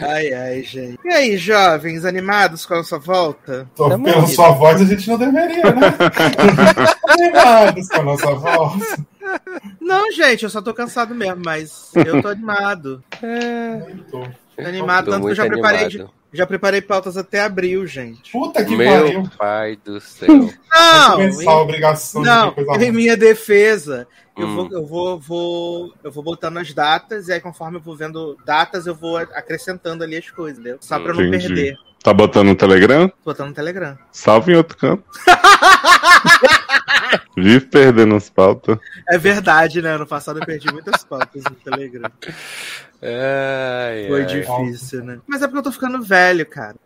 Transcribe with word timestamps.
Ai, 0.00 0.32
ai, 0.32 0.62
gente. 0.62 0.98
E 1.04 1.08
aí, 1.12 1.36
jovens, 1.36 2.04
animados 2.04 2.64
com 2.66 2.74
a 2.74 2.84
sua 2.84 2.98
volta? 2.98 3.68
Tô, 3.74 3.88
pela 3.98 4.26
sua 4.26 4.50
voz, 4.50 4.80
a 4.80 4.84
gente 4.84 5.08
não 5.08 5.18
deveria, 5.18 5.64
né? 5.74 5.94
animados 7.08 7.88
com 7.88 8.00
a 8.00 8.02
nossa 8.04 8.34
voz. 8.34 8.96
Não, 9.80 10.10
gente, 10.12 10.44
eu 10.44 10.50
só 10.50 10.60
tô 10.62 10.72
cansado 10.74 11.14
mesmo, 11.14 11.42
mas 11.44 11.90
eu 11.94 12.20
tô 12.22 12.28
animado. 12.28 13.02
É. 13.22 13.80
Tô 14.10 14.22
animado, 14.58 15.04
Tô 15.06 15.10
tanto 15.12 15.24
que 15.26 15.30
eu 15.32 15.34
já 15.36 15.46
preparei, 15.46 15.84
animado. 15.86 16.06
de- 16.06 16.19
já 16.32 16.46
preparei 16.46 16.80
pautas 16.80 17.16
até 17.16 17.40
abril, 17.40 17.86
gente. 17.86 18.30
Puta 18.32 18.64
que 18.64 18.76
Meu 18.76 19.02
pariu. 19.02 19.30
pai 19.36 19.76
do 19.84 20.00
céu. 20.02 20.28
Não, 20.28 21.12
Começar 21.16 21.50
a 21.50 21.60
obrigação 21.62 22.22
de 22.22 22.28
não, 22.28 22.52
coisa 22.52 22.84
em 22.84 22.92
minha 22.92 23.16
defesa, 23.16 24.06
eu, 24.38 24.46
Hum. 24.46 24.54
vou, 24.54 24.68
eu, 24.72 24.86
vou, 24.86 25.18
vou, 25.20 25.94
eu 26.04 26.10
vou 26.12 26.22
botando 26.22 26.58
as 26.58 26.72
datas, 26.72 27.28
e 27.28 27.32
aí 27.32 27.40
conforme 27.40 27.76
eu 27.78 27.82
vou 27.82 27.96
vendo 27.96 28.36
datas, 28.46 28.86
eu 28.86 28.94
vou 28.94 29.16
acrescentando 29.16 30.04
ali 30.04 30.16
as 30.16 30.30
coisas, 30.30 30.58
entendeu? 30.58 30.78
Só 30.80 30.98
pra 30.98 31.10
eu 31.12 31.16
não 31.16 31.24
Entendi. 31.24 31.46
perder. 31.48 31.74
Tá 32.02 32.14
botando 32.14 32.46
no 32.46 32.54
Telegram? 32.54 33.08
Tô 33.08 33.14
botando 33.26 33.48
no 33.48 33.54
Telegram. 33.54 33.98
Salve 34.10 34.52
em 34.52 34.56
outro 34.56 34.76
canto. 34.78 35.04
Vive 37.36 37.66
perdendo 37.66 38.14
as 38.14 38.28
pautas. 38.28 38.78
É 39.08 39.16
verdade, 39.18 39.80
né? 39.80 39.96
No 39.96 40.06
passado 40.06 40.40
eu 40.40 40.46
perdi 40.46 40.72
muitas 40.72 41.04
pautas 41.04 41.42
no 41.44 41.56
Telegram. 41.56 42.10
Ai, 43.02 44.06
Foi 44.08 44.20
ai. 44.22 44.26
difícil, 44.26 45.04
né? 45.04 45.18
Mas 45.26 45.42
é 45.42 45.46
porque 45.46 45.58
eu 45.58 45.62
tô 45.62 45.72
ficando 45.72 46.02
velho, 46.02 46.44
cara. 46.46 46.76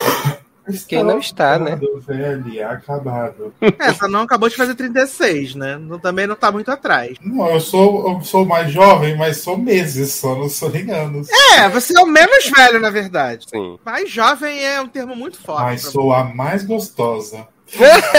Quem 0.89 1.03
não 1.03 1.19
está, 1.19 1.59
né? 1.59 1.73
Acabado, 1.73 2.01
Velho, 2.01 2.69
acabado. 2.71 3.55
É, 3.79 3.93
só 3.93 4.09
não 4.09 4.23
acabou 4.23 4.49
de 4.49 4.57
fazer 4.57 4.75
36, 4.75 5.55
né? 5.57 5.77
Não, 5.77 5.99
também 5.99 6.27
não 6.27 6.35
tá 6.35 6.51
muito 6.51 6.71
atrás. 6.71 7.19
Não, 7.21 7.47
eu 7.51 7.61
sou, 7.61 8.11
eu 8.11 8.23
sou 8.23 8.47
mais 8.47 8.73
jovem, 8.73 9.15
mas 9.15 9.39
sou 9.39 9.59
meses 9.59 10.13
só, 10.15 10.35
não 10.35 10.49
sou 10.49 10.71
nem 10.71 10.91
anos. 10.91 11.29
É, 11.59 11.69
você 11.69 11.97
é 11.97 12.01
o 12.01 12.07
menos 12.07 12.49
velho, 12.49 12.81
na 12.81 12.89
verdade. 12.89 13.45
Sim. 13.49 13.79
Mas 13.85 14.11
jovem 14.11 14.65
é 14.65 14.81
um 14.81 14.89
termo 14.89 15.15
muito 15.15 15.39
forte. 15.39 15.65
Mas 15.65 15.83
sou 15.83 16.15
a 16.15 16.25
mais 16.25 16.65
gostosa. 16.65 17.47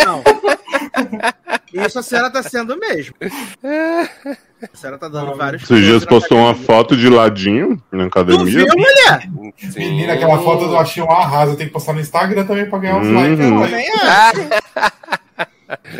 Não. 0.05 0.23
Isso 1.73 1.99
a 1.99 2.03
senhora 2.03 2.29
tá 2.31 2.41
sendo 2.43 2.77
mesmo. 2.77 3.13
A 4.73 4.77
senhora 4.77 4.97
tá 4.97 5.07
dando 5.09 5.35
vários. 5.35 5.63
Esses 5.63 5.83
dias 5.83 6.05
postou 6.05 6.37
uma 6.39 6.55
foto 6.55 6.95
de 6.97 7.07
ladinho 7.09 7.79
na 7.91 8.03
Tu 8.05 8.07
academia. 8.07 8.45
viu, 8.45 8.67
mulher? 8.75 9.29
Sim. 9.57 9.79
Menina, 9.79 10.13
aquela 10.13 10.39
foto 10.39 10.63
eu 10.65 10.77
achei 10.79 11.03
um 11.03 11.11
arraso. 11.11 11.51
Eu 11.51 11.57
tenho 11.57 11.69
que 11.69 11.73
postar 11.73 11.93
no 11.93 11.99
Instagram 11.99 12.45
também 12.45 12.67
pra 12.69 12.79
ganhar 12.79 12.97
uns 12.97 13.07
Uhum. 13.07 13.59
likes. 13.59 14.01
acho. 14.01 15.35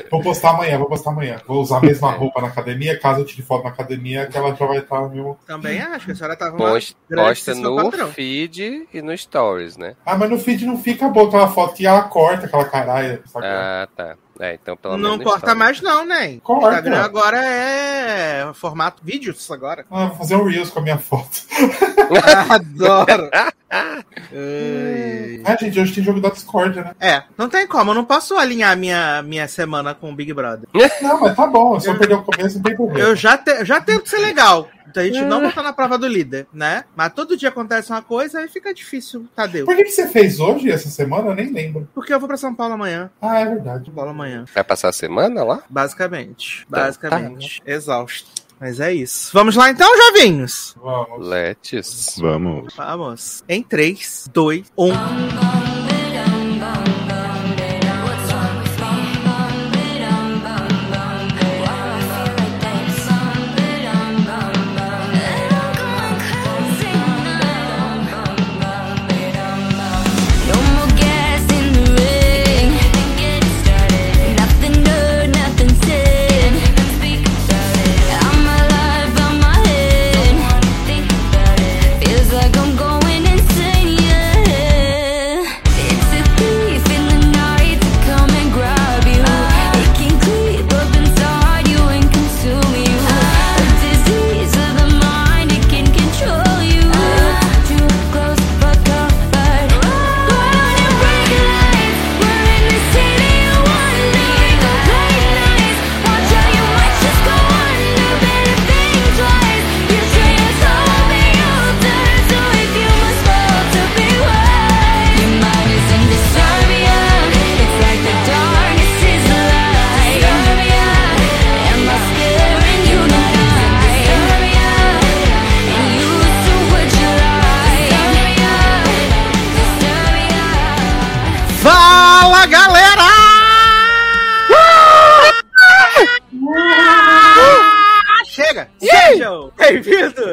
Vou 0.10 0.22
postar 0.22 0.52
amanhã, 0.52 0.78
vou 0.78 0.88
postar 0.88 1.10
amanhã. 1.12 1.38
Vou 1.46 1.62
usar 1.62 1.78
a 1.78 1.82
mesma 1.82 2.10
roupa 2.16 2.40
na 2.42 2.48
academia. 2.48 2.98
Caso 3.00 3.22
eu 3.22 3.26
tire 3.26 3.42
foto 3.42 3.64
na 3.66 3.70
academia, 3.72 4.26
que 4.28 4.38
ela 4.38 4.56
já 4.56 4.66
vai 4.66 4.78
estar 4.78 5.02
no. 5.10 5.38
Também 5.46 5.82
acho 5.82 6.06
que 6.06 6.12
a 6.12 6.16
senhora 6.16 6.36
tava 6.36 6.56
Posta, 6.56 6.96
grande 7.10 7.28
posta 7.30 7.56
no 7.56 7.76
patrão. 7.76 8.08
feed 8.12 8.88
e 8.94 9.02
no 9.02 9.16
stories, 9.18 9.76
né? 9.78 9.96
Ah, 10.06 10.16
mas 10.18 10.30
no 10.30 10.40
feed 10.40 10.66
não 10.66 10.78
fica 10.78 11.08
boa 11.10 11.28
aquela 11.28 11.48
foto 11.50 11.76
que 11.76 11.86
ela 11.86 12.04
corta 12.04 12.46
aquela 12.46 12.66
caralho. 12.66 13.22
Ah, 13.44 13.88
tá. 13.96 14.16
É, 14.40 14.54
então 14.54 14.76
pelo 14.76 14.98
Não 14.98 15.12
menos. 15.12 15.18
no 15.20 15.24
corta 15.24 15.52
stories. 15.52 15.58
mais, 15.60 15.82
não, 15.82 16.06
né? 16.06 16.36
O 16.38 16.42
Corta. 16.42 16.68
Instagram 16.76 17.02
agora 17.04 17.38
é 17.44 18.50
formato 18.54 19.02
vídeos 19.04 19.50
agora. 19.50 19.86
Ah, 19.90 20.08
vou 20.08 20.18
fazer 20.18 20.36
um 20.36 20.44
Reels 20.44 20.70
com 20.70 20.80
a 20.80 20.82
minha 20.82 20.98
foto. 20.98 21.42
Adoro. 22.50 23.30
Ai. 23.72 25.42
Ah, 25.44 25.56
gente, 25.60 25.80
hoje 25.80 25.94
tem 25.94 26.04
jogo 26.04 26.20
da 26.22 26.30
Discord, 26.30 26.80
né? 26.80 26.92
É, 27.00 27.24
não 27.38 27.50
tem 27.50 27.66
como, 27.68 27.92
eu 27.92 27.96
não 27.96 28.06
posso 28.06 28.38
alinhar 28.38 28.76
minha, 28.78 29.22
minha 29.22 29.48
semana 29.48 29.94
com 29.94 30.12
o 30.12 30.16
Big 30.16 30.34
Brother. 30.34 30.68
Não, 31.02 31.20
mas 31.22 31.36
tá 31.36 31.48
bom. 31.48 31.80
Se 31.80 31.90
eu 31.90 31.98
perder 31.98 32.16
o 32.16 32.24
começo, 32.24 32.56
não 32.56 32.64
tem 32.64 32.76
problema. 32.76 33.00
Eu 33.10 33.16
já, 33.16 33.38
te- 33.38 33.64
já 33.66 33.80
tento 33.82 34.10
ser 34.10 34.20
legal. 34.20 34.68
Então 34.96 35.04
a 35.04 35.06
gente 35.08 35.26
não 35.26 35.42
botar 35.42 35.64
na 35.64 35.74
prova 35.74 35.98
do 35.98 36.08
líder, 36.08 36.48
né? 36.54 36.86
Mas 36.96 37.14
todo 37.14 37.38
dia 37.38 37.50
acontece 37.50 37.92
uma 37.92 38.02
coisa 38.02 38.40
aí 38.40 38.48
fica 38.48 38.74
difícil, 38.74 39.28
Tadeu. 39.36 39.66
Por 39.66 39.76
que, 39.76 39.84
que 39.84 39.92
você 39.92 40.08
fez 40.08 40.40
hoje, 40.40 40.72
essa 40.72 40.90
semana? 40.90 41.30
Eu 41.30 41.36
nem 41.36 41.52
lembro. 41.52 41.88
Porque 41.94 42.14
eu 42.14 42.20
vou 42.20 42.28
pra 42.28 42.38
São 42.38 42.54
Paulo 42.54 42.74
amanhã. 42.74 43.10
Ah, 43.22 43.40
é 43.40 43.46
verdade. 43.46 43.86
São 43.86 43.94
Paulo 43.94 44.12
amanhã. 44.12 44.46
Vai 44.54 44.64
passar 44.64 44.90
a 44.90 44.94
semana 44.94 45.44
lá? 45.44 45.64
Basicamente. 45.70 46.66
Então, 46.68 46.80
Basicamente. 46.82 47.62
Exausto. 47.66 48.46
Mas 48.60 48.80
é 48.80 48.94
isso. 48.94 49.32
Vamos 49.34 49.56
lá 49.56 49.70
então, 49.70 49.90
jovinhos. 49.98 50.76
Vamos. 50.82 51.28
Letes. 51.28 52.16
Vamos. 52.18 52.74
Vamos. 52.76 53.44
Em 53.50 53.60
um. 53.60 53.64
3, 53.64 54.30
2, 54.34 54.72
1. 54.78 55.65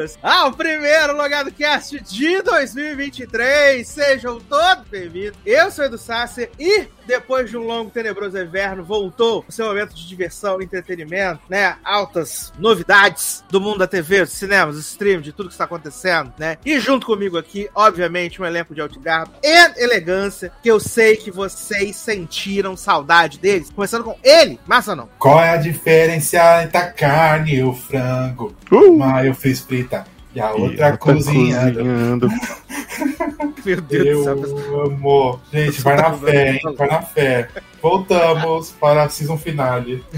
Bem-vindos 0.03 0.19
ao 0.21 0.51
primeiro 0.51 1.15
Logado 1.15 1.51
Cast 1.51 1.99
de 2.01 2.41
2023. 2.41 3.87
Sejam 3.87 4.39
todos 4.39 4.87
bem-vindos. 4.89 5.37
Eu 5.45 5.71
sou 5.71 5.85
Edu 5.85 5.97
Sasser 5.97 6.49
e 6.59 6.87
depois 7.05 7.49
de 7.49 7.57
um 7.57 7.63
longo 7.63 7.89
tenebroso 7.89 8.37
inverno 8.37 8.83
voltou 8.83 9.43
o 9.47 9.51
seu 9.51 9.65
momento 9.65 9.93
de 9.93 10.07
diversão, 10.07 10.61
entretenimento, 10.61 11.41
né? 11.49 11.75
Altas 11.83 12.53
novidades 12.57 13.43
do 13.49 13.59
mundo 13.59 13.79
da 13.79 13.87
TV, 13.87 14.21
dos 14.21 14.33
cinemas, 14.33 14.75
dos 14.75 14.89
streams, 14.89 15.23
de 15.23 15.33
tudo 15.33 15.47
que 15.47 15.53
está 15.53 15.65
acontecendo, 15.65 16.33
né? 16.37 16.57
E 16.65 16.79
junto 16.79 17.05
comigo 17.05 17.37
aqui, 17.37 17.69
obviamente, 17.75 18.41
um 18.41 18.45
elenco 18.45 18.73
de 18.73 18.81
altigarbo 18.81 19.33
e 19.43 19.83
elegância 19.83 20.51
que 20.61 20.69
eu 20.69 20.79
sei 20.79 21.17
que 21.17 21.31
vocês 21.31 21.95
sentiram 21.95 22.77
saudade 22.77 23.37
deles. 23.37 23.69
Começando 23.69 24.03
com 24.03 24.17
ele, 24.23 24.59
massa 24.65 24.95
não. 24.95 25.09
Qual 25.19 25.41
é 25.41 25.51
a 25.51 25.57
diferença 25.57 26.63
entre 26.63 26.77
a 26.77 26.91
carne 26.91 27.55
e 27.55 27.63
o 27.63 27.73
frango? 27.73 28.55
Uh! 28.71 28.93
Uma 28.93 29.25
eu 29.25 29.33
fiz 29.33 29.59
frita 29.59 29.92
e 30.33 30.41
a 30.41 30.49
E 30.55 30.61
outra 30.61 30.85
ela 30.87 30.91
tá 30.91 30.97
cozinhando. 30.97 31.77
cozinhando. 31.79 32.27
Meu 33.65 33.81
Deus 33.81 34.25
Eu 34.27 34.35
do 34.35 34.47
céu. 34.47 34.81
amo. 34.85 35.39
Gente, 35.51 35.81
vai 35.81 35.95
na 35.95 36.13
fé, 36.13 36.51
hein? 36.53 36.59
Vai 36.77 36.87
na 36.87 37.01
fé. 37.01 37.49
Voltamos 37.81 38.71
para 38.71 39.03
a 39.03 39.09
season 39.09 39.37
finale. 39.37 40.03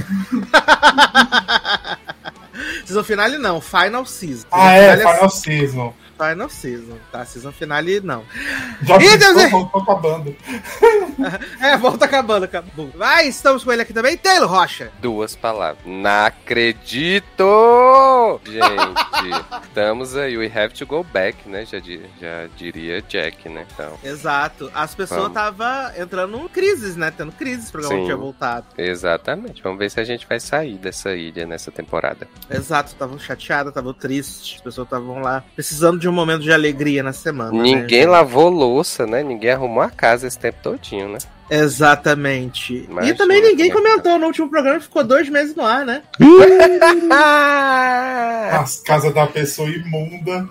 Season 2.85 3.03
finale 3.03 3.38
não, 3.38 3.59
final 3.59 4.06
season. 4.06 4.45
Ah, 4.51 4.73
é, 4.73 4.95
Season 4.97 5.12
Final 5.13 5.29
Season. 5.29 5.94
Final 6.17 6.50
season, 6.50 6.97
tá? 7.12 7.25
Season 7.25 7.51
finale 7.51 8.00
não. 8.00 8.23
Já 8.83 8.97
Deus, 8.97 9.21
é- 9.38 9.44
pensou, 9.45 9.65
tô 9.67 9.79
acabando. 9.79 10.35
É, 11.62 11.77
volta 11.77 12.06
acabando, 12.06 12.44
acabou. 12.44 12.89
Vai, 12.95 13.27
estamos 13.27 13.63
com 13.63 13.71
ele 13.71 13.81
aqui 13.81 13.94
também, 13.94 14.17
Taylor 14.17 14.50
Rocha. 14.50 14.91
Duas 15.01 15.35
palavras. 15.35 15.83
Não 15.85 16.25
acredito! 16.25 18.39
Gente, 18.45 19.45
estamos 19.67 20.15
aí. 20.15 20.38
We 20.38 20.47
have 20.47 20.73
to 20.73 20.85
go 20.85 21.03
back, 21.03 21.47
né? 21.47 21.65
Já, 21.65 21.79
di- 21.79 22.01
já 22.19 22.47
diria 22.57 23.01
Jack, 23.01 23.47
né? 23.50 23.65
Então, 23.73 23.97
Exato. 24.03 24.69
As 24.73 24.94
pessoas 24.94 25.27
estavam 25.27 25.91
entrando 25.97 26.38
em 26.38 26.47
crises, 26.47 26.95
né? 26.95 27.12
Tendo 27.12 27.31
crises, 27.31 27.69
o 27.69 27.71
programa 27.71 27.97
Sim. 28.00 28.06
tinha 28.06 28.17
voltado. 28.17 28.67
exatamente. 28.77 29.62
Vamos 29.63 29.79
ver 29.79 29.89
se 29.89 30.00
a 30.00 30.03
gente 30.03 30.27
vai 30.27 30.39
sair 30.39 30.77
dessa 30.77 31.15
ilha 31.15 31.45
nessa 31.45 31.71
temporada. 31.71 32.27
Exato, 32.50 32.91
estavam 32.91 33.17
chateadas, 33.19 33.69
estavam 33.69 33.94
tristes. 33.94 34.56
As 34.57 34.62
pessoas 34.62 34.85
estavam 34.85 35.19
lá 35.21 35.44
precisando 35.56 36.00
de 36.00 36.04
um 36.07 36.13
momento 36.13 36.41
de 36.41 36.51
alegria 36.51 37.01
na 37.03 37.13
semana. 37.13 37.51
né, 37.51 37.61
Ninguém 37.61 37.99
gente? 38.01 38.05
lavou 38.09 38.49
louça, 38.49 39.05
né? 39.05 39.23
Ninguém 39.23 39.51
arrumou 39.51 39.81
a 39.83 39.89
casa 39.89 40.27
esse 40.27 40.37
tempo 40.39 40.57
todinho, 40.61 41.09
né? 41.09 41.17
Exatamente. 41.47 42.87
Imagina 42.89 43.13
e 43.13 43.17
também 43.17 43.39
ninguém 43.39 43.69
como 43.71 43.87
é 43.87 43.91
que 43.91 43.97
comentou 43.97 44.17
no 44.19 44.25
último 44.25 44.49
programa, 44.49 44.79
ficou 44.79 45.03
dois 45.03 45.29
meses 45.29 45.55
no 45.55 45.63
ar, 45.63 45.85
né? 45.85 46.01
As 48.51 48.79
casas 48.79 49.13
da 49.13 49.27
pessoa 49.27 49.69
imunda. 49.69 50.47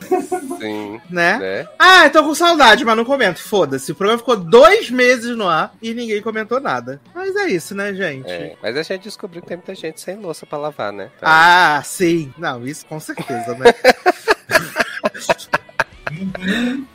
Sim, 0.61 1.01
Né? 1.11 1.39
né? 1.39 1.69
Ah, 1.79 2.05
eu 2.07 2.11
tô 2.11 2.23
com 2.23 2.35
saudade, 2.35 2.85
mas 2.85 2.97
não 2.97 3.05
comento. 3.05 3.41
Foda-se. 3.41 3.91
O 3.91 3.95
programa 3.95 4.19
ficou 4.19 4.37
dois 4.37 4.89
meses 4.91 5.37
no 5.37 5.49
ar 5.49 5.75
e 5.83 5.93
ninguém 5.95 6.23
comentou 6.23 6.61
nada. 6.61 7.01
Mas 7.15 7.35
é 7.35 7.47
isso, 7.49 7.75
né, 7.75 7.93
gente? 7.93 8.31
É, 8.31 8.55
mas 8.63 8.77
a 8.77 8.83
gente 8.83 9.03
descobriu 9.03 9.43
que 9.43 9.49
tem 9.49 9.57
muita 9.57 9.75
gente 9.75 10.01
sem 10.01 10.17
louça 10.17 10.47
pra 10.47 10.59
lavar, 10.59 10.93
né? 10.93 11.11
Então, 11.17 11.29
Ah, 11.29 11.83
sim. 11.85 12.33
Não, 12.39 12.65
isso 12.65 12.87
com 12.87 13.01
certeza, 13.01 13.55
né? 13.57 13.73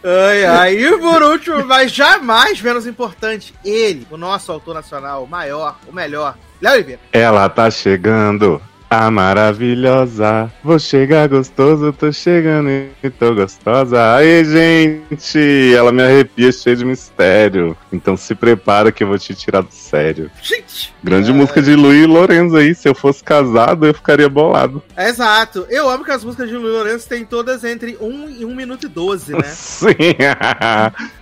ai, 0.03 0.45
ai. 0.45 0.75
E 0.75 0.97
por 0.97 1.21
último, 1.23 1.65
mas 1.65 1.91
jamais 1.91 2.61
menos 2.61 2.85
importante, 2.87 3.53
ele, 3.63 4.07
o 4.09 4.17
nosso 4.17 4.51
autor 4.51 4.73
nacional, 4.73 5.23
o 5.23 5.27
maior, 5.27 5.77
o 5.87 5.93
melhor, 5.93 6.37
Léo 6.61 6.73
Oliveira. 6.73 7.01
Ela 7.11 7.49
tá 7.49 7.69
chegando, 7.71 8.61
a 8.89 9.11
maravilhosa. 9.11 10.51
Vou 10.63 10.79
chegar 10.79 11.27
gostoso, 11.27 11.93
tô 11.93 12.11
chegando 12.11 12.69
e 12.69 13.09
tô 13.09 13.35
gostosa. 13.35 14.15
Aí, 14.15 14.43
gente, 14.43 15.73
ela 15.75 15.91
me 15.91 16.01
arrepia 16.01 16.51
cheia 16.51 16.75
de 16.75 16.83
mistério. 16.85 17.77
Então 17.93 18.17
se 18.17 18.33
prepara 18.33 18.91
que 18.91 19.03
eu 19.03 19.07
vou 19.07 19.19
te 19.19 19.35
tirar 19.35 19.61
do 19.61 19.71
sério. 19.71 20.31
Gente! 20.41 20.93
Grande 21.03 21.29
É. 21.29 21.33
música 21.33 21.61
de 21.61 21.75
Luiz 21.75 22.07
Lorenzo 22.07 22.57
aí. 22.57 22.73
Se 22.73 22.89
eu 22.89 22.95
fosse 22.95 23.23
casado, 23.23 23.85
eu 23.85 23.93
ficaria 23.93 24.27
bolado. 24.27 24.81
Exato. 24.97 25.65
Eu 25.69 25.87
amo 25.89 26.03
que 26.03 26.11
as 26.11 26.23
músicas 26.23 26.49
de 26.49 26.55
Luiz 26.55 26.73
Lourenço 26.73 27.07
têm 27.07 27.23
todas 27.25 27.63
entre 27.63 27.95
1 28.01 28.29
e 28.39 28.45
1 28.45 28.55
minuto 28.55 28.85
e 28.85 28.89
12, 28.89 29.33
né? 29.33 29.43
Sim, 29.45 29.95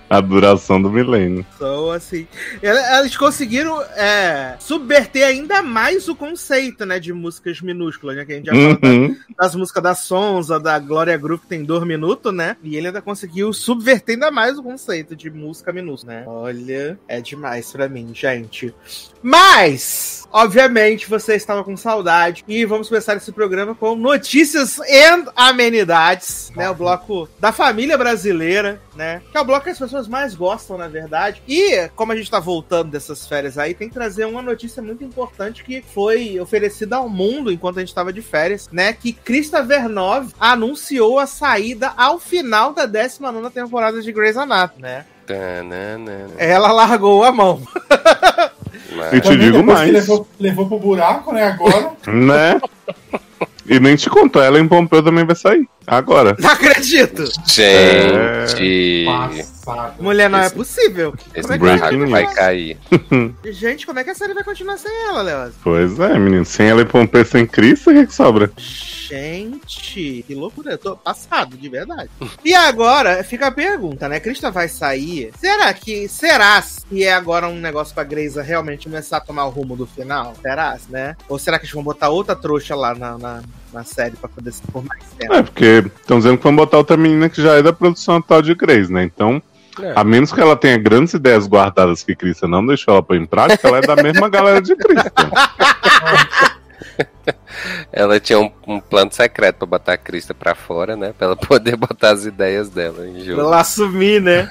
a 0.10 0.20
duração 0.20 0.80
do 0.80 0.90
milênio. 0.90 1.44
Então, 1.56 1.90
assim, 1.90 2.26
ela- 2.62 3.00
eles 3.00 3.16
conseguiram 3.16 3.80
é, 3.96 4.56
subverter 4.58 5.24
ainda 5.26 5.62
mais 5.62 6.08
o 6.08 6.16
conceito, 6.16 6.84
né, 6.86 6.98
de 6.98 7.12
músicas 7.12 7.60
minúsculas, 7.60 8.16
né, 8.16 8.24
que 8.24 8.32
a 8.32 8.36
gente 8.36 8.46
já 8.46 8.52
falou 8.52 8.78
da- 8.78 8.88
Uhum. 8.88 9.16
das 9.38 9.54
músicas 9.54 9.82
da 9.82 9.94
Sonza, 9.94 10.58
da 10.60 10.78
Glória 10.78 11.16
Groove, 11.16 11.42
que 11.42 11.48
tem 11.48 11.62
dois 11.64 11.84
minutos, 11.84 12.32
né, 12.34 12.56
e 12.62 12.76
ele 12.76 12.86
ainda 12.88 13.02
conseguiu 13.02 13.52
subverter 13.52 14.14
ainda 14.14 14.30
mais 14.30 14.58
o 14.58 14.62
conceito 14.62 15.14
de 15.16 15.30
música 15.30 15.72
minúscula, 15.72 16.14
né. 16.14 16.24
Olha, 16.26 16.98
é 17.08 17.20
demais 17.20 17.70
pra 17.72 17.88
mim, 17.88 18.10
gente. 18.14 18.74
Mas, 19.22 20.26
obviamente, 20.32 21.08
você 21.08 21.34
estava 21.34 21.64
com 21.64 21.76
saudade, 21.76 22.44
e 22.48 22.64
vamos 22.64 22.88
começar 22.88 23.16
esse 23.16 23.32
programa 23.32 23.74
com 23.74 23.94
notícias 23.96 24.78
e 24.78 25.02
amenidades, 25.36 26.52
né, 26.56 26.70
o 26.70 26.74
bloco 26.74 27.28
da 27.40 27.50
família 27.52 27.98
brasileira, 27.98 28.80
né, 28.96 29.20
que 29.30 29.36
é 29.36 29.40
o 29.40 29.44
bloco 29.44 29.64
que 29.64 29.70
as 29.70 29.78
pessoas 29.78 29.97
mais 30.06 30.34
gostam, 30.34 30.76
na 30.78 30.86
verdade. 30.86 31.42
E, 31.48 31.88
como 31.96 32.12
a 32.12 32.16
gente 32.16 32.30
tá 32.30 32.38
voltando 32.38 32.90
dessas 32.90 33.26
férias 33.26 33.56
aí, 33.58 33.74
tem 33.74 33.88
que 33.88 33.94
trazer 33.94 34.26
uma 34.26 34.42
notícia 34.42 34.82
muito 34.82 35.02
importante 35.02 35.64
que 35.64 35.82
foi 35.94 36.38
oferecida 36.38 36.96
ao 36.96 37.08
mundo 37.08 37.50
enquanto 37.50 37.78
a 37.78 37.80
gente 37.80 37.94
tava 37.94 38.12
de 38.12 38.20
férias, 38.22 38.68
né, 38.70 38.92
que 38.92 39.12
Krista 39.12 39.62
Vernov 39.62 40.28
anunciou 40.38 41.18
a 41.18 41.26
saída 41.26 41.92
ao 41.96 42.18
final 42.18 42.72
da 42.72 42.86
19ª 42.86 43.50
temporada 43.50 44.00
de 44.02 44.12
Grey's 44.12 44.36
Anatomy, 44.36 44.82
né. 44.82 45.04
Ela 46.38 46.70
largou 46.72 47.24
a 47.24 47.32
mão. 47.32 47.62
Mas- 48.96 49.12
Eu 49.12 49.20
te 49.20 49.28
Também 49.28 49.38
digo 49.52 49.62
mais. 49.62 49.92
Levou, 49.92 50.26
levou 50.40 50.66
pro 50.66 50.78
buraco, 50.78 51.32
né? 51.32 51.44
Agora. 51.48 51.92
Né? 52.06 52.60
E 53.66 53.78
nem 53.78 53.94
te 53.96 54.08
contou, 54.08 54.42
ela 54.42 54.58
em 54.58 54.66
Pompeu 54.66 55.02
também 55.02 55.26
vai 55.26 55.36
sair. 55.36 55.68
Agora. 55.86 56.34
Não 56.38 56.48
acredito! 56.50 57.24
Gente, 57.46 59.04
Passada. 59.68 59.94
Mulher, 60.00 60.30
não 60.30 60.38
é 60.38 60.46
Esse- 60.46 60.54
possível. 60.54 61.14
esse 61.34 61.48
Como 61.48 61.66
é 61.68 61.90
news. 61.92 62.10
vai 62.10 62.34
cair. 62.34 62.78
Gente, 63.52 63.86
como 63.86 63.98
é 63.98 64.04
que 64.04 64.10
a 64.10 64.14
série 64.14 64.34
vai 64.34 64.44
continuar 64.44 64.76
sem 64.78 64.90
ela, 65.06 65.22
Léo? 65.22 65.52
Pois 65.62 65.98
é, 66.00 66.18
menino. 66.18 66.44
Sem 66.44 66.68
ela 66.68 66.82
em 66.82 66.86
Pompeu 66.86 67.24
sem 67.24 67.46
Cristo, 67.46 67.90
o 67.90 67.94
que, 67.94 68.06
que 68.06 68.14
sobra? 68.14 68.50
Gente, 68.56 70.24
que 70.26 70.34
loucura. 70.34 70.72
Eu 70.72 70.78
tô 70.78 70.96
passado, 70.96 71.56
de 71.56 71.68
verdade. 71.68 72.10
E 72.44 72.54
agora, 72.54 73.22
fica 73.24 73.46
a 73.46 73.50
pergunta, 73.50 74.08
né? 74.08 74.20
Krista 74.20 74.50
vai 74.50 74.68
sair. 74.68 75.30
Será 75.38 75.72
que. 75.72 76.08
Será 76.08 76.62
que 76.88 77.04
é 77.04 77.12
agora 77.12 77.48
um 77.48 77.58
negócio 77.58 77.94
pra 77.94 78.04
Greisa 78.04 78.42
realmente 78.42 78.84
começar 78.88 79.16
a 79.18 79.20
tomar 79.20 79.46
o 79.46 79.50
rumo 79.50 79.76
do 79.76 79.86
final? 79.86 80.34
Será, 80.40 80.78
né? 80.88 81.16
Ou 81.28 81.38
será 81.38 81.58
que 81.58 81.64
eles 81.64 81.74
vão 81.74 81.82
botar 81.82 82.08
outra 82.10 82.36
trouxa 82.36 82.74
lá 82.74 82.94
na, 82.94 83.16
na, 83.18 83.42
na 83.72 83.84
série 83.84 84.16
pra 84.16 84.28
poder 84.28 84.52
se 84.52 84.62
por 84.62 84.84
mais 84.84 85.02
tempo? 85.18 85.32
É, 85.34 85.42
porque 85.42 85.84
estão 86.00 86.18
dizendo 86.18 86.36
que 86.38 86.44
vão 86.44 86.54
botar 86.56 86.76
outra 86.78 86.96
menina 86.96 87.28
que 87.28 87.42
já 87.42 87.54
é 87.54 87.62
da 87.62 87.72
produção 87.72 88.16
atual 88.16 88.42
de 88.42 88.54
Grace, 88.54 88.92
né? 88.92 89.04
Então, 89.04 89.42
É. 89.82 89.92
a 89.94 90.02
menos 90.04 90.32
que 90.32 90.40
ela 90.40 90.56
tenha 90.56 90.76
grandes 90.78 91.14
ideias 91.14 91.46
guardadas 91.46 92.02
que 92.02 92.14
Krista 92.16 92.46
não 92.48 92.64
deixou 92.66 92.94
ela 92.94 93.02
pôr 93.02 93.16
em 93.16 93.26
prática, 93.26 93.68
ela 93.68 93.78
é 93.78 93.80
da 93.80 93.96
mesma 93.96 94.28
galera 94.28 94.60
de 94.60 94.74
Krista. 94.76 95.12
Ela 97.92 98.18
tinha 98.20 98.38
um, 98.38 98.50
um 98.66 98.80
plano 98.80 99.12
secreto 99.12 99.58
pra 99.58 99.66
botar 99.66 99.92
a 99.94 99.98
Krista 99.98 100.32
pra 100.32 100.54
fora, 100.54 100.96
né? 100.96 101.12
Pra 101.16 101.26
ela 101.28 101.36
poder 101.36 101.76
botar 101.76 102.10
as 102.12 102.24
ideias 102.24 102.68
dela 102.70 103.06
em 103.06 103.14
Pra 103.14 103.24
jogo. 103.24 103.40
ela 103.40 103.60
assumir, 103.60 104.20
né? 104.22 104.48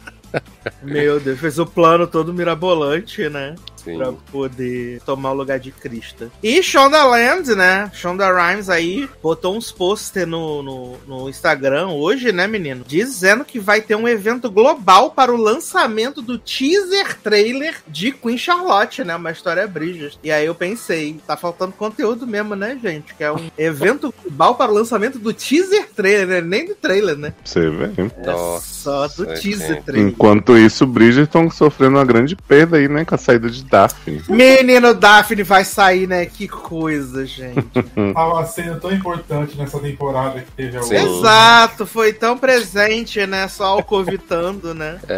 Meu 0.82 1.20
Deus, 1.20 1.38
fez 1.38 1.58
o 1.58 1.66
plano 1.66 2.06
todo 2.06 2.32
mirabolante, 2.34 3.28
né? 3.28 3.54
Sim. 3.84 3.98
Pra 3.98 4.12
poder 4.32 5.00
tomar 5.02 5.32
o 5.32 5.34
lugar 5.34 5.58
de 5.60 5.70
Krista. 5.70 6.30
E 6.42 6.62
Shonda 6.62 7.04
Land, 7.04 7.54
né? 7.54 7.90
Shonda 7.92 8.32
Rhimes 8.32 8.70
aí 8.70 9.08
botou 9.22 9.56
uns 9.56 9.70
posts 9.70 10.26
no, 10.26 10.62
no, 10.62 10.96
no 11.06 11.28
Instagram 11.28 11.88
hoje, 11.88 12.32
né, 12.32 12.46
menino? 12.46 12.84
Dizendo 12.86 13.44
que 13.44 13.58
vai 13.58 13.80
ter 13.80 13.94
um 13.94 14.08
evento 14.08 14.50
global 14.50 15.10
para 15.10 15.32
o 15.32 15.36
lançamento 15.36 16.22
do 16.22 16.38
teaser 16.38 17.18
trailer 17.20 17.76
de 17.86 18.12
Queen 18.12 18.38
Charlotte, 18.38 19.04
né? 19.04 19.14
Uma 19.16 19.30
história 19.30 19.66
Bridges. 19.66 20.18
E 20.22 20.30
aí 20.30 20.46
eu 20.46 20.54
pensei, 20.54 21.20
tá 21.26 21.36
faltando 21.36 21.72
conteúdo 21.72 22.26
mesmo, 22.26 22.54
né, 22.54 22.78
gente? 22.82 23.14
Que 23.14 23.24
é 23.24 23.32
um 23.32 23.50
evento 23.58 24.14
global 24.22 24.54
para 24.54 24.70
o 24.70 24.74
lançamento 24.74 25.18
do 25.18 25.32
teaser 25.32 25.88
trailer, 25.94 26.26
né? 26.26 26.40
Nem 26.40 26.66
do 26.66 26.74
trailer, 26.74 27.16
né? 27.16 27.34
Você 27.44 27.68
vê. 27.68 27.90
Nossa, 28.24 28.56
é 28.56 28.60
só 28.60 29.08
do 29.08 29.26
teaser 29.34 29.82
trailer. 29.82 30.08
Enquanto 30.08 30.56
isso, 30.56 30.86
Bridgerton 30.86 31.50
sofrendo 31.50 31.96
uma 31.96 32.04
grande 32.04 32.36
perda 32.36 32.76
aí, 32.76 32.88
né? 32.88 33.04
Com 33.04 33.14
a 33.14 33.18
saída 33.18 33.50
de 33.50 33.64
Daphne. 33.74 34.22
Menino 34.28 34.94
Daphne 34.94 35.42
vai 35.42 35.64
sair, 35.64 36.06
né? 36.06 36.26
Que 36.26 36.46
coisa, 36.46 37.26
gente. 37.26 37.60
Tava 38.14 38.46
sendo 38.46 38.78
tão 38.78 38.92
importante 38.92 39.56
nessa 39.58 39.80
temporada 39.80 40.40
que 40.40 40.50
teve 40.52 40.76
a 40.76 40.82
Sim. 40.82 40.96
outra. 40.96 41.18
Exato, 41.18 41.86
foi 41.86 42.12
tão 42.12 42.38
presente, 42.38 43.26
né? 43.26 43.48
Só 43.48 43.64
alcovitando, 43.64 44.74
né? 44.74 45.00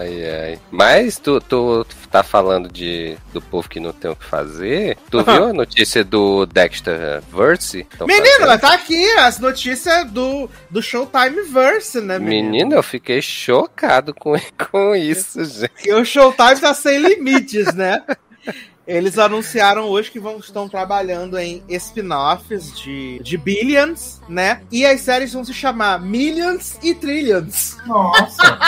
Ai, 0.00 0.30
ai. 0.30 0.58
Mas 0.70 1.18
tu, 1.18 1.40
tu 1.40 1.86
tá 2.10 2.22
falando 2.22 2.68
de, 2.70 3.16
do 3.32 3.40
povo 3.40 3.68
que 3.68 3.78
não 3.78 3.92
tem 3.92 4.10
o 4.10 4.16
que 4.16 4.24
fazer. 4.24 4.96
Tu 5.10 5.22
viu 5.22 5.44
a 5.44 5.52
notícia 5.52 6.02
do 6.02 6.46
Dexter 6.46 7.22
Verse? 7.30 7.86
Menino, 8.00 8.46
fazendo? 8.46 8.60
tá 8.60 8.74
aqui 8.74 9.10
as 9.18 9.38
notícias 9.38 10.10
do, 10.10 10.48
do 10.70 10.82
Showtime 10.82 11.42
Verse, 11.42 12.00
né, 12.00 12.18
menino? 12.18 12.50
Menino, 12.50 12.74
eu 12.74 12.82
fiquei 12.82 13.20
chocado 13.20 14.14
com, 14.14 14.34
com 14.70 14.94
isso, 14.94 15.44
gente. 15.44 15.70
E 15.84 15.92
o 15.92 16.04
Showtime 16.04 16.60
tá 16.60 16.72
sem 16.74 16.98
limites, 16.98 17.74
né? 17.76 18.04
Eles 18.86 19.18
anunciaram 19.18 19.84
hoje 19.88 20.10
que 20.10 20.20
vão, 20.20 20.38
estão 20.38 20.68
trabalhando 20.68 21.36
em 21.38 21.62
spin-offs 21.68 22.76
de, 22.78 23.18
de 23.20 23.36
Billions, 23.36 24.20
né? 24.28 24.60
E 24.70 24.86
as 24.86 25.00
séries 25.00 25.32
vão 25.32 25.44
se 25.44 25.52
chamar 25.52 26.00
Millions 26.00 26.78
e 26.82 26.94
Trillions. 26.94 27.76
Nossa, 27.84 28.58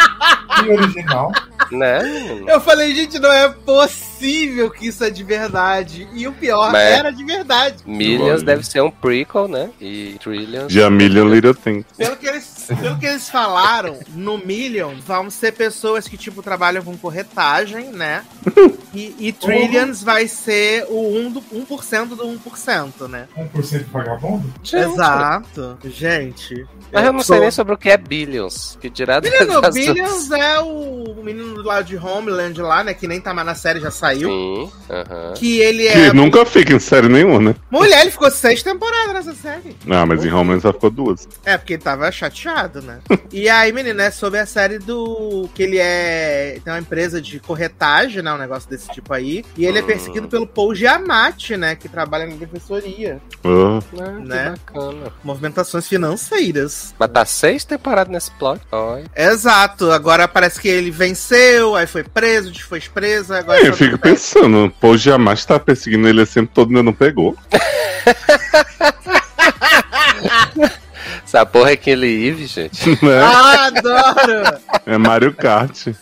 que 0.61 0.71
original. 0.71 1.33
Né? 1.71 2.01
Eu 2.47 2.61
falei, 2.61 2.95
gente, 2.95 3.19
não 3.19 3.31
é 3.31 3.49
possível 3.49 4.71
que 4.71 4.89
isso 4.89 5.05
é 5.05 5.11
de 5.11 5.23
verdade. 5.23 6.09
E 6.15 6.27
o 6.27 6.33
pior, 6.33 6.73
Mas- 6.73 6.83
era 6.99 7.11
de 7.11 7.25
verdade. 7.25 7.77
Millions 7.87 8.43
deve 8.43 8.65
ser 8.65 8.81
um 8.83 8.91
prequel, 8.91 9.47
né? 9.47 9.71
E 9.81 10.17
Trillions. 10.21 10.73
De 10.73 10.83
A 10.83 10.91
Million 10.91 11.29
Little 11.29 11.55
Things. 11.55 11.85
Pelo 11.97 12.17
que, 12.17 12.27
eles, 12.27 12.67
pelo 12.81 12.99
que 12.99 13.07
eles 13.07 13.29
falaram, 13.29 13.99
no 14.15 14.39
Million 14.39 14.95
vão 15.07 15.31
ser 15.31 15.53
pessoas 15.53 16.09
que, 16.09 16.17
tipo, 16.17 16.43
trabalham 16.43 16.83
com 16.83 16.97
corretagem, 16.97 17.87
né? 17.93 18.25
E, 18.95 19.15
e 19.19 19.33
Trillions 19.33 20.03
vai 20.09 20.27
ser 20.27 20.87
o 20.89 21.13
1%, 21.29 21.31
do, 21.31 21.43
1 21.53 22.07
do 22.37 22.41
1%, 22.51 23.09
né? 23.11 23.29
1% 23.37 23.79
de 23.79 23.85
vagabundo? 23.85 24.51
Gente, 24.63 24.91
Exato. 24.95 25.79
Gente. 25.85 26.67
Mas 26.91 27.05
eu 27.05 27.13
não 27.13 27.21
sei 27.21 27.41
nem 27.41 27.51
sobre 27.51 27.75
o 27.75 27.77
que 27.77 27.91
é 27.91 27.99
Billions. 27.99 28.79
Que 28.81 28.89
dirá 28.89 29.21
Menino, 29.21 29.61
das- 29.61 29.75
Billions 29.75 30.31
é 30.31 30.59
o 30.61 31.15
menino 31.23 31.61
lá 31.63 31.83
de 31.83 31.95
Homeland 31.99 32.59
lá, 32.63 32.83
né? 32.83 32.95
Que 32.95 33.07
nem 33.07 33.21
tá 33.21 33.35
mais 33.35 33.47
na 33.47 33.55
série, 33.55 33.81
já 33.81 33.91
saiu. 33.91 34.31
Sim, 34.31 34.71
aham. 34.89 35.35
Que 35.35 35.61
ele 35.61 35.83
Que 35.83 35.99
é. 35.99 36.13
nunca 36.15 36.47
fica 36.47 36.73
em 36.73 36.79
série 36.79 37.07
nenhuma, 37.09 37.51
né? 37.51 37.55
Mulher, 37.71 38.01
ele 38.01 38.11
ficou 38.11 38.31
seis 38.31 38.63
temporadas 38.63 39.13
nessa 39.13 39.35
série. 39.35 39.77
Ah, 39.91 40.07
mas 40.07 40.25
em 40.25 40.33
Homeland 40.33 40.63
só 40.63 40.73
ficou 40.73 40.91
duas. 40.91 41.29
É, 41.45 41.59
porque 41.59 41.75
ele 41.75 41.83
tava 41.83 42.11
chateado, 42.11 42.81
né? 42.81 43.01
e 43.31 43.47
aí, 43.51 43.71
menina, 43.73 44.05
é 44.05 44.11
sobre 44.11 44.41
a 44.41 44.47
série 44.47 44.79
do. 44.79 45.51
Que 45.55 45.65
ele 45.65 45.77
é. 45.79 46.59
Tem 46.65 46.73
uma 46.73 46.79
empresa 46.81 47.21
de 47.21 47.39
corretagem, 47.41 48.23
né? 48.23 48.33
Um 48.33 48.39
negócio 48.39 48.71
desse 48.71 48.89
tipo 48.89 49.13
aí. 49.13 49.45
E 49.55 49.67
ele 49.67 49.81
é 49.81 49.83
Perseguido 49.99 50.29
pelo 50.29 50.47
Paul 50.47 50.75
Giamatti, 50.75 51.57
né? 51.57 51.75
Que 51.75 51.89
trabalha 51.89 52.27
na 52.27 52.37
defensoria. 52.37 53.21
Ah, 53.45 53.81
Ah, 53.99 54.11
Né? 54.11 54.55
Que 54.67 54.73
bacana. 54.73 55.13
Movimentações 55.25 55.89
financeiras. 55.89 56.95
Mas 56.99 57.11
tá 57.11 57.25
seis 57.25 57.65
temporadas 57.65 58.13
nesse 58.13 58.31
plot. 58.33 58.61
Olha. 58.71 59.05
Exato. 59.17 59.91
Agora 59.91 60.29
parece 60.29 60.61
que 60.61 60.69
ele 60.69 60.91
venceu, 60.93 61.75
aí 61.75 61.87
foi 61.87 62.05
preso, 62.05 62.53
foi 62.63 62.81
preso, 62.81 63.35
agora. 63.35 63.59
eu 63.61 63.73
só 63.73 63.79
fico 63.79 63.99
pensando, 63.99 64.73
pô, 64.81 64.97
jamais 64.97 65.45
tá 65.45 65.59
perseguindo 65.59 66.07
ele 66.09 66.25
tempo 66.27 66.51
todo 66.55 66.69
e 66.71 66.77
ainda 66.77 66.83
não 66.85 66.93
pegou. 66.93 67.37
Essa 71.25 71.45
porra 71.45 71.71
é 71.71 71.73
aquele 71.75 72.29
Eve, 72.29 72.47
gente. 72.47 72.89
Né? 73.05 73.21
Ah, 73.23 73.67
adoro! 73.67 74.59
É 74.87 74.97
Mario 74.97 75.35
Kart. 75.35 75.89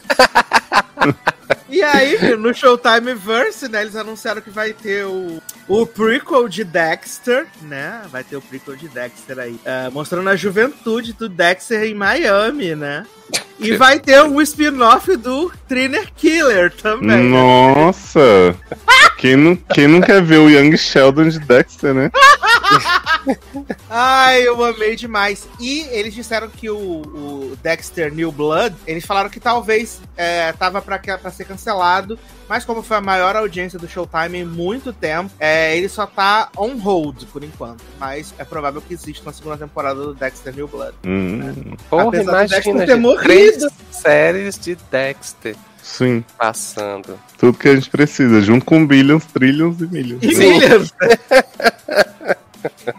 E 1.69 1.83
aí, 1.83 2.37
no 2.37 2.55
Showtime 2.55 3.15
Verse, 3.15 3.69
né, 3.69 3.83
eles 3.83 3.97
anunciaram 3.97 4.41
que 4.41 4.51
vai 4.51 4.73
ter 4.73 5.05
o, 5.07 5.43
o 5.69 5.87
prequel 5.87 6.49
de 6.49 6.65
Dexter, 6.65 7.47
né? 7.63 8.03
Vai 8.11 8.23
ter 8.23 8.37
o 8.37 8.43
prequel 8.43 8.77
de 8.77 8.89
Dexter 8.89 9.39
aí. 9.39 9.59
é, 9.65 9.91
mostrando 9.91 10.29
a 10.29 10.37
juventude 10.37 11.13
do 11.13 11.29
Dexter 11.29 11.85
em 11.85 11.95
Miami, 11.95 12.75
né? 12.75 13.05
E 13.59 13.73
vai 13.77 13.99
ter 13.99 14.23
o 14.23 14.41
spin-off 14.43 15.17
do 15.17 15.53
Thriller 15.69 16.13
Killer 16.15 16.73
também. 16.73 17.25
Nossa! 17.25 18.55
Quem 19.19 19.35
não, 19.35 19.57
quem 19.57 19.89
não 19.89 20.01
quer 20.01 20.23
ver 20.23 20.39
o 20.39 20.51
Young 20.51 20.77
Sheldon 20.77 21.29
de 21.29 21.39
Dexter, 21.39 21.95
né? 21.95 22.11
Ai, 23.89 24.47
eu 24.47 24.63
amei 24.63 24.95
demais. 24.95 25.49
E 25.59 25.81
eles 25.91 26.15
disseram 26.15 26.49
que 26.49 26.69
o, 26.69 26.77
o 26.77 27.59
Dexter 27.63 28.13
New 28.13 28.31
Blood, 28.31 28.77
eles 28.87 29.05
falaram 29.05 29.31
que 29.31 29.41
talvez 29.41 30.01
é, 30.17 30.53
tava 30.53 30.83
pra, 30.83 30.99
pra 30.99 31.31
ser 31.31 31.45
cancelado, 31.45 31.56
mas 32.49 32.65
como 32.65 32.83
foi 32.83 32.97
a 32.97 33.01
maior 33.01 33.37
audiência 33.37 33.79
do 33.79 33.89
Showtime 33.89 34.39
em 34.39 34.45
muito 34.45 34.93
tempo, 34.93 35.31
é, 35.39 35.77
ele 35.77 35.89
só 35.89 36.07
tá 36.07 36.49
on 36.57 36.77
hold 36.77 37.25
por 37.33 37.43
enquanto. 37.43 37.83
Mas 37.99 38.35
é 38.39 38.45
provável 38.45 38.81
que 38.81 38.95
exista 38.95 39.23
uma 39.27 39.33
segunda 39.33 39.57
temporada 39.57 40.01
do 40.01 40.15
Dexter 40.15 40.55
New 40.55 40.69
Blood. 40.69 40.95
Hum, 41.05 41.77
Porra, 41.89 42.09
Apesar 42.09 42.47
imagina, 42.47 42.49
Dexter 42.49 42.87
ter 42.87 42.97
morrido. 42.97 43.23
Três 43.23 43.73
séries 43.91 44.59
de 44.59 44.77
Dexter 44.91 45.57
sim. 45.83 46.25
passando. 46.37 47.19
Tudo 47.39 47.59
que 47.59 47.69
a 47.69 47.75
gente 47.75 47.89
precisa, 47.89 48.41
junto 48.41 48.65
com 48.65 48.87
billions, 48.87 49.25
trillions 49.27 49.81
e 49.81 49.87
milhões. 49.87 50.23
E 50.23 50.35
milhas. 50.35 50.93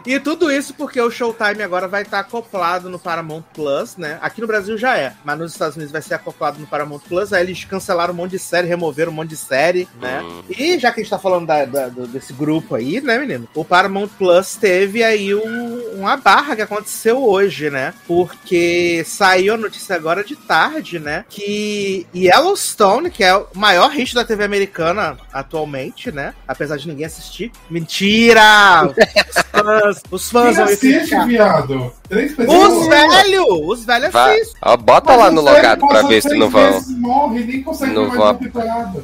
E 0.06 0.20
tudo 0.20 0.52
isso 0.52 0.74
porque 0.74 1.00
o 1.02 1.10
Showtime 1.12 1.62
agora 1.64 1.88
vai 1.88 2.02
estar 2.04 2.20
acoplado 2.20 2.90
no 2.90 3.00
Paramount 3.00 3.44
Plus, 3.54 3.98
né? 3.98 4.18
Aqui 4.22 4.42
no 4.42 4.48
Brasil 4.48 4.78
já 4.78 4.98
é, 4.98 5.14
mas 5.24 5.38
nos 5.38 5.52
Estados 5.52 5.76
Unidos 5.76 5.92
vai 5.92 6.02
ser 6.02 6.14
acoplado 6.16 6.60
no 6.60 6.68
Paramount 6.68 7.00
Plus. 7.08 7.34
Aí 7.34 7.44
eles 7.44 7.64
cancelaram 7.66 8.14
um 8.14 8.18
monte 8.18 8.32
de 8.32 8.40
série, 8.40 8.68
removeram 8.68 9.12
um 9.12 9.16
monte 9.16 9.30
de 9.30 9.38
série, 9.38 9.88
né? 10.02 10.22
Hum. 10.24 10.44
E 10.50 10.78
já 10.80 10.92
que 10.92 11.00
a 11.00 11.04
gente 11.04 11.10
tá 11.10 11.20
falando 11.20 11.46
da- 11.48 11.66
da- 11.66 11.88
desse 11.90 12.34
grupo 12.34 12.76
aí, 12.76 13.02
né, 13.02 13.18
menino? 13.18 13.48
O 13.54 13.64
Paramount 13.66 14.10
Plus 14.18 14.56
teve 14.56 15.04
aí 15.04 15.34
um- 15.34 15.96
uma 16.00 16.18
barra 16.18 16.56
que 16.56 16.62
aconteceu 16.62 17.24
hoje, 17.24 17.70
né? 17.70 17.94
Porque 18.08 19.04
saiu 19.06 19.54
a 19.54 19.58
notícia 19.58 19.96
agora 19.96 20.24
de 20.24 20.36
tarde, 20.36 21.00
né? 21.00 21.26
Que 21.30 22.06
Yellowstone, 22.16 23.10
que 23.10 23.24
é 23.24 23.36
o 23.36 23.48
maior 23.54 23.90
hit 23.92 24.14
da 24.14 24.24
TV 24.26 24.44
americana 24.44 25.18
atualmente, 25.34 26.12
né? 26.12 26.34
Apesar 26.48 26.78
de 26.78 26.88
ninguém 26.88 27.06
assistir. 27.06 27.52
Mentira! 27.70 28.90
Os 29.62 29.82
fãs, 29.82 30.04
os 30.12 30.32
fãs 30.32 30.56
Quem 30.56 30.66
me 30.66 30.72
assiste, 30.72 30.98
criticar. 30.98 31.28
viado? 31.28 31.94
Três 32.10 32.34
pessoas. 32.36 32.74
Os 32.74 32.88
velhos! 32.88 33.46
Os 33.68 33.86
velhos 33.86 34.12
Vai, 34.14 34.36
assistem. 34.36 34.62
ó, 34.62 34.78
bota 34.78 35.10
Mas 35.12 35.20
lá 35.20 35.32
no 35.32 35.42
logado 35.42 35.88
pra 35.88 36.02
ver 36.04 36.22
se 36.22 36.34
não 36.38 36.50
vão, 36.50 36.82
Morre, 37.00 37.44
nem 37.44 37.64
consegue 37.64 37.94
não 37.94 38.04
ver 38.04 38.08
mais 38.10 38.20
vão- 38.20 38.28
uma 38.32 38.40
temporada. 38.40 39.04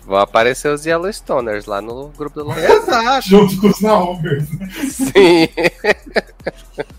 vão 0.06 0.18
aparecer 0.18 0.68
os 0.72 0.84
Yellowstoners 0.86 1.66
lá 1.66 1.80
no 1.80 2.08
grupo 2.16 2.40
do 2.40 2.46
logado. 2.48 2.72
Exato. 2.72 3.28
Junto 3.28 3.60
com 3.60 3.66
os 3.68 3.80
Naomers. 3.80 4.44
Sim. 4.90 5.48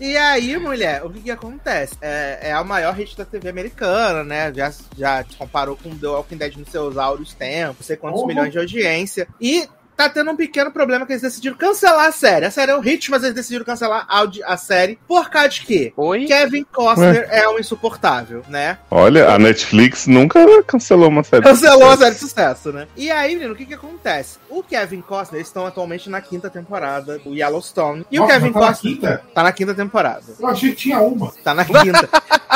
E 0.00 0.16
aí, 0.16 0.56
mulher, 0.56 1.04
o 1.04 1.10
que 1.10 1.20
que 1.20 1.30
acontece? 1.30 1.94
É, 2.00 2.38
é 2.42 2.52
a 2.52 2.62
maior 2.62 2.94
hit 2.94 3.16
da 3.16 3.24
TV 3.24 3.48
americana, 3.48 4.22
né? 4.22 4.52
Já, 4.54 4.72
já 4.96 5.24
te 5.24 5.36
comparou 5.36 5.76
com 5.76 5.90
The 5.96 6.06
Walking 6.06 6.36
Dead 6.36 6.56
nos 6.56 6.68
seus 6.70 6.96
áureos 6.96 7.34
tempos, 7.34 7.76
não 7.80 7.84
sei 7.86 7.96
quantos 7.96 8.20
Uhum. 8.20 8.26
milhões 8.28 8.52
de 8.52 8.58
audiência. 8.58 9.26
E 9.40 9.68
tá 9.96 10.08
tendo 10.08 10.30
um 10.30 10.36
pequeno 10.36 10.70
problema 10.70 11.06
que 11.06 11.12
eles 11.12 11.22
decidiram 11.22 11.56
cancelar 11.56 12.06
a 12.06 12.12
série. 12.12 12.46
A 12.46 12.50
série 12.50 12.72
é 12.72 12.76
um 12.76 12.80
hit, 12.80 13.10
mas 13.10 13.22
eles 13.22 13.34
decidiram 13.34 13.64
cancelar 13.64 14.06
a, 14.08 14.24
a 14.52 14.56
série 14.56 14.98
por 15.06 15.30
causa 15.30 15.48
de 15.50 15.60
quê? 15.62 15.92
Oi? 15.96 16.24
Kevin 16.26 16.64
Costner 16.72 17.28
é 17.30 17.48
um 17.48 17.58
insuportável, 17.58 18.42
né? 18.48 18.78
Olha, 18.90 19.28
a 19.30 19.38
Netflix 19.38 20.06
nunca 20.06 20.40
cancelou 20.64 21.08
uma 21.08 21.22
série. 21.22 21.42
de 21.42 21.48
Cancelou 21.48 21.90
a 21.90 21.96
série 21.96 22.14
de 22.14 22.20
sucesso, 22.20 22.72
né? 22.72 22.86
E 22.96 23.10
aí, 23.10 23.34
menino, 23.34 23.52
o 23.52 23.56
que 23.56 23.66
que 23.66 23.74
acontece? 23.74 24.38
O 24.50 24.62
Kevin 24.62 25.00
Costner, 25.00 25.38
eles 25.38 25.48
estão 25.48 25.66
atualmente 25.66 26.08
na 26.10 26.20
quinta 26.20 26.48
temporada 26.50 27.18
do 27.18 27.34
Yellowstone. 27.34 28.04
E 28.10 28.18
o 28.18 28.22
Nossa, 28.22 28.34
Kevin 28.34 28.52
tá 28.52 28.60
na 28.60 28.66
Costner 28.68 28.92
quinta? 28.94 29.22
tá 29.34 29.42
na 29.42 29.52
quinta 29.52 29.74
temporada. 29.74 30.22
Eu 30.38 30.46
achei 30.48 30.70
que 30.70 30.76
tinha 30.76 31.00
uma. 31.00 31.32
Tá 31.42 31.54
na 31.54 31.64
quinta. 31.64 32.08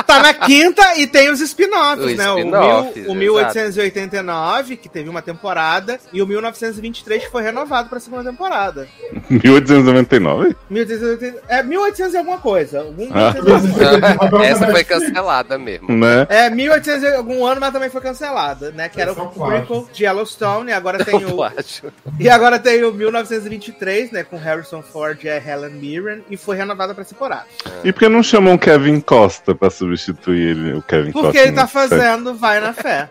tá 0.06 0.22
na 0.22 0.32
quinta 0.34 0.96
e 0.96 1.06
tem 1.06 1.30
os 1.30 1.40
spin-offs, 1.40 2.04
Os 2.04 2.16
né? 2.16 2.30
O, 2.30 2.38
spin-offs, 2.38 2.96
mil- 2.96 3.10
o 3.10 3.14
1889, 3.14 4.76
que 4.76 4.88
teve 4.88 5.08
uma 5.08 5.22
temporada, 5.22 5.98
e 6.12 6.22
o 6.22 6.26
1923, 6.26 7.27
que 7.28 7.32
foi 7.32 7.42
renovado 7.42 7.88
pra 7.88 8.00
segunda 8.00 8.28
temporada. 8.28 8.88
1899? 9.30 10.56
1880, 10.70 11.42
é 11.48 11.62
1800 11.62 12.14
e 12.14 12.16
alguma 12.16 12.38
coisa. 12.38 12.80
Algum, 12.80 13.08
Ah. 13.12 13.32
1800 13.32 14.02
alguma 14.02 14.30
coisa. 14.30 14.46
Essa 14.46 14.66
foi 14.68 14.84
cancelada 14.84 15.58
mesmo. 15.58 15.88
Né? 15.96 16.26
É, 16.28 16.50
1800 16.50 17.02
e 17.02 17.14
algum 17.14 17.46
ano, 17.46 17.60
mas 17.60 17.72
também 17.72 17.90
foi 17.90 18.00
cancelada, 18.00 18.70
né? 18.72 18.88
Que 18.88 19.00
era 19.00 19.10
é 19.10 19.14
o 19.14 19.26
prequel 19.28 19.88
de 19.92 20.04
Yellowstone, 20.04 20.70
e 20.70 20.72
agora 20.72 21.04
tem 21.04 21.20
Eu 21.20 21.36
o... 21.36 21.42
acho. 21.42 21.86
E 22.18 22.28
agora 22.28 22.58
tem 22.58 22.82
o 22.84 22.92
1923, 22.92 24.10
né? 24.10 24.24
Com 24.24 24.36
Harrison 24.36 24.82
Ford 24.82 25.22
e 25.22 25.28
a 25.28 25.36
Helen 25.36 25.70
Mirren, 25.74 26.24
e 26.30 26.36
foi 26.36 26.56
renovada 26.56 26.94
pra 26.94 27.04
temporada. 27.04 27.44
E 27.84 27.92
por 27.92 28.00
que 28.00 28.08
não 28.08 28.22
chamam 28.22 28.54
o 28.54 28.58
Kevin 28.58 29.00
Costa 29.00 29.54
pra 29.54 29.70
substituir 29.70 30.50
ele, 30.50 30.72
o 30.74 30.82
Kevin 30.82 31.12
Costa? 31.12 31.28
Porque 31.28 31.38
ele 31.38 31.52
tá 31.52 31.66
fazendo 31.66 32.34
Vai 32.34 32.60
na 32.60 32.72
Fé. 32.72 33.08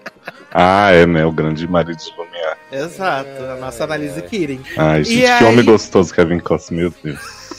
Ah, 0.59 0.91
é, 0.91 1.05
né? 1.05 1.23
O 1.23 1.31
grande 1.31 1.67
marido 1.67 1.97
de 1.97 2.11
Lumiar. 2.17 2.57
Exato, 2.71 3.29
a 3.43 3.55
nossa 3.57 3.83
análise 3.83 4.19
Kirin. 4.23 4.61
Ai, 4.75 5.01
E 5.01 5.03
gente, 5.03 5.19
que 5.19 5.25
aí- 5.27 5.43
homem 5.45 5.63
gostoso, 5.63 6.11
Kevin 6.13 6.39
Costa, 6.39 6.73
meu 6.73 6.91
Deus. 7.03 7.19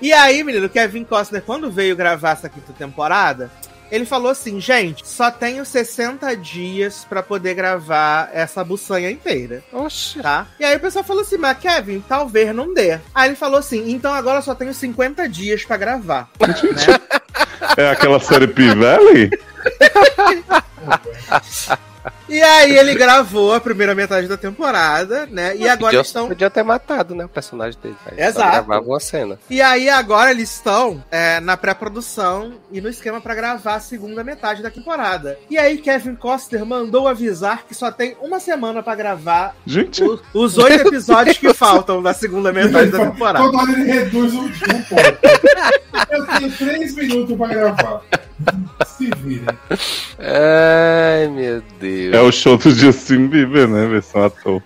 E 0.00 0.12
aí, 0.12 0.44
menino, 0.44 0.66
o 0.66 0.70
Kevin 0.70 1.04
Costner, 1.04 1.42
quando 1.42 1.70
veio 1.70 1.96
gravar 1.96 2.32
essa 2.32 2.48
quinta 2.50 2.72
temporada, 2.74 3.50
ele 3.90 4.04
falou 4.04 4.30
assim: 4.30 4.60
gente, 4.60 5.08
só 5.08 5.30
tenho 5.30 5.64
60 5.64 6.36
dias 6.36 7.06
pra 7.08 7.22
poder 7.22 7.54
gravar 7.54 8.28
essa 8.32 8.62
buçanha 8.62 9.10
inteira, 9.10 9.64
Oxi. 9.72 10.20
tá? 10.20 10.46
E 10.60 10.64
aí 10.64 10.76
o 10.76 10.80
pessoal 10.80 11.02
falou 11.04 11.22
assim: 11.22 11.38
mas 11.38 11.58
Kevin, 11.58 12.04
talvez 12.06 12.54
não 12.54 12.74
dê. 12.74 13.00
Aí 13.14 13.30
ele 13.30 13.36
falou 13.36 13.58
assim: 13.58 13.90
então 13.90 14.12
agora 14.12 14.38
eu 14.38 14.42
só 14.42 14.54
tenho 14.54 14.74
50 14.74 15.26
dias 15.28 15.64
pra 15.64 15.76
gravar. 15.78 16.28
né? 16.40 16.54
É 17.78 17.90
aquela 17.90 18.20
série 18.20 18.46
P-Valley? 18.46 19.30
E 22.28 22.40
aí 22.40 22.76
ele 22.76 22.94
gravou 22.94 23.52
a 23.54 23.60
primeira 23.60 23.92
metade 23.94 24.28
da 24.28 24.36
temporada, 24.36 25.26
né? 25.26 25.56
E 25.56 25.62
agora 25.68 25.76
Podia, 25.78 25.98
eles 25.98 26.06
estão. 26.08 26.28
podia 26.28 26.50
ter 26.50 26.62
matado, 26.62 27.14
né? 27.16 27.24
O 27.24 27.28
personagem 27.28 27.78
dele. 27.80 27.96
Aí 28.06 28.20
Exato. 28.20 28.50
gravava 28.50 28.86
uma 28.86 29.00
cena. 29.00 29.38
E 29.50 29.60
aí 29.60 29.88
agora 29.88 30.30
eles 30.30 30.52
estão 30.54 31.02
é, 31.10 31.40
na 31.40 31.56
pré-produção 31.56 32.54
e 32.70 32.80
no 32.80 32.88
esquema 32.88 33.20
pra 33.20 33.34
gravar 33.34 33.74
a 33.76 33.80
segunda 33.80 34.22
metade 34.22 34.62
da 34.62 34.70
temporada. 34.70 35.36
E 35.50 35.58
aí 35.58 35.78
Kevin 35.78 36.14
Costner 36.14 36.64
mandou 36.64 37.08
avisar 37.08 37.64
que 37.66 37.74
só 37.74 37.90
tem 37.90 38.16
uma 38.20 38.38
semana 38.38 38.82
pra 38.84 38.94
gravar 38.94 39.56
Gente, 39.66 40.02
o- 40.04 40.20
os 40.34 40.58
oito 40.58 40.86
episódios 40.86 41.38
que 41.38 41.52
faltam 41.54 42.00
da 42.02 42.12
segunda 42.14 42.52
metade 42.52 42.90
da 42.90 42.98
temporada. 43.10 43.44
Toda 43.44 43.58
hora 43.58 43.72
ele 43.72 43.84
reduz 43.84 44.32
um 44.34 44.48
pouco. 44.48 44.94
Eu 46.10 46.26
tenho 46.26 46.52
três 46.56 46.94
minutos 46.94 47.36
pra 47.36 47.46
gravar. 47.48 48.02
Se 48.86 49.10
vira. 49.16 49.56
Ai, 50.18 51.28
meu 51.28 51.62
Deus. 51.80 52.14
é 52.14 52.20
o 52.20 52.30
show 52.32 52.56
do 52.56 52.70
Justin 52.70 53.26
Bieber, 53.26 53.66
né? 53.68 53.86
Versão 53.86 54.24
ator. 54.24 54.62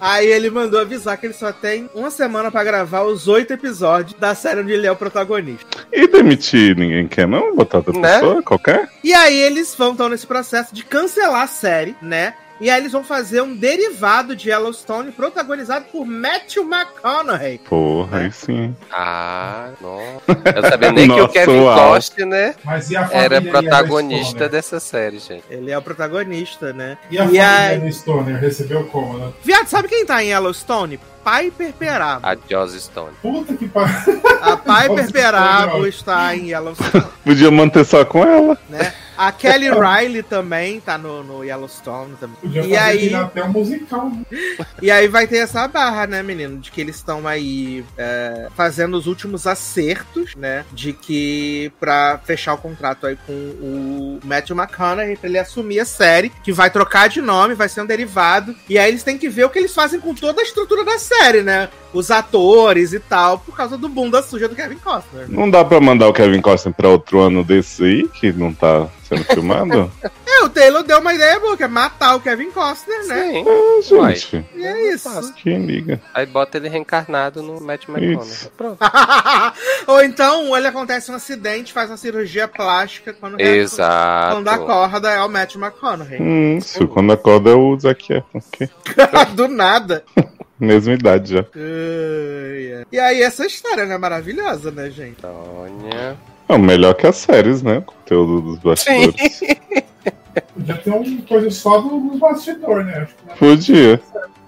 Aí 0.00 0.26
ele 0.26 0.50
mandou 0.50 0.80
avisar 0.80 1.16
que 1.18 1.26
ele 1.26 1.34
só 1.34 1.52
tem 1.52 1.88
uma 1.94 2.10
semana 2.10 2.50
pra 2.50 2.62
gravar 2.64 3.02
os 3.02 3.26
oito 3.28 3.52
episódios 3.52 4.18
da 4.18 4.34
série 4.34 4.60
onde 4.60 4.72
ele 4.72 4.86
é 4.86 4.92
o 4.92 4.96
protagonista. 4.96 5.66
E 5.92 6.06
demitir 6.08 6.76
ninguém 6.76 7.06
quer, 7.08 7.26
não? 7.26 7.54
Botar 7.54 7.78
outra 7.78 7.92
Né? 7.92 8.14
pessoa, 8.14 8.42
qualquer? 8.42 8.88
E 9.02 9.12
aí 9.12 9.36
eles 9.38 9.74
vão 9.76 9.92
estar 9.92 10.08
nesse 10.08 10.26
processo 10.26 10.74
de 10.74 10.84
cancelar 10.84 11.42
a 11.42 11.46
série, 11.48 11.96
né? 12.02 12.34
E 12.60 12.68
aí 12.68 12.80
eles 12.80 12.90
vão 12.92 13.04
fazer 13.04 13.40
um 13.40 13.54
derivado 13.54 14.34
de 14.34 14.48
Yellowstone 14.50 15.12
protagonizado 15.12 15.84
por 15.92 16.04
Matthew 16.04 16.64
McConaughey. 16.64 17.58
Porra, 17.58 18.18
aí 18.18 18.32
sim. 18.32 18.74
Ah, 18.90 19.70
nossa. 19.80 20.20
Eu 20.56 20.62
sabia 20.70 20.90
nem 20.92 21.06
que 21.06 21.14
o 21.14 21.18
Nossa, 21.18 21.32
Kevin. 21.32 21.62
Costner 21.62 22.56
Mas 22.64 22.90
e 22.90 22.96
a 22.96 23.06
família 23.06 23.24
era 23.24 23.42
protagonista 23.42 24.48
dessa 24.48 24.80
série, 24.80 25.18
gente. 25.20 25.44
Ele 25.48 25.70
é 25.70 25.78
o 25.78 25.82
protagonista, 25.82 26.72
né? 26.72 26.98
E 27.10 27.18
a 27.18 27.22
E 27.22 27.26
família 27.26 27.70
Yellowstone 27.74 28.32
recebeu 28.32 28.84
como, 28.86 29.18
né? 29.18 29.32
Viado, 29.44 29.68
sabe 29.68 29.86
quem 29.88 30.04
tá 30.04 30.22
em 30.22 30.28
Yellowstone? 30.30 30.98
Piper 31.24 31.72
Perabo. 31.74 32.26
A 32.26 32.36
Joss 32.50 32.80
Stone. 32.80 33.12
Puta 33.20 33.54
que 33.54 33.68
pariu. 33.68 34.20
A 34.40 34.56
Piper 34.56 34.96
Nossa, 34.96 35.12
Perabo 35.12 35.86
está 35.86 36.34
em 36.34 36.48
Yellowstone, 36.50 37.04
Podia 37.24 37.50
manter 37.50 37.84
só 37.84 38.04
com 38.04 38.24
ela. 38.24 38.58
né? 38.68 38.92
A 39.18 39.32
Kelly 39.32 39.68
Riley 39.74 40.22
também 40.22 40.80
tá 40.80 40.96
no, 40.96 41.24
no 41.24 41.44
Yellowstone 41.44 42.14
também. 42.20 42.36
Podia 42.40 42.60
E 42.60 42.62
fazer 42.62 42.78
aí, 42.78 43.14
até 43.14 43.42
um 43.42 43.48
musical. 43.48 44.08
né? 44.10 44.24
e 44.80 44.90
aí 44.90 45.08
vai 45.08 45.26
ter 45.26 45.38
essa 45.38 45.66
barra, 45.66 46.06
né, 46.06 46.22
menino? 46.22 46.58
De 46.58 46.70
que 46.70 46.80
eles 46.80 46.96
estão 46.96 47.26
aí 47.26 47.84
é, 47.96 48.46
fazendo 48.56 48.96
os 48.96 49.08
últimos 49.08 49.46
acertos, 49.46 50.36
né? 50.36 50.64
De 50.72 50.92
que 50.92 51.72
pra 51.80 52.20
fechar 52.24 52.54
o 52.54 52.58
contrato 52.58 53.06
aí 53.06 53.18
com 53.26 53.32
o 53.32 54.20
Matthew 54.24 54.56
McConaughey, 54.56 55.16
pra 55.16 55.28
ele 55.28 55.38
assumir 55.38 55.80
a 55.80 55.84
série, 55.84 56.30
que 56.44 56.52
vai 56.52 56.70
trocar 56.70 57.08
de 57.08 57.20
nome, 57.20 57.54
vai 57.54 57.68
ser 57.68 57.80
um 57.82 57.86
derivado. 57.86 58.54
E 58.68 58.78
aí 58.78 58.88
eles 58.88 59.02
têm 59.02 59.18
que 59.18 59.28
ver 59.28 59.44
o 59.44 59.50
que 59.50 59.58
eles 59.58 59.74
fazem 59.74 59.98
com 59.98 60.14
toda 60.14 60.40
a 60.40 60.44
estrutura 60.44 60.84
da 60.84 60.98
série, 60.98 61.42
né? 61.42 61.68
Os 61.92 62.10
atores 62.10 62.92
e 62.92 63.00
tal, 63.00 63.38
por 63.38 63.56
causa 63.56 63.76
do 63.78 63.88
bunda 63.88 64.22
suja 64.22 64.48
do 64.48 64.54
Kevin 64.54 64.76
Costner. 64.78 65.26
Não 65.28 65.48
dá 65.50 65.64
pra 65.64 65.80
mandar 65.80 66.08
o 66.08 66.12
Kevin 66.12 66.40
Costner 66.40 66.74
pra 66.74 66.88
outro 66.88 67.20
ano 67.20 67.42
desse 67.42 67.82
aí, 67.84 68.08
que 68.08 68.32
não 68.32 68.52
tá 68.52 68.88
sendo 69.08 69.24
filmado? 69.24 69.90
É, 70.30 70.44
o 70.44 70.48
Taylor 70.50 70.84
deu 70.84 71.00
uma 71.00 71.14
ideia 71.14 71.40
boa, 71.40 71.56
que 71.56 71.64
é 71.64 71.68
matar 71.68 72.14
o 72.14 72.20
Kevin 72.20 72.50
Costner, 72.52 73.06
né? 73.08 73.32
Sim. 73.32 73.44
Ah, 73.98 74.10
gente, 74.12 74.44
E 74.54 74.64
é 74.64 74.92
isso. 74.94 75.32
Quem 75.42 75.64
liga? 75.66 76.00
Aí 76.14 76.26
bota 76.26 76.58
ele 76.58 76.68
reencarnado 76.68 77.42
no 77.42 77.60
Matt 77.60 77.88
McConaughey. 77.88 78.48
Pronto. 78.56 78.78
Ou 79.88 80.00
então, 80.04 80.56
ele 80.56 80.66
acontece 80.68 81.10
um 81.10 81.14
acidente, 81.14 81.72
faz 81.72 81.90
uma 81.90 81.96
cirurgia 81.96 82.46
plástica 82.46 83.12
quando, 83.12 83.40
Exato. 83.40 84.36
quando 84.36 84.48
acorda 84.48 85.10
é 85.10 85.20
o 85.22 85.28
Matt 85.28 85.56
McConaughey. 85.56 86.20
Hum, 86.20 86.58
isso, 86.58 86.86
quando 86.86 87.12
acorda 87.12 87.50
é 87.50 87.54
o 87.54 87.76
Zac 87.80 88.12
Efron. 88.12 88.40
ok? 88.52 88.68
Do 89.34 89.48
nada. 89.48 90.04
Mesma 90.60 90.92
idade 90.94 91.34
já. 91.34 91.44
Ai, 91.54 92.72
ai. 92.78 92.84
E 92.90 92.98
aí, 92.98 93.22
essa 93.22 93.46
história, 93.46 93.86
né? 93.86 93.96
Maravilhosa, 93.96 94.70
né, 94.70 94.90
gente? 94.90 95.20
Sônia. 95.20 96.16
Não, 96.48 96.58
melhor 96.58 96.94
que 96.94 97.06
as 97.06 97.16
séries, 97.16 97.62
né? 97.62 97.78
O 97.78 97.82
conteúdo 97.82 98.40
dos 98.40 98.58
bastidores. 98.58 99.40
Podia 100.54 100.74
ter 100.82 100.90
uma 100.90 101.22
coisa 101.22 101.50
só 101.50 101.78
do- 101.80 102.00
dos 102.00 102.18
bastidores, 102.18 102.86
né? 102.86 103.02
Acho 103.02 103.14
que 103.14 103.38
Podia. 103.38 104.00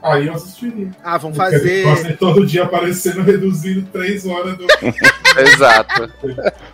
Aí 0.03 0.27
eu 0.29 0.35
assistiria. 0.35 0.89
Ah, 1.05 1.19
vão 1.19 1.31
O 1.31 1.35
fazer. 1.35 2.17
Todo 2.19 2.47
dia 2.47 2.65
aparecendo, 2.65 3.21
reduzindo 3.23 3.87
três 3.93 4.25
horas 4.27 4.57
do. 4.57 4.65
Exato. 5.39 6.11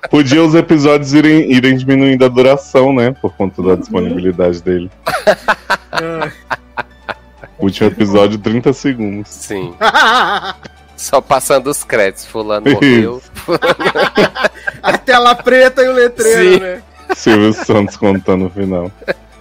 Podia 0.09 0.43
os 0.45 0.55
episódios 0.55 1.13
irem, 1.13 1.53
irem 1.53 1.77
diminuindo 1.77 2.25
a 2.25 2.29
duração, 2.29 2.93
né? 2.95 3.11
Por 3.21 3.35
conta 3.35 3.61
da 3.63 3.75
disponibilidade 3.75 4.63
dele. 4.63 4.89
Último 7.59 7.89
episódio, 7.89 8.39
30 8.39 8.73
segundos. 8.73 9.29
Sim. 9.31 9.75
Só 10.97 11.21
passando 11.21 11.69
os 11.69 11.85
créditos. 11.85 12.27
Fulano 12.27 12.71
morreu. 12.71 13.23
A 14.83 14.97
tela 14.97 15.35
preta 15.35 15.83
e 15.83 15.89
o 15.89 15.93
letreiro, 15.93 16.55
Sim. 16.55 16.61
né? 16.61 16.83
Silvio 17.15 17.53
Santos 17.53 17.97
contando 17.97 18.47
o 18.47 18.51
final. 18.51 18.91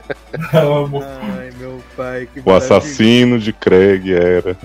Ai, 0.53 1.51
meu 1.59 1.81
pai, 1.95 2.27
que 2.33 2.39
O 2.39 2.43
maravilha. 2.45 2.77
assassino 2.77 3.39
de 3.39 3.51
Craig 3.53 4.11
era. 4.13 4.57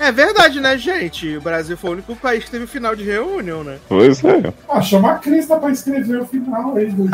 É 0.00 0.10
verdade, 0.10 0.60
né, 0.60 0.76
gente? 0.78 1.36
O 1.36 1.40
Brasil 1.40 1.76
foi 1.76 1.90
o 1.90 1.92
único 1.94 2.16
país 2.16 2.44
que 2.44 2.50
teve 2.50 2.66
final 2.66 2.96
de 2.96 3.04
reunião, 3.04 3.62
né? 3.62 3.78
Pois 3.88 4.22
é. 4.24 4.52
Ah, 4.68 4.80
chama 4.80 5.12
a 5.12 5.14
Crista 5.16 5.56
pra 5.56 5.70
escrever 5.70 6.20
o 6.22 6.26
final 6.26 6.76
aí 6.76 6.86
do. 6.90 7.08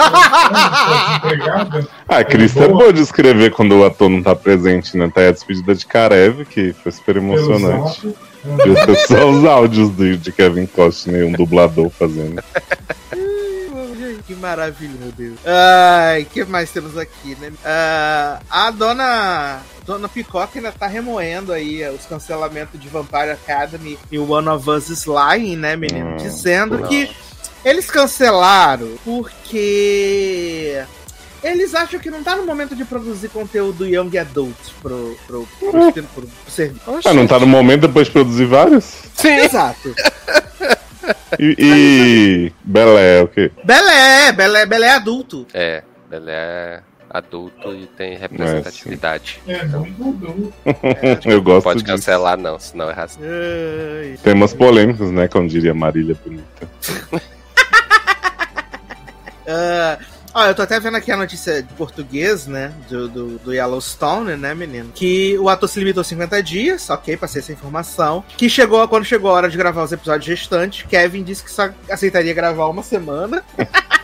Ah, 2.08 2.18
a 2.18 2.24
Cris 2.24 2.56
é 2.56 2.68
boa 2.68 2.92
de 2.92 3.00
escrever 3.00 3.50
quando 3.52 3.76
o 3.76 3.84
ator 3.84 4.08
não 4.08 4.22
tá 4.22 4.34
presente, 4.36 4.96
né? 4.96 5.10
Tá 5.12 5.22
aí 5.22 5.28
a 5.28 5.32
despedida 5.32 5.74
de 5.74 5.86
Karev, 5.86 6.44
que 6.44 6.72
foi 6.72 6.92
super 6.92 7.16
emocionante. 7.16 8.14
Ser 8.84 8.96
só 9.08 9.30
os 9.30 9.44
áudios 9.44 9.90
de, 9.96 10.30
Kevin 10.32 10.66
Costner, 10.66 11.26
um 11.26 11.32
dublador 11.32 11.88
fazendo. 11.90 12.42
Que 14.26 14.34
maravilha, 14.34 14.94
meu 14.98 15.12
Deus. 15.12 15.38
Ai, 15.44 16.22
o 16.22 16.26
que 16.26 16.44
mais 16.44 16.70
temos 16.70 16.96
aqui, 16.96 17.36
né? 17.40 17.52
Ah, 17.64 18.40
a 18.50 18.70
dona. 18.70 19.60
Dona 19.84 20.08
Picoca 20.08 20.58
ainda 20.58 20.72
tá 20.72 20.86
remoendo 20.86 21.52
aí 21.52 21.86
os 21.90 22.06
cancelamentos 22.06 22.80
de 22.80 22.88
Vampire 22.88 23.32
Academy 23.32 23.98
e 24.10 24.18
o 24.18 24.30
One 24.30 24.48
of 24.48 24.68
Us 24.70 24.88
is 24.88 25.04
Lying, 25.04 25.56
né, 25.56 25.76
menino? 25.76 26.12
Hum, 26.12 26.16
Dizendo 26.16 26.78
nossa. 26.78 26.88
que 26.88 27.10
eles 27.64 27.90
cancelaram 27.90 28.92
porque. 29.04 30.82
Eles 31.42 31.74
acham 31.74 32.00
que 32.00 32.10
não 32.10 32.22
tá 32.22 32.34
no 32.34 32.46
momento 32.46 32.74
de 32.74 32.86
produzir 32.86 33.28
conteúdo 33.28 33.86
Young 33.86 34.16
Adult 34.16 34.56
pro, 34.80 35.14
pro, 35.26 35.46
pro, 35.60 35.70
pro, 35.70 35.92
pro, 35.92 36.02
pro 36.04 36.28
serviço. 36.50 36.80
Ah, 37.04 37.12
não 37.12 37.26
tá 37.26 37.38
no 37.38 37.46
momento 37.46 37.82
depois 37.82 38.06
de 38.06 38.14
produzir 38.14 38.46
vários? 38.46 38.84
Sim. 39.14 39.34
Exato. 39.40 39.94
E, 41.38 41.56
e 41.58 42.52
Belé, 42.64 43.22
o 43.22 43.28
quê? 43.28 43.50
Belé, 43.64 44.32
Belé, 44.32 44.66
Belé 44.66 44.86
é 44.86 44.90
adulto. 44.94 45.46
É, 45.52 45.82
ele 46.10 46.30
é 46.30 46.80
adulto 47.10 47.74
e 47.74 47.86
tem 47.86 48.16
representatividade. 48.16 49.40
É, 49.46 49.64
muito 49.64 50.12
duro. 50.12 50.52
Eu 51.24 51.42
gosto 51.42 51.64
Pode 51.64 51.82
disso. 51.82 51.92
cancelar, 51.94 52.36
não, 52.36 52.58
senão 52.58 52.90
é 52.90 52.92
racista. 52.92 53.24
Ai. 53.24 54.18
Temas 54.22 54.52
polêmicos, 54.52 55.10
né? 55.10 55.28
Como 55.28 55.48
diria 55.48 55.74
Marília 55.74 56.16
Bonita. 56.24 56.68
Ah, 60.34 60.48
eu 60.48 60.54
tô 60.54 60.62
até 60.62 60.80
vendo 60.80 60.96
aqui 60.96 61.12
a 61.12 61.16
notícia 61.16 61.62
de 61.62 61.72
português, 61.74 62.48
né? 62.48 62.72
Do, 62.88 63.08
do, 63.08 63.38
do 63.38 63.52
Yellowstone, 63.52 64.36
né, 64.36 64.52
menino? 64.52 64.90
Que 64.92 65.38
o 65.38 65.48
ator 65.48 65.68
se 65.68 65.78
limitou 65.78 66.00
a 66.00 66.04
50 66.04 66.42
dias, 66.42 66.90
ok, 66.90 67.16
passei 67.16 67.40
essa 67.40 67.52
informação. 67.52 68.24
Que 68.36 68.50
chegou, 68.50 68.86
quando 68.88 69.04
chegou 69.04 69.30
a 69.30 69.34
hora 69.34 69.48
de 69.48 69.56
gravar 69.56 69.84
os 69.84 69.92
episódios 69.92 70.26
restantes, 70.26 70.84
Kevin 70.88 71.22
disse 71.22 71.44
que 71.44 71.52
só 71.52 71.70
aceitaria 71.88 72.34
gravar 72.34 72.66
uma 72.66 72.82
semana. 72.82 73.44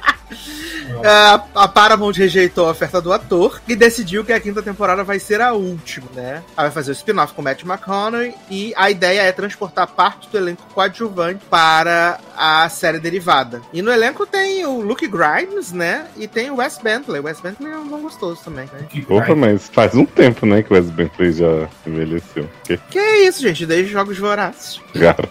Ah, 1.05 1.45
a 1.55 1.69
Paramount 1.69 2.13
rejeitou 2.13 2.67
a 2.67 2.71
oferta 2.71 3.01
do 3.01 3.13
ator 3.13 3.61
e 3.67 3.77
decidiu 3.77 4.25
que 4.25 4.33
a 4.33 4.41
quinta 4.41 4.63
temporada 4.63 5.05
vai 5.05 5.19
ser 5.19 5.41
a 5.41 5.53
última, 5.53 6.07
né? 6.15 6.43
Ela 6.57 6.69
vai 6.69 6.71
fazer 6.71 6.91
o 6.91 6.93
spin-off 6.93 7.33
com 7.33 7.43
Matt 7.43 7.63
McConaughey 7.63 8.35
e 8.51 8.75
a 8.77 8.91
ideia 8.91 9.23
é 9.23 9.33
transportar 9.33 9.87
parte 9.87 10.29
do 10.29 10.37
elenco 10.37 10.63
coadjuvante 10.75 11.41
para 11.49 12.19
a 12.41 12.67
série 12.71 12.99
derivada. 12.99 13.61
E 13.71 13.83
no 13.83 13.93
elenco 13.93 14.25
tem 14.25 14.65
o 14.65 14.81
Luke 14.81 15.07
Grimes, 15.07 15.73
né? 15.73 16.07
E 16.17 16.27
tem 16.27 16.51
o 16.51 16.57
Wes 16.57 16.79
Bentley. 16.83 17.21
O 17.21 17.25
Wes 17.25 17.39
Bentley 17.39 17.71
é 17.71 17.77
um 17.77 17.87
bom 17.87 18.01
gostoso 18.01 18.41
também. 18.43 18.65
Né? 18.73 18.87
Que 18.89 19.05
Opa, 19.11 19.35
mas 19.35 19.69
faz 19.69 19.95
um 19.95 20.07
tempo, 20.07 20.47
né, 20.47 20.63
que 20.63 20.73
o 20.73 20.75
Wes 20.75 20.89
Bentley 20.89 21.33
já 21.33 21.69
envelheceu. 21.87 22.49
Que 22.65 22.79
Que 22.91 22.99
é 22.99 23.27
isso, 23.27 23.43
gente? 23.43 23.67
Desde 23.67 23.93
Jogos 23.93 24.17
Vorazes. 24.17 24.81
cara. 24.99 25.29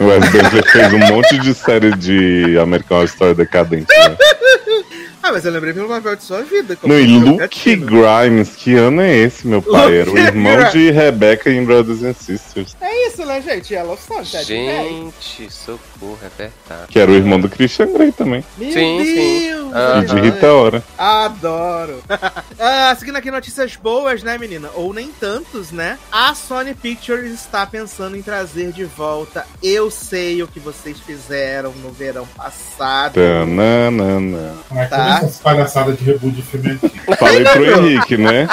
O 0.00 0.06
Wes 0.06 0.30
Bentley 0.30 0.62
fez 0.62 0.92
um 0.94 0.98
monte 0.98 1.38
de 1.38 1.52
série 1.52 1.94
de 1.94 2.58
American 2.58 2.96
Horror 2.96 3.08
Story 3.08 3.34
decadente, 3.34 3.86
né? 3.88 4.16
Ah, 5.22 5.32
mas 5.32 5.44
eu 5.44 5.52
lembrei 5.52 5.72
pelo 5.72 5.88
papel 5.88 6.16
de 6.16 6.22
sua 6.22 6.42
vida. 6.42 6.76
como 6.76 6.92
Não, 6.92 7.00
e 7.00 7.18
Luke. 7.18 7.76
Grimes, 7.76 8.50
que 8.56 8.74
ano 8.74 9.00
é 9.02 9.16
esse, 9.16 9.46
meu 9.46 9.60
pai? 9.60 9.98
Era 10.00 10.10
o 10.10 10.18
irmão 10.18 10.70
de 10.70 10.90
Rebecca 10.90 11.50
em 11.50 11.64
Brothers 11.64 12.02
and 12.02 12.14
Sisters. 12.14 12.76
É 12.80 13.08
isso, 13.08 13.24
né, 13.24 13.40
gente? 13.42 13.74
Yellowstone, 13.74 14.26
tá 14.26 14.42
de 14.42 14.54
pé. 14.54 14.84
Gente, 14.84 15.52
socorro, 15.52 16.18
é 16.22 16.28
verdade. 16.36 16.88
Que 16.88 16.98
era 16.98 17.10
o 17.10 17.14
irmão 17.14 17.40
do 17.40 17.48
Christian 17.48 17.92
Grey 17.92 18.12
também. 18.12 18.44
Meu 18.56 18.72
Sim, 18.72 19.04
sim. 19.04 19.40
Deus! 19.48 19.72
Ah, 19.74 20.00
E 20.02 20.06
de. 20.06 20.20
Rita 20.20 20.52
Ora. 20.52 20.82
Adoro! 20.96 22.02
Ah, 22.60 22.94
seguindo 22.98 23.14
aqui 23.16 23.30
notícias 23.30 23.76
boas, 23.76 24.22
né, 24.24 24.36
menina? 24.36 24.68
Ou 24.74 24.92
nem 24.92 25.12
tantos, 25.12 25.70
né? 25.70 25.96
A 26.10 26.34
Sony 26.34 26.74
Pictures 26.74 27.32
está 27.32 27.64
pensando 27.64 28.16
em 28.16 28.22
trazer 28.22 28.72
de 28.72 28.84
volta 28.84 29.46
Eu 29.62 29.92
Sei 29.92 30.42
O 30.42 30.48
Que 30.48 30.58
Vocês 30.58 30.98
Fizeram 30.98 31.72
no 31.72 31.92
verão 31.92 32.26
passado. 32.36 33.14
Tananana. 33.14 34.54
Tá. 34.90 35.07
Tá. 35.08 35.16
essas 35.18 35.38
palhaçadas 35.38 35.98
de 35.98 36.04
reboot 36.04 36.34
de 36.34 36.42
filme 36.42 36.70
antigo. 36.70 36.92
Falei 37.18 37.44
pro 37.44 37.64
Henrique, 37.64 38.16
né? 38.16 38.48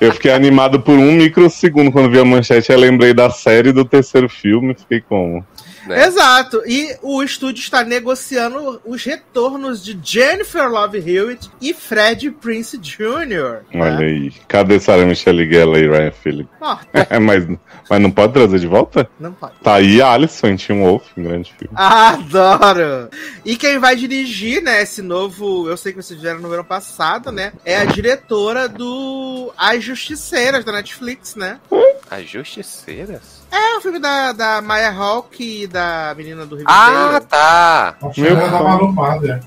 Eu 0.00 0.12
fiquei 0.12 0.32
animado 0.32 0.80
por 0.80 0.98
um 0.98 1.12
microsegundo 1.12 1.90
quando 1.92 2.10
vi 2.10 2.18
a 2.18 2.24
manchete. 2.24 2.72
Eu 2.72 2.78
lembrei 2.78 3.14
da 3.14 3.30
série 3.30 3.72
do 3.72 3.84
terceiro 3.84 4.28
filme. 4.28 4.74
Fiquei 4.74 5.00
como? 5.00 5.44
Né? 5.86 6.06
Exato. 6.06 6.62
E 6.66 6.96
o 7.02 7.22
estúdio 7.22 7.60
está 7.60 7.84
negociando 7.84 8.80
os 8.84 9.04
retornos 9.04 9.84
de 9.84 9.98
Jennifer 10.02 10.68
Love 10.68 10.98
Hewitt 10.98 11.50
e 11.60 11.74
Fred 11.74 12.30
Prince 12.30 12.78
Jr. 12.78 13.62
Olha 13.74 13.96
né? 13.98 14.04
aí. 14.04 14.32
Cadê 14.48 14.80
Sarah 14.80 15.06
Michelle 15.06 15.48
Gellar 15.50 15.78
e 15.78 15.88
Ryan 15.88 16.10
Phillips? 16.12 16.52
Ó, 16.60 16.78
mas, 17.20 17.46
mas 17.88 18.00
não 18.00 18.10
pode 18.10 18.32
trazer 18.32 18.58
de 18.58 18.66
volta? 18.66 19.08
não 19.18 19.32
pode. 19.32 19.54
Tá 19.62 19.74
aí 19.74 20.00
a 20.00 20.12
Alison 20.12 20.48
em 20.48 20.56
Teen 20.56 20.80
Wolf, 20.80 21.04
um 21.16 21.24
grande 21.24 21.52
filme. 21.58 21.74
Adoro! 21.76 23.08
E 23.44 23.56
quem 23.56 23.78
vai 23.78 23.96
dirigir, 23.96 24.62
né, 24.62 24.82
esse 24.82 25.02
novo, 25.02 25.68
eu 25.68 25.76
sei 25.76 25.92
que 25.92 26.02
vocês 26.02 26.18
fizeram 26.18 26.40
no 26.40 26.52
ano 26.52 26.64
passado, 26.64 27.30
né, 27.30 27.52
é 27.64 27.76
a 27.76 27.84
diretora 27.84 28.68
do 28.68 29.52
As 29.56 29.82
Justiceiras 29.82 30.64
da 30.64 30.72
Netflix, 30.72 31.34
né? 31.36 31.58
As 32.10 32.28
justiceiras? 32.28 33.43
É 33.56 33.76
o 33.76 33.80
filme 33.80 33.98
da, 34.00 34.32
da 34.32 34.60
Maya 34.60 34.90
Hawke 34.90 35.62
e 35.62 35.66
da 35.68 36.12
menina 36.16 36.44
do 36.44 36.58
Ah, 36.66 36.88
Riverdale. 36.88 37.24
tá. 37.26 37.94
Acho 38.02 38.14
que 38.14 38.20
Meu 38.22 38.36
da. 38.36 38.62
Malu 38.62 38.92
Mader. 38.92 39.40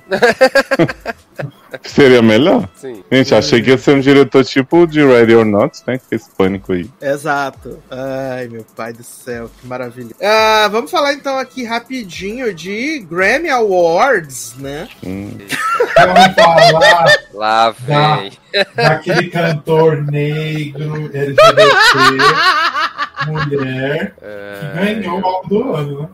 Seria 1.83 2.21
melhor? 2.21 2.67
Sim. 2.75 3.03
Gente, 3.11 3.35
achei 3.35 3.61
que 3.61 3.69
ia 3.69 3.77
ser 3.77 3.95
um 3.95 3.99
diretor 3.99 4.43
tipo 4.43 4.85
de 4.87 5.03
Ready 5.05 5.35
or 5.35 5.45
Not, 5.45 5.81
né? 5.85 5.99
Que 6.09 6.15
esse 6.15 6.29
pânico 6.31 6.73
aí. 6.73 6.89
Exato. 7.01 7.79
Ai, 7.89 8.47
meu 8.47 8.65
pai 8.75 8.93
do 8.93 9.03
céu, 9.03 9.49
que 9.59 9.67
maravilha. 9.67 10.15
Ah, 10.21 10.67
vamos 10.71 10.89
falar 10.91 11.13
então 11.13 11.37
aqui 11.37 11.63
rapidinho 11.63 12.53
de 12.53 12.99
Grammy 13.09 13.49
Awards, 13.49 14.55
né? 14.57 14.87
Hum. 15.05 15.37
Vamos 15.95 16.35
falar 16.35 17.05
Lá 17.33 17.69
vem. 17.71 18.31
daquele 18.75 19.29
cantor 19.29 20.03
negro, 20.03 21.09
LGBT, 21.13 21.61
mulher, 23.27 24.13
que 24.15 24.79
ganhou 24.79 25.19
o 25.21 25.25
álbum 25.25 25.47
do 25.49 25.75
ano, 25.75 26.01
né? 26.01 26.09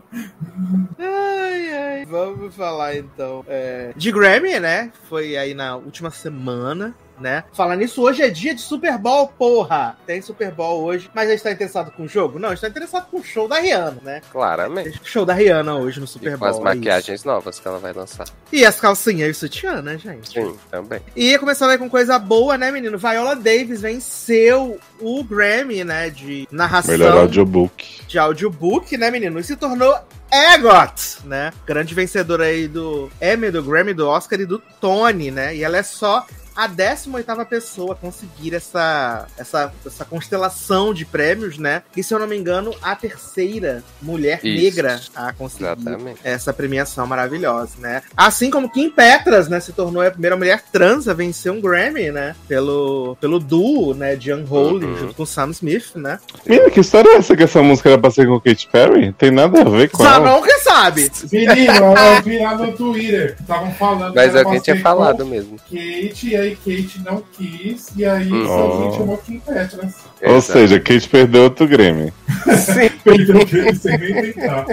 Ai, 0.98 1.72
ai. 1.72 2.04
Vamos 2.06 2.54
falar 2.54 2.96
então 2.96 3.44
é, 3.48 3.92
de 3.96 4.12
Grammy, 4.12 4.60
né? 4.60 4.90
Foi 5.14 5.36
aí 5.36 5.54
na 5.54 5.76
última 5.76 6.10
semana. 6.10 6.92
Né? 7.18 7.44
Falar 7.52 7.76
nisso, 7.76 8.02
hoje 8.02 8.22
é 8.22 8.28
dia 8.28 8.54
de 8.54 8.60
Super 8.60 8.98
Bowl, 8.98 9.28
porra! 9.28 9.96
Tem 10.06 10.20
Super 10.20 10.50
Bowl 10.50 10.82
hoje, 10.82 11.08
mas 11.14 11.28
a 11.28 11.32
gente 11.32 11.42
tá 11.42 11.52
interessado 11.52 11.90
com 11.92 12.04
o 12.04 12.08
jogo? 12.08 12.38
Não, 12.38 12.48
a 12.48 12.54
gente 12.54 12.62
tá 12.62 12.68
interessado 12.68 13.06
com 13.08 13.18
o 13.18 13.24
show 13.24 13.46
da 13.46 13.60
Rihanna, 13.60 13.98
né? 14.02 14.20
Claramente. 14.32 15.00
Show 15.04 15.24
da 15.24 15.32
Rihanna 15.32 15.76
hoje 15.76 16.00
no 16.00 16.06
Super 16.06 16.30
E 16.30 16.32
com 16.32 16.38
Bowl. 16.38 16.48
as 16.48 16.58
é 16.58 16.60
maquiagens 16.60 17.24
novas 17.24 17.60
que 17.60 17.68
ela 17.68 17.78
vai 17.78 17.92
lançar. 17.92 18.26
E 18.52 18.64
as 18.64 18.80
calcinhas 18.80 19.28
e 19.28 19.30
o 19.30 19.34
sutiã, 19.34 19.80
né, 19.80 19.96
gente? 19.96 20.28
Sim, 20.32 20.56
também. 20.70 21.00
E 21.14 21.38
começando 21.38 21.70
aí 21.70 21.78
com 21.78 21.88
coisa 21.88 22.18
boa, 22.18 22.58
né, 22.58 22.70
menino? 22.70 22.98
Viola 22.98 23.36
Davis 23.36 23.80
venceu 23.80 24.78
o 25.00 25.22
Grammy, 25.22 25.84
né, 25.84 26.10
de 26.10 26.48
narração 26.50 26.92
Melhor 26.92 27.16
audiobook. 27.16 28.06
de 28.08 28.18
audiobook, 28.18 28.96
né, 28.96 29.10
menino? 29.10 29.38
E 29.38 29.44
se 29.44 29.56
tornou 29.56 29.96
EGOT, 30.32 31.18
né? 31.24 31.52
Grande 31.64 31.94
vencedora 31.94 32.44
aí 32.44 32.66
do 32.66 33.08
Emmy, 33.22 33.50
do 33.50 33.62
Grammy, 33.62 33.94
do 33.94 34.08
Oscar 34.08 34.40
e 34.40 34.46
do 34.46 34.58
Tony, 34.80 35.30
né? 35.30 35.54
E 35.54 35.62
ela 35.62 35.76
é 35.76 35.82
só 35.82 36.26
a 36.54 36.68
18ª 36.68 37.44
pessoa 37.46 37.92
a 37.92 37.96
conseguir 37.96 38.54
essa, 38.54 39.26
essa, 39.36 39.72
essa 39.84 40.04
constelação 40.04 40.92
de 40.94 41.04
prêmios, 41.04 41.58
né? 41.58 41.82
E, 41.96 42.02
se 42.02 42.14
eu 42.14 42.18
não 42.18 42.26
me 42.26 42.36
engano, 42.36 42.74
a 42.82 42.94
terceira 42.94 43.82
mulher 44.00 44.40
Isso. 44.42 44.62
negra 44.62 45.00
a 45.14 45.32
conseguir 45.32 45.64
Exatamente. 45.64 46.20
essa 46.24 46.52
premiação 46.52 47.06
maravilhosa, 47.06 47.72
né? 47.78 48.02
Assim 48.16 48.50
como 48.50 48.68
Kim 48.70 48.90
Petras, 48.90 49.48
né, 49.48 49.60
se 49.60 49.72
tornou 49.72 50.02
a 50.02 50.10
primeira 50.10 50.36
mulher 50.36 50.62
trans 50.72 51.08
a 51.08 51.14
vencer 51.14 51.50
um 51.52 51.60
Grammy, 51.60 52.10
né? 52.10 52.34
Pelo, 52.46 53.16
pelo 53.20 53.38
duo, 53.38 53.94
né, 53.94 54.16
de 54.16 54.32
Unholy, 54.32 54.84
Uhum. 54.84 54.96
junto 54.96 55.14
com 55.14 55.26
Sam 55.26 55.50
Smith, 55.50 55.94
né? 55.96 56.18
Menina, 56.46 56.70
que 56.70 56.80
história 56.80 57.08
é 57.10 57.16
essa 57.16 57.36
que 57.36 57.42
essa 57.42 57.62
música 57.62 57.90
era 57.90 57.98
pra 57.98 58.10
ser 58.10 58.26
com 58.26 58.40
Katy 58.40 58.68
Perry? 58.70 59.12
Tem 59.12 59.30
nada 59.30 59.60
a 59.60 59.64
ver 59.64 59.90
com 59.90 60.04
ela. 60.04 60.14
Zanon 60.14 60.42
que 60.42 60.58
sabe! 60.60 61.10
Menino, 61.32 61.94
eu 61.96 62.22
vi 62.22 62.38
lá 62.38 62.54
no 62.56 62.72
Twitter, 62.72 63.36
estavam 63.40 63.72
falando 63.74 64.10
que 64.12 64.16
Mas 64.16 64.36
alguém 64.36 64.60
tinha 64.60 64.80
falado 64.80 65.24
mesmo. 65.26 65.56
Kate, 65.58 66.28
e 66.28 66.36
aí 66.44 66.56
Kate 66.56 67.00
não 67.04 67.22
quis, 67.32 67.88
e 67.96 68.04
aí 68.04 68.32
Hum. 68.32 68.46
sozinho 68.46 68.88
Oh. 68.88 68.92
chamou 68.96 69.18
Kim 69.18 69.40
Petras. 69.40 69.94
Ou 70.24 70.36
Exato. 70.36 70.52
seja, 70.58 70.80
Katy 70.80 71.08
perdeu 71.08 71.42
outro 71.44 71.66
Grêmio. 71.68 72.12
Perdeu 73.04 73.36
o 73.36 73.44
dele 73.44 73.74
sem 73.74 73.98
nem 73.98 74.32
tentar. 74.32 74.66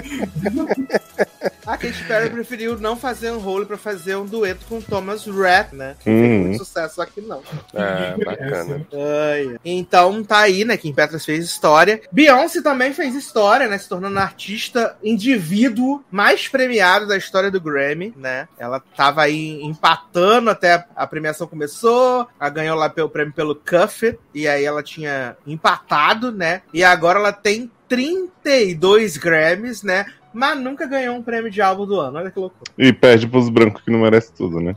A 1.66 1.76
Katy 1.76 2.04
Perry 2.08 2.30
preferiu 2.30 2.78
não 2.78 2.96
fazer 2.96 3.30
um 3.30 3.38
role 3.38 3.64
pra 3.66 3.76
fazer 3.78 4.16
um 4.16 4.26
dueto 4.26 4.64
com 4.68 4.80
Thomas 4.80 5.26
Rhett, 5.26 5.74
né? 5.74 5.94
Que 5.98 6.04
fez 6.04 6.16
Uhum. 6.22 6.38
muito 6.48 6.58
sucesso 6.64 7.00
aqui 7.00 7.20
não. 7.20 7.40
Ah, 7.74 8.10
Ninguém 8.16 8.24
bacana. 8.24 8.86
Ai, 8.92 9.56
Então 9.64 10.24
tá 10.24 10.38
aí, 10.40 10.64
né? 10.64 10.76
Kim 10.76 10.92
Petras 10.92 11.24
fez 11.24 11.44
história. 11.44 12.00
Beyoncé 12.10 12.60
também 12.62 12.92
fez 12.92 13.14
história, 13.14 13.68
né? 13.68 13.78
Se 13.78 13.88
tornando 13.88 14.18
a 14.18 14.22
artista 14.22 14.96
indivíduo 15.02 16.02
mais 16.10 16.48
premiado 16.48 17.06
da 17.06 17.16
história 17.16 17.50
do 17.50 17.60
Grammy, 17.60 18.12
né? 18.16 18.48
Ela 18.58 18.80
tava 18.96 19.22
aí 19.22 19.62
empatando 19.62 20.50
até 20.50 20.84
a- 20.96 21.06
premiação 21.06 21.46
começou. 21.46 22.26
Ela 22.40 22.50
ganhou 22.50 22.76
lá 22.76 22.88
pelo 22.88 23.08
prêmio 23.08 23.32
pelo 23.34 23.54
Cuff 23.54 24.06
It, 24.06 24.18
e 24.34 24.48
aí 24.48 24.64
ela 24.64 24.82
tinha 24.82 25.36
empatado, 25.46 26.32
né? 26.32 26.62
E 26.72 26.82
agora 26.84 27.18
ela 27.18 27.32
tem 27.32 27.70
32 27.88 29.16
Grammys, 29.16 29.82
né? 29.82 30.06
Mas 30.32 30.58
nunca 30.58 30.86
ganhou 30.86 31.16
um 31.16 31.22
prêmio 31.22 31.50
de 31.50 31.60
álbum 31.60 31.86
do 31.86 32.00
ano. 32.00 32.18
Olha 32.18 32.30
que 32.30 32.38
loucura. 32.38 32.70
E 32.78 32.92
perde 32.92 33.26
pros 33.26 33.50
brancos 33.50 33.82
que 33.82 33.90
não 33.90 34.00
merece 34.00 34.32
tudo, 34.32 34.60
né? 34.60 34.74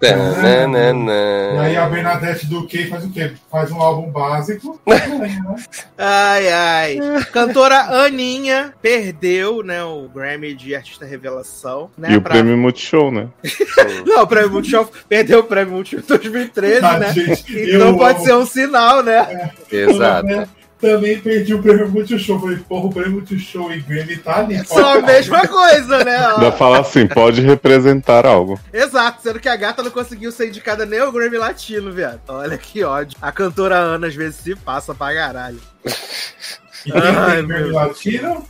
Tananana. 0.00 1.12
E 1.54 1.58
aí 1.58 1.76
a 1.76 1.86
Bernadette 1.88 2.46
Duque 2.46 2.86
faz 2.86 3.04
o 3.04 3.10
quê? 3.10 3.32
Faz 3.50 3.70
um 3.72 3.80
álbum 3.80 4.10
básico. 4.10 4.80
Ai, 5.98 6.48
ai. 6.48 6.98
Cantora 7.32 7.80
Aninha 8.04 8.72
perdeu, 8.80 9.62
né, 9.64 9.82
o 9.82 10.08
Grammy 10.08 10.54
de 10.54 10.74
Artista 10.76 11.04
Revelação, 11.04 11.90
né? 11.98 12.12
e 12.12 12.16
o 12.16 12.22
pra- 12.22 12.32
prêmio 12.34 12.56
Multishow, 12.56 13.10
né? 13.10 13.26
Não, 14.06 14.22
o 14.22 14.26
Prêmio 14.26 14.50
Multishow 14.52 14.88
perdeu 15.08 15.40
o 15.40 15.44
Prêmio 15.44 15.74
Multishow 15.74 16.00
2013, 16.06 16.84
Ah, 16.84 16.98
né? 16.98 17.12
gente, 17.12 17.44
Então 17.74 17.96
pode 17.98 18.18
amo. 18.18 18.26
ser 18.26 18.34
um 18.34 18.46
sinal, 18.46 19.02
né? 19.02 19.50
Exato. 19.70 20.48
Né, 20.80 20.92
Também 20.92 21.18
perdi 21.20 21.54
o 21.54 21.62
prêmio 21.62 21.88
Multishow. 21.88 22.40
Falei, 22.40 22.58
porra, 22.58 22.86
o 22.86 22.92
prêmio 22.92 23.12
Multishow 23.12 23.72
e 23.72 23.80
Grammy 23.80 24.16
tá 24.16 24.38
ali. 24.38 24.64
São 24.66 24.88
a 24.88 25.02
mesma 25.02 25.46
coisa, 25.46 26.04
né? 26.04 26.16
Ainda 26.34 26.52
fala 26.52 26.80
assim, 26.80 27.06
pode 27.06 27.40
representar 27.40 28.26
algo. 28.26 28.58
Exato, 28.72 29.22
sendo 29.22 29.40
que 29.40 29.48
a 29.48 29.56
gata 29.56 29.82
não 29.82 29.90
conseguiu 29.90 30.30
ser 30.30 30.48
indicada 30.48 30.86
nem 30.86 31.00
ao 31.00 31.12
Grammy 31.12 31.36
Latino, 31.36 31.92
viado. 31.92 32.20
Olha 32.28 32.56
que 32.56 32.84
ódio. 32.84 33.16
A 33.20 33.32
cantora 33.32 33.76
Ana 33.76 34.06
às 34.06 34.14
vezes 34.14 34.36
se 34.36 34.54
passa 34.54 34.94
pra 34.94 35.14
caralho. 35.14 35.60
E 36.86 36.92
quem 36.92 37.00
Ai, 37.00 37.42
meu. 37.42 37.68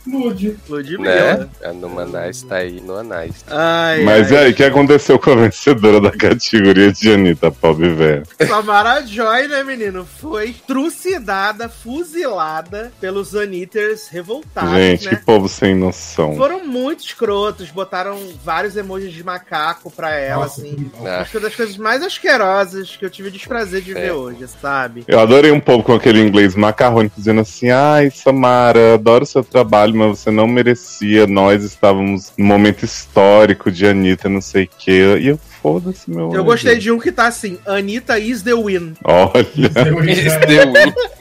Lude. 0.07 0.57
Ludmilla. 0.67 1.37
Né? 1.37 1.47
A 1.63 1.73
Numanais 1.73 2.41
tá 2.43 2.55
aí 2.57 2.79
no 2.81 2.95
Anais. 2.95 3.43
Ai, 3.47 4.03
Mas 4.03 4.31
e 4.31 4.35
ai. 4.37 4.45
aí, 4.45 4.51
o 4.51 4.55
que 4.55 4.63
aconteceu 4.63 5.17
com 5.19 5.31
a 5.31 5.35
vencedora 5.35 5.99
da 6.01 6.11
categoria 6.11 6.91
de 6.91 7.11
Anitta, 7.11 7.51
pobre 7.51 7.89
velho? 7.89 8.23
Samara 8.47 9.05
Joy, 9.05 9.47
né, 9.47 9.63
menino? 9.63 10.05
Foi 10.19 10.55
trucidada, 10.67 11.69
fuzilada 11.69 12.91
pelos 12.99 13.35
Anitters 13.35 14.07
revoltados, 14.09 14.71
Gente, 14.73 15.07
que 15.09 15.15
né? 15.15 15.21
povo 15.25 15.47
sem 15.47 15.75
noção. 15.75 16.35
Foram 16.35 16.65
muito 16.65 17.03
escrotos, 17.05 17.69
botaram 17.71 18.17
vários 18.43 18.75
emojis 18.75 19.11
de 19.13 19.23
macaco 19.23 19.91
pra 19.91 20.11
ela, 20.15 20.43
Nossa, 20.43 20.61
assim. 20.61 20.75
que- 20.75 21.07
Acho 21.07 21.31
que 21.31 21.37
é 21.37 21.39
uma 21.39 21.47
das 21.47 21.55
coisas 21.55 21.77
mais 21.77 22.03
asquerosas 22.03 22.95
que 22.95 23.05
eu 23.05 23.09
tive 23.09 23.29
o 23.29 23.31
desprazer 23.31 23.81
de 23.81 23.91
É. 23.91 24.01
ver 24.01 24.11
hoje, 24.11 24.45
sabe? 24.61 25.03
Eu 25.07 25.19
adorei 25.19 25.51
um 25.51 25.59
pouco 25.59 25.85
com 25.85 25.93
aquele 25.93 26.19
inglês 26.21 26.55
macarrônico 26.55 27.15
dizendo 27.17 27.41
assim: 27.41 27.69
ai, 27.69 28.11
Samara, 28.29 28.93
adoro 28.93 29.25
seu 29.25 29.43
trabalho, 29.43 29.95
mas 29.95 30.19
você 30.19 30.29
não 30.29 30.47
merecia. 30.47 31.25
Nós 31.25 31.63
estávamos 31.63 32.31
num 32.37 32.45
momento 32.45 32.85
histórico 32.85 33.71
de 33.71 33.87
Anitta, 33.87 34.29
não 34.29 34.39
sei 34.39 34.65
o 34.65 34.69
quê. 34.77 35.17
E 35.19 35.27
eu, 35.29 35.39
foda-se, 35.63 36.07
meu. 36.07 36.25
Eu 36.25 36.41
anjo. 36.41 36.43
gostei 36.43 36.77
de 36.77 36.91
um 36.91 36.99
que 36.99 37.11
tá 37.11 37.25
assim: 37.25 37.57
Anitta 37.65 38.19
is 38.19 38.43
the 38.43 38.53
win. 38.53 38.93
Olha. 39.03 39.47
Né? 39.57 40.45
deu 40.47 40.69
um. 40.69 41.19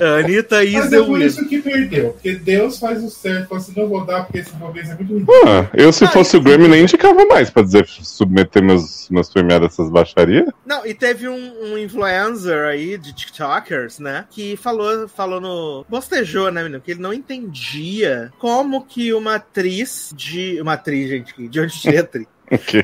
Anitta 0.00 0.64
is 0.64 0.72
Mas 0.72 0.92
é 0.92 1.02
por 1.02 1.20
isso 1.20 1.48
que 1.48 1.60
perdeu. 1.60 2.12
Porque 2.12 2.34
Deus 2.34 2.78
faz 2.78 3.02
o 3.02 3.10
certo. 3.10 3.54
Assim, 3.54 3.72
não 3.76 3.88
vou 3.88 4.04
dar 4.04 4.24
porque 4.24 4.38
esse 4.38 4.52
talvez 4.52 4.88
é 4.90 4.94
muito 4.94 5.12
ruim. 5.12 5.26
Ah, 5.46 5.68
eu, 5.74 5.92
se 5.92 6.06
fosse 6.08 6.36
o 6.36 6.40
Grammy, 6.40 6.68
nem 6.68 6.82
indicava 6.82 7.24
mais 7.26 7.50
pra 7.50 7.62
dizer 7.62 7.86
submeter 7.86 8.62
meus, 8.62 9.08
meus 9.10 9.28
premiados 9.28 9.68
a 9.68 9.72
essas 9.72 9.90
baixarias. 9.90 10.48
Não, 10.64 10.86
e 10.86 10.94
teve 10.94 11.28
um, 11.28 11.52
um 11.64 11.78
influencer 11.78 12.64
aí 12.64 12.96
de 12.98 13.12
TikTokers, 13.12 13.98
né? 13.98 14.24
Que 14.30 14.56
falou, 14.56 15.08
falou 15.08 15.40
no. 15.40 15.84
Bostejou, 15.88 16.50
né, 16.50 16.62
menino? 16.62 16.80
Que 16.80 16.92
ele 16.92 17.00
não 17.00 17.12
entendia 17.12 18.32
como 18.38 18.84
que 18.84 19.12
uma 19.12 19.36
atriz 19.36 20.12
de. 20.14 20.60
Uma 20.60 20.74
atriz, 20.74 21.08
gente, 21.08 21.48
de 21.48 21.60
onde 21.60 21.96
atriz. 21.96 22.26
Que 22.66 22.82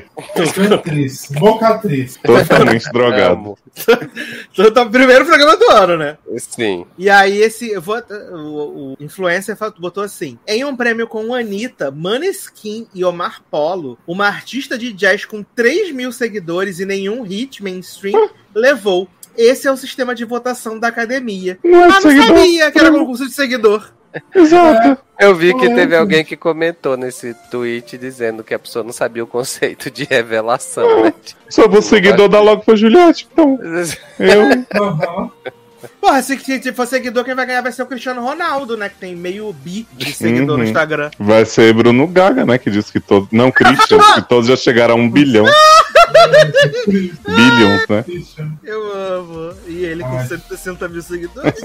Cantriz, 0.69 1.27
bocatriz. 1.31 2.17
totalmente 2.23 2.89
drogado. 2.91 3.57
Então, 4.53 4.71
tá 4.71 4.83
o 4.83 4.89
primeiro 4.89 5.25
programa 5.25 5.57
do 5.57 5.69
ano, 5.71 5.97
né? 5.97 6.17
Sim. 6.37 6.85
E 6.97 7.09
aí, 7.09 7.41
esse. 7.41 7.69
Eu 7.69 7.81
vou, 7.81 7.97
o, 8.31 8.93
o 8.93 8.97
influencer 8.99 9.57
botou 9.77 10.03
assim: 10.03 10.39
em 10.47 10.63
um 10.63 10.75
prêmio 10.75 11.05
com 11.07 11.33
Anitta, 11.33 11.91
Maneskin 11.91 12.87
e 12.95 13.03
Omar 13.03 13.41
Polo, 13.51 13.97
uma 14.07 14.27
artista 14.27 14.77
de 14.77 14.93
jazz 14.93 15.25
com 15.25 15.43
3 15.43 15.91
mil 15.91 16.11
seguidores 16.13 16.79
e 16.79 16.85
nenhum 16.85 17.21
hit 17.23 17.61
mainstream 17.61 18.29
levou. 18.55 19.07
Esse 19.37 19.67
é 19.67 19.71
o 19.71 19.77
sistema 19.77 20.15
de 20.15 20.25
votação 20.25 20.79
da 20.79 20.87
academia. 20.87 21.59
Não 21.63 21.83
é 21.83 21.85
Ah, 21.85 21.87
não 21.89 22.01
seguidor. 22.01 22.27
sabia 22.37 22.71
que 22.71 22.79
era 22.79 22.91
concurso 22.91 23.27
de 23.27 23.33
seguidor. 23.33 23.91
Exato. 24.33 24.97
Eu 25.19 25.35
vi 25.35 25.53
que 25.53 25.67
teve 25.73 25.95
alguém 25.95 26.23
que 26.23 26.35
comentou 26.37 26.95
nesse 26.95 27.33
tweet 27.49 27.97
dizendo 27.97 28.43
que 28.43 28.53
a 28.53 28.59
pessoa 28.59 28.83
não 28.83 28.93
sabia 28.93 29.23
o 29.23 29.27
conceito 29.27 29.89
de 29.89 30.03
revelação, 30.03 31.03
né? 31.03 31.13
Só 31.49 31.67
vou 31.67 31.81
seguidor 31.81 32.29
da 32.29 32.39
logo 32.39 32.63
pra 32.63 32.75
Juliette. 32.75 33.27
Então, 33.31 33.59
eu. 34.19 34.81
Aham. 34.81 35.31
Porra, 36.01 36.21
se, 36.23 36.37
se, 36.39 36.73
for 36.73 36.87
seguidor, 36.87 37.23
quem 37.23 37.35
vai 37.35 37.45
ganhar 37.45 37.61
vai 37.61 37.71
ser 37.71 37.83
o 37.83 37.85
Cristiano 37.85 38.21
Ronaldo, 38.21 38.75
né? 38.75 38.89
Que 38.89 38.95
tem 38.95 39.15
meio 39.15 39.53
bi 39.53 39.87
de 39.93 40.11
seguidor 40.11 40.51
Uhum. 40.57 40.57
no 40.57 40.63
Instagram. 40.63 41.11
Vai 41.19 41.45
ser 41.45 41.71
Bruno 41.73 42.07
Gaga, 42.07 42.45
né? 42.45 42.57
Que 42.57 42.69
disse 42.71 42.91
que 42.91 42.99
todos. 42.99 43.29
Não, 43.31 43.51
Christian, 43.51 43.99
que 44.15 44.21
todos 44.27 44.47
já 44.47 44.55
chegaram 44.55 44.95
a 44.95 44.97
um 44.97 45.09
bilhão. 45.09 45.45
Billions, 46.87 47.87
né? 47.89 48.05
Eu 48.63 48.93
amo. 48.93 49.53
E 49.67 49.85
ele 49.85 50.03
com 50.03 50.17
Ai. 50.17 50.27
160 50.27 50.87
mil 50.89 51.01
seguidores. 51.01 51.61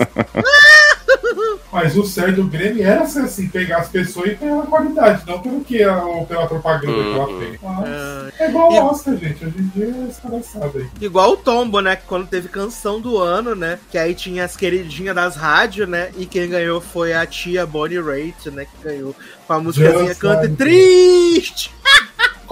Mas 1.73 1.97
o 1.97 2.05
certo 2.05 2.37
do 2.43 2.45
Grêmio 2.49 2.85
era 2.87 3.07
ser 3.07 3.21
assim, 3.21 3.49
pegar 3.49 3.79
as 3.79 3.89
pessoas 3.89 4.33
e 4.33 4.35
pela 4.35 4.67
qualidade, 4.67 5.23
não 5.27 5.41
pelo 5.41 5.65
que 5.65 5.83
a, 5.83 6.05
ou 6.05 6.27
pela 6.27 6.47
propaganda 6.47 6.93
que 7.03 7.15
ela 7.15 7.29
Uhum. 7.29 7.39
fez. 7.41 7.59
Mas 7.63 7.89
Ah, 7.89 8.29
é 8.39 8.49
igual 8.51 8.73
E- 8.73 8.79
o 8.79 8.85
Oscar, 8.85 9.17
gente. 9.17 9.45
Hoje 9.45 9.55
em 9.59 9.69
dia 9.69 9.87
é 9.87 10.09
escaraçado 10.11 10.73
aí. 10.79 10.87
igual 11.01 11.33
o 11.33 11.37
Tombo, 11.39 11.81
né? 11.81 11.97
Que 11.97 12.03
quando 12.07 12.27
teve 12.29 12.49
canção 12.49 13.01
do 13.01 13.17
ano, 13.17 13.55
né? 13.55 13.79
Que 13.91 13.97
aí 13.97 14.15
tinha 14.15 14.45
as 14.45 14.55
queridinhas 14.55 15.15
das 15.15 15.35
rádios, 15.35 15.89
né? 15.89 16.11
E 16.19 16.27
quem 16.27 16.47
ganhou 16.49 16.79
foi 16.81 17.15
a 17.15 17.25
tia 17.25 17.65
Bonnie 17.65 18.01
Raitt, 18.01 18.51
né? 18.51 18.67
Que 18.67 18.85
ganhou 18.89 19.17
com 19.47 19.53
a 19.55 19.59
músicazinha 19.59 20.15
Canta 20.15 20.49
Triste. 20.51 21.73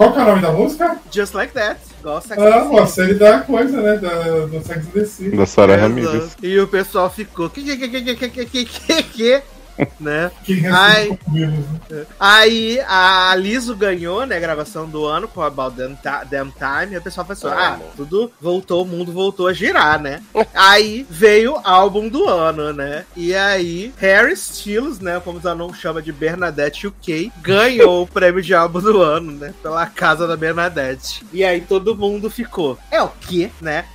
Qual 0.01 0.13
que 0.13 0.17
é 0.17 0.23
o 0.23 0.25
nome 0.25 0.41
da 0.41 0.51
música? 0.51 0.99
Just 1.11 1.35
Like 1.35 1.53
That. 1.53 1.79
Gosta 2.01 2.33
Ah, 2.35 2.81
a 2.81 2.87
série 2.87 3.13
da 3.13 3.41
coisa, 3.41 3.79
né? 3.79 3.97
Da, 3.97 4.47
do 4.47 4.59
Sex 4.65 4.87
and 4.87 4.91
the 4.93 5.05
City. 5.05 5.37
Da 5.37 5.45
Sarah 5.45 5.75
Ramirez. 5.75 6.35
E 6.41 6.59
o 6.59 6.67
pessoal 6.67 7.07
ficou. 7.07 7.51
Que, 7.51 7.63
que, 7.63 7.77
que, 7.77 7.87
que, 8.01 8.15
que, 8.15 8.29
que, 8.29 8.45
que, 8.45 8.65
que, 8.65 9.03
que, 9.03 9.41
né? 9.99 10.31
Né? 11.89 12.05
Aí 12.19 12.79
a 12.87 13.35
Liso 13.35 13.75
ganhou, 13.75 14.25
né, 14.25 14.37
a 14.37 14.39
gravação 14.39 14.87
do 14.87 15.05
ano 15.05 15.27
com 15.27 15.41
About 15.41 15.75
Damn, 15.75 15.97
Damn 16.29 16.51
Time, 16.51 16.95
e 16.95 16.97
o 16.97 17.01
pessoal 17.01 17.25
pensou, 17.25 17.49
ah, 17.51 17.75
Amo. 17.75 17.85
tudo 17.95 18.31
voltou, 18.39 18.83
o 18.83 18.87
mundo 18.87 19.11
voltou 19.11 19.47
a 19.47 19.53
girar, 19.53 19.99
né? 20.01 20.21
aí 20.53 21.05
veio 21.09 21.53
o 21.53 21.61
álbum 21.63 22.07
do 22.07 22.27
ano, 22.27 22.73
né? 22.73 23.05
E 23.15 23.33
aí 23.33 23.93
Harry 23.97 24.33
Styles, 24.33 24.99
né, 24.99 25.19
como 25.23 25.37
o 25.37 25.41
Zanon 25.41 25.73
chama 25.73 26.01
de 26.01 26.11
Bernadette 26.11 26.87
UK, 26.87 27.31
ganhou 27.41 28.03
o 28.03 28.07
prêmio 28.07 28.41
de 28.41 28.53
álbum 28.53 28.79
do 28.79 29.01
ano, 29.01 29.31
né, 29.31 29.53
pela 29.61 29.85
casa 29.85 30.27
da 30.27 30.37
Bernadette. 30.37 31.25
E 31.31 31.43
aí 31.43 31.61
todo 31.61 31.95
mundo 31.95 32.29
ficou, 32.29 32.77
é 32.89 33.01
o 33.01 33.09
quê, 33.09 33.49
né? 33.61 33.85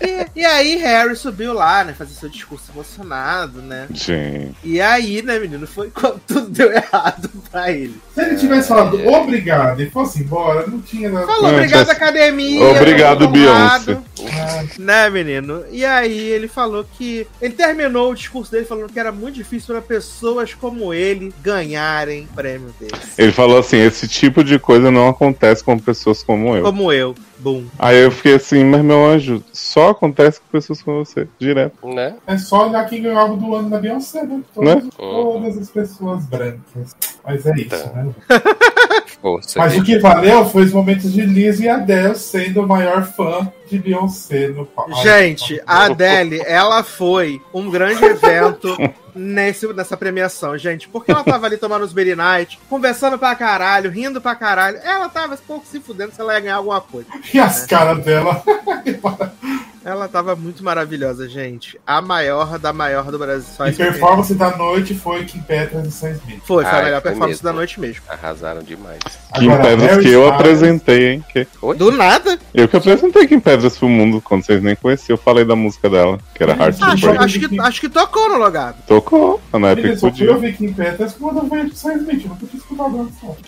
E, 0.00 0.40
e 0.40 0.44
aí 0.44 0.76
Harry 0.76 1.16
subiu 1.16 1.52
lá, 1.52 1.84
né, 1.84 1.92
fazer 1.92 2.14
seu 2.14 2.28
discurso 2.28 2.70
emocionado, 2.72 3.60
né? 3.62 3.86
Gente. 3.90 4.56
E 4.64 4.80
aí, 4.80 5.22
né, 5.22 5.31
menino, 5.40 5.66
foi 5.66 5.90
quando 5.90 6.20
tudo 6.26 6.48
deu 6.48 6.72
errado 6.72 7.30
pra 7.50 7.70
ele. 7.70 7.94
Se 8.14 8.20
ele 8.22 8.36
tivesse 8.36 8.68
falado 8.68 8.98
obrigado 9.08 9.80
e 9.82 9.90
fosse 9.90 10.20
embora, 10.22 10.66
não 10.66 10.80
tinha 10.80 11.10
nada. 11.10 11.26
Falou, 11.26 11.42
Não, 11.42 11.54
obrigado, 11.54 11.80
tivesse- 11.80 11.90
academia. 12.02 12.64
Obrigado. 12.64 13.28
Beyoncé. 13.28 13.98
Ah, 14.30 14.64
Né, 14.78 15.10
menino? 15.10 15.64
E 15.70 15.84
aí 15.84 16.18
ele 16.18 16.48
falou 16.48 16.84
que. 16.96 17.26
Ele 17.40 17.54
terminou 17.54 18.12
o 18.12 18.14
discurso 18.14 18.50
dele 18.52 18.64
falando 18.64 18.92
que 18.92 18.98
era 18.98 19.10
muito 19.12 19.34
difícil 19.34 19.74
para 19.74 19.82
pessoas 19.82 20.54
como 20.54 20.92
ele 20.94 21.32
ganharem 21.42 22.28
prêmio 22.34 22.72
desse. 22.78 23.20
Ele 23.20 23.32
falou 23.32 23.58
assim: 23.58 23.78
esse 23.78 24.06
tipo 24.08 24.42
de 24.44 24.58
coisa 24.58 24.90
não 24.90 25.08
acontece 25.08 25.62
com 25.64 25.78
pessoas 25.78 26.22
como 26.22 26.56
eu. 26.56 26.62
Como 26.62 26.92
eu. 26.92 27.14
Boom. 27.42 27.64
Aí 27.78 27.98
eu 27.98 28.10
fiquei 28.10 28.34
assim, 28.36 28.62
mas 28.64 28.82
meu 28.82 29.04
anjo, 29.04 29.42
só 29.52 29.90
acontece 29.90 30.40
com 30.40 30.46
pessoas 30.52 30.80
como 30.80 31.04
você, 31.04 31.26
direto. 31.38 31.86
Né? 31.86 32.14
É 32.26 32.38
só 32.38 32.68
olhar 32.68 32.88
quem 32.88 33.02
ganhou 33.02 33.18
algo 33.18 33.36
do 33.36 33.54
ano 33.54 33.68
da 33.68 33.78
Beyoncé, 33.78 34.22
né? 34.22 34.40
Todas, 34.54 34.84
Né? 34.84 34.90
todas 34.96 35.58
as 35.58 35.68
pessoas 35.70 36.24
brancas. 36.26 36.94
Mas 37.24 37.44
é 37.46 37.54
isso, 37.56 37.68
Tá. 37.68 37.92
né? 38.02 38.12
Força. 39.20 39.58
Mas 39.58 39.76
o 39.76 39.82
que 39.82 39.98
valeu 39.98 40.44
foi 40.46 40.62
os 40.64 40.72
momentos 40.72 41.12
de 41.12 41.22
Liz 41.22 41.60
e 41.60 41.68
Adele 41.68 42.14
sendo 42.14 42.62
o 42.62 42.66
maior 42.68 43.02
fã 43.04 43.50
Beyoncé 43.78 44.48
no 44.48 44.66
palco. 44.66 44.94
Gente, 45.02 45.60
a 45.66 45.84
Adele, 45.84 46.42
ela 46.46 46.82
foi 46.82 47.40
um 47.52 47.70
grande 47.70 48.04
evento 48.04 48.76
nesse, 49.14 49.66
nessa 49.72 49.96
premiação, 49.96 50.56
gente. 50.56 50.88
Porque 50.88 51.10
ela 51.10 51.24
tava 51.24 51.46
ali 51.46 51.56
tomando 51.56 51.84
os 51.84 51.92
Berry 51.92 52.14
Night, 52.14 52.58
conversando 52.68 53.18
pra 53.18 53.34
caralho, 53.34 53.90
rindo 53.90 54.20
pra 54.20 54.34
caralho. 54.34 54.78
Ela 54.82 55.08
tava 55.08 55.36
pouco 55.36 55.66
se 55.66 55.80
fudendo 55.80 56.12
se 56.12 56.20
ela 56.20 56.34
ia 56.34 56.40
ganhar 56.40 56.56
alguma 56.56 56.80
coisa. 56.80 57.08
E 57.32 57.38
as 57.38 57.66
caras 57.66 58.04
dela. 58.04 58.42
Ela 59.84 60.06
tava 60.08 60.36
muito 60.36 60.62
maravilhosa, 60.62 61.28
gente. 61.28 61.78
A 61.86 62.00
maior 62.00 62.58
da 62.58 62.72
maior 62.72 63.10
do 63.10 63.18
Brasil. 63.18 63.48
Só 63.56 63.66
E 63.66 63.72
performance 63.72 64.34
da 64.34 64.56
noite 64.56 64.94
foi 64.94 65.24
Kim 65.24 65.40
Petras 65.40 65.86
e 65.86 65.90
Sam 65.90 66.10
Smith. 66.12 66.40
Foi, 66.44 66.64
foi 66.64 66.80
a 66.80 66.82
melhor 66.84 67.02
performance 67.02 67.32
mesmo. 67.32 67.44
da 67.44 67.52
noite 67.52 67.80
mesmo. 67.80 68.02
Arrasaram 68.08 68.62
demais. 68.62 69.00
Kim 69.34 69.50
Agora, 69.50 69.76
Harry 69.76 70.02
que 70.02 70.10
eu 70.10 70.28
apresentei, 70.28 71.12
hein? 71.12 71.24
Que... 71.32 71.46
Oi? 71.60 71.76
Do 71.76 71.90
nada. 71.90 72.38
Eu 72.54 72.68
que 72.68 72.76
apresentei 72.76 73.26
Kim 73.26 73.40
Pedras 73.40 73.76
pro 73.76 73.88
mundo 73.88 74.20
quando 74.20 74.44
vocês 74.44 74.62
nem 74.62 74.76
conheciam. 74.76 75.14
Eu 75.14 75.18
falei 75.18 75.44
da 75.44 75.56
música 75.56 75.90
dela, 75.90 76.18
que 76.34 76.42
era 76.42 76.52
Heart 76.52 76.80
Acho, 76.80 77.06
foi. 77.06 77.16
acho, 77.16 77.40
que, 77.40 77.60
acho 77.60 77.80
que 77.80 77.88
tocou 77.88 78.28
no 78.28 78.38
logado. 78.38 78.76
Tocou, 78.86 79.40
na 79.52 79.68
época 79.70 79.94
que 79.94 80.00
podia. 80.00 80.32
ouvir 80.32 80.56
Kim 80.56 80.72
Petras 80.72 81.14
quando 81.14 81.38
eu 81.38 81.44
pro 81.46 81.74
Sam 81.76 81.94
Smith. 81.94 82.24
Eu 82.24 82.28
nunca 82.30 82.46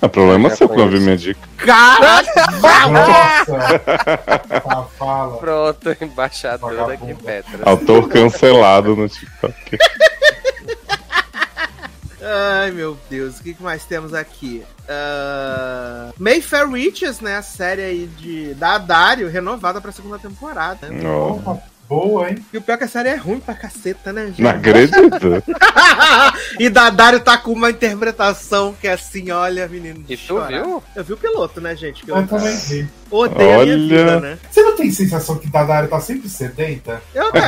O 0.02 0.08
problema 0.08 0.46
é 0.48 0.50
Já 0.50 0.56
seu 0.56 0.68
que 0.68 0.76
não 0.76 0.84
ouvi 0.84 0.98
conheço. 0.98 1.04
minha 1.04 1.16
dica. 1.16 1.48
Caralho! 1.58 2.28
Nossa! 2.92 3.78
Tá, 4.60 4.82
fala. 4.98 5.36
Pronto, 5.38 5.96
embaixadora 6.04 6.74
Vagabundo. 6.76 7.14
que 7.16 7.22
Petras. 7.22 7.60
Autor 7.66 8.08
cancelado 8.08 8.94
no 8.96 9.08
TikTok. 9.08 9.78
Ai, 12.26 12.70
meu 12.70 12.96
Deus. 13.10 13.38
O 13.38 13.42
que 13.42 13.54
mais 13.60 13.84
temos 13.84 14.14
aqui? 14.14 14.62
Ah, 14.88 16.10
Mayfair 16.18 16.68
Witches, 16.70 17.20
né? 17.20 17.36
A 17.36 17.42
série 17.42 17.82
aí 17.82 18.06
de, 18.18 18.54
da 18.54 18.78
Dario, 18.78 19.28
renovada 19.28 19.80
pra 19.80 19.92
segunda 19.92 20.18
temporada. 20.18 20.88
né? 20.88 21.06
Opa, 21.08 21.58
boa, 21.88 22.30
hein? 22.30 22.44
E 22.52 22.58
o 22.58 22.62
pior 22.62 22.74
é 22.74 22.78
que 22.78 22.84
a 22.84 22.88
série 22.88 23.08
é 23.10 23.16
ruim 23.16 23.40
pra 23.40 23.54
caceta, 23.54 24.12
né, 24.12 24.26
gente? 24.26 24.42
Não 24.42 24.50
acredito. 24.50 25.42
e 26.58 26.68
da 26.68 26.90
Dario 26.90 27.20
tá 27.20 27.36
com 27.38 27.52
uma 27.52 27.70
interpretação 27.70 28.74
que 28.80 28.86
é 28.86 28.92
assim, 28.92 29.30
olha, 29.30 29.66
menino. 29.68 30.04
E 30.08 30.16
tu 30.16 30.40
viu? 30.46 30.82
Eu 30.94 31.04
vi 31.04 31.12
o 31.12 31.16
piloto, 31.16 31.60
né, 31.60 31.76
gente? 31.76 32.06
Eu 32.06 32.16
Eu 32.16 32.26
também 32.26 32.56
vi. 32.56 32.88
odeio 33.10 33.60
a 33.60 33.64
minha 33.64 33.76
Olha. 33.76 33.76
vida, 33.76 34.20
né? 34.20 34.38
Você 34.50 34.62
não 34.62 34.76
tem 34.76 34.90
sensação 34.90 35.38
que 35.38 35.48
Dadara 35.48 35.86
tá 35.86 36.00
sempre 36.00 36.28
sedenta? 36.28 37.02
Eu 37.14 37.30
tenho. 37.32 37.44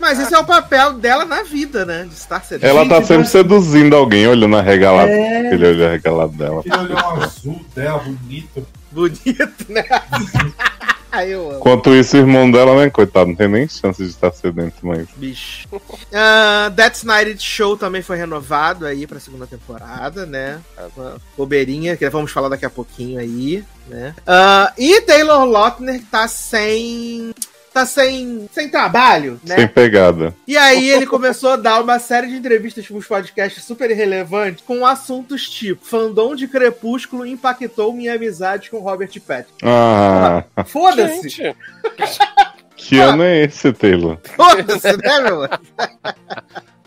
Mas 0.00 0.18
esse 0.20 0.34
é 0.34 0.38
o 0.38 0.44
papel 0.44 0.94
dela 0.94 1.24
na 1.24 1.42
vida, 1.42 1.84
né? 1.84 2.04
De 2.04 2.14
estar 2.14 2.42
sedenta. 2.44 2.66
Ela 2.66 2.88
tá 2.88 3.02
sempre 3.02 3.26
seduzindo 3.28 3.94
alguém 3.96 4.26
olhando 4.26 4.56
arregalado. 4.56 5.10
É. 5.10 5.46
Aquele 5.46 5.66
olho 5.66 5.86
arregalado 5.86 6.32
dela. 6.32 6.60
Aquele 6.60 6.76
olhão 6.76 7.22
azul 7.22 7.60
dela, 7.74 7.98
bonito. 7.98 8.66
Bonito, 8.90 9.66
né? 9.68 9.84
Aí 11.10 11.32
eu 11.32 11.48
amo. 11.48 11.58
Enquanto 11.58 11.94
isso, 11.94 12.16
o 12.16 12.20
irmão 12.20 12.50
dela, 12.50 12.76
né, 12.76 12.90
coitado, 12.90 13.28
não 13.28 13.34
tem 13.34 13.48
nem 13.48 13.68
chance 13.68 14.02
de 14.02 14.08
estar 14.10 14.32
sedento, 14.32 14.76
mas. 14.82 15.08
Bicho. 15.16 15.68
Uh, 15.72 16.70
That's 16.74 17.02
Night 17.02 17.42
Show 17.42 17.76
também 17.76 18.02
foi 18.02 18.16
renovado 18.16 18.86
aí 18.86 19.06
pra 19.06 19.20
segunda 19.20 19.46
temporada, 19.46 20.26
né? 20.26 20.60
Uma 20.96 21.16
bobeirinha, 21.36 21.96
que 21.96 22.08
vamos 22.10 22.32
falar 22.32 22.48
daqui 22.48 22.64
a 22.66 22.70
pouquinho 22.70 23.20
aí, 23.20 23.64
né? 23.86 24.14
Ah, 24.26 24.72
e 24.78 25.00
Taylor 25.02 25.44
Lautner 25.44 26.00
tá 26.10 26.26
sem. 26.28 27.32
Tá 27.72 27.86
sem. 27.86 28.48
sem 28.52 28.68
trabalho, 28.68 29.40
né? 29.44 29.56
Sem 29.56 29.68
pegada. 29.68 30.34
E 30.46 30.56
aí 30.56 30.90
ele 30.90 31.06
começou 31.06 31.50
a 31.50 31.56
dar 31.56 31.82
uma 31.82 31.98
série 31.98 32.28
de 32.28 32.36
entrevistas 32.36 32.86
para 32.86 32.96
os 32.96 33.06
podcasts 33.06 33.64
super 33.64 33.90
irrelevantes 33.90 34.64
com 34.66 34.84
assuntos 34.86 35.48
tipo 35.48 35.84
fandom 35.84 36.34
de 36.34 36.48
Crepúsculo 36.48 37.26
impactou 37.26 37.92
minha 37.92 38.14
amizade 38.14 38.70
com 38.70 38.78
Robert 38.78 39.12
Pattinson. 39.20 39.56
Ah, 39.62 40.44
Foda-se! 40.64 41.54
Que 42.76 42.98
ano 42.98 43.22
é 43.22 43.44
esse, 43.44 43.72
Taylor? 43.72 44.18
Foda-se, 44.24 44.96
né, 44.96 45.20
meu? 45.20 45.40
mano? 45.40 45.60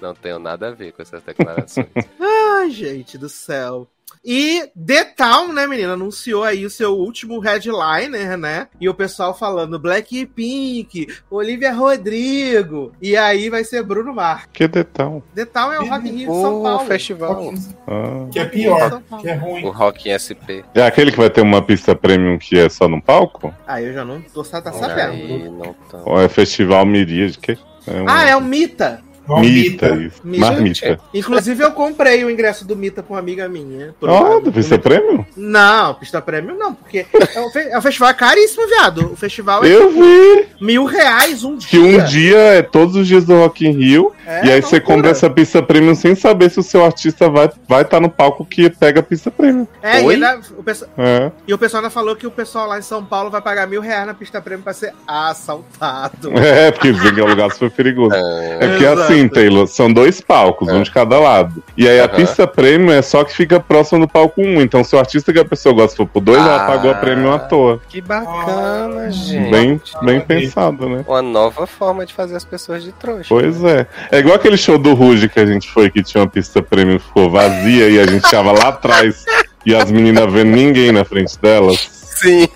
não 0.01 0.13
tenho 0.13 0.39
nada 0.39 0.69
a 0.69 0.71
ver 0.71 0.91
com 0.91 1.01
essas 1.01 1.21
declarações. 1.23 1.87
Ai, 2.19 2.69
gente 2.71 3.17
do 3.17 3.29
céu. 3.29 3.87
E 4.23 4.69
The 4.73 5.03
Town, 5.03 5.51
né, 5.51 5.67
menina, 5.67 5.93
anunciou 5.93 6.43
aí 6.43 6.65
o 6.65 6.69
seu 6.69 6.93
último 6.97 7.39
headliner, 7.39 8.37
né? 8.37 8.67
E 8.79 8.87
o 8.87 8.93
pessoal 8.93 9.37
falando 9.37 9.77
Blackpink, 9.77 11.07
Olivia 11.29 11.73
Rodrigo. 11.73 12.93
E 13.01 13.17
aí 13.17 13.49
vai 13.49 13.63
ser 13.65 13.83
Bruno 13.83 14.13
Mars. 14.13 14.47
Que 14.53 14.67
detal. 14.67 15.21
The 15.35 15.45
Town 15.45 15.73
é 15.73 15.79
o 15.79 15.87
Rock 15.87 16.07
in 16.07 16.11
Rio 16.11 16.31
de 16.31 16.41
São 16.41 16.59
o 16.59 16.63
Paulo. 16.63 16.87
festival. 16.87 17.53
Ah. 17.87 18.27
Que 18.31 18.39
é 18.39 18.45
pior, 18.45 18.89
São 18.89 19.01
Paulo. 19.01 19.23
que 19.23 19.29
é 19.29 19.33
ruim. 19.35 19.65
O 19.65 19.71
Rock 19.71 20.09
SP. 20.15 20.63
É 20.73 20.83
aquele 20.83 21.11
que 21.11 21.17
vai 21.17 21.29
ter 21.29 21.41
uma 21.41 21.61
pista 21.61 21.93
premium 21.93 22.37
que 22.37 22.57
é 22.57 22.69
só 22.69 22.87
no 22.87 23.01
palco? 23.01 23.53
Ah, 23.67 23.81
eu 23.81 23.93
já 23.93 24.05
não 24.05 24.21
tô 24.21 24.43
tá 24.43 24.71
sabendo. 24.71 25.11
Aí 25.11 25.49
não 25.49 25.75
tão. 25.89 26.03
Ou 26.05 26.21
é 26.21 26.29
festival 26.29 26.85
Miríade? 26.85 27.37
Que? 27.37 27.57
É 27.87 28.01
um... 28.01 28.05
Ah, 28.07 28.23
é 28.23 28.35
o 28.35 28.41
Mita. 28.41 29.01
Mita, 29.27 29.89
mita. 29.89 30.01
isso. 30.03 30.21
Mita. 30.23 30.45
Marmita. 30.45 30.99
Inclusive, 31.13 31.63
eu 31.63 31.71
comprei 31.71 32.23
o 32.25 32.29
ingresso 32.29 32.65
do 32.67 32.75
Mita 32.75 33.01
com 33.01 33.13
uma 33.13 33.19
amiga 33.19 33.47
minha. 33.47 33.93
Ó, 34.01 34.37
um- 34.37 34.41
do 34.41 34.51
Pista 34.51 34.77
Prêmio? 34.77 35.25
Não, 35.37 35.93
pista 35.95 36.21
prêmio 36.21 36.55
não, 36.57 36.73
porque 36.73 37.05
é 37.35 37.39
um, 37.39 37.49
fe- 37.49 37.69
é 37.69 37.77
um 37.77 37.81
festival 37.81 38.13
caríssimo, 38.15 38.67
viado. 38.67 39.11
O 39.13 39.15
festival 39.15 39.63
é 39.63 39.69
Eu 39.69 39.89
vi 39.91 40.45
mil 40.59 40.85
reais 40.85 41.43
um 41.43 41.55
dia. 41.55 41.69
que 41.69 41.77
um 41.79 42.03
dia 42.05 42.37
é 42.37 42.61
todos 42.61 42.95
os 42.95 43.07
dias 43.07 43.23
do 43.25 43.35
Rock 43.35 43.65
in 43.65 43.71
Rio, 43.71 44.11
É 44.25 44.45
e 44.45 44.51
aí 44.51 44.61
você 44.61 44.79
compra 44.79 45.09
essa 45.11 45.29
pista 45.29 45.61
premium 45.61 45.95
sem 45.95 46.15
saber 46.15 46.49
se 46.49 46.59
o 46.59 46.63
seu 46.63 46.83
artista 46.85 47.29
vai 47.29 47.45
estar 47.45 47.59
vai 47.67 47.85
tá 47.85 47.99
no 47.99 48.09
palco 48.09 48.45
que 48.45 48.69
pega 48.69 48.99
a 48.99 49.03
pista 49.03 49.29
premium. 49.31 49.67
É, 49.81 50.01
e, 50.01 50.09
ainda- 50.11 50.39
o 50.57 50.63
pessoal, 50.63 50.89
É. 50.97 51.31
e 51.47 51.53
o 51.53 51.57
pessoal 51.57 51.81
ainda 51.81 51.89
falou 51.89 52.15
que 52.15 52.27
o 52.27 52.31
pessoal 52.31 52.67
lá 52.67 52.77
em 52.79 52.81
São 52.83 53.03
Paulo 53.03 53.29
vai 53.29 53.41
pagar 53.41 53.67
mil 53.67 53.81
reais 53.81 54.05
na 54.05 54.13
pista 54.13 54.41
prêmio 54.41 54.63
pra 54.63 54.73
ser 54.73 54.93
assaltado. 55.07 56.31
É, 56.43 56.71
porque 56.71 56.91
dizem 56.91 57.13
que 57.13 57.19
é 57.19 57.23
um 57.23 57.27
lugar 57.29 57.51
super 57.51 57.71
perigoso. 57.71 58.13
É 58.15 58.67
porque 58.67 58.83
Exato. 58.85 59.01
Assim, 59.13 59.27
Taylor, 59.27 59.67
são 59.67 59.91
dois 59.91 60.19
palcos, 60.21 60.67
um 60.69 60.81
de 60.81 60.91
cada 60.91 61.19
lado. 61.19 61.63
E 61.77 61.87
aí 61.87 61.99
a 61.99 62.07
pista 62.07 62.45
premium 62.47 62.91
é 62.91 63.01
só 63.01 63.23
que 63.23 63.33
fica 63.33 63.59
próximo 63.59 64.01
do 64.01 64.07
palco 64.07 64.41
1. 64.41 64.61
Então, 64.61 64.83
se 64.83 64.95
o 64.95 64.99
artista 64.99 65.31
que 65.33 65.39
a 65.39 65.45
pessoa 65.45 65.73
gosta 65.73 65.95
for 65.95 66.07
por 66.07 66.21
dois, 66.21 66.39
ela 66.39 66.63
Ah. 66.63 66.67
pagou 66.67 66.91
a 66.91 66.95
premium 66.95 67.31
à 67.33 67.39
toa. 67.39 67.81
Que 67.89 68.01
bacana, 68.01 69.09
gente. 69.11 69.51
Bem, 69.51 69.81
bem 70.01 70.21
pensado, 70.21 70.87
né? 70.89 71.03
Uma 71.07 71.21
nova 71.21 71.65
forma 71.67 72.05
de 72.05 72.13
fazer 72.13 72.35
as 72.35 72.45
pessoas 72.45 72.83
de 72.83 72.91
trouxa. 72.91 73.25
Pois 73.29 73.63
é. 73.63 73.87
É 74.11 74.19
igual 74.19 74.35
aquele 74.35 74.57
show 74.57 74.77
do 74.77 74.93
Ruge 74.93 75.29
que 75.29 75.39
a 75.39 75.45
gente 75.45 75.69
foi, 75.71 75.89
que 75.89 76.03
tinha 76.03 76.21
uma 76.23 76.29
pista 76.29 76.61
premium 76.61 76.97
que 76.97 77.05
ficou 77.05 77.29
vazia 77.29 77.89
e 77.89 77.99
a 77.99 78.05
gente 78.05 78.23
ficava 78.25 78.51
lá 78.51 78.69
atrás 78.69 79.25
e 79.65 79.75
as 79.75 79.89
meninas 79.91 80.31
vendo 80.31 80.51
ninguém 80.51 80.91
na 80.91 81.05
frente 81.05 81.37
delas. 81.39 81.77
Sim. 82.15 82.47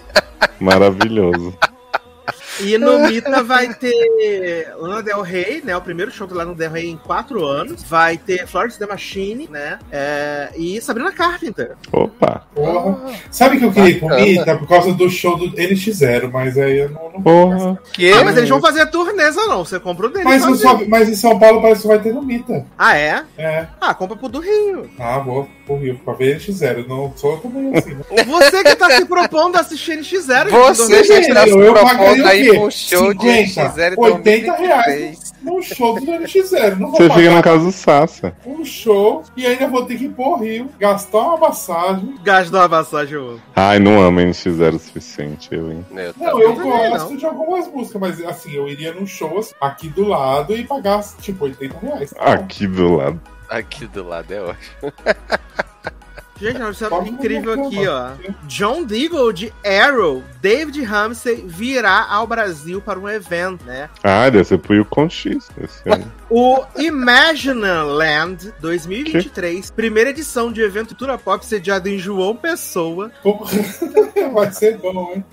Maravilhoso. 0.60 1.54
E 2.60 2.78
no 2.78 3.00
Mita 3.00 3.44
vai 3.44 3.74
ter 3.74 4.74
Lana 4.78 5.04
Del 5.04 5.22
Rey, 5.22 5.62
né? 5.64 5.76
O 5.76 5.82
primeiro 5.82 6.12
show 6.12 6.26
do 6.28 6.36
Lana 6.36 6.54
Del 6.54 6.72
Rey 6.72 6.90
em 6.90 6.98
quatro 6.98 7.46
anos. 7.46 7.84
Vai 7.84 8.18
ter 8.18 8.48
Florence 8.48 8.80
The 8.80 8.86
Machine, 8.88 9.48
né? 9.50 9.80
É, 9.92 10.50
e 10.56 10.82
Sabrina 10.82 11.12
Carpenter. 11.12 11.76
Opa. 11.92 12.44
Porra. 12.54 13.14
Sabe 13.30 13.58
que 13.60 13.66
eu 13.66 13.72
queria 13.72 13.90
ir 13.90 14.00
pro. 14.00 14.16
Mita 14.16 14.58
por 14.58 14.68
causa 14.68 14.94
do 14.94 15.10
show 15.10 15.38
do 15.38 15.52
NX0, 15.52 16.32
mas 16.32 16.58
aí 16.58 16.80
eu 16.80 16.90
não. 16.90 17.12
não 17.12 17.22
Porra. 17.22 17.80
Que? 17.94 18.12
Ah, 18.12 18.24
mas 18.24 18.38
eles 18.38 18.50
vão 18.50 18.60
fazer 18.62 18.86
turneza, 18.88 19.46
não. 19.46 19.64
Você 19.64 19.80
compra 19.80 20.08
o 20.08 20.10
deles. 20.10 20.26
Mas, 20.26 20.60
só- 20.60 20.82
mas 20.88 21.10
em 21.10 21.16
São 21.16 21.38
Paulo 21.40 21.62
parece 21.62 21.82
que 21.82 21.88
vai 21.88 22.00
ter 22.00 22.14
no 22.14 22.22
Mita. 22.22 22.66
Ah, 22.78 22.98
é? 22.98 23.24
É. 23.38 23.68
Ah, 23.80 23.94
compra 23.94 24.18
pro 24.18 24.30
do 24.30 24.40
Rio. 24.40 24.90
Ah, 25.00 25.20
vou 25.20 25.48
pro 25.66 25.78
Rio 25.78 26.00
pra 26.04 26.14
ver 26.14 26.38
NX0. 26.38 26.88
Não 26.88 27.14
sou 27.16 27.38
também 27.38 27.76
assim. 27.76 27.94
né? 27.94 28.04
Você 28.26 28.64
que 28.64 28.76
tá 28.76 28.90
se 28.92 29.06
propondo 29.06 29.56
a 29.58 29.60
assistir 29.60 30.00
NX0. 30.00 30.50
Você 30.50 31.04
já 31.04 31.16
Gente, 31.16 31.28
está 31.30 31.44
se 31.46 31.52
propondo 31.52 32.26
aí 32.26 32.47
quê? 32.52 32.58
um 32.60 32.72
show 32.72 33.14
de 33.14 33.46
50, 33.48 33.74
NX0 33.74 33.94
80 33.98 34.54
reais 34.56 34.86
2023. 34.88 35.34
num 35.44 35.62
show 35.62 35.94
do 36.00 36.06
NX0. 36.06 36.76
Não 36.78 36.88
vou 36.92 36.98
Você 36.98 37.08
pagar 37.08 37.16
fica 37.22 37.32
na 37.36 37.44
casa 37.44 37.64
do 37.64 37.72
Sassa. 37.72 38.34
um 38.46 38.66
show 38.66 39.24
e 39.36 39.46
ainda 39.46 39.68
vou 39.68 39.86
ter 39.86 39.98
que 39.98 40.06
ir 40.06 40.10
pro 40.10 40.36
Rio, 40.38 40.70
gastar 40.80 41.20
uma 41.20 41.38
passagem. 41.38 42.16
Gastou 42.24 42.60
a 42.62 42.70
passagem, 42.70 43.14
eu- 43.16 43.40
Ai, 43.56 43.80
não 43.80 44.02
amo 44.02 44.20
NX0 44.20 44.76
o 44.76 44.80
suficiente, 44.80 45.50
eu, 45.52 45.72
hein? 45.72 45.86
Eu 45.92 46.14
Não, 46.18 46.40
eu 46.42 46.54
gosto 46.56 47.10
não. 47.12 47.16
de 47.18 47.26
algumas 47.26 47.68
músicas, 47.72 48.02
mas 48.02 48.24
assim, 48.26 48.54
eu 48.54 48.68
iria 48.68 48.94
num 48.94 49.06
show 49.08 49.38
assim, 49.40 49.54
aqui 49.62 49.88
do 49.90 50.06
lado 50.08 50.56
e 50.56 50.64
pagar 50.66 51.04
tipo 51.22 51.46
80 51.46 51.78
reais. 51.80 52.10
tá? 52.12 52.24
Aqui 52.34 52.68
do 52.68 52.96
lado. 52.96 53.22
Aqui 53.50 53.86
do 53.88 54.04
lado 54.06 54.34
é 54.34 54.42
ótimo. 54.42 54.94
Gente, 56.40 56.84
é 56.84 56.90
Pode 56.90 57.10
incrível 57.10 57.66
aqui, 57.66 57.88
ó. 57.88 58.12
John 58.44 58.84
Deagle 58.84 59.34
de 59.34 59.54
Arrow, 59.66 60.24
David 60.42 60.84
Ramsey 60.84 61.44
virá 61.48 62.06
ao 62.10 62.28
Brasil 62.28 62.80
para 62.80 63.00
um 63.00 63.10
evento, 63.10 63.66
né? 63.66 63.90
Ah, 64.04 64.30
deve 64.30 64.44
ser 64.44 64.58
pro 64.60 64.76
Yukon 64.76 65.10
X 65.10 65.50
esse 65.62 65.90
ano. 65.90 66.12
O 66.30 66.62
Imagineland 66.78 68.54
2023, 68.60 69.72
primeira 69.72 70.10
edição 70.10 70.52
de 70.52 70.62
evento 70.62 70.90
Cultura 70.90 71.18
Pop 71.18 71.46
sediado 71.46 71.88
em 71.88 71.98
João 71.98 72.36
Pessoa, 72.36 73.12
Vai 74.34 74.52
ser 74.52 74.78
bom, 74.78 75.14
hein? 75.16 75.24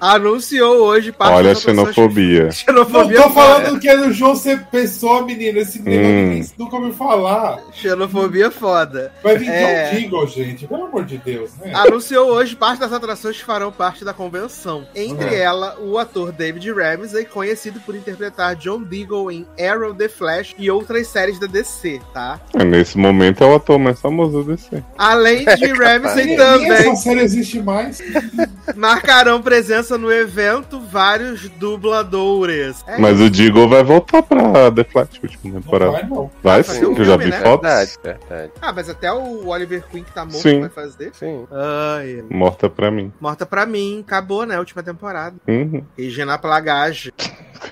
anunciou 0.00 0.76
hoje 0.86 1.10
parte 1.10 1.34
Olha 1.34 1.50
a 1.50 1.54
das 1.54 1.62
atrações- 1.66 1.94
xenofobia. 1.94 2.44
Não 2.44 2.52
Xenofobia 2.52 3.22
tô 3.22 3.30
falando 3.30 3.80
que 3.80 3.88
é 3.88 3.96
no 3.96 4.12
João 4.12 4.36
ser 4.36 4.64
pessoa, 4.66 5.24
menino. 5.24 5.58
Esse 5.58 5.80
Hum. 5.80 6.40
nunca 6.56 6.76
ouviu 6.76 6.94
falar. 6.94 7.58
Xenofobia 7.72 8.50
foda. 8.50 9.12
Vai 9.24 9.36
vir 9.38 9.48
É. 9.48 9.90
John 9.90 9.96
Jingle, 9.98 10.26
gente. 10.28 10.66
Pelo 10.68 10.84
amor 10.84 11.04
de 11.04 11.18
Deus, 11.18 11.50
né? 11.56 11.72
Anunciou 11.74 12.28
hoje 12.30 12.54
parte 12.54 12.78
das 12.78 12.92
atrações 12.92 13.36
que 13.38 13.44
farão 13.44 13.72
parte 13.72 14.04
da 14.04 14.12
convenção. 14.14 14.86
Entre 14.94 15.26
Uhum. 15.26 15.34
ela, 15.34 15.76
o 15.80 15.98
ator 15.98 16.30
David 16.30 16.70
Ramsey, 16.70 17.24
conhecido 17.24 17.80
por 17.80 17.96
interpretar 17.96 18.54
John 18.56 18.82
Deagle 18.82 19.32
em 19.32 19.46
Arrow, 19.58 19.92
The 19.94 20.08
Flash 20.08 20.43
e 20.58 20.70
outras 20.70 21.06
séries 21.06 21.38
da 21.38 21.46
DC, 21.46 22.00
tá? 22.12 22.40
É, 22.54 22.64
Nesse 22.64 22.98
momento 22.98 23.42
é 23.44 23.46
o 23.46 23.54
ator 23.54 23.78
mais 23.78 24.00
famoso 24.00 24.42
desse. 24.42 24.82
Além 24.98 25.44
de 25.56 25.66
Ramsey 25.72 26.16
Nem- 26.16 26.26
nem 26.26 26.36
também 26.36 26.72
essa 26.72 26.96
série 26.96 27.20
existe 27.20 27.62
mais. 27.62 28.02
marcarão 28.76 29.40
presença 29.40 29.96
no 29.96 30.10
evento 30.12 30.80
vários 30.80 31.48
dubladores. 31.50 32.82
É 32.86 32.98
Mas 32.98 33.20
o 33.20 33.30
Digo 33.30 33.68
vai 33.68 33.82
voltar 33.84 34.22
pra 34.22 34.70
The 34.70 34.84
Flash, 34.84 35.20
última 35.22 35.54
Não 35.54 35.60
temporada. 35.60 35.92
vai, 35.92 36.02
não. 36.08 36.30
Vai 36.42 36.62
sim, 36.62 36.84
um 36.86 36.94
que 36.94 37.00
eu 37.02 37.04
já 37.04 37.16
vi 37.16 37.30
né? 37.30 37.40
fotos. 37.40 37.68
Verdade, 37.68 37.98
verdade. 38.02 38.52
Ah, 38.60 38.72
mas 38.72 38.88
até 38.88 39.12
o 39.12 39.46
Oliver 39.48 39.84
Queen 39.90 40.02
que 40.04 40.12
tá 40.12 40.24
morto 40.24 40.38
Sim. 40.40 40.60
vai 40.60 40.68
fazer. 40.70 41.10
Sim. 41.14 41.46
Ai, 41.50 42.24
Morta 42.30 42.68
pra 42.68 42.90
mim. 42.90 43.12
morta 43.20 43.46
pra 43.46 43.66
mim, 43.66 44.00
acabou, 44.06 44.44
né? 44.46 44.58
Última 44.58 44.82
temporada. 44.82 45.36
Uhum. 45.46 45.82
Regina 45.96 46.38
Plagage, 46.38 47.12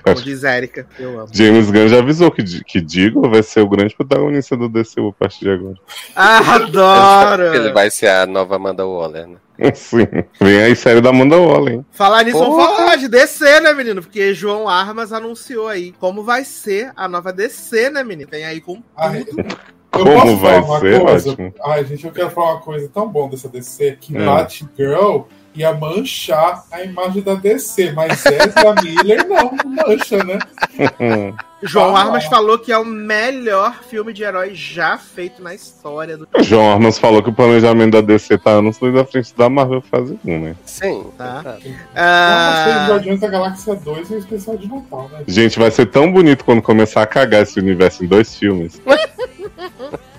como 0.03 0.23
diz 0.23 0.45
Erika. 0.45 0.87
Eu 0.99 1.19
amo. 1.21 1.29
James 1.33 1.71
Gunn 1.71 1.89
já 1.89 1.99
avisou 1.99 2.31
que, 2.31 2.43
que 2.65 2.81
Digo 2.81 3.29
vai 3.29 3.43
ser 3.43 3.61
o 3.61 3.69
grande 3.69 3.95
protagonista 3.95 4.57
do 4.57 4.69
DCU 4.69 5.09
a 5.09 5.13
partir 5.13 5.41
de 5.45 5.51
agora. 5.51 5.77
Adoro! 6.15 7.55
Ele 7.55 7.73
vai 7.73 7.91
ser 7.91 8.09
a 8.09 8.27
nova 8.27 8.57
Amanda 8.57 8.87
Waller, 8.87 9.27
né? 9.29 9.37
Sim. 9.75 10.07
Vem 10.41 10.63
aí 10.63 10.75
série 10.75 11.01
da 11.01 11.11
Amanda 11.11 11.37
Waller, 11.37 11.75
hein? 11.75 11.87
Falar 11.93 12.25
nisso, 12.25 12.39
vamos 12.39 12.57
Porra! 12.57 12.77
falar 12.77 12.97
de 12.97 13.09
DC, 13.09 13.61
né, 13.61 13.73
menino? 13.73 14.03
Porque 14.03 14.35
João 14.35 14.69
Armas 14.69 15.13
anunciou 15.13 15.69
aí 15.69 15.93
como 16.01 16.23
vai 16.25 16.45
ser 16.45 16.91
a 16.97 17.07
nova 17.07 17.33
DC, 17.33 17.91
né, 17.91 18.03
menino? 18.03 18.31
Vem 18.31 18.45
aí 18.45 18.61
com 18.61 18.83
Ai, 18.97 19.25
tudo. 19.25 19.41
Eu 19.43 20.05
Como 20.05 20.13
posso 20.15 20.37
vai 20.39 20.63
falar 20.63 20.67
uma 20.67 20.81
ser? 20.81 21.01
coisa? 21.01 21.31
Ótimo. 21.33 21.55
Ai, 21.67 21.85
gente, 21.85 22.05
eu 22.07 22.13
quero 22.13 22.31
falar 22.31 22.53
uma 22.53 22.61
coisa 22.61 22.89
tão 22.89 23.09
bom 23.09 23.29
dessa 23.29 23.49
DC 23.49 23.99
que 24.01 24.17
Hum. 24.17 24.25
Batgirl 24.25 25.21
ia 25.55 25.73
manchar 25.73 26.65
a 26.71 26.83
imagem 26.83 27.23
da 27.23 27.35
DC, 27.35 27.93
mas 27.93 28.25
Ezra 28.25 28.75
Miller 28.83 29.29
não, 29.29 29.53
não 29.53 29.87
mancha, 29.87 30.23
né? 30.25 30.39
João 31.63 31.97
Armas 31.97 32.25
falou 32.27 32.59
que 32.59 32.73
é 32.73 32.79
o 32.79 32.85
melhor 32.85 33.83
filme 33.85 34.13
de 34.13 34.25
herói 34.25 34.51
já 34.53 34.99
feito 34.99 35.43
na 35.43 35.55
história 35.55 36.17
do. 36.17 36.27
João 36.41 36.73
Armas 36.73 36.99
falou 36.99 37.23
que 37.23 37.31
o 37.31 37.33
planejamento 37.33 37.93
da 37.93 38.01
DC 38.01 38.39
tá 38.39 38.51
anos 38.51 38.81
luz 38.81 38.97
à 38.97 39.05
frente 39.05 39.35
da 39.37 39.49
Marvel 39.49 39.81
fazer 39.81 40.19
um, 40.25 40.41
né? 40.41 40.57
Sim. 40.65 41.07
Tá. 41.17 41.57
ter 41.63 41.75
Ah, 41.95 42.87
Guardiões 42.89 43.21
da 43.21 43.29
Galáxia 43.29 43.77
2 43.77 44.11
e 44.11 44.15
o 44.15 44.19
especial 44.19 44.57
de 44.57 44.69
Natal, 44.69 45.09
né? 45.13 45.23
Gente, 45.27 45.59
vai 45.59 45.71
ser 45.71 45.87
tão 45.87 46.11
bonito 46.11 46.45
quando 46.45 46.61
começar 46.61 47.03
a 47.03 47.07
cagar 47.07 47.43
esse 47.43 47.61
universo 47.61 48.05
em 48.05 48.09
dois 48.09 48.35
filmes. 48.35 48.81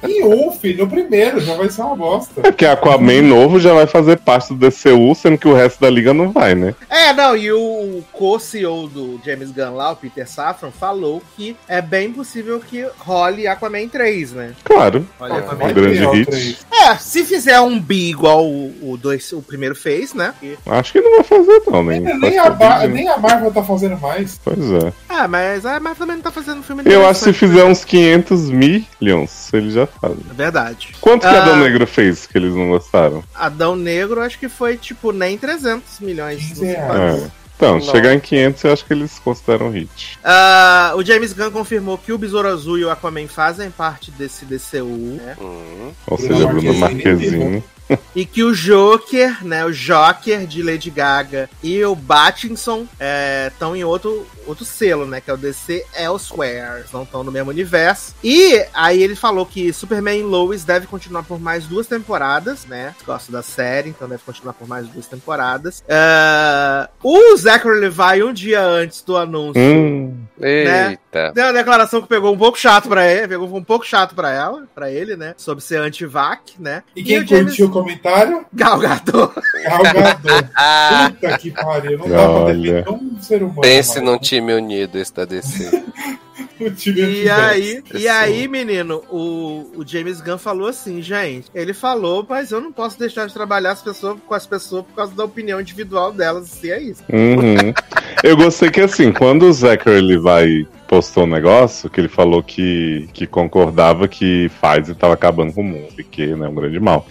E 0.08 0.22
um, 0.22 0.52
filho, 0.52 0.84
no 0.84 0.90
primeiro, 0.90 1.40
já 1.40 1.56
vai 1.56 1.70
ser 1.70 1.82
uma 1.82 1.96
bosta. 1.96 2.42
É 2.42 2.52
porque 2.52 2.66
Aquaman 2.66 3.22
novo 3.22 3.60
já 3.60 3.74
vai 3.74 3.88
fazer 3.88 4.18
parte 4.20 4.54
do 4.54 4.56
DCU, 4.56 5.16
sendo 5.16 5.38
que 5.38 5.48
o 5.48 5.54
resto 5.54 5.80
da 5.80 5.90
liga 5.90 6.14
não 6.14 6.32
vai, 6.32 6.54
né? 6.54 6.76
é, 6.90 7.14
não, 7.14 7.36
e 7.38 7.52
o 7.52 8.04
co-CEO 8.12 8.88
do 8.88 9.20
James 9.24 9.52
Gunn 9.52 9.76
lá, 9.76 9.92
o 9.92 9.96
Peter 9.96 10.28
Safran, 10.28 10.72
falou 10.72 11.22
que 11.36 11.56
é 11.68 11.82
bem 11.82 12.12
possível 12.12 12.60
que 12.60 12.86
role 13.00 13.48
Aquaman 13.48 13.88
3, 13.88 14.32
né? 14.34 14.54
Claro. 14.64 15.06
Olha, 15.20 15.34
É, 15.34 15.38
Aquaman 15.40 15.66
um 15.66 15.74
grande 15.74 16.06
hit. 16.06 16.58
É, 16.72 16.96
se 16.98 17.24
fizer 17.24 17.60
um 17.62 17.80
bi 17.80 18.10
igual 18.10 18.46
o, 18.46 18.92
o, 18.92 18.98
dois, 18.98 19.32
o 19.34 19.42
primeiro 19.42 19.76
fez, 19.76 20.14
né? 20.14 20.34
Acho 20.66 20.94
que 20.94 21.02
não 21.02 21.16
vai 21.16 21.24
fazer, 21.24 21.62
não, 21.68 21.84
nem. 21.84 22.00
Nem, 22.02 22.38
a, 22.40 22.50
bem- 22.50 22.88
nem 22.90 23.08
a 23.10 23.18
Marvel 23.18 23.52
tá 23.52 23.64
fazendo 23.64 23.98
mais. 24.00 24.40
Pois 24.44 24.60
é. 24.72 24.94
Ah, 25.10 25.28
mas 25.28 25.66
a 25.66 25.80
Marvel 25.80 25.96
também 25.96 26.16
não 26.18 26.24
tá 26.24 26.32
fazendo 26.32 26.62
filme 26.64 26.84
Eu 26.86 27.08
acho 27.08 27.20
que 27.20 27.26
se 27.26 27.34
fizer 27.34 27.64
uns 27.64 27.84
500 27.86 28.50
milhões, 28.50 29.50
eles 29.54 29.74
já 29.74 29.88
fazem. 29.88 30.18
É 30.30 30.34
verdade. 30.34 30.90
Quanto 31.00 31.22
que 31.22 31.28
Ah. 31.28 31.42
Adão 31.44 31.58
Negro 31.58 31.86
fez 31.88 32.26
que 32.28 32.38
eles 32.38 32.54
não 32.54 32.70
gostaram? 32.70 33.24
Adão 33.34 33.76
Negro, 33.76 34.22
acho 34.22 34.38
que 34.40 34.50
foi, 34.50 34.78
tipo, 34.78 35.12
nem 35.12 35.38
300 35.38 36.00
milhões. 36.00 36.40
15 36.40 36.50
não 36.50 36.56
sei 36.58 36.68
reais. 36.76 36.88
quantos. 36.92 37.24
É. 37.26 37.43
Então, 37.64 37.76
Não. 37.76 37.82
chegar 37.82 38.14
em 38.14 38.20
500 38.20 38.64
eu 38.66 38.74
acho 38.74 38.86
que 38.86 38.94
eles 38.94 39.20
consideram 39.20 39.70
hit. 39.70 40.20
Ah, 40.22 40.92
o 40.98 41.04
James 41.04 41.32
Gunn 41.32 41.50
confirmou 41.50 41.98
que 41.98 42.12
o 42.12 42.18
Besouro 42.18 42.50
Azul 42.50 42.78
e 42.78 42.84
o 42.84 42.90
Aquaman 42.90 43.28
fazem 43.28 43.72
parte 43.72 44.12
desse 44.12 44.44
DCU, 44.44 45.18
né? 45.18 45.38
Hum. 45.40 45.92
Ou 46.06 46.18
seja, 46.18 46.46
Bruno 46.46 46.74
Marquezine. 46.74 47.38
Marquezine. 47.38 47.64
E 48.16 48.26
que 48.26 48.44
o 48.44 48.54
Joker, 48.54 49.44
né? 49.44 49.66
O 49.66 49.72
Joker 49.72 50.46
de 50.46 50.62
Lady 50.62 50.92
Gaga 50.92 51.50
e 51.64 51.84
o 51.84 51.96
Battinson 51.96 52.88
estão 53.48 53.76
em 53.76 53.84
outro, 53.84 54.28
outro 54.46 54.64
selo, 54.64 55.06
né? 55.08 55.20
Que 55.20 55.32
é 55.32 55.34
o 55.34 55.38
DC 55.38 55.84
Elsewhere. 55.98 56.84
Não 56.94 57.04
estão 57.04 57.24
no 57.24 57.32
mesmo 57.32 57.50
universo. 57.50 58.14
E 58.24 58.64
aí 58.74 59.02
ele 59.02 59.16
falou 59.16 59.46
que 59.48 59.74
Superman 59.74 60.20
e 60.20 60.24
Lois 60.24 60.64
deve 60.64 60.86
continuar 60.86 61.24
por 61.24 61.40
mais 61.40 61.66
duas 61.66 61.88
temporadas, 61.88 62.66
né? 62.66 62.94
Gosto 63.06 63.32
da 63.32 63.42
série, 63.42 63.90
então 63.90 64.08
deve 64.08 64.22
continuar 64.24 64.54
por 64.54 64.68
mais 64.68 64.88
duas 64.88 65.08
temporadas. 65.08 65.84
Ah, 65.90 66.90
o 67.02 67.36
Zachary 67.36 67.80
Levi, 67.80 68.24
um 68.24 68.34
dia 68.34 68.62
antes 68.62 69.02
do 69.02 69.18
anúncio, 69.18 69.62
Hum, 69.62 70.16
Eita. 70.40 71.32
Deu 71.34 71.46
uma 71.46 71.54
declaração 71.54 72.02
que 72.02 72.08
pegou 72.08 72.34
um 72.34 72.38
pouco 72.38 72.58
chato 72.58 72.90
pra 72.90 73.06
ele, 73.12 73.28
pegou 73.28 73.56
um 73.56 73.64
pouco 73.64 73.86
chato 73.86 74.14
pra 74.14 74.32
ela, 74.32 74.68
pra 74.74 74.92
ele, 74.92 75.16
né? 75.16 75.34
Sobre 75.38 75.64
ser 75.64 75.78
anti-vac, 75.78 76.54
né? 76.60 76.84
E 76.96 77.04
quem 77.04 77.20
o 77.20 77.28
James 77.28 77.46
curtiu 77.46 77.70
comentário? 77.84 78.46
Galgador. 78.54 79.34
Galgador. 79.64 80.44
Puta 81.20 81.38
que 81.38 81.52
pariu. 81.52 81.98
Não 82.00 82.10
dá 82.10 82.16
pra 82.16 82.30
Olha. 82.30 82.56
defender 82.56 82.90
um 82.90 83.22
ser 83.22 83.44
humano. 83.44 83.62
Pense 83.62 84.00
mano. 84.00 84.12
num 84.12 84.18
time 84.18 84.54
unido 84.54 84.98
esse 84.98 85.14
da 85.14 85.26
DC. 85.26 85.84
O 86.60 86.70
time 86.70 87.24
E 87.24 87.30
aí, 87.30 87.84
e 87.94 88.08
aí, 88.08 88.48
menino, 88.48 89.04
o, 89.10 89.72
o 89.76 89.86
James 89.86 90.22
Gunn 90.22 90.38
falou 90.38 90.68
assim, 90.68 91.02
gente, 91.02 91.50
ele 91.54 91.74
falou, 91.74 92.26
mas 92.28 92.52
eu 92.52 92.62
não 92.62 92.72
posso 92.72 92.98
deixar 92.98 93.28
de 93.28 93.34
trabalhar 93.34 93.72
as 93.72 93.82
pessoas, 93.82 94.18
com 94.26 94.34
as 94.34 94.46
pessoas 94.46 94.86
por 94.86 94.94
causa 94.96 95.14
da 95.16 95.26
opinião 95.26 95.60
individual 95.60 96.12
delas, 96.12 96.64
e 96.64 96.72
é 96.72 96.82
isso. 96.82 97.04
Uhum. 97.12 97.74
Eu 98.24 98.38
gostei 98.38 98.70
que 98.70 98.82
assim, 98.82 99.12
quando 99.12 99.44
o 99.44 99.54
Zachary 99.54 100.02
Levi 100.02 100.68
postou 100.94 101.24
um 101.24 101.28
negócio, 101.28 101.90
que 101.90 102.00
ele 102.00 102.08
falou 102.08 102.44
que, 102.44 103.10
que 103.14 103.26
concordava 103.26 104.08
que 104.08 104.48
Pfizer 104.62 104.94
tava 104.96 105.16
acabando 105.16 105.52
com 105.52 105.62
o 105.62 105.64
mundo, 105.64 105.88
e 105.98 106.04
que 106.04 106.28
né, 106.28 106.46
é 106.46 106.50
um 106.50 106.54
grande 106.54 106.80
mal. 106.80 107.08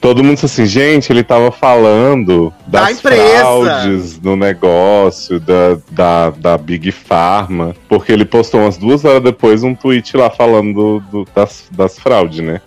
Todo 0.00 0.22
mundo 0.22 0.34
disse 0.34 0.46
assim, 0.46 0.66
gente, 0.66 1.10
ele 1.12 1.24
tava 1.24 1.50
falando 1.50 2.52
Da 2.64 2.82
das 2.82 2.98
empresa. 2.98 3.38
fraudes 3.40 4.20
no 4.20 4.36
negócio, 4.36 5.40
da, 5.40 5.78
da, 5.90 6.30
da 6.30 6.56
Big 6.58 6.92
Pharma, 6.92 7.74
porque 7.88 8.12
ele 8.12 8.24
postou 8.24 8.60
umas 8.60 8.76
duas 8.76 9.04
horas 9.04 9.20
depois 9.22 9.64
um 9.64 9.74
tweet 9.74 10.16
lá 10.16 10.30
falando 10.30 10.72
do- 10.72 11.00
do- 11.24 11.28
das, 11.34 11.64
das 11.72 11.98
fraudes, 11.98 12.38
né? 12.38 12.60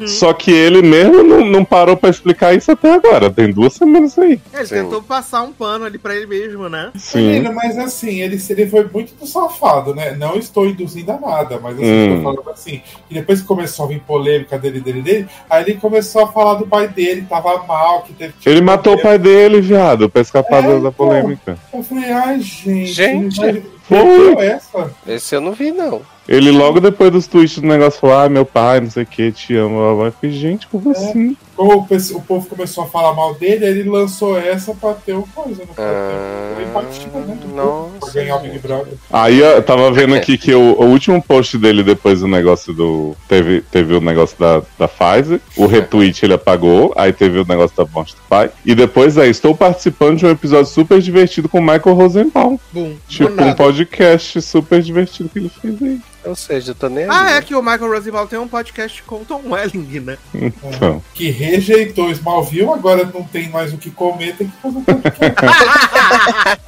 Uhum. 0.00 0.06
Só 0.06 0.32
que 0.32 0.50
ele 0.50 0.80
mesmo 0.82 1.22
não, 1.22 1.44
não 1.44 1.64
parou 1.64 1.96
pra 1.96 2.08
explicar 2.10 2.54
isso 2.54 2.72
até 2.72 2.92
agora, 2.94 3.30
tem 3.30 3.50
duas 3.52 3.74
semanas 3.74 4.18
aí. 4.18 4.40
Ele 4.52 4.66
Sim. 4.66 4.74
tentou 4.76 5.02
passar 5.02 5.42
um 5.42 5.52
pano 5.52 5.84
ali 5.84 5.98
pra 5.98 6.14
ele 6.16 6.26
mesmo, 6.26 6.68
né? 6.68 6.90
Sim. 6.96 7.26
Menino, 7.26 7.54
mas 7.54 7.78
assim, 7.78 8.20
ele, 8.20 8.40
ele 8.48 8.66
foi 8.66 8.88
muito 8.92 9.14
do 9.14 9.26
safado, 9.26 9.94
né? 9.94 10.12
Não 10.18 10.36
estou 10.36 10.66
induzindo 10.66 11.12
a 11.12 11.18
nada, 11.20 11.58
mas 11.62 11.74
assim, 11.76 12.08
Hum. 12.10 12.16
tô 12.16 12.22
falando 12.22 12.50
assim. 12.50 12.80
E 13.10 13.14
depois 13.14 13.40
que 13.40 13.46
começou 13.46 13.84
a 13.84 13.88
vir 13.88 14.00
polêmica 14.00 14.58
dele, 14.58 14.80
dele, 14.80 15.02
dele, 15.02 15.26
aí 15.50 15.62
ele 15.64 15.74
começou 15.74 16.22
a 16.24 16.28
falar 16.32 16.54
do 16.54 16.66
pai 16.66 16.88
dele, 16.88 17.26
tava 17.28 17.62
mal, 17.66 18.02
que 18.02 18.12
teve. 18.12 18.34
Ele 18.46 18.60
matou 18.60 18.94
o 18.94 19.02
pai 19.02 19.18
dele, 19.18 19.60
viado, 19.60 20.08
pra 20.08 20.22
escapar 20.22 20.64
É, 20.64 20.78
da- 20.80 20.90
pô. 20.92 21.06
polêmica. 21.06 21.58
Eu 21.72 21.82
falei, 21.82 22.10
ai, 22.10 22.40
gente. 22.40 22.86
Gente. 22.92 23.62
Foi. 23.86 24.02
meteu 24.30 24.40
essa. 24.40 24.90
Esse 25.06 25.34
eu 25.34 25.40
não 25.42 25.52
vi, 25.52 25.70
não. 25.70 26.00
Ele 26.28 26.50
logo 26.50 26.80
depois 26.80 27.10
dos 27.10 27.26
tweets 27.26 27.58
do 27.58 27.66
negócio 27.66 28.00
falou, 28.00 28.16
ah, 28.18 28.28
meu 28.28 28.46
pai, 28.46 28.80
não 28.80 28.90
sei 28.90 29.02
o 29.02 29.06
que, 29.06 29.30
te 29.30 29.54
amo. 29.56 29.78
Eu 29.78 30.12
falei, 30.12 30.34
gente, 30.36 30.66
como 30.66 30.88
É. 30.88 30.92
assim? 30.92 31.36
Como 31.56 31.86
o, 31.86 32.20
povo 32.22 32.46
começou 32.48 32.82
a 32.84 32.86
falar 32.88 33.12
mal 33.14 33.34
dele, 33.34 33.64
aí 33.64 33.78
ele 33.78 33.88
lançou 33.88 34.36
essa 34.36 34.74
pra 34.74 34.92
ter 34.94 35.12
o 35.12 35.22
coisa, 35.34 35.62
né? 35.62 35.68
Pra 35.74 35.84
Ah, 35.84 36.62
empatia, 36.62 37.06
né? 37.14 37.38
nossa, 37.54 37.90
Pra 38.00 38.10
ganhar 38.12 38.36
o 38.36 38.40
Big 38.40 38.58
Brother. 38.58 38.94
Aí 39.12 39.38
eu 39.38 39.62
tava 39.62 39.92
vendo 39.92 40.14
aqui 40.16 40.36
que 40.36 40.52
o, 40.52 40.60
o 40.80 40.86
último 40.86 41.22
post 41.22 41.56
dele 41.58 41.84
depois 41.84 42.20
do 42.20 42.26
negócio 42.26 42.72
do. 42.72 43.14
Teve, 43.28 43.60
teve 43.60 43.94
o 43.94 44.00
negócio 44.00 44.36
da, 44.38 44.62
da 44.76 44.88
Pfizer, 44.88 45.40
o 45.56 45.66
retweet 45.66 46.24
ele 46.24 46.34
apagou, 46.34 46.92
aí 46.96 47.12
teve 47.12 47.38
o 47.38 47.46
negócio 47.46 47.76
da 47.76 47.84
morte 47.92 48.14
do 48.16 48.22
pai. 48.28 48.50
E 48.64 48.74
depois 48.74 49.16
é, 49.16 49.28
estou 49.28 49.54
participando 49.54 50.18
de 50.18 50.26
um 50.26 50.30
episódio 50.30 50.66
super 50.66 51.00
divertido 51.00 51.48
com 51.48 51.58
o 51.58 51.62
Michael 51.62 51.94
Rosenbaum. 51.94 52.58
Bum. 52.72 52.96
Tipo, 53.08 53.40
um 53.42 53.54
podcast 53.54 54.42
super 54.42 54.82
divertido 54.82 55.28
que 55.28 55.38
ele 55.38 55.48
fez 55.48 55.80
aí. 55.82 56.00
Ou 56.24 56.34
seja, 56.34 56.70
eu 56.70 56.74
tô 56.74 56.88
nem 56.88 57.06
Ah, 57.08 57.30
é 57.32 57.36
aí. 57.38 57.42
que 57.42 57.54
o 57.54 57.62
Michael 57.62 57.90
Rosenbaum 57.92 58.26
tem 58.26 58.38
um 58.38 58.48
podcast 58.48 59.02
com 59.02 59.16
o 59.16 59.24
Tom 59.24 59.42
Welling, 59.50 60.00
né? 60.00 60.18
Então. 60.34 61.02
Que 61.14 61.30
rejeitou 61.30 62.10
Smallville, 62.10 62.70
agora 62.72 63.04
não 63.12 63.22
tem 63.24 63.48
mais 63.50 63.72
o 63.72 63.78
que 63.78 63.90
comer, 63.90 64.36
tem 64.36 64.48
que 64.48 64.56
fazer 64.62 64.78
um 64.78 64.82
podcast. 64.82 65.34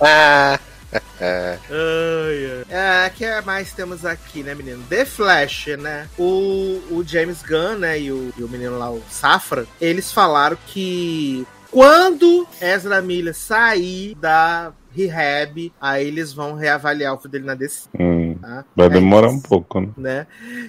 Ah, 0.01 0.59
Ai, 1.21 2.65
ai. 2.71 3.07
É, 3.07 3.11
que 3.11 3.25
é 3.25 3.41
mais 3.43 3.73
temos 3.73 4.05
aqui, 4.05 4.43
né, 4.43 4.55
menino? 4.55 4.83
The 4.89 5.05
Flash, 5.05 5.69
né? 5.79 6.09
O, 6.19 6.81
o 6.91 7.03
James 7.07 7.43
Gunn, 7.43 7.79
né, 7.79 7.99
e 8.01 8.13
o, 8.13 8.33
e 8.37 8.43
o 8.43 8.49
menino 8.49 8.79
lá, 8.79 8.91
o 8.91 9.03
Safra, 9.11 9.67
eles 9.81 10.13
falaram 10.13 10.57
que 10.67 11.47
quando 11.71 12.47
Ezra 12.61 13.03
Miller 13.03 13.35
sair 13.35 14.15
da 14.17 14.73
rehab, 14.97 15.73
aí 15.81 16.07
eles 16.07 16.33
vão 16.33 16.55
reavaliar 16.55 17.15
o 17.15 17.19
filho 17.19 17.31
dele 17.33 17.45
na 17.45 17.55
DC, 17.55 17.89
Hum, 17.99 18.37
tá? 18.41 18.65
vai 18.75 18.87
É 18.87 18.91
demorar 18.91 19.29
isso, 19.29 19.37
um 19.37 19.41
pouco, 19.41 19.81
né? 19.81 19.89
né? 19.97 20.27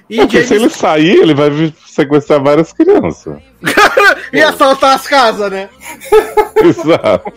E 0.10 0.18
Porque 0.18 0.44
se 0.44 0.56
ele 0.56 0.70
sair, 0.70 1.18
ele 1.22 1.34
vai 1.34 1.50
sequestrar 1.86 2.44
várias 2.44 2.72
crianças. 2.74 3.42
e 4.34 4.42
assaltar 4.42 4.96
as 4.96 5.08
casas, 5.08 5.52
né? 5.52 5.70
Exato. 6.64 7.34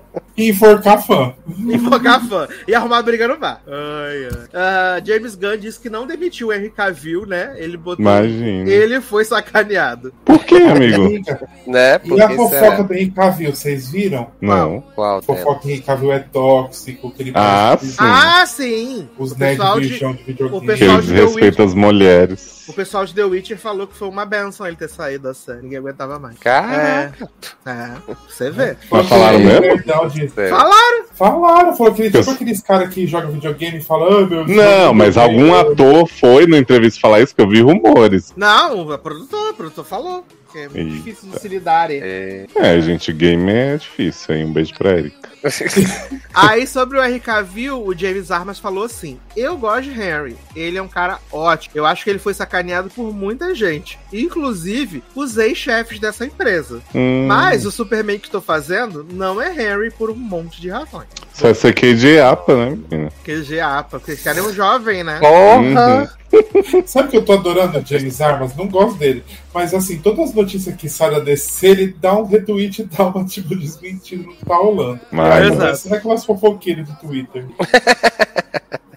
E 0.36 0.50
enforcar 0.50 1.02
fã. 1.02 1.32
E 1.66 1.78
focar 1.78 2.22
fã. 2.28 2.46
E 2.68 2.74
arrumar 2.74 3.00
briga 3.00 3.26
no 3.26 3.38
bar. 3.38 3.62
Ai, 3.66 4.28
ai. 4.30 4.48
Ah, 4.52 5.00
James 5.02 5.34
Gunn 5.34 5.56
disse 5.56 5.80
que 5.80 5.88
não 5.88 6.06
demitiu 6.06 6.48
o 6.48 6.52
Henry 6.52 6.68
Cavill, 6.68 7.24
né? 7.24 7.54
Ele 7.56 7.78
botou. 7.78 8.02
Imagina. 8.04 8.68
Ele 8.70 9.00
foi 9.00 9.24
sacaneado. 9.24 10.12
Por 10.26 10.44
que, 10.44 10.56
amigo? 10.56 11.08
né? 11.66 11.92
E 11.92 11.94
a 11.94 11.98
Porque 12.28 12.34
fofoca 12.36 12.58
será? 12.60 12.82
do 12.82 12.92
Henry 12.92 13.10
Cavill, 13.12 13.54
vocês 13.54 13.88
viram? 13.90 14.26
Não. 14.38 14.82
Qual 14.94 15.20
A 15.20 15.22
fofoca 15.22 15.60
que 15.60 15.68
o 15.68 15.70
Henry 15.70 15.80
Cavill 15.80 16.12
é 16.12 16.18
tóxico, 16.18 17.10
que 17.12 17.22
ele 17.22 17.32
Ah, 17.34 17.78
sim. 17.80 17.94
Ah, 17.98 18.44
sim! 18.46 19.08
os 19.18 19.32
o 19.32 19.38
nerds 19.38 19.56
do 19.66 19.80
de- 19.80 19.88
de 19.98 20.04
o 20.04 20.12
videogame. 20.12 20.60
Que 20.60 20.66
pessoal 20.66 21.00
de 21.00 21.06
The 21.06 21.12
desrespeita 21.14 21.64
as 21.64 21.72
mulheres. 21.74 22.55
O 22.68 22.72
pessoal 22.72 23.04
de 23.04 23.14
The 23.14 23.24
Witcher 23.24 23.58
falou 23.58 23.86
que 23.86 23.94
foi 23.94 24.08
uma 24.08 24.26
benção 24.26 24.66
ele 24.66 24.76
ter 24.76 24.88
saído 24.88 25.24
da 25.24 25.34
série. 25.34 25.62
Ninguém 25.62 25.78
aguentava 25.78 26.18
mais. 26.18 26.36
Caraca. 26.38 27.30
É, 27.64 27.92
você 28.28 28.50
vê. 28.50 28.76
Mas 28.90 29.08
falaram 29.08 29.38
mesmo? 29.38 29.60
Verdade. 29.60 30.28
sério. 30.28 30.56
Falaram! 30.56 31.04
Falaram, 31.12 31.76
falou 31.76 31.94
que 31.94 32.10
tipo 32.10 32.30
aqueles 32.30 32.62
caras 32.62 32.92
que 32.92 33.06
jogam 33.06 33.30
videogame 33.30 33.80
falam, 33.80 34.26
meu 34.26 34.46
Não, 34.46 34.92
mas 34.92 35.16
algum 35.16 35.54
ator 35.54 36.06
foi 36.06 36.46
na 36.46 36.58
entrevista 36.58 37.00
falar 37.00 37.20
isso 37.20 37.34
que 37.34 37.40
eu 37.40 37.48
vi 37.48 37.60
rumores. 37.62 38.32
Não, 38.36 38.90
a 38.90 38.98
produtora, 38.98 39.52
o 39.52 39.54
produtor 39.54 39.84
falou. 39.84 40.24
Que 40.56 40.60
é 40.60 40.68
muito 40.68 40.78
Eita. 40.78 40.90
difícil 40.90 41.30
de 41.30 41.38
se 41.38 41.48
lidar. 41.48 41.90
É. 41.90 42.46
É, 42.54 42.80
gente, 42.80 43.12
game 43.12 43.52
é 43.52 43.76
difícil, 43.76 44.34
hein? 44.34 44.46
Um 44.46 44.52
beijo 44.54 44.72
pra 44.74 44.96
Erika. 44.96 45.28
Aí, 46.32 46.66
sobre 46.66 46.98
o 46.98 47.04
Henry 47.04 47.20
Cavill, 47.20 47.86
o 47.86 47.94
James 47.96 48.30
Armas 48.30 48.58
falou 48.58 48.84
assim: 48.84 49.18
Eu 49.36 49.58
gosto 49.58 49.82
de 49.82 50.00
Henry. 50.00 50.34
Ele 50.56 50.78
é 50.78 50.82
um 50.82 50.88
cara 50.88 51.18
ótimo. 51.30 51.72
Eu 51.74 51.84
acho 51.84 52.02
que 52.02 52.08
ele 52.08 52.18
foi 52.18 52.32
sacaneado 52.32 52.88
por 52.88 53.12
muita 53.12 53.54
gente. 53.54 53.98
Inclusive, 54.10 55.04
os 55.14 55.36
ex-chefes 55.36 55.98
dessa 55.98 56.24
empresa. 56.24 56.80
Hum, 56.94 57.26
Mas 57.26 57.66
o 57.66 57.70
Superman 57.70 58.18
que 58.18 58.26
estou 58.26 58.40
fazendo 58.40 59.06
não 59.12 59.40
é 59.40 59.50
Henry 59.50 59.90
por 59.90 60.10
um 60.10 60.16
monte 60.16 60.60
de 60.60 60.70
razões. 60.70 61.08
Isso 61.34 61.42
vai 61.42 61.54
ser 61.54 61.74
KJ 61.74 62.20
Apa, 62.20 62.56
né, 62.56 62.78
menina? 62.90 63.12
QG 63.24 63.60
APA, 63.60 63.98
porque 63.98 64.12
esse 64.12 64.24
cara 64.24 64.38
é 64.38 64.42
um 64.42 64.54
jovem, 64.54 65.04
né? 65.04 65.18
Porra! 65.20 66.16
Sabe 66.86 67.08
que 67.10 67.16
eu 67.16 67.24
tô 67.24 67.32
adorando 67.34 67.78
o 67.78 67.84
James 67.86 68.20
Armas? 68.20 68.54
Não 68.56 68.66
gosto 68.68 68.98
dele. 68.98 69.22
Mas 69.54 69.72
assim, 69.72 69.98
todas 69.98 70.30
as 70.30 70.34
notícias 70.34 70.74
que 70.76 70.88
saem 70.88 71.12
da 71.12 71.18
DC, 71.20 71.66
ele 71.66 71.96
dá 72.00 72.14
um 72.14 72.24
retweet 72.24 72.82
e 72.82 72.84
dá 72.84 73.06
uma 73.06 73.24
tipo 73.24 73.54
desmentindo 73.54 74.24
no 74.24 74.34
que 74.34 74.44
tá 74.44 74.56
rolando. 74.56 75.00
Mas- 75.10 75.32
Aí, 75.34 75.48
Exato. 75.52 75.76
Será 75.78 75.96
aquelas 75.96 76.24
fofoqueiras 76.24 76.88
do 76.88 76.94
Twitter? 76.96 77.44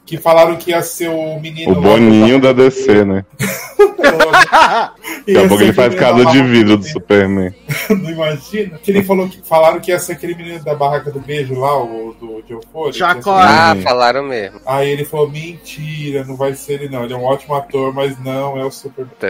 que 0.06 0.18
falaram 0.18 0.56
que 0.56 0.72
ia 0.72 0.82
ser 0.82 1.10
o 1.10 1.40
menino. 1.40 1.72
O 1.78 1.82
Boninho 1.82 2.42
da 2.42 2.52
DC, 2.52 3.06
né? 3.06 3.24
Daqui 5.28 5.38
a 5.38 5.48
pouco 5.48 5.64
ele 5.64 5.74
faz 5.74 5.96
casa 5.96 6.26
de 6.26 6.42
vidro 6.44 6.78
do 6.78 6.84
Superman. 6.86 7.54
Não 7.90 8.10
imagina? 8.10 8.78
Que 8.80 8.92
ele 8.92 9.04
falou 9.04 9.28
que 9.30 9.42
falaram 9.48 9.80
que 9.80 9.92
ia 9.92 10.00
ser 10.00 10.14
aquele 10.14 10.36
menino 10.36 10.64
da 10.64 10.74
barraca 10.76 11.12
do 11.12 11.20
beijo 11.20 11.54
lá, 11.60 11.78
o 11.82 12.16
do 12.20 12.42
de 12.42 12.54
Euphoria. 12.54 12.94
Jacó. 12.94 13.36
que 13.38 13.42
ia 13.44 13.48
ser- 13.48 13.54
Ah, 13.60 13.76
falaram 13.84 14.24
mesmo. 14.24 14.60
Aí 14.66 14.90
ele 14.90 15.06
falou: 15.06 15.30
mentira, 15.30 16.24
não 16.26 16.36
vai 16.36 16.54
ser 16.54 16.74
ele 16.74 16.90
não. 16.90 17.04
Ele 17.04 17.14
é 17.14 17.18
um 17.18 17.24
ótimo 17.24 17.56
ator, 17.56 17.94
mas 17.94 18.18
não 18.24 18.58
é 18.60 18.64
o 18.66 18.72
Superman. 18.72 19.14
Tá. 19.20 19.28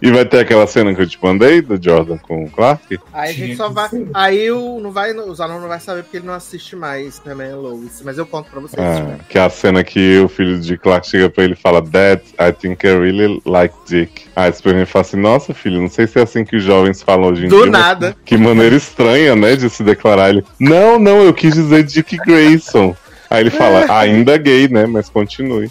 E 0.00 0.10
vai 0.10 0.24
ter 0.24 0.40
aquela 0.40 0.66
cena 0.66 0.94
que 0.94 1.02
eu 1.02 1.08
te 1.08 1.18
mandei 1.22 1.60
do 1.62 1.82
Jordan 1.82 2.18
com 2.18 2.44
o 2.44 2.50
Clark? 2.50 2.98
Aí 3.12 3.30
a 3.30 3.32
gente 3.32 3.56
só 3.56 3.68
vai. 3.68 3.88
ser. 3.88 4.08
Aí 4.14 4.50
o, 4.50 4.78
não 4.80 4.90
vai, 4.92 5.12
o 5.12 5.34
Zanon 5.34 5.60
não 5.60 5.68
vai 5.68 5.80
saber 5.80 6.02
porque 6.02 6.18
ele 6.18 6.26
não 6.26 6.34
assiste 6.34 6.76
mais 6.76 7.14
Superman 7.16 7.54
Lois. 7.54 8.02
Mas 8.04 8.18
eu 8.18 8.26
conto 8.26 8.50
pra 8.50 8.60
vocês. 8.60 8.80
Ah, 8.82 9.18
que 9.28 9.38
é 9.38 9.42
a 9.42 9.50
cena 9.50 9.82
que 9.84 10.18
o 10.20 10.28
filho 10.28 10.60
de 10.60 10.76
Clark 10.76 11.06
chega 11.08 11.28
pra 11.30 11.44
ele 11.44 11.54
e 11.54 11.56
fala: 11.56 11.80
Dad, 11.80 12.20
I 12.40 12.52
think 12.52 12.86
I 12.86 12.90
really 12.92 13.40
like 13.44 13.74
Dick. 13.86 14.26
O 14.72 14.74
Superman 14.74 14.86
fala 14.86 15.02
assim: 15.04 15.16
Nossa, 15.16 15.54
filho, 15.54 15.80
não 15.80 15.88
sei 15.88 16.06
se 16.06 16.18
é 16.18 16.22
assim 16.22 16.44
que 16.44 16.56
os 16.56 16.62
jovens 16.62 17.02
falam 17.02 17.30
hoje 17.30 17.44
em 17.46 17.48
Do 17.48 17.62
dia. 17.62 17.70
mas 17.70 17.80
nada. 17.80 18.16
Que 18.24 18.36
maneira 18.36 18.74
estranha, 18.74 19.36
né, 19.36 19.54
de 19.56 19.68
se 19.68 19.82
declarar. 19.82 20.30
Ele: 20.30 20.44
Não, 20.58 20.98
não, 20.98 21.20
eu 21.22 21.34
quis 21.34 21.54
dizer 21.54 21.82
Dick 21.84 22.16
Grayson. 22.18 22.96
Aí 23.28 23.40
ele 23.42 23.50
fala: 23.50 23.84
Ainda 24.00 24.36
gay, 24.38 24.68
né? 24.68 24.86
Mas 24.86 25.08
continue. 25.08 25.70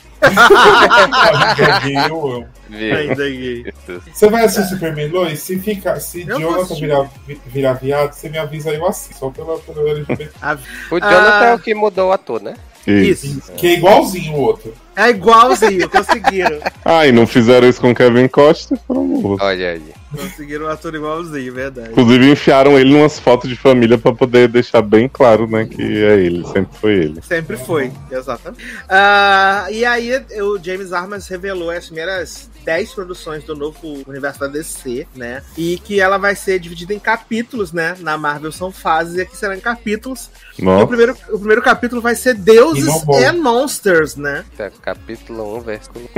eu 2.09 2.31
amo. 2.31 2.47
Viu? 2.69 2.95
Ainda 2.95 3.15
gay. 3.29 3.73
Você 4.13 4.29
vai 4.29 4.45
assistir 4.45 4.69
Superman 4.69 5.09
Lois? 5.09 5.39
Se, 5.39 5.59
fica, 5.59 5.99
se 5.99 6.21
Eu 6.27 6.39
Jonathan 6.39 6.75
virar, 6.75 7.09
virar 7.47 7.73
viado, 7.73 8.13
você 8.13 8.29
me 8.29 8.37
avisa 8.37 8.69
aí, 8.71 8.77
eu 8.77 8.87
assisto. 8.87 9.17
Só 9.19 9.29
pelo, 9.29 9.59
pelo 9.59 9.87
LGBT. 9.89 10.29
A- 10.41 10.57
O 10.89 10.99
Jonathan 10.99 11.39
Ah. 11.39 11.45
é 11.45 11.53
o 11.55 11.59
que 11.59 11.73
mudou 11.75 12.09
o 12.09 12.11
ator, 12.13 12.41
né? 12.41 12.53
Isso. 12.87 13.27
Isso. 13.27 13.51
Que 13.57 13.67
é 13.67 13.73
igualzinho 13.73 14.33
o 14.33 14.39
outro. 14.41 14.73
É 14.95 15.09
igualzinho, 15.09 15.89
conseguiram. 15.89 16.59
Ah, 16.83 17.07
e 17.07 17.11
não 17.11 17.25
fizeram 17.25 17.67
isso 17.67 17.79
com 17.79 17.95
Kevin 17.95 18.27
Costa, 18.27 18.75
foram 18.87 19.07
burros. 19.07 19.41
Olha 19.41 19.71
aí. 19.71 20.00
Conseguiram 20.15 20.65
um 20.65 20.69
ator 20.69 20.93
igualzinho, 20.93 21.53
verdade. 21.53 21.91
Inclusive 21.91 22.31
enfiaram 22.31 22.77
ele 22.77 22.91
numas 22.91 23.19
fotos 23.19 23.49
de 23.49 23.55
família 23.55 23.97
pra 23.97 24.13
poder 24.13 24.47
deixar 24.47 24.81
bem 24.81 25.07
claro, 25.07 25.47
né, 25.47 25.65
que 25.65 25.81
é 25.81 26.19
ele, 26.19 26.45
sempre 26.47 26.77
foi 26.77 26.93
ele. 26.93 27.21
Sempre 27.21 27.57
foi, 27.57 27.91
exatamente. 28.11 28.63
Ah, 28.89 29.67
e 29.71 29.85
aí 29.85 30.11
o 30.41 30.57
James 30.61 30.91
Armas 30.91 31.27
revelou 31.27 31.71
as 31.71 31.85
primeiras 31.85 32.49
10 32.65 32.93
produções 32.93 33.43
do 33.43 33.55
novo 33.55 33.77
universo 34.05 34.39
da 34.41 34.47
DC, 34.47 35.07
né? 35.15 35.41
E 35.57 35.79
que 35.79 35.99
ela 35.99 36.17
vai 36.17 36.35
ser 36.35 36.59
dividida 36.59 36.93
em 36.93 36.99
capítulos, 36.99 37.71
né? 37.71 37.95
Na 37.99 38.17
Marvel 38.17 38.51
são 38.51 38.71
fases 38.71 39.15
e 39.15 39.21
aqui 39.21 39.35
serão 39.35 39.55
em 39.55 39.59
capítulos. 39.59 40.29
E 40.59 40.65
o 40.65 40.87
primeiro, 40.87 41.17
o 41.29 41.39
primeiro 41.39 41.61
capítulo 41.61 42.01
vai 42.01 42.13
ser 42.13 42.35
Deuses 42.35 43.03
and 43.25 43.41
Monsters, 43.41 44.15
né? 44.15 44.45
Tá, 44.55 44.69
Capítulo 44.81 45.57
1, 45.57 45.61
versículo. 45.61 46.09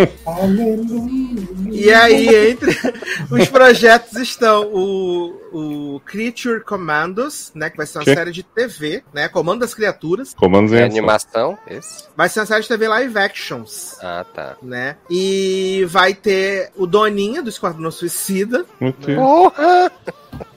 E 1.72 1.92
aí, 1.94 2.52
entre 2.52 2.72
os 3.32 3.48
projetos 3.48 3.83
estão 4.16 4.66
o, 4.74 5.96
o 5.96 6.00
Creature 6.06 6.62
Commandos, 6.64 7.52
né? 7.56 7.70
Que 7.70 7.78
vai 7.78 7.86
ser 7.86 8.00
uma 8.00 8.06
Que? 8.06 8.14
série 8.14 8.32
de 8.32 8.44
TV, 8.44 9.04
né? 9.14 9.28
Comando 9.28 9.60
das 9.62 9.74
Criaturas. 9.74 10.34
comandos 10.34 10.72
em 10.72 10.76
É 10.78 10.80
ação. 10.84 10.92
animação? 10.92 11.58
Esse? 11.68 12.06
Vai 12.16 12.30
ser 12.30 12.40
uma 12.42 12.46
série 12.46 12.62
de 12.62 12.68
TV 12.68 12.88
live 12.88 13.18
actions. 13.18 13.96
Ah, 14.02 14.26
tá. 14.34 14.58
Né? 14.62 14.98
E 15.10 15.86
vai 15.90 16.14
ter 16.14 16.72
o 16.76 16.86
Doninha 16.88 17.42
do 17.42 17.50
Esquadrão 17.50 17.92
Suicida 17.92 18.66
Deus. 18.80 19.18
Porra! 19.20 19.92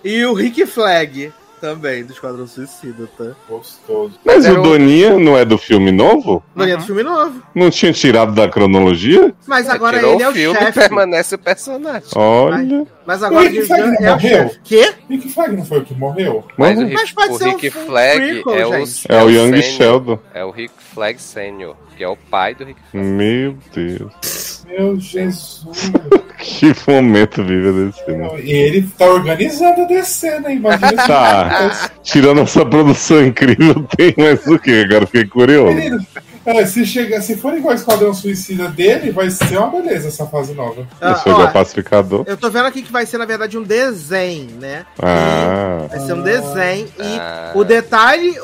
e 0.04 0.24
o 0.24 0.32
Rick 0.32 0.66
Flag 0.66 1.32
também 1.66 2.04
do 2.04 2.12
Esquadrão 2.12 2.46
Suicida, 2.46 3.08
tá? 3.18 3.32
Gostoso. 3.48 4.12
Mas 4.24 4.44
Era 4.44 4.54
o 4.54 4.60
o- 4.60 4.62
Doninha 4.62 5.18
não 5.18 5.36
é 5.36 5.44
do 5.44 5.58
filme 5.58 5.90
novo? 5.90 6.42
Doninha 6.54 6.76
do 6.76 6.84
filme 6.84 7.02
novo. 7.02 7.42
Não 7.54 7.70
tinha 7.70 7.92
tirado 7.92 8.32
da 8.32 8.48
cronologia? 8.48 9.34
Mas 9.48 9.68
agora 9.68 9.96
ele 9.98 10.22
é 10.22 10.28
o 10.28 10.32
filme 10.32 10.58
chefe. 10.58 10.78
permanece 10.78 11.34
o 11.34 11.38
personagem. 11.38 12.08
Olha. 12.14 12.86
Mas 13.04 13.22
agora 13.22 13.44
O 13.46 13.48
Rick 13.48 13.64
James 13.64 13.68
Flag 13.68 13.82
é 14.04 14.10
o 14.10 14.12
morreu? 14.14 14.18
chefe. 14.48 14.60
Quê? 14.64 14.94
Rick 15.10 15.28
Flag 15.30 15.56
não 15.56 15.64
foi 15.64 15.78
o 15.78 15.84
que 15.84 15.94
morreu? 15.94 16.44
Mas 16.56 16.78
o 16.78 16.80
Mas 16.82 16.88
Rick, 16.90 16.94
Mas 16.94 17.12
pode 17.12 17.32
o 17.32 17.38
ser 17.38 17.44
um 17.44 17.50
Rick 17.56 17.70
full 17.70 17.86
Flag 17.86 18.20
prequel, 18.42 18.54
é 18.54 18.66
o, 18.66 18.86
gente. 18.86 19.06
É 19.08 19.22
o 19.24 19.28
Young 19.30 19.50
sênior. 19.50 19.62
Sheldon. 19.62 20.18
É 20.34 20.44
o 20.44 20.50
Rick 20.50 20.74
Flag 20.94 21.20
Senior, 21.20 21.76
que 21.96 22.04
é 22.04 22.08
o 22.08 22.16
pai 22.16 22.54
do 22.54 22.64
Rick 22.64 22.80
Flag. 22.90 23.06
Meu 23.06 23.56
Deus. 23.74 24.64
Meu 24.68 25.00
Jesus. 25.00 25.92
Que 26.38 26.72
momento 26.86 27.42
vive 27.42 27.72
desse 27.72 28.04
filme. 28.04 28.40
E 28.42 28.52
ele 28.52 28.82
tá 28.96 29.06
organizando 29.06 29.82
a 29.82 29.84
DC, 29.84 30.38
né? 30.40 30.54
Imagina 30.54 30.92
Tá. 31.06 31.90
Tirando 32.02 32.42
essa 32.42 32.64
produção 32.64 33.24
incrível, 33.24 33.82
tem 33.96 34.14
mais 34.16 34.46
o 34.46 34.58
que? 34.58 34.82
Agora 34.82 35.06
fiquei 35.06 35.24
curioso. 35.24 35.74
Menino, 35.74 36.06
é, 36.46 36.64
se, 36.66 36.86
chegar, 36.86 37.20
se 37.20 37.36
for 37.36 37.54
igual 37.54 37.74
o 37.74 37.76
Esquadrão 37.76 38.14
Suicida 38.14 38.68
dele, 38.68 39.10
vai 39.10 39.28
ser 39.30 39.58
uma 39.58 39.68
beleza 39.68 40.08
essa 40.08 40.26
fase 40.26 40.54
nova. 40.54 40.86
Ah, 41.00 41.10
Eu 41.10 41.16
sou 41.16 41.32
igual 41.32 41.52
pacificador. 41.52 42.24
eu 42.26 42.36
tô 42.36 42.48
vendo 42.50 42.66
aqui 42.66 42.82
que 42.82 42.92
vai 42.92 43.04
ser, 43.04 43.18
na 43.18 43.24
verdade, 43.24 43.58
um 43.58 43.62
desenho, 43.62 44.50
né? 44.60 44.86
Ah. 45.02 45.86
Vai 45.88 46.00
ser 46.00 46.12
um 46.14 46.22
desenho. 46.22 46.86
E 46.98 47.18
Ah. 47.18 47.52
o 47.54 47.64
detalhe 47.64 48.36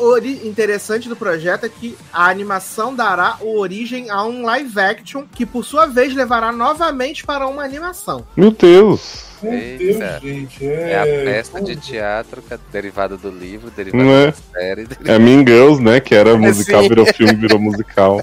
interessante 0.44 1.08
do 1.08 1.16
projeto 1.16 1.64
é 1.64 1.68
que 1.68 1.96
a 2.12 2.28
animação 2.28 2.94
dará 2.94 3.36
origem 3.40 4.10
a 4.10 4.24
um 4.24 4.42
live 4.42 4.78
action 4.80 5.24
que, 5.34 5.46
por 5.46 5.64
sua 5.64 5.86
vez, 5.86 6.14
levará 6.14 6.50
novamente 6.52 7.24
para 7.24 7.46
uma 7.46 7.62
animação. 7.62 8.24
Meu 8.36 8.50
Deus. 8.50 9.31
Meu 9.42 9.52
Eita. 9.52 10.20
Deus, 10.20 10.22
gente. 10.22 10.66
É 10.66 10.98
a 10.98 11.06
É, 11.06 11.24
peça 11.24 11.60
de 11.60 11.76
teatro 11.76 12.40
que 12.42 12.54
é 12.54 12.58
derivada 12.70 13.16
do 13.16 13.30
livro, 13.30 13.70
derivada 13.70 14.04
Não 14.04 14.12
é? 14.12 14.26
da 14.28 14.32
série. 14.32 14.86
É 15.04 15.18
Mean 15.18 15.44
Girls, 15.46 15.82
né? 15.82 16.00
Que 16.00 16.14
era 16.14 16.36
musical, 16.36 16.82
sim. 16.82 16.88
virou 16.88 17.06
filme, 17.06 17.34
virou 17.34 17.58
musical. 17.58 18.22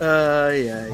Ai, 0.00 0.70
ai. 0.70 0.92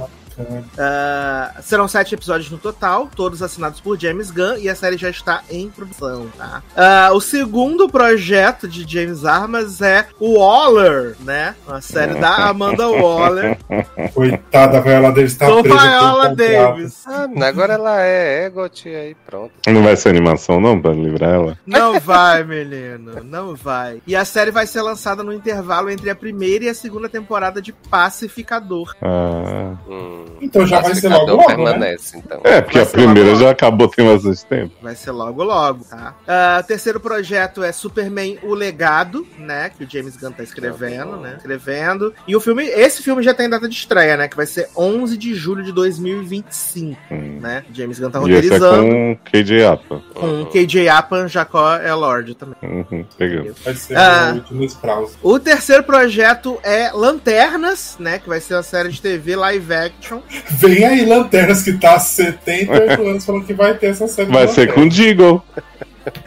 Ah, 0.79 1.55
serão 1.63 1.89
sete 1.89 2.15
episódios 2.15 2.51
no 2.51 2.59
total, 2.59 3.09
todos 3.15 3.43
assinados 3.43 3.81
por 3.81 3.99
James 3.99 4.31
Gunn, 4.31 4.59
e 4.59 4.69
a 4.69 4.75
série 4.75 4.97
já 4.97 5.11
está 5.11 5.43
em 5.51 5.69
produção, 5.71 6.29
tá? 6.37 6.63
Ah, 6.77 7.11
o 7.13 7.21
segundo 7.21 7.89
projeto 7.89 8.69
de 8.69 8.91
James 8.91 9.25
Armas 9.25 9.81
é 9.81 10.07
o 10.19 10.39
Waller, 10.39 11.17
né? 11.21 11.55
Uma 11.67 11.81
série 11.81 12.15
da 12.15 12.49
Amanda 12.49 12.89
Waller 12.89 13.59
Coitada, 14.15 14.79
a 14.79 14.81
Viola 14.81 15.13
Davis 15.13 15.37
tá 15.37 15.47
com 15.47 15.63
presa. 15.63 15.79
Viola. 15.79 16.35
Davis. 16.35 17.05
Ah, 17.07 17.29
agora 17.47 17.75
ela 17.75 18.03
é 18.03 18.47
Egot 18.47 18.89
aí, 18.89 19.15
pronto. 19.27 19.53
Não 19.67 19.83
vai 19.83 19.97
ser 19.97 20.11
animação, 20.11 20.61
não, 20.61 20.81
pra 20.81 20.93
livrar 20.93 21.35
ela? 21.35 21.59
Não 21.67 22.01
vai, 22.01 22.45
menino, 22.45 23.23
não 23.25 23.55
vai. 23.55 24.01
E 24.07 24.17
a 24.17 24.25
série 24.25 24.51
vai 24.51 24.67
ser 24.67 24.83
lançada 24.83 25.23
no 25.23 25.33
intervalo 25.33 25.91
entre 25.91 26.11
a 26.11 26.15
primeira 26.15 26.65
e 26.65 26.69
a 26.69 26.75
segunda 26.75 27.09
temporada 27.09 27.61
de 27.61 27.73
Pacificador. 27.73 28.95
Ah. 29.03 29.75
Hum, 29.89 30.22
Então 30.41 30.67
já 30.67 30.81
vai 30.81 30.95
ser 30.95 31.09
logo 31.09 31.27
logo, 31.33 31.39
né? 31.39 31.47
permanece, 31.55 32.17
então. 32.19 32.41
É, 32.45 32.61
porque 32.61 32.79
Vai 32.79 32.87
a 32.87 32.91
primeira 32.91 33.31
logo 33.31 33.41
já 33.41 33.51
acabou 33.51 33.89
tem 33.89 34.05
bastante 34.07 34.45
tempo. 34.47 34.75
Vai 34.83 34.95
ser 34.97 35.11
logo, 35.13 35.43
logo, 35.45 35.85
tá? 35.85 36.15
O 36.61 36.63
terceiro 36.65 36.99
projeto 37.01 37.63
é 37.63 37.71
Superman 37.73 38.39
O 38.43 38.55
Legado, 38.55 39.27
né? 39.39 39.71
Que 39.77 39.85
o 39.85 39.91
James 39.91 40.17
Gunn 40.17 40.33
tá 40.33 40.43
escrevendo, 40.43 41.17
né? 41.17 41.35
Escrevendo. 41.37 42.13
E 42.27 42.35
o 42.37 42.41
filme, 42.41 42.65
esse 42.65 43.03
filme 43.03 43.23
já 43.23 43.33
tem 43.35 43.49
data 43.49 43.69
de 43.69 43.75
estreia, 43.75 44.17
né? 44.17 44.29
Que 44.29 44.37
vai 44.37 44.47
ser 44.47 44.69
11 44.77 45.17
de 45.17 45.35
julho 45.35 45.63
de 45.63 45.73
2025, 45.73 46.99
Hum. 47.11 47.39
né? 47.41 47.65
James 47.73 47.99
Gunn 47.99 48.11
tá 48.11 48.19
E 48.21 48.33
esse 48.33 48.49
é 48.49 48.59
roteirizando. 48.59 48.87
com 48.91 49.19
KJ 49.25 49.65
Apa. 49.65 50.03
Com 50.15 50.27
Uhum. 50.27 50.45
KJ 50.47 50.89
Apan, 50.89 51.29
Jacó 51.29 51.75
é 51.77 51.93
Lorde 51.95 52.35
também. 52.35 52.57
Uhum, 52.63 53.05
pegou. 53.17 53.53
Vai 53.65 53.75
ser 53.75 53.97
Ah. 53.97 54.31
o 54.33 54.35
último 54.37 54.65
Sprouse. 54.65 55.15
O 55.23 55.39
terceiro 55.39 55.83
projeto 55.83 56.59
é 56.63 56.91
Lanternas, 56.93 57.97
né? 57.99 58.19
Que 58.19 58.29
vai 58.29 58.41
ser 58.41 58.55
uma 58.55 58.63
série 58.63 58.89
de 58.91 59.01
TV 59.01 59.37
live 59.37 59.73
action. 59.75 60.12
Vem 60.51 60.85
aí, 60.85 61.05
Lanternas, 61.05 61.63
que 61.63 61.73
tá 61.75 61.95
há 61.95 61.99
78 61.99 63.03
anos 63.09 63.25
falando 63.25 63.45
que 63.45 63.55
vai 63.55 63.75
ter 63.75 63.87
essa 63.87 64.09
série. 64.09 64.31
Vai 64.31 64.49
ser 64.49 64.73
com 64.73 64.81
Lanternas. 64.81 64.89
Deagle. 64.89 65.43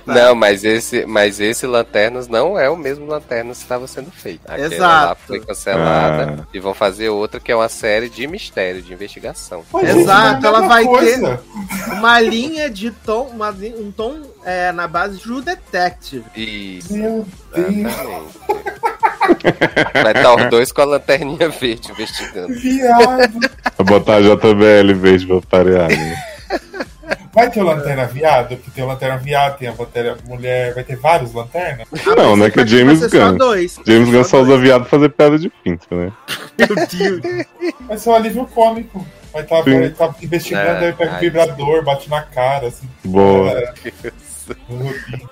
Não, 0.06 0.36
mas 0.36 0.64
esse, 0.64 1.06
mas 1.06 1.40
esse 1.40 1.66
Lanternas 1.66 2.28
não 2.28 2.58
é 2.60 2.70
o 2.70 2.78
mesmo 2.78 3.06
Lanternas 3.06 3.58
que 3.58 3.64
estava 3.64 3.88
sendo 3.88 4.12
feito. 4.12 4.42
Aquela 4.46 4.68
lá 4.70 4.76
Exato. 4.76 5.22
foi 5.28 5.40
cancelada 5.40 6.40
Ah. 6.42 6.48
e 6.54 6.60
vão 6.60 6.74
fazer 6.74 7.10
outra 7.10 7.40
que 7.40 7.52
é 7.52 7.56
uma 7.56 7.70
série 7.70 8.10
de 8.10 8.28
mistério, 8.28 8.82
de 8.82 8.94
investigação. 8.94 9.64
Exato, 9.84 10.46
é 10.46 10.50
ela 10.50 10.62
vai 10.68 10.86
coisa. 10.86 11.40
Uma 11.94 12.20
linha 12.20 12.70
de 12.70 12.92
tom, 12.92 13.24
uma 13.34 13.50
um 13.50 13.92
tom 13.92 14.22
é, 14.44 14.72
na 14.72 14.88
base 14.88 15.18
de 15.18 15.24
True 15.24 15.42
Detective. 15.42 16.26
Isso, 16.36 16.94
Meu 16.94 17.26
Deus. 17.56 17.94
Vai 20.04 20.12
estar 20.14 20.36
os 20.36 20.50
dois 20.50 20.72
com 20.72 20.82
a 20.82 20.86
lanterninha 20.86 21.50
verde 21.50 21.92
investigando. 21.92 22.54
Viado. 22.54 23.40
Vai 23.78 23.86
botar 23.88 24.16
a 24.16 24.22
JBL 24.22 24.92
em 24.92 24.94
vez 24.94 25.22
de 25.22 25.28
pra 25.28 25.42
parear, 25.42 25.90
né? 25.90 26.16
Vai 27.36 27.52
ter 27.52 27.60
o 27.60 27.66
Lanterna 27.66 28.06
Viado, 28.06 28.56
que 28.56 28.72
tem 28.72 28.82
o 28.84 28.88
Lanterna 28.88 29.18
Viado, 29.18 29.58
tem 29.58 29.68
a 29.68 29.74
Lanterna 29.78 30.18
Mulher, 30.26 30.74
vai 30.74 30.84
ter 30.86 30.96
vários 30.96 31.34
Lanternas? 31.34 31.86
Não, 32.18 32.38
né? 32.38 32.50
Que 32.50 32.62
é 32.62 32.66
James 32.66 33.06
Gunn. 33.06 33.38
dois. 33.38 33.78
James 33.86 34.10
Gunn 34.10 34.24
só 34.24 34.42
usa 34.42 34.58
viado 34.58 34.82
pra 34.84 34.90
fazer 34.92 35.10
piada 35.10 35.38
de 35.38 35.50
pinto, 35.50 35.86
né? 35.94 36.12
Meu 36.58 36.68
Deus. 36.88 37.46
Vai 37.82 37.98
ser 37.98 38.10
um 38.10 38.16
alívio 38.16 38.48
cômico. 38.48 39.06
Vai 39.34 39.44
estar 39.44 39.62
vai 39.64 39.90
tá 39.90 40.16
investigando, 40.24 40.86
É, 40.86 40.88
aí 40.88 40.94
pega 40.94 41.12
o 41.12 41.14
ai. 41.16 41.20
vibrador, 41.20 41.84
bate 41.84 42.10
na 42.10 42.22
cara, 42.22 42.68
assim. 42.68 42.88
Boa. 43.04 43.52
É, 43.52 43.74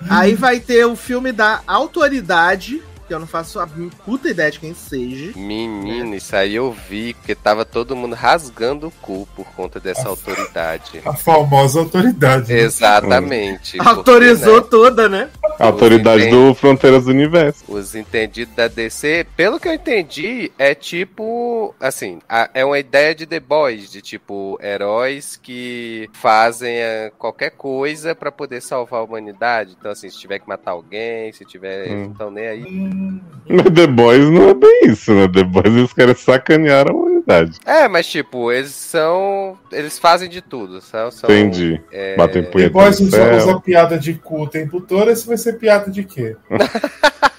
Aí 0.09 0.33
vai 0.35 0.59
ter 0.59 0.85
o 0.85 0.95
filme 0.95 1.31
da 1.31 1.61
Autoridade, 1.67 2.81
que 3.13 3.15
eu 3.15 3.19
não 3.19 3.27
faço 3.27 3.59
a 3.59 3.67
puta 4.03 4.27
ideia 4.29 4.49
de 4.49 4.59
quem 4.59 4.73
seja. 4.73 5.37
Menino, 5.37 6.15
isso 6.15 6.35
aí 6.35 6.55
eu 6.55 6.71
vi, 6.71 7.13
porque 7.13 7.35
tava 7.35 7.63
todo 7.63 7.95
mundo 7.95 8.15
rasgando 8.15 8.87
o 8.87 8.91
cu 8.91 9.27
por 9.35 9.45
conta 9.53 9.79
dessa 9.79 10.09
autoridade. 10.09 10.99
a 11.05 11.13
famosa 11.13 11.79
autoridade. 11.81 12.51
né? 12.51 12.59
Exatamente. 12.61 13.77
porque, 13.77 13.87
Autorizou 13.89 14.61
né, 14.61 14.67
toda, 14.69 15.07
né? 15.07 15.29
A 15.59 15.65
autoridade 15.67 16.27
do 16.31 16.55
Fronteiras 16.55 17.05
do 17.05 17.11
Universo. 17.11 17.63
Os 17.67 17.93
entendidos 17.93 18.55
da 18.55 18.67
DC, 18.67 19.27
pelo 19.37 19.59
que 19.59 19.67
eu 19.67 19.73
entendi, 19.75 20.51
é 20.57 20.73
tipo. 20.73 21.75
Assim, 21.79 22.19
a- 22.27 22.49
é 22.53 22.65
uma 22.65 22.79
ideia 22.79 23.13
de 23.13 23.27
The 23.27 23.39
Boys, 23.39 23.91
de 23.91 24.01
tipo, 24.01 24.57
heróis 24.61 25.37
que 25.41 26.09
fazem 26.13 26.77
eh, 26.77 27.11
qualquer 27.19 27.51
coisa 27.51 28.15
pra 28.15 28.31
poder 28.31 28.61
salvar 28.61 29.01
a 29.01 29.03
humanidade. 29.03 29.75
Então, 29.79 29.91
assim, 29.91 30.09
se 30.09 30.17
tiver 30.17 30.39
que 30.39 30.47
matar 30.47 30.71
alguém, 30.71 31.31
se 31.31 31.45
tiver. 31.45 31.87
Hum. 31.87 31.91
Eles 31.93 32.07
não 32.07 32.13
tão 32.15 32.31
nem 32.31 32.47
aí. 32.47 32.63
Hum, 32.63 33.02
Mas 33.49 33.65
The 33.73 33.87
Boys 33.87 34.29
não 34.29 34.49
é 34.49 34.53
bem 34.53 34.81
isso, 34.85 35.13
né? 35.13 35.27
The 35.27 35.43
Boys 35.43 35.65
eles 35.75 35.93
querem 35.93 36.15
sacanear 36.15 36.87
a 36.89 36.93
humanidade. 36.93 37.59
É, 37.65 37.87
mas 37.87 38.07
tipo, 38.07 38.51
eles 38.51 38.71
são. 38.71 39.57
Eles 39.71 39.99
fazem 39.99 40.29
de 40.29 40.41
tudo. 40.41 40.79
São, 40.81 41.11
são, 41.11 41.29
Entendi. 41.29 41.81
é, 41.91 42.15
Batem 42.15 42.43
punheta 42.43 42.69
Depois 42.69 42.99
no 42.99 43.07
usa, 43.07 43.17
céu. 43.17 43.37
usa 43.37 43.59
piada 43.59 43.99
de 43.99 44.13
cu 44.13 44.43
o 44.43 44.47
tempo 44.47 44.79
todo, 44.79 45.11
esse 45.11 45.27
vai 45.27 45.37
ser 45.37 45.53
piada 45.59 45.91
de 45.91 46.03
quê? 46.03 46.35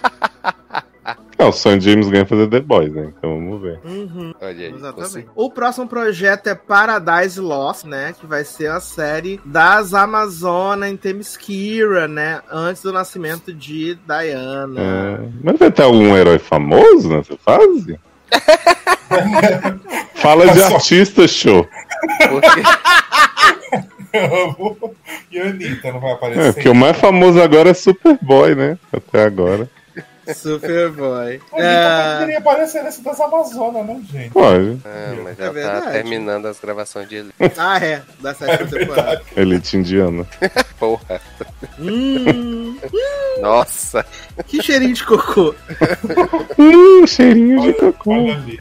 É, 1.37 1.45
o 1.45 1.51
de 1.79 1.91
James 1.91 2.11
é 2.13 2.25
fazer 2.25 2.47
The 2.49 2.61
Boys, 2.61 2.93
né? 2.93 3.13
Então 3.19 3.31
vamos 3.35 3.61
ver. 3.61 3.81
Uhum. 3.85 4.33
Olha 4.41 4.51
aí, 4.51 4.73
Exatamente. 4.73 5.27
O 5.35 5.51
próximo 5.51 5.87
projeto 5.89 6.47
é 6.47 6.55
Paradise 6.55 7.41
Lost, 7.41 7.85
né? 7.85 8.15
Que 8.19 8.27
vai 8.27 8.45
ser 8.45 8.71
a 8.71 8.79
série 8.81 9.41
das 9.45 9.93
Amazonas 9.95 10.91
em 10.91 10.97
Themyscira, 10.97 12.07
né? 12.07 12.41
Antes 12.51 12.83
do 12.83 12.93
nascimento 12.93 13.53
de 13.53 13.97
Diana. 14.07 14.81
É, 14.81 15.29
Mas 15.43 15.59
vai 15.59 15.71
ter 15.71 15.83
algum 15.83 16.17
herói 16.17 16.39
famoso 16.39 17.09
nessa 17.09 17.37
fase? 17.39 17.99
Fala 20.15 20.49
de 20.49 20.63
artista, 20.63 21.27
show. 21.29 21.67
Porque 22.29 22.63
Eu 24.13 24.25
amo. 24.61 24.95
E 25.31 25.39
a 25.41 25.47
Anitta 25.47 25.93
não 25.93 26.01
vai 26.01 26.11
É, 26.11 26.15
aparecer. 26.15 26.55
porque 26.55 26.69
o 26.69 26.75
mais 26.75 26.97
famoso 26.97 27.41
agora 27.43 27.71
é 27.71 27.75
Superboy, 27.75 28.55
né? 28.55 28.79
Até 28.93 29.25
agora. 29.25 29.69
Superboy. 30.33 31.41
Anitta 31.53 31.63
É, 31.63 32.13
poderia 32.15 32.39
aparecer 32.39 32.83
nesse 32.85 33.03
das 33.03 33.21
Amazonas, 33.21 33.87
não, 33.87 34.03
gente? 34.05 34.31
Pode. 34.31 34.79
Ah, 34.85 35.15
mas 35.23 35.39
É 35.39 35.43
ela 35.43 35.47
tá 35.47 35.51
verdade. 35.53 35.93
terminando 35.93 36.47
as 36.47 36.59
gravações 36.61 37.09
de 37.09 37.17
Elite. 37.17 37.35
Ah, 37.59 37.79
é. 37.85 38.03
Da 38.21 38.33
sétima 38.35 38.69
temporada. 38.71 39.23
Elite 39.37 39.77
indiana. 39.77 40.27
Porra. 40.79 41.21
Hum, 41.79 42.64
Nossa. 43.41 44.05
que 44.47 44.63
cheirinho 44.63 44.95
de 44.95 45.05
cocô. 45.05 45.55
Hum, 46.59 47.07
cheirinho 47.07 47.61
de 47.63 47.73
cocô. 47.75 48.13
ali. 48.15 48.61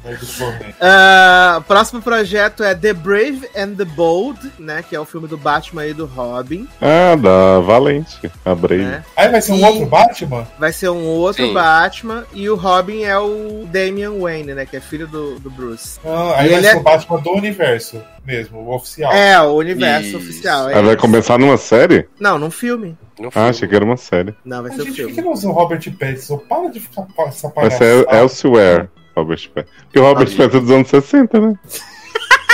Ah, 0.81 1.61
próximo 1.67 2.01
projeto 2.01 2.63
é 2.63 2.73
The 2.75 2.93
Brave 2.93 3.47
and 3.55 3.75
the 3.75 3.85
Bold, 3.85 4.39
né? 4.59 4.83
Que 4.87 4.95
é 4.95 4.99
o 4.99 5.05
filme 5.05 5.27
do 5.27 5.37
Batman 5.37 5.85
e 5.85 5.93
do 5.93 6.05
Robin. 6.05 6.67
Ah, 6.81 7.15
da 7.15 7.59
Valente. 7.59 8.31
A 8.45 8.55
Brave. 8.55 8.83
Né? 8.83 9.03
Aí 9.15 9.29
vai 9.29 9.41
ser 9.41 9.51
um 9.53 9.57
E- 9.57 9.63
outro 9.63 9.85
Batman? 9.85 10.47
Vai 10.59 10.73
ser 10.73 10.89
um 10.89 11.05
outro 11.05 11.45
Sim. 11.47 11.53
Batman. 11.53 12.25
E 12.33 12.49
o 12.49 12.55
Robin 12.55 13.03
é 13.03 13.17
o 13.17 13.65
Damian 13.71 14.13
Wayne, 14.19 14.53
né? 14.53 14.65
Que 14.65 14.77
é 14.77 14.79
filho 14.79 15.07
do, 15.07 15.39
do 15.39 15.49
Bruce. 15.49 15.99
Ah, 16.05 16.33
aí 16.37 16.47
E 16.47 16.49
vai 16.49 16.59
ele 16.59 16.67
ser 16.67 16.75
é- 16.75 16.79
o 16.79 16.83
Batman 16.83 17.19
do 17.19 17.31
universo 17.31 18.01
mesmo, 18.25 18.59
o 18.59 18.73
oficial. 18.75 19.11
É, 19.11 19.39
o 19.41 19.53
universo 19.53 20.07
Isso. 20.09 20.17
oficial. 20.17 20.69
é 20.69 20.75
Aí 20.75 20.83
vai 20.83 20.95
começar 20.95 21.37
numa 21.37 21.57
série? 21.57 22.07
Não, 22.19 22.37
num 22.39 22.49
filme. 22.51 22.97
No 23.19 23.27
Ah, 23.27 23.31
filme. 23.31 23.49
achei 23.49 23.67
que 23.67 23.75
era 23.75 23.85
uma 23.85 23.97
série. 23.97 24.33
Não, 24.45 24.61
vai 24.61 24.71
Mas, 24.71 24.75
ser 24.75 24.81
um 24.81 24.85
gente, 24.85 25.01
por 25.01 25.07
que, 25.07 25.13
filme. 25.15 25.21
não 25.29 25.33
usa 25.33 25.47
o 25.49 25.51
Robert 25.51 25.97
Pattinson? 25.99 26.37
Para 26.37 26.69
de 26.69 26.79
ficar 26.79 27.05
essa 27.27 27.47
Vai 27.49 27.55
palhaçada. 27.69 27.85
ser 27.85 28.07
Elsewhere, 28.15 28.89
Robert 29.15 29.49
Pattinson. 29.49 29.75
Porque 29.83 29.99
o 29.99 30.03
Robert 30.03 30.27
Ali. 30.27 30.35
Pattinson 30.37 30.57
é 30.57 30.61
dos 30.61 30.71
anos 30.71 30.87
60, 30.89 31.39
né? 31.41 31.53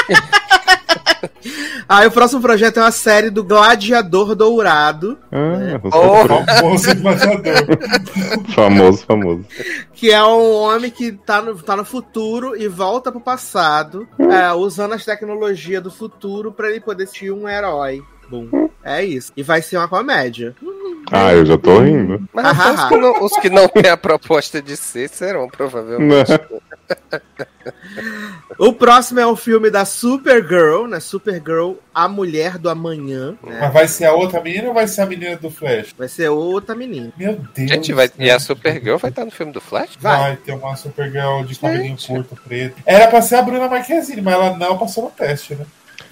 Ah, 1.92 2.04
e 2.04 2.08
o 2.08 2.12
próximo 2.12 2.40
projeto 2.40 2.78
é 2.78 2.84
uma 2.84 2.92
série 2.92 3.32
do 3.32 3.44
Gladiador 3.44 4.36
Dourado, 4.36 5.18
Ah, 5.32 5.80
você 5.82 5.98
Oh. 5.98 6.46
Famoso 6.46 6.92
embaixador. 6.92 7.80
famoso, 8.54 9.06
famoso. 9.08 9.46
que 9.96 10.12
é 10.12 10.24
um 10.24 10.54
homem 10.54 10.92
que 10.92 11.12
tá 11.14 11.42
no, 11.42 11.56
tá 11.56 11.76
no 11.76 11.84
futuro 11.84 12.56
e 12.56 12.68
volta 12.68 13.12
pro 13.12 13.20
passado, 13.20 14.08
é, 14.20 14.54
usando 14.54 14.94
as 14.94 15.04
tecnologias 15.04 15.82
do 15.82 15.90
futuro 15.90 16.52
pra 16.52 16.70
ele 16.70 16.80
poder 16.80 17.08
ser 17.08 17.32
um 17.32 17.50
herói. 17.50 18.04
Bom, 18.30 18.70
é 18.84 19.04
isso. 19.04 19.32
E 19.36 19.44
vai 19.44 19.62
ser 19.62 19.78
uma 19.78 19.88
comédia. 19.88 20.56
Ah, 21.12 21.34
eu 21.34 21.46
já 21.46 21.58
tô 21.58 21.80
rindo. 21.80 22.22
Mas 22.32 22.46
até 22.46 22.72
os, 22.72 22.90
que 22.90 22.98
não, 22.98 23.24
os 23.24 23.38
que 23.38 23.50
não 23.50 23.68
têm 23.68 23.90
a 23.90 23.98
proposta 23.98 24.62
de 24.62 24.78
ser 24.78 25.10
serão, 25.10 25.48
provavelmente. 25.48 26.32
O 28.58 28.74
próximo 28.74 29.20
é 29.20 29.26
o 29.26 29.36
filme 29.36 29.70
da 29.72 29.86
Supergirl, 29.86 30.88
né? 30.88 31.00
Supergirl, 31.00 31.74
a 31.94 32.08
mulher 32.08 32.58
do 32.58 32.70
amanhã. 32.70 33.38
Né? 33.44 33.58
Mas 33.60 33.74
vai 33.74 33.88
ser 33.88 34.06
a 34.06 34.14
outra 34.14 34.42
menina 34.42 34.68
ou 34.68 34.74
vai 34.74 34.88
ser 34.88 35.02
a 35.02 35.06
menina 35.06 35.36
do 35.36 35.50
Flash? 35.50 35.94
Vai 35.98 36.08
ser 36.08 36.30
outra 36.30 36.76
menina. 36.76 37.12
Meu 37.18 37.40
Deus. 37.56 37.70
Gente, 37.70 37.94
vai, 37.94 38.12
e 38.20 38.30
a 38.30 38.40
Supergirl 38.40 38.98
vai 38.98 39.10
estar 39.10 39.26
no 39.26 39.32
filme 39.32 39.52
do 39.52 39.62
Flash? 39.62 39.98
Vai. 40.00 40.20
Vai 40.20 40.36
ter 40.38 40.54
uma 40.54 40.76
Supergirl 40.76 41.44
de 41.44 41.58
cabelinho 41.58 41.98
curto, 42.06 42.38
preto. 42.48 42.76
Era 42.86 43.08
pra 43.08 43.22
ser 43.22 43.36
a 43.36 43.42
Bruna 43.42 43.68
Marquezine, 43.68 44.22
mas 44.22 44.34
ela 44.34 44.58
não 44.58 44.78
passou 44.78 45.06
no 45.06 45.10
teste, 45.10 45.56
né? 45.56 45.66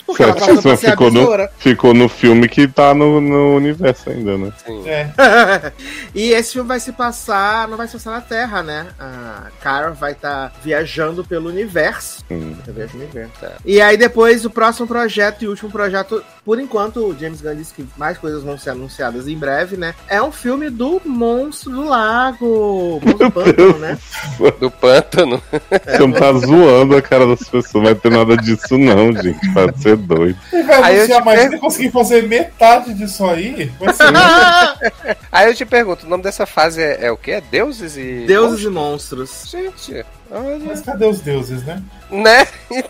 Porque 0.07 0.23
ela 0.23 0.33
pra 0.33 0.77
ser 0.77 0.87
a 0.87 0.91
ficou 0.91 1.11
no, 1.11 1.49
ficou 1.57 1.93
no 1.93 2.07
filme 2.07 2.47
que 2.47 2.65
tá 2.65 2.93
no, 2.93 3.19
no 3.19 3.57
universo 3.57 4.09
ainda, 4.09 4.37
né? 4.37 4.53
Sim. 4.65 4.87
É. 4.87 5.11
e 6.15 6.31
esse 6.31 6.53
filme 6.53 6.69
vai 6.69 6.79
se 6.79 6.93
passar, 6.93 7.67
não 7.67 7.75
vai 7.75 7.87
se 7.87 7.93
passar 7.93 8.11
na 8.11 8.21
Terra, 8.21 8.63
né? 8.63 8.87
A 8.97 9.47
Kara 9.61 9.91
vai 9.91 10.13
estar 10.13 10.53
viajando 10.63 11.25
pelo 11.25 11.49
universo. 11.49 12.23
Hum. 12.31 12.55
Eu 12.65 12.73
vejo 12.73 12.97
no 12.97 13.03
universo. 13.03 13.33
Tá. 13.41 13.51
E 13.65 13.81
aí 13.81 13.97
depois 13.97 14.45
o 14.45 14.49
próximo 14.49 14.87
projeto 14.87 15.43
e 15.43 15.49
último 15.49 15.69
projeto, 15.69 16.23
por 16.47 16.61
enquanto 16.61 17.05
o 17.05 17.13
James 17.19 17.41
Gunn 17.41 17.55
disse 17.55 17.73
que 17.73 17.85
mais 17.97 18.17
coisas 18.17 18.41
vão 18.41 18.57
ser 18.57 18.69
anunciadas 18.69 19.27
em 19.27 19.37
breve, 19.37 19.75
né? 19.75 19.93
É 20.07 20.21
um 20.21 20.31
filme 20.31 20.69
do 20.69 21.01
Monstro 21.03 21.73
do 21.73 21.83
Lago. 21.83 23.01
Monstro 23.03 23.17
do 23.27 23.31
Pântano, 23.33 23.79
né? 23.79 23.97
Do 24.61 24.71
pântano. 24.71 25.43
É, 25.69 25.91
Você 25.91 25.97
não 25.99 26.11
tá 26.13 26.31
zoando 26.31 26.95
a 26.95 27.01
cara 27.01 27.27
das 27.27 27.39
pessoas, 27.39 27.73
não 27.73 27.83
vai 27.83 27.95
ter 27.95 28.09
nada 28.09 28.37
disso 28.37 28.77
não, 28.77 29.11
gente. 29.11 29.53
Pode 29.53 29.81
ser 29.81 29.97
doido. 29.97 30.39
Ele 30.53 30.63
vai 30.63 30.83
Aí 30.83 30.95
eu 30.95 30.99
anunciar. 31.03 31.17
Se 31.23 31.29
per- 31.29 31.45
ele 31.47 31.57
conseguir 31.59 31.91
fazer 31.91 32.23
metade 32.27 32.93
disso 32.93 33.25
aí, 33.25 33.69
vai 33.77 33.93
ser. 33.93 34.05
Aí 35.31 35.49
eu 35.49 35.53
te 35.55 35.65
pergunto, 35.65 36.05
o 36.05 36.09
nome 36.09 36.23
dessa 36.23 36.45
fase 36.45 36.81
é, 36.81 37.07
é 37.07 37.11
o 37.11 37.17
quê? 37.17 37.31
É 37.31 37.41
Deuses 37.41 37.97
e. 37.97 38.23
Deuses 38.25 38.63
e 38.63 38.69
Monstros. 38.69 39.43
Gente, 39.51 40.05
olha. 40.31 40.59
Mas 40.65 40.81
cadê 40.81 41.05
os 41.05 41.21
deuses, 41.21 41.63
né? 41.63 41.81
Né? 42.11 42.45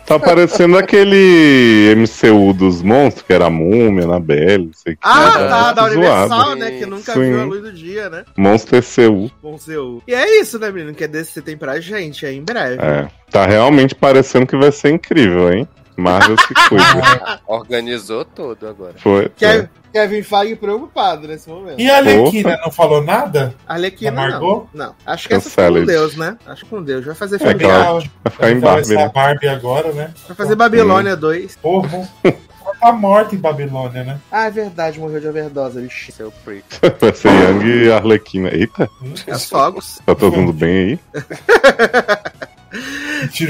Tá 0.06 0.18
parecendo 0.18 0.76
aquele 0.78 1.94
MCU 1.96 2.52
dos 2.52 2.82
monstros, 2.82 3.26
que 3.26 3.32
era 3.32 3.46
a 3.46 3.50
Múmia, 3.50 4.04
Anabelle, 4.04 4.66
não 4.66 4.72
sei 4.72 4.92
o 4.94 4.96
que. 4.96 5.02
Ah, 5.02 5.32
tá, 5.32 5.72
da 5.72 5.84
Universal, 5.86 6.28
zoado. 6.28 6.56
né? 6.56 6.70
Que 6.72 6.86
nunca 6.86 7.12
Sim. 7.14 7.20
viu 7.20 7.40
a 7.40 7.44
luz 7.44 7.62
do 7.62 7.72
dia, 7.72 8.08
né? 8.10 8.24
Monstro 8.36 8.76
ECU. 8.78 9.30
E 10.06 10.14
é 10.14 10.40
isso, 10.40 10.58
né, 10.58 10.70
menino? 10.70 10.94
Que 10.94 11.04
é 11.04 11.08
desse 11.08 11.28
que 11.28 11.34
você 11.34 11.42
tem 11.42 11.56
pra 11.56 11.80
gente 11.80 12.24
aí 12.26 12.36
em 12.36 12.42
breve. 12.44 12.82
É. 12.82 13.08
Tá 13.30 13.46
realmente 13.46 13.94
parecendo 13.94 14.46
que 14.46 14.56
vai 14.56 14.70
ser 14.72 14.90
incrível, 14.90 15.52
hein? 15.52 15.68
Marvel 15.96 16.36
se 16.38 16.54
cuida. 16.68 17.40
Organizou 17.46 18.24
tudo 18.24 18.68
agora. 18.68 18.94
Foi. 18.98 19.28
Kev- 19.36 19.64
é. 19.64 19.68
Kevin 19.92 20.22
Feige 20.22 20.56
preocupado 20.56 21.26
nesse 21.26 21.48
momento. 21.48 21.80
E 21.80 21.90
a 21.90 21.96
Alequina 21.98 22.56
não 22.62 22.70
falou 22.70 23.02
nada? 23.02 23.54
Arlequina, 23.66 24.10
A 24.10 24.14
Margot? 24.14 24.68
não. 24.74 24.86
Não. 24.86 24.94
Acho 25.06 25.28
que 25.28 25.34
essa 25.34 25.48
foi 25.50 25.64
com. 25.80 25.84
Deus, 25.86 26.16
né? 26.16 26.36
Acho 26.46 26.64
que 26.64 26.70
com 26.70 26.82
Deus. 26.82 27.04
Vai 27.04 27.14
fazer 27.14 27.36
É 27.36 27.38
filme. 27.38 27.64
ela- 27.64 27.78
Legal. 27.78 27.94
Vai 28.24 28.32
ficar 28.32 28.50
em 28.50 28.58
vai 28.58 28.74
Barbie, 28.74 28.94
né? 28.94 29.10
Barbie 29.14 29.48
agora, 29.48 29.92
né? 29.92 30.10
Vai 30.26 30.36
fazer 30.36 30.54
Babilônia 30.54 31.16
2. 31.16 31.56
Porra. 31.56 32.08
Tá 32.80 32.92
morta 32.92 33.34
em 33.34 33.38
Babilônia, 33.38 34.04
né? 34.04 34.18
Ah, 34.30 34.44
é 34.46 34.50
verdade, 34.50 35.00
morreu 35.00 35.18
de 35.20 35.26
overdose, 35.26 35.80
bicho. 35.80 36.12
Seu 36.12 36.30
freak. 36.30 36.64
Vai 37.00 37.14
ser 37.14 37.28
Young 37.30 37.64
e 37.66 37.90
Arlequina. 37.90 38.50
Eita, 38.50 38.88
É 39.26 39.34
os 39.34 39.48
fogos. 39.48 39.98
tá 40.04 40.14
todo 40.14 40.36
mundo 40.36 40.52
bem 40.52 40.98
aí? 41.14 41.22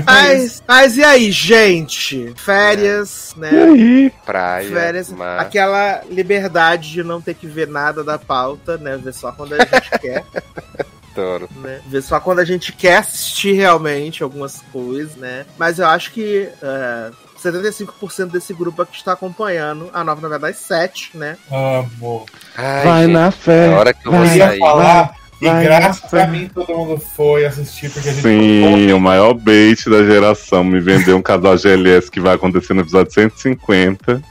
Mas, 0.04 0.62
mas 0.66 0.96
e 0.96 1.04
aí, 1.04 1.30
gente? 1.32 2.32
Férias, 2.36 3.34
E 3.36 3.40
né? 3.40 3.50
aí? 3.50 4.12
Praia. 4.24 4.68
Férias, 4.70 5.10
mar. 5.10 5.40
aquela 5.40 6.02
liberdade 6.10 6.90
de 6.92 7.02
não 7.02 7.20
ter 7.20 7.34
que 7.34 7.46
ver 7.46 7.66
nada 7.68 8.02
da 8.04 8.18
pauta, 8.18 8.76
né? 8.78 8.96
Ver 8.96 9.12
só 9.12 9.32
quando 9.32 9.54
a 9.54 9.58
gente 9.58 9.90
quer, 10.00 10.24
Adoro. 11.12 11.48
né? 11.56 11.80
Ver 11.86 12.02
só 12.02 12.20
quando 12.20 12.38
a 12.40 12.44
gente 12.44 12.72
quer 12.72 12.98
assistir 12.98 13.52
realmente 13.54 14.22
algumas 14.22 14.60
coisas, 14.72 15.16
né? 15.16 15.44
Mas 15.58 15.78
eu 15.78 15.86
acho 15.86 16.12
que 16.12 16.48
é, 16.62 17.10
75% 17.42 18.30
desse 18.30 18.52
grupo 18.54 18.82
aqui 18.82 18.96
está 18.96 19.12
acompanhando 19.12 19.90
a 19.92 20.02
nova 20.04 20.20
novela 20.20 20.40
das 20.40 20.56
7, 20.58 21.16
né? 21.16 21.36
Amo. 21.50 22.24
Ai, 22.56 23.02
gente, 23.02 23.12
na 23.12 23.30
fé. 23.30 23.66
É 23.66 23.74
a 23.74 23.78
hora 23.78 23.94
que 23.94 24.06
eu 24.06 24.12
vou 24.12 24.26
sair. 24.26 24.58
falar, 24.58 25.14
e 25.40 25.46
vai, 25.46 25.64
graças 25.64 26.10
vai. 26.10 26.22
a 26.22 26.26
mim 26.26 26.50
todo 26.52 26.76
mundo 26.76 26.98
foi 26.98 27.46
assistir, 27.46 27.90
porque 27.90 28.08
a 28.08 28.12
gente 28.12 28.22
Sim, 28.22 28.92
o 28.92 29.00
maior 29.00 29.34
bait 29.34 29.88
da 29.88 30.04
geração. 30.04 30.64
Me 30.64 30.80
vendeu 30.80 31.16
um 31.16 31.22
casal 31.22 31.56
GLS 31.56 32.10
que 32.10 32.20
vai 32.20 32.34
acontecer 32.34 32.74
no 32.74 32.80
episódio 32.80 33.12
150. 33.12 34.22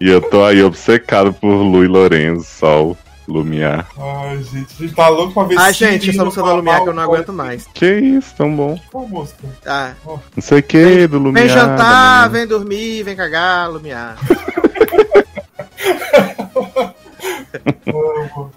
e 0.00 0.08
eu 0.08 0.20
tô 0.20 0.44
aí 0.44 0.62
obcecado 0.62 1.32
por 1.32 1.48
Lu 1.54 1.84
e 1.84 1.88
Lorenzo, 1.88 2.44
Sol, 2.44 2.96
Lumiar. 3.28 3.86
Ai, 3.98 4.42
gente, 4.42 4.74
a 4.78 4.82
gente 4.82 4.94
tá 4.94 5.08
louco 5.08 5.32
pra 5.34 5.44
ver 5.44 5.58
Ai, 5.58 5.72
gente, 5.72 6.10
essa 6.10 6.24
música 6.24 6.42
da 6.42 6.54
Lumiar 6.54 6.82
que 6.82 6.88
eu 6.88 6.94
não 6.94 7.02
aguento 7.02 7.32
mais. 7.32 7.66
Que 7.72 7.94
isso, 7.94 8.34
tão 8.36 8.54
bom. 8.54 8.78
Qual 8.90 9.06
música? 9.06 9.38
Ah, 9.66 9.92
Não 10.06 10.42
sei 10.42 10.58
o 10.58 10.62
que 10.62 11.06
do 11.06 11.18
Lumiar. 11.18 11.46
vem 11.46 11.54
jantar, 11.54 12.28
vem 12.30 12.46
dormir, 12.46 13.02
vem 13.02 13.14
cagar, 13.14 13.70
Lumiar. 13.70 14.16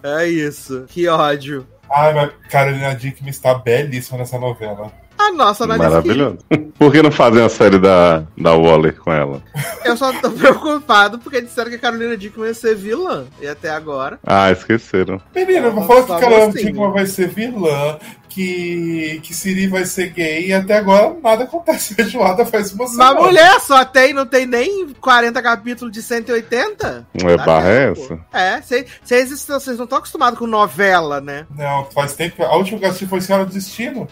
É 0.04 0.28
isso. 0.28 0.86
Que 0.88 1.08
ódio. 1.08 1.66
Ai, 1.90 2.14
mas 2.14 2.32
Carolina 2.50 2.96
Dickman 2.96 3.30
está 3.30 3.54
belíssima 3.56 4.18
nessa 4.18 4.40
novela. 4.40 4.92
A 5.18 5.32
nossa 5.32 5.64
análise. 5.64 5.88
Maravilhoso. 5.88 6.38
Por 6.78 6.92
que 6.92 7.02
não 7.02 7.12
fazem 7.12 7.44
a 7.44 7.50
série 7.50 7.80
da, 7.80 8.24
da 8.38 8.54
Waller 8.54 9.00
com 9.00 9.12
ela? 9.12 9.42
Eu 9.84 9.96
só 9.96 10.12
tô 10.14 10.30
preocupado 10.32 11.20
porque 11.20 11.42
disseram 11.42 11.70
que 11.70 11.78
a 11.78 11.80
Carolina 11.80 12.18
Dickman 12.18 12.48
ia 12.48 12.54
ser 12.54 12.76
vilã. 12.76 13.26
E 13.42 13.48
até 13.48 13.70
agora. 13.70 14.20
Ah, 14.26 14.52
esqueceram. 14.52 15.22
Menina, 15.34 15.72
Nossa, 15.72 15.88
falou 15.88 16.04
que 16.04 16.08
só 16.10 16.20
Carolina. 16.20 16.52
Dickman 16.52 16.92
vai 16.92 17.06
ser 17.06 17.30
vilã, 17.30 17.98
que, 18.36 19.20
que 19.24 19.34
Siri 19.34 19.68
vai 19.68 19.86
ser 19.86 20.10
gay, 20.10 20.48
e 20.48 20.54
até 20.54 20.78
agora 20.78 21.16
nada 21.24 21.46
acontece. 21.46 21.96
A 22.02 22.04
Joada 22.04 22.46
faz 22.46 22.74
uma 22.74 22.84
Mas 22.84 22.92
semana. 22.92 23.22
mulher 23.22 23.60
só 23.62 23.84
tem, 23.86 24.14
não 24.14 24.26
tem 24.26 24.46
nem 24.46 24.90
40 25.00 25.42
capítulos 25.42 25.94
de 25.94 26.02
180? 26.04 27.08
Não 27.22 27.30
é 27.30 27.38
barra 27.38 27.70
é 27.70 27.92
essa? 27.92 28.20
É, 28.34 28.62
vocês 28.62 29.32
estão- 29.32 29.60
vocês 29.60 29.78
não 29.78 29.86
estão 29.86 29.98
acostumados 30.00 30.38
com 30.38 30.46
novela, 30.46 31.22
né? 31.22 31.46
Não, 31.58 31.86
faz 31.86 32.14
tempo 32.14 32.36
que 32.36 32.42
a 32.44 32.52
última 32.54 32.78
que 32.80 32.86
eu 32.86 32.90
assisti 32.90 33.08
foi 33.08 33.22
Senhora 33.22 33.46
do 33.46 33.54
Destino. 33.54 34.08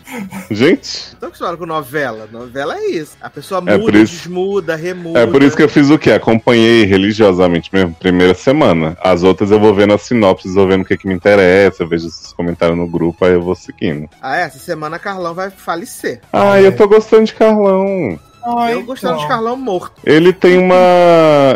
Gente, 0.49 1.15
Tô 1.19 1.25
acostumado 1.27 1.57
com 1.57 1.65
novela. 1.65 2.27
Novela 2.31 2.77
é 2.77 2.85
isso. 2.87 3.17
A 3.21 3.29
pessoa 3.29 3.59
É 3.59 3.71
muda, 3.77 3.79
por 3.79 3.95
isso- 3.95 4.15
desmuda, 4.15 4.75
remuda. 4.75 5.19
É 5.19 5.27
por 5.27 5.43
isso 5.43 5.55
que 5.55 5.63
eu 5.63 5.69
fiz 5.69 5.89
o 5.89 5.97
quê? 5.99 6.11
Acompanhei 6.13 6.85
religiosamente 6.85 7.69
mesmo, 7.73 7.93
primeira 7.95 8.33
semana. 8.33 8.97
As 9.01 9.23
outras 9.23 9.51
eu 9.51 9.59
vou 9.59 9.73
vendo 9.73 9.93
as 9.93 10.01
sinopses, 10.03 10.53
vou 10.55 10.67
vendo 10.67 10.81
o 10.81 10.85
que, 10.85 10.97
que 10.97 11.07
me 11.07 11.13
interessa, 11.13 11.83
eu 11.83 11.87
vejo 11.87 12.07
esses 12.07 12.31
comentários 12.33 12.77
no 12.77 12.87
grupo, 12.87 13.25
aí 13.25 13.33
eu 13.33 13.41
vou 13.41 13.55
seguindo. 13.55 14.09
Ah, 14.21 14.37
é? 14.37 14.41
Essa 14.43 14.59
semana 14.59 14.99
Carlão 14.99 15.33
vai 15.33 15.49
falecer. 15.49 16.21
Ah, 16.31 16.59
eu 16.61 16.75
tô 16.75 16.87
gostando 16.87 17.25
de 17.25 17.33
Carlão. 17.33 18.19
Ah, 18.45 18.69
eu 18.71 18.83
gostava 18.83 19.13
de 19.15 19.19
então. 19.23 19.29
Carlão 19.29 19.55
morto. 19.55 19.93
Ele 20.03 20.33
tem 20.33 20.57
uma. 20.57 20.75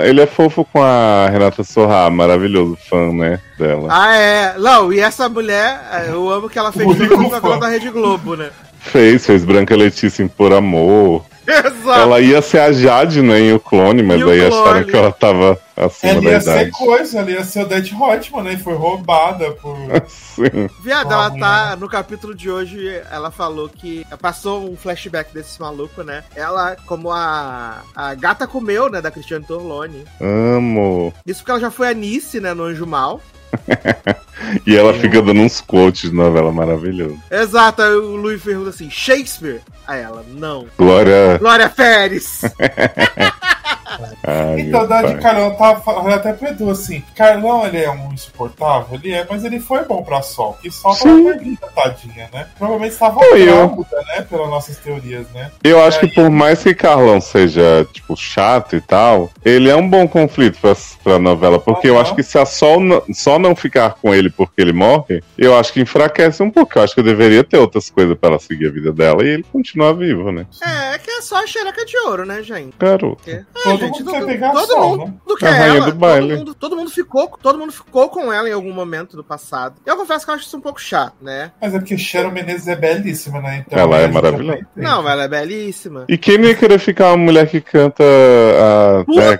Ele 0.03 0.21
é 0.21 0.25
fofo 0.25 0.63
com 0.63 0.81
a 0.81 1.27
Renata 1.29 1.61
Sorra, 1.61 2.09
maravilhoso 2.09 2.77
fã, 2.89 3.11
né? 3.11 3.41
Dela. 3.59 3.89
Ah, 3.91 4.15
é. 4.15 4.55
Não, 4.57 4.93
e 4.93 4.99
essa 5.01 5.27
mulher, 5.27 5.81
é, 5.91 6.09
eu 6.11 6.29
amo 6.29 6.49
que 6.49 6.57
ela 6.57 6.71
fez 6.71 6.85
O 6.87 6.93
toda 6.93 7.03
a 7.03 7.07
rico 7.07 7.21
novela 7.23 7.41
fã. 7.41 7.59
da 7.59 7.67
Rede 7.67 7.89
Globo, 7.89 8.35
né? 8.37 8.51
Fez, 8.79 9.25
fez 9.25 9.43
Branca 9.43 9.75
Letícia 9.75 10.23
em 10.23 10.27
Por 10.27 10.53
Amor. 10.53 11.25
Exato. 11.47 11.99
Ela 12.01 12.19
ia 12.19 12.41
ser 12.41 12.59
a 12.59 12.73
Jade, 12.73 13.21
né, 13.21 13.39
em 13.39 13.53
O 13.53 13.59
Clone, 13.59 14.03
mas 14.03 14.19
E 14.19 14.23
o 14.23 14.29
aí 14.29 14.39
Clone. 14.49 14.61
acharam 14.67 14.83
que 14.83 14.95
ela 14.97 15.11
tava 15.13 15.57
acima 15.77 16.11
Ela 16.11 16.21
da 16.21 16.29
ia 16.31 16.41
ser 16.41 16.51
idade. 16.51 16.71
coisa, 16.71 17.19
ela 17.19 17.31
ia 17.31 17.43
ser 17.45 17.61
o 17.63 17.65
Dead 17.65 17.89
Hotman, 17.93 18.43
né? 18.43 18.53
E 18.53 18.57
foi 18.57 18.73
roubada 18.75 19.51
por. 19.51 19.77
Sim. 20.09 20.69
Viado, 20.83 21.13
ela 21.13 21.31
tá. 21.31 21.77
No 21.77 21.87
capítulo 21.87 22.35
de 22.35 22.49
hoje, 22.51 23.01
ela 23.09 23.31
falou 23.31 23.69
que. 23.69 24.05
Passou 24.21 24.69
um 24.69 24.75
flashback 24.75 25.33
desse 25.33 25.57
maluco, 25.61 26.03
né? 26.03 26.25
Ela, 26.35 26.75
como 26.85 27.09
a. 27.11 27.81
A 27.95 28.13
gata 28.13 28.45
comeu, 28.45 28.89
né? 28.89 28.99
Da 29.01 29.09
Cristiane 29.09 29.45
Torlone. 29.45 30.03
Amo. 30.19 31.13
Isso 31.25 31.39
porque 31.39 31.51
ela 31.51 31.61
já 31.61 31.71
foi 31.71 31.87
a 31.87 31.93
Nice, 31.93 32.41
né? 32.41 32.53
No 32.53 32.63
Anjo 32.63 32.85
Mal. 32.85 33.21
E 34.65 34.75
ela 34.75 34.93
fica 34.93 35.21
dando 35.21 35.41
uns 35.41 35.59
quotes 35.59 36.09
de 36.09 36.15
novela 36.15 36.51
maravilhoso. 36.51 37.19
Exato, 37.29 37.81
aí 37.81 37.93
o 37.95 38.15
Luiz 38.15 38.41
pergunta 38.41 38.69
assim: 38.69 38.89
Shakespeare? 38.89 39.61
Aí 39.85 40.01
ela, 40.01 40.23
não. 40.29 40.67
Glória. 40.77 41.37
Glória 41.37 41.69
Pérez! 41.69 42.41
Ai, 44.23 44.59
Então, 44.61 44.87
da 44.87 45.01
de. 45.01 45.15
Carlão, 45.21 45.45
eu 45.49 45.55
tava 45.55 45.79
falando 45.81 46.09
até 46.13 46.33
pro 46.33 46.47
Edu 46.47 46.69
assim: 46.69 47.03
Carlão, 47.15 47.65
ele 47.65 47.77
é 47.83 47.89
um 47.89 48.11
insuportável, 48.13 48.87
ele 49.01 49.13
é, 49.13 49.25
mas 49.29 49.43
ele 49.43 49.59
foi 49.59 49.83
bom 49.85 50.03
pra 50.03 50.21
Sol. 50.21 50.57
Que 50.61 50.69
Sol 50.71 50.95
tava 50.95 51.23
perdida, 51.23 51.67
tadinha, 51.75 52.29
né? 52.33 52.47
Provavelmente 52.57 52.93
estava 52.93 53.19
eu. 53.25 53.45
grávida, 53.45 54.01
né? 54.07 54.21
Pelas 54.29 54.49
nossas 54.49 54.77
teorias, 54.77 55.25
né? 55.33 55.51
Eu 55.63 55.81
acho 55.83 55.99
que 55.99 56.05
Aí- 56.07 56.11
por 56.13 56.29
mais 56.29 56.61
que 56.63 56.73
Carlão 56.75 57.21
seja, 57.21 57.87
tipo, 57.93 58.15
chato 58.15 58.75
e 58.75 58.81
tal, 58.81 59.29
ele 59.43 59.69
é 59.69 59.75
um 59.75 59.87
bom 59.89 60.07
conflito 60.07 60.59
pra, 60.59 60.75
pra 61.03 61.19
novela, 61.19 61.59
porque 61.59 61.87
eu 61.87 61.93
Aham. 61.93 62.01
acho 62.01 62.15
que 62.15 62.23
se 62.23 62.37
a 62.37 62.45
Sol 62.45 62.79
não- 62.79 63.03
só 63.13 63.39
não 63.39 63.55
ficar 63.55 63.95
com 64.01 64.13
ele 64.13 64.29
porque 64.29 64.61
ele 64.61 64.73
morre, 64.73 65.23
eu 65.37 65.57
acho 65.57 65.71
que 65.73 65.79
enfraquece 65.81 66.43
um 66.43 66.51
pouco. 66.51 66.77
Eu 66.77 66.83
acho 66.83 66.93
que 66.93 66.99
eu 66.99 67.03
deveria 67.05 67.43
ter 67.43 67.57
outras 67.57 67.89
coisas 67.89 68.17
pra 68.17 68.29
ela 68.31 68.39
seguir 68.39 68.67
a 68.67 68.71
vida 68.71 68.91
dela 68.91 69.23
e 69.23 69.27
ele 69.29 69.43
continuar 69.51 69.93
vivo, 69.93 70.31
né? 70.31 70.45
É, 70.61 70.95
é 70.95 70.97
que 70.97 71.09
é 71.09 71.21
só 71.21 71.43
a 71.43 71.47
xereca 71.47 71.85
de 71.85 71.97
ouro, 71.99 72.25
né, 72.25 72.41
gente? 72.43 72.73
Garoto. 72.77 73.17
É, 73.29 73.43
Todo 73.77 73.87
gente, 73.87 74.03
mundo 74.03 74.11
quer 74.11 74.25
pegar 74.25 74.51
todo 74.51 74.67
sol, 74.67 74.89
mundo 74.89 75.05
né? 75.05 75.13
do 75.27 75.35
que 75.35 75.45
A 75.45 75.51
rainha 75.51 75.77
ela, 75.77 75.91
do 75.91 75.97
baile. 75.97 76.27
Todo 76.29 76.37
mundo, 76.37 76.55
todo 76.55 76.75
mundo 76.75 76.91
ficou, 76.91 77.27
todo 77.41 77.59
mundo 77.59 77.71
ficou 77.71 78.09
com 78.09 78.31
ela 78.31 78.49
em 78.49 78.53
algum 78.53 78.73
momento 78.73 79.15
do 79.15 79.23
passado. 79.23 79.75
Eu 79.85 79.97
confesso 79.97 80.25
que 80.25 80.31
eu 80.31 80.35
acho 80.35 80.45
isso 80.45 80.57
um 80.57 80.61
pouco 80.61 80.81
chato, 80.81 81.15
né? 81.21 81.51
Mas 81.61 81.73
é 81.73 81.79
porque 81.79 81.97
Sharon 81.97 82.31
Menezes 82.31 82.67
é 82.67 82.75
belíssima, 82.75 83.41
né? 83.41 83.63
Então, 83.65 83.79
Ela 83.79 83.99
é 83.99 84.07
maravilhosa. 84.07 84.67
Não, 84.75 85.03
mas 85.03 85.13
ela 85.13 85.23
é 85.23 85.27
belíssima. 85.27 86.05
E 86.07 86.17
quem 86.17 86.37
não 86.37 86.47
ia 86.47 86.55
querer 86.55 86.79
ficar 86.79 87.09
uma 87.09 87.17
mulher 87.17 87.47
que 87.47 87.61
canta 87.61 88.03
a 88.03 89.03
Puta 89.05 89.23
é? 89.23 89.37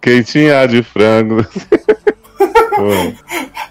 Quentinha 0.00 0.64
de 0.66 0.82
frango. 0.82 1.44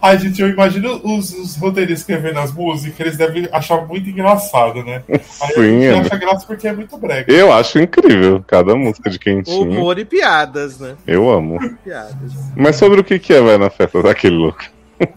Ai, 0.02 0.20
gente, 0.20 0.42
eu 0.42 0.50
imagino 0.50 1.02
os, 1.04 1.32
os 1.34 1.56
roteiristas 1.58 2.02
escrevendo 2.02 2.40
as 2.40 2.54
músicas, 2.54 3.00
eles 3.00 3.18
devem 3.18 3.48
achar 3.52 3.86
muito 3.86 4.10
engraçado, 4.10 4.84
né? 4.84 5.04
Aí 5.08 5.20
a 5.42 5.48
Sim, 5.48 5.82
gente 5.82 5.86
é. 5.86 6.00
acha 6.00 6.18
graça 6.18 6.46
porque 6.46 6.68
é 6.68 6.74
muito 6.74 6.98
brega. 6.98 7.32
Eu 7.32 7.52
acho 7.52 7.80
incrível 7.80 8.44
cada 8.46 8.76
música 8.76 9.10
de 9.10 9.18
Quentinha. 9.18 9.80
Humor 9.80 9.98
e 9.98 10.06
piadas, 10.06 10.80
né? 10.80 10.96
Eu 11.08 11.30
amo. 11.30 11.60
Piadas. 11.84 12.32
Mas 12.56 12.76
sobre 12.76 13.02
o 13.02 13.04
que, 13.04 13.18
que 13.20 13.34
é, 13.34 13.42
vai 13.42 13.58
na 13.58 13.70
festa 13.70 14.02
daquele 14.02 14.36
louco? 14.36 14.64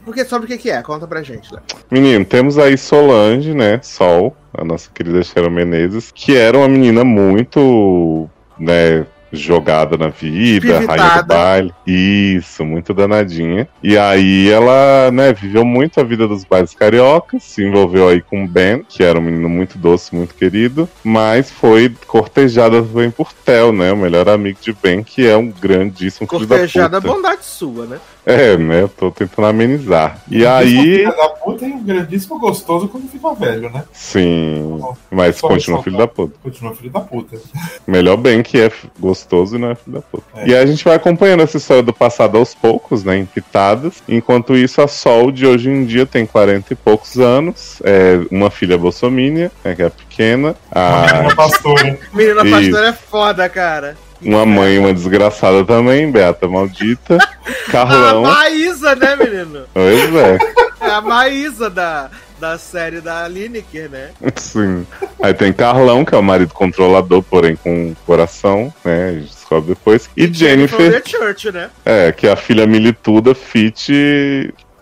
Porque 0.05 0.25
sobre 0.25 0.47
o 0.47 0.49
que, 0.49 0.59
que 0.59 0.71
é? 0.71 0.83
Conta 0.83 1.07
pra 1.07 1.23
gente, 1.23 1.53
Léo. 1.53 1.63
Menino, 1.91 2.25
temos 2.25 2.59
aí 2.59 2.77
Solange, 2.77 3.55
né? 3.55 3.79
Sol, 3.83 4.37
a 4.53 4.65
nossa 4.65 4.91
querida 4.93 5.23
Sharon 5.23 5.51
Menezes, 5.51 6.11
que 6.13 6.37
era 6.37 6.59
uma 6.59 6.69
menina 6.69 7.05
muito, 7.05 8.29
né? 8.59 9.07
Jogada 9.33 9.97
na 9.97 10.09
vida, 10.09 10.81
rainha 10.87 11.23
do 11.23 11.27
baile. 11.27 11.75
Isso, 11.87 12.65
muito 12.65 12.95
danadinha. 12.95 13.69
E 13.83 13.97
aí 13.99 14.49
ela, 14.51 15.11
né, 15.11 15.33
viveu 15.33 15.65
muito 15.65 16.01
a 16.01 16.05
vida 16.05 16.27
dos 16.27 16.45
bailes 16.45 16.75
cariocas, 16.75 17.43
se 17.43 17.65
envolveu 17.65 18.09
aí 18.09 18.21
com 18.23 18.45
o 18.45 18.49
Ben, 18.49 18.83
que 18.89 19.03
era 19.03 19.19
um 19.19 19.23
menino 19.23 19.49
muito 19.49 19.79
doce, 19.79 20.15
muito 20.15 20.35
querido, 20.35 20.89
mas 21.05 21.51
foi 21.51 21.95
cortejada 22.07 22.83
também 22.83 23.11
por 23.11 23.33
Theo, 23.33 23.73
né? 23.73 23.93
O 23.93 23.97
melhor 23.97 24.29
amigo 24.29 24.59
de 24.61 24.73
Ben, 24.73 25.03
que 25.03 25.27
é 25.27 25.37
um 25.37 25.51
grandíssimo 25.51 26.29
filho 26.29 26.47
da 26.47 26.59
Cortejada 26.59 27.01
puta. 27.01 27.15
bondade 27.15 27.45
sua, 27.45 27.87
né? 27.87 27.99
É, 28.29 28.59
né? 28.59 28.83
Eu 28.83 28.89
tô 28.91 29.11
tentando 29.11 29.47
amenizar. 29.47 30.21
E 30.31 30.41
Grandíssimo 30.41 30.81
aí. 30.83 30.97
filho 30.99 31.17
da 31.17 31.29
puta 31.31 31.67
e 31.67 31.73
um 31.73 31.83
grandíssimo 31.83 32.39
gostoso 32.39 32.87
quando 32.87 33.09
fica 33.09 33.33
velho, 33.33 33.71
né? 33.71 33.85
Sim. 33.91 34.79
Mas 35.11 35.37
Só 35.37 35.49
continua 35.49 35.83
filho 35.83 35.97
da 35.97 36.07
puta. 36.07 36.35
Continua 36.43 36.75
filho 36.75 36.91
da 36.91 37.01
puta. 37.01 37.39
Melhor 37.87 38.19
bem 38.19 38.43
que 38.43 38.61
é 38.61 38.71
gostoso 39.01 39.57
e 39.57 39.59
não 39.59 39.71
é 39.71 39.75
filho 39.75 39.97
da 39.97 40.03
puta. 40.03 40.25
É. 40.37 40.47
E 40.47 40.55
aí 40.55 40.63
a 40.63 40.67
gente 40.67 40.85
vai 40.85 40.97
acompanhando 40.97 41.43
essa 41.43 41.57
história 41.57 41.83
do 41.83 41.93
passado 41.95 42.37
aos 42.37 42.55
poucos, 42.55 43.03
né? 43.03 43.17
Em 43.17 43.25
pitadas. 43.25 44.03
Enquanto 44.07 44.55
isso, 44.55 44.83
a 44.83 44.87
Sol 44.87 45.33
de 45.33 45.47
hoje 45.47 45.71
em 45.71 45.87
dia 45.87 46.05
tem 46.05 46.27
40 46.27 46.71
e 46.71 46.77
poucos 46.77 47.19
anos. 47.19 47.81
É 47.83 48.21
uma 48.31 48.51
filha 48.51 48.77
bolsomínia, 48.77 49.51
né, 49.65 49.75
que 49.75 49.83
é 49.83 49.89
pequena. 49.89 50.55
A, 50.71 51.21
Uma 51.23 51.35
pastora. 51.35 51.99
Menina 52.13 52.45
pastora 52.45 52.89
é 52.89 52.93
foda, 52.93 53.49
cara. 53.49 53.97
Uma 54.23 54.45
mãe, 54.45 54.79
uma 54.79 54.93
desgraçada 54.93 55.65
também, 55.65 56.11
Beata 56.11 56.49
Maldita. 56.49 57.19
A 57.69 57.71
Carlão. 57.71 58.23
Maísa, 58.23 58.95
né, 58.95 59.17
menino? 59.17 59.65
Pois 59.73 60.15
é. 60.15 60.39
É 60.81 60.91
a 60.91 61.01
Maísa 61.01 61.69
da, 61.69 62.11
da 62.41 62.57
série 62.57 63.01
da 63.01 63.27
Lineker, 63.29 63.91
né? 63.91 64.11
Sim. 64.37 64.87
Aí 65.21 65.35
tem 65.35 65.53
Carlão, 65.53 66.05
que 66.05 66.15
é 66.15 66.19
o 66.19 66.23
marido 66.23 66.55
controlador, 66.55 67.23
porém 67.23 67.57
com 67.57 67.95
coração, 68.07 68.73
né? 68.85 69.09
A 69.09 69.13
gente 69.13 69.35
descobre 69.35 69.69
depois. 69.75 70.09
E 70.17 70.33
Jennifer, 70.33 70.79
From 70.79 70.91
the 70.91 71.03
Church, 71.05 71.53
né? 71.53 71.71
é, 71.85 72.13
que 72.13 72.27
é 72.27 72.33
a 72.33 72.37
filha 72.37 72.67
milituda, 72.67 73.35
fit, 73.35 73.93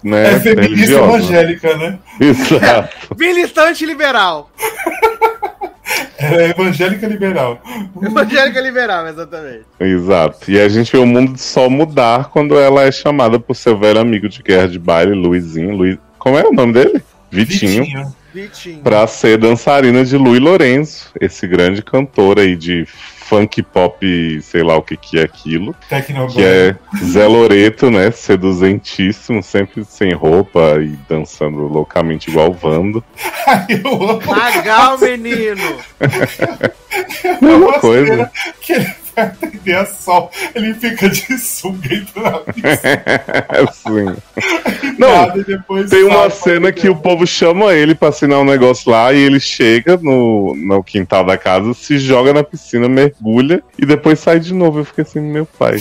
né? 0.02 0.34
É 0.34 0.40
feminista 0.40 0.74
religiosa. 0.74 1.16
evangélica, 1.18 1.76
né? 1.76 1.98
Exato. 2.20 2.96
Militante 3.18 3.86
liberal. 3.86 4.50
Ela 6.18 6.42
é 6.42 6.50
evangélica 6.50 7.06
liberal. 7.06 7.60
Evangélica 8.02 8.60
liberal, 8.60 9.06
exatamente. 9.06 9.64
Exato. 9.78 10.50
E 10.50 10.58
a 10.60 10.68
gente 10.68 10.92
vê 10.92 10.98
o 10.98 11.06
mundo 11.06 11.36
só 11.38 11.68
mudar 11.68 12.30
quando 12.30 12.58
ela 12.58 12.82
é 12.84 12.92
chamada 12.92 13.38
por 13.38 13.54
seu 13.54 13.78
velho 13.78 14.00
amigo 14.00 14.28
de 14.28 14.42
guerra 14.42 14.68
de 14.68 14.78
baile, 14.78 15.12
Luizinho. 15.12 15.76
Luiz... 15.76 15.98
Como 16.18 16.38
é 16.38 16.44
o 16.44 16.52
nome 16.52 16.72
dele? 16.72 17.02
Vitinho. 17.30 17.84
Vitinho. 17.84 18.14
Vitinho. 18.32 18.82
Pra 18.82 19.06
ser 19.06 19.38
dançarina 19.38 20.04
de 20.04 20.16
Luiz 20.16 20.40
Lourenço, 20.40 21.10
esse 21.20 21.46
grande 21.46 21.82
cantor 21.82 22.38
aí 22.38 22.56
de 22.56 22.86
funk 23.28 23.62
pop, 23.62 24.40
sei 24.42 24.62
lá 24.62 24.76
o 24.76 24.82
que 24.82 24.96
que 24.96 25.18
é 25.18 25.22
aquilo. 25.22 25.74
Tecnoban. 25.88 26.32
Que 26.32 26.42
é 26.42 26.76
Zé 27.04 27.26
Loreto, 27.26 27.90
né? 27.90 28.10
Seduzentíssimo, 28.10 29.42
sempre 29.42 29.84
sem 29.84 30.12
roupa 30.12 30.76
e 30.80 30.96
dançando 31.08 31.66
loucamente 31.66 32.30
igual 32.30 32.52
Vando. 32.52 33.04
Eu 33.68 34.10
amo 34.10 34.20
Legal, 34.56 34.98
menino. 34.98 35.76
Mesma 37.40 37.70
a 37.70 37.80
coisa. 37.80 38.30
que 38.60 38.72
ele 38.72 39.05
atender 39.16 39.76
a 39.76 39.86
sol. 39.86 40.30
Ele 40.54 40.74
fica 40.74 41.08
de 41.08 41.38
sunga 41.38 41.94
entra 41.94 42.22
na. 42.22 42.42
Assim. 43.62 44.16
Não, 44.98 45.86
tem 45.88 46.04
uma 46.04 46.30
cena 46.30 46.72
que 46.72 46.88
o 46.88 46.96
povo 46.96 47.26
chama 47.26 47.72
ele 47.74 47.94
pra 47.94 48.08
assinar 48.08 48.40
um 48.40 48.44
negócio 48.44 48.90
lá 48.90 49.12
e 49.12 49.18
ele 49.18 49.40
chega 49.40 49.96
no, 49.96 50.54
no 50.56 50.82
quintal 50.82 51.24
da 51.24 51.36
casa, 51.36 51.72
se 51.74 51.98
joga 51.98 52.32
na 52.32 52.42
piscina, 52.42 52.88
mergulha 52.88 53.62
e 53.78 53.86
depois 53.86 54.18
sai 54.18 54.38
de 54.38 54.52
novo. 54.52 54.80
Eu 54.80 54.84
fiquei 54.84 55.02
assim, 55.02 55.20
meu 55.20 55.46
pai, 55.46 55.78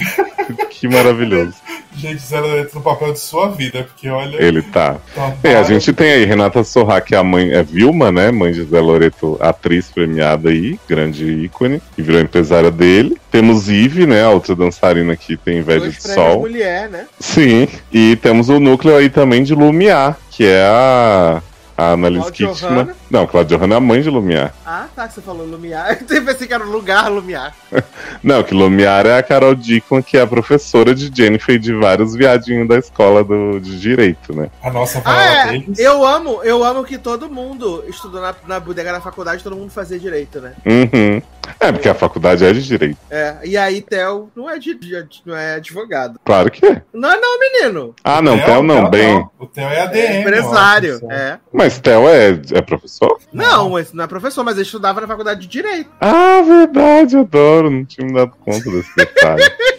que 0.70 0.88
maravilhoso. 0.88 1.54
Gente, 1.98 2.22
Zé 2.22 2.40
Loreto 2.40 2.76
no 2.76 2.82
papel 2.82 3.14
de 3.14 3.20
sua 3.20 3.50
vida, 3.50 3.84
porque 3.84 4.10
olha. 4.10 4.42
Ele 4.42 4.62
tá. 4.62 4.98
tá 5.14 5.34
É, 5.44 5.56
a 5.56 5.64
gente 5.64 5.94
tem 5.94 6.12
aí 6.12 6.26
Renata 6.26 6.64
Sorra, 6.64 7.00
que 7.02 7.16
é 7.16 7.18
a 7.18 7.24
mãe, 7.24 7.52
é 7.52 7.64
Vilma, 7.64 8.12
né? 8.12 8.32
Mãe 8.32 8.52
de 8.52 8.64
Zé 8.64 8.80
Loreto, 8.80 9.38
atriz 9.40 9.90
premiada 9.90 10.50
aí, 10.50 10.80
grande 10.88 11.26
ícone, 11.26 11.82
e 11.98 12.02
virou 12.02 12.22
empresária 12.22 12.70
dele. 12.72 13.18
Temos 13.32 13.70
Ive, 13.70 14.06
né? 14.06 14.24
A 14.24 14.30
outra 14.30 14.56
dançarina 14.56 15.16
que 15.16 15.38
tem 15.38 15.60
inveja 15.60 15.82
Dois 15.82 15.96
de 15.96 16.14
sol. 16.14 16.42
mulher, 16.42 16.90
né? 16.90 17.06
Sim, 17.20 17.68
e 17.92 18.16
temos 18.18 18.50
o 18.50 18.60
núcleo 18.60 18.96
aí 18.96 19.10
também 19.10 19.44
de 19.44 19.56
Lumiar, 19.56 20.18
que 20.30 20.46
é 20.46 20.64
a 20.66 21.42
A 21.78 21.92
Annalise. 21.92 22.46
Hanna. 22.62 22.96
Não, 23.10 23.28
Claudio 23.28 23.58
Hanna 23.58 23.76
é 23.76 23.78
a 23.78 23.82
mãe 23.82 24.02
de 24.02 24.10
Lumiar. 24.10 24.54
Ah, 24.68 24.88
tá, 24.96 25.08
que 25.08 25.14
você 25.14 25.22
falou 25.22 25.46
Lumiar. 25.46 26.00
Eu 26.10 26.26
pensei 26.26 26.48
que 26.48 26.54
era 26.54 26.64
o 26.66 26.70
lugar 26.72 27.08
Lumiar. 27.10 27.54
Não, 28.24 28.42
que 28.44 28.54
Lumiar 28.54 29.06
é 29.06 29.18
a 29.18 29.24
Carol 29.24 29.54
Dickman, 29.56 30.02
que 30.02 30.18
é 30.18 30.22
a 30.22 30.28
professora 30.28 30.94
de 30.94 31.12
Jennifer 31.16 31.56
e 31.56 31.60
de 31.60 31.72
vários 31.74 32.16
viadinhos 32.16 32.68
da 32.68 32.78
escola 32.78 33.24
do, 33.24 33.60
de 33.60 33.80
direito, 33.80 34.36
né? 34.36 34.50
A 34.64 34.72
nossa 34.72 35.02
Ah, 35.06 35.12
Viola 35.14 35.24
é. 35.24 35.46
Davis. 35.60 35.80
Eu 35.80 36.04
amo, 36.06 36.42
eu 36.44 36.64
amo 36.64 36.84
que 36.84 36.98
todo 36.98 37.30
mundo 37.30 37.84
estudou 37.88 38.20
na, 38.22 38.36
na 38.48 38.60
bodega 38.60 38.92
da 38.92 39.00
faculdade, 39.02 39.44
todo 39.44 39.56
mundo 39.56 39.70
fazia 39.70 40.00
direito, 40.00 40.42
né? 40.42 40.54
Uhum. 40.66 41.22
É, 41.60 41.72
porque 41.72 41.88
a 41.88 41.94
faculdade 41.94 42.44
é 42.44 42.52
de 42.52 42.64
direito. 42.66 42.98
É, 43.10 43.38
e 43.44 43.56
aí 43.56 43.80
Theo 43.82 44.32
não 44.36 44.50
é, 44.50 44.58
de, 44.58 44.74
de- 44.74 45.06
não 45.24 45.38
é 45.38 45.56
advogado. 45.56 46.20
Claro 46.26 46.50
que 46.50 46.66
é. 46.66 46.82
Não 46.92 47.12
é 47.12 47.18
não, 47.18 47.40
menino. 47.40 47.94
Ah, 48.04 48.20
não, 48.20 48.36
Theo- 48.36 48.46
Theo 48.48 48.64
não, 48.64 48.76
Theo 48.82 48.90
bem. 48.90 49.28
O 49.40 49.46
Theo 49.46 49.64
é 49.68 49.82
ADM. 49.82 49.96
É 50.00 50.20
empresário. 50.22 51.00
É. 51.12 51.38
Mas 51.54 51.78
Theo 51.80 52.10
é, 52.10 52.30
é 52.52 52.62
professor? 52.62 52.95
Não, 53.34 53.72
mas 53.72 53.92
não 53.94 54.04
é 54.04 54.08
professor, 54.08 54.44
mas 54.44 54.56
ele 54.56 54.64
estudava 54.64 55.02
na 55.02 55.08
faculdade 55.08 55.42
de 55.42 55.48
direito. 55.48 55.90
Ah, 56.00 56.42
verdade, 56.42 57.18
adoro. 57.18 57.70
Não 57.70 57.86
tinha 57.86 58.08
me 58.08 58.14
dado 58.14 58.32
conta 58.40 58.70
desse 58.72 58.96
detalhe. 58.96 59.44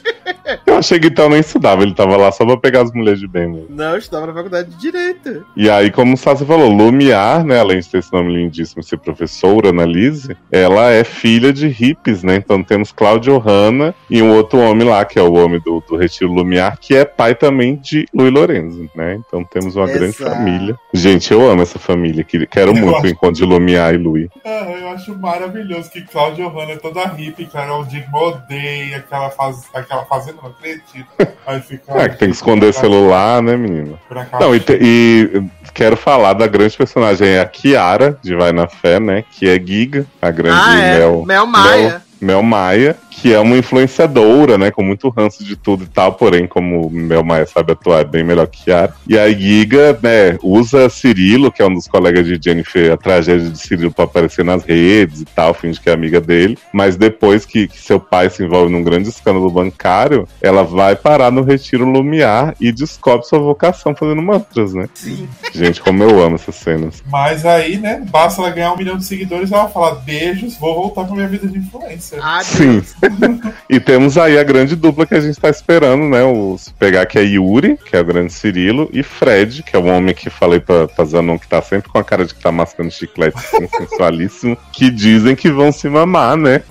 Eu 0.67 0.77
achei 0.77 0.99
que 0.99 1.11
Theo 1.11 1.29
nem 1.29 1.41
estudava, 1.41 1.83
ele 1.83 1.95
tava 1.95 2.17
lá 2.17 2.31
só 2.33 2.45
pra 2.45 2.57
pegar 2.57 2.83
as 2.83 2.93
mulheres 2.93 3.21
de 3.21 3.27
bem 3.29 3.49
mesmo. 3.49 3.67
Não, 3.71 3.93
eu 3.93 3.99
estudava 3.99 4.27
na 4.27 4.35
faculdade 4.35 4.71
de 4.71 4.77
direito. 4.79 5.45
E 5.57 5.71
aí, 5.71 5.91
como 5.91 6.15
o 6.15 6.17
Sassi 6.17 6.45
falou, 6.45 6.69
Lumiar, 6.71 7.45
né, 7.45 7.61
além 7.61 7.81
de 7.81 7.89
ter 7.89 7.99
esse 7.99 8.13
nome 8.13 8.33
lindíssimo 8.35 8.83
ser 8.83 8.99
professora, 8.99 9.71
Annalise, 9.71 10.37
ela 10.51 10.91
é 10.91 11.05
filha 11.05 11.53
de 11.53 11.69
hippies, 11.69 12.23
né? 12.23 12.37
Então 12.37 12.63
temos 12.63 12.93
Claudio 12.93 13.39
Hanna 13.39 13.95
e 14.11 14.21
um 14.23 14.35
outro 14.35 14.59
homem 14.59 14.87
lá, 14.89 15.05
que 15.05 15.19
é 15.19 15.23
o 15.23 15.35
homem 15.35 15.61
do, 15.61 15.83
do 15.89 15.97
Retiro 15.97 16.33
Lumiar, 16.33 16.79
que 16.79 16.95
é 16.95 17.05
pai 17.05 17.35
também 17.35 17.77
de 17.77 18.07
Luiz 18.15 18.33
Lorenzo, 18.33 18.89
né? 18.95 19.15
Então 19.27 19.45
temos 19.45 19.77
uma 19.77 19.87
grande 19.87 20.17
Exato. 20.17 20.31
família. 20.37 20.77
Gente, 20.93 21.33
eu 21.33 21.49
amo 21.49 21.63
essa 21.63 21.79
família, 21.79 22.25
que- 22.25 22.47
quero 22.47 22.71
Eu 22.71 22.75
muito 22.77 22.97
acho- 22.97 23.07
o 23.07 23.09
encontro 23.09 23.37
de 23.37 23.45
Lumiar 23.45 23.95
e 23.95 23.99
Louis. 23.99 24.29
Ah, 24.45 24.67
eu 24.81 24.89
acho 24.91 25.17
maravilhoso 25.19 25.91
que 25.91 26.03
Cláudia 26.03 26.49
Hanna 26.49 26.73
é 26.73 26.77
toda 26.77 27.05
hippie, 27.07 27.47
Carol 27.47 27.85
Dickman 27.85 28.23
odeia 28.23 28.97
aquela 28.99 29.31
fase, 29.31 29.67
aquela 29.75 30.05
fazenda, 30.19 30.39
não 30.43 30.51
acredito. 30.51 31.07
Aí 31.47 31.61
fica. 31.61 31.93
É, 32.01 32.09
que 32.09 32.19
tem 32.19 32.29
que 32.29 32.37
esconder 32.37 32.73
celular, 32.73 33.43
né, 33.43 33.57
menina? 33.57 33.99
Não, 34.41 34.55
e, 34.55 34.61
te- 34.61 34.79
e 34.81 35.43
quero 35.75 35.97
falar 35.97 36.33
da 36.33 36.47
grande 36.47 36.77
personagem, 36.77 37.39
a 37.39 37.45
Kiara, 37.45 38.19
de 38.23 38.35
Vai 38.35 38.53
na 38.53 38.67
Fé, 38.67 38.99
né? 38.99 39.25
Que 39.31 39.49
é 39.49 39.59
Giga, 39.59 40.07
a 40.21 40.31
grande 40.31 40.61
ah, 40.61 40.79
é. 40.79 40.99
Mel. 40.99 41.25
Mel 41.27 41.47
Maia. 41.47 42.03
Mel 42.21 42.43
Maia, 42.43 42.97
que 43.21 43.33
é 43.33 43.41
uma 43.41 43.57
influenciadora, 43.57 44.59
né? 44.59 44.71
Com 44.71 44.83
muito 44.83 45.09
ranço 45.09 45.43
de 45.43 45.57
tudo 45.57 45.85
e 45.85 45.87
tal, 45.87 46.13
porém, 46.13 46.47
como 46.47 46.91
Mel 46.91 47.25
Maia 47.25 47.47
sabe 47.47 47.73
atuar 47.73 48.01
é 48.01 48.05
bem 48.05 48.23
melhor 48.23 48.47
que 48.47 48.65
Kiara. 48.65 48.95
E 49.09 49.19
a 49.19 49.31
Giga, 49.31 49.99
né, 50.03 50.39
usa 50.43 50.89
Cirilo, 50.89 51.51
que 51.51 51.63
é 51.63 51.67
um 51.67 51.75
dos 51.75 51.87
colegas 51.87 52.27
de 52.27 52.39
Jennifer, 52.43 52.93
a 52.93 52.97
tragédia 52.97 53.51
de 53.51 53.59
Cirilo 53.59 53.93
pra 53.93 54.05
aparecer 54.05 54.45
nas 54.45 54.63
redes 54.63 55.23
e 55.23 55.25
tal, 55.25 55.55
finge 55.55 55.81
que 55.81 55.89
é 55.89 55.93
amiga 55.93 56.21
dele. 56.21 56.59
Mas 56.73 56.97
depois 56.97 57.47
que, 57.47 57.69
que 57.69 57.79
seu 57.81 57.99
pai 57.99 58.29
se 58.29 58.45
envolve 58.45 58.71
num 58.71 58.83
grande 58.83 59.09
escândalo 59.09 59.51
bancário, 59.51 60.29
ela 60.43 60.63
vai 60.63 60.95
parar 60.95 61.31
no 61.31 61.43
Retiro 61.43 61.85
Lumiar 61.85 62.55
e 62.61 62.71
descobre 62.71 63.27
sua 63.27 63.39
vocação 63.39 63.95
fazendo 63.95 64.23
mantras, 64.23 64.75
né? 64.75 64.89
Sim. 64.95 65.29
Gente, 65.53 65.81
como 65.81 66.03
eu 66.03 66.23
amo 66.23 66.37
essas 66.37 66.57
cenas. 66.57 67.03
Mas 67.11 67.47
aí, 67.47 67.79
né, 67.79 68.03
basta 68.11 68.43
ela 68.43 68.51
ganhar 68.51 68.73
um 68.73 68.77
milhão 68.77 68.97
de 68.97 69.05
seguidores 69.05 69.51
ela 69.53 69.69
fala: 69.69 69.95
beijos, 69.95 70.57
vou 70.59 70.75
voltar 70.75 71.05
pra 71.05 71.15
minha 71.15 71.29
vida 71.29 71.47
de 71.47 71.59
influencer. 71.59 72.19
Ah, 72.23 72.43
Sim. 72.43 72.83
e 73.69 73.81
temos 73.81 74.17
aí 74.19 74.39
a 74.39 74.45
grande 74.45 74.77
dupla 74.77 75.07
que 75.07 75.15
a 75.15 75.21
gente 75.21 75.39
tá 75.41 75.49
esperando, 75.49 76.05
né? 76.05 76.23
O 76.25 76.57
se 76.59 76.73
pegar 76.73 77.07
que 77.07 77.19
é 77.19 77.23
Yuri, 77.23 77.77
que 77.77 77.97
é 77.97 78.01
o 78.01 78.05
grande 78.05 78.33
Cirilo, 78.33 78.89
e 78.93 79.03
Fred, 79.03 79.63
que 79.63 79.77
é 79.77 79.79
o 79.79 79.87
homem 79.87 80.15
que 80.15 80.31
falei 80.31 80.61
pra, 80.61 80.89
pra 80.89 81.05
Zanon 81.05 81.39
que 81.39 81.49
tá 81.49 81.61
sempre 81.63 81.91
com 81.91 81.99
a 81.99 82.05
cara 82.05 82.25
de 82.25 82.35
que 82.35 82.41
tá 82.41 82.53
mascando 82.53 82.91
chiclete 82.91 83.41
sensualíssimo, 83.77 84.57
que 84.73 84.91
dizem 84.91 85.35
que 85.35 85.51
vão 85.51 85.73
se 85.73 85.89
mamar, 85.89 86.37
né? 86.37 86.63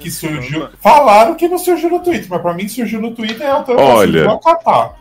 Que 0.00 0.10
surgiu. 0.10 0.68
Falaram 0.80 1.34
que 1.34 1.46
não 1.48 1.58
surgiu 1.58 1.90
no 1.90 2.00
Twitter, 2.00 2.26
mas 2.28 2.40
pra 2.42 2.54
mim 2.54 2.66
surgiu 2.68 3.00
no 3.00 3.10
Twitter 3.12 3.46
é 3.46 3.54
o 3.54 3.62
teu 3.62 3.76
Olha. 3.78 4.26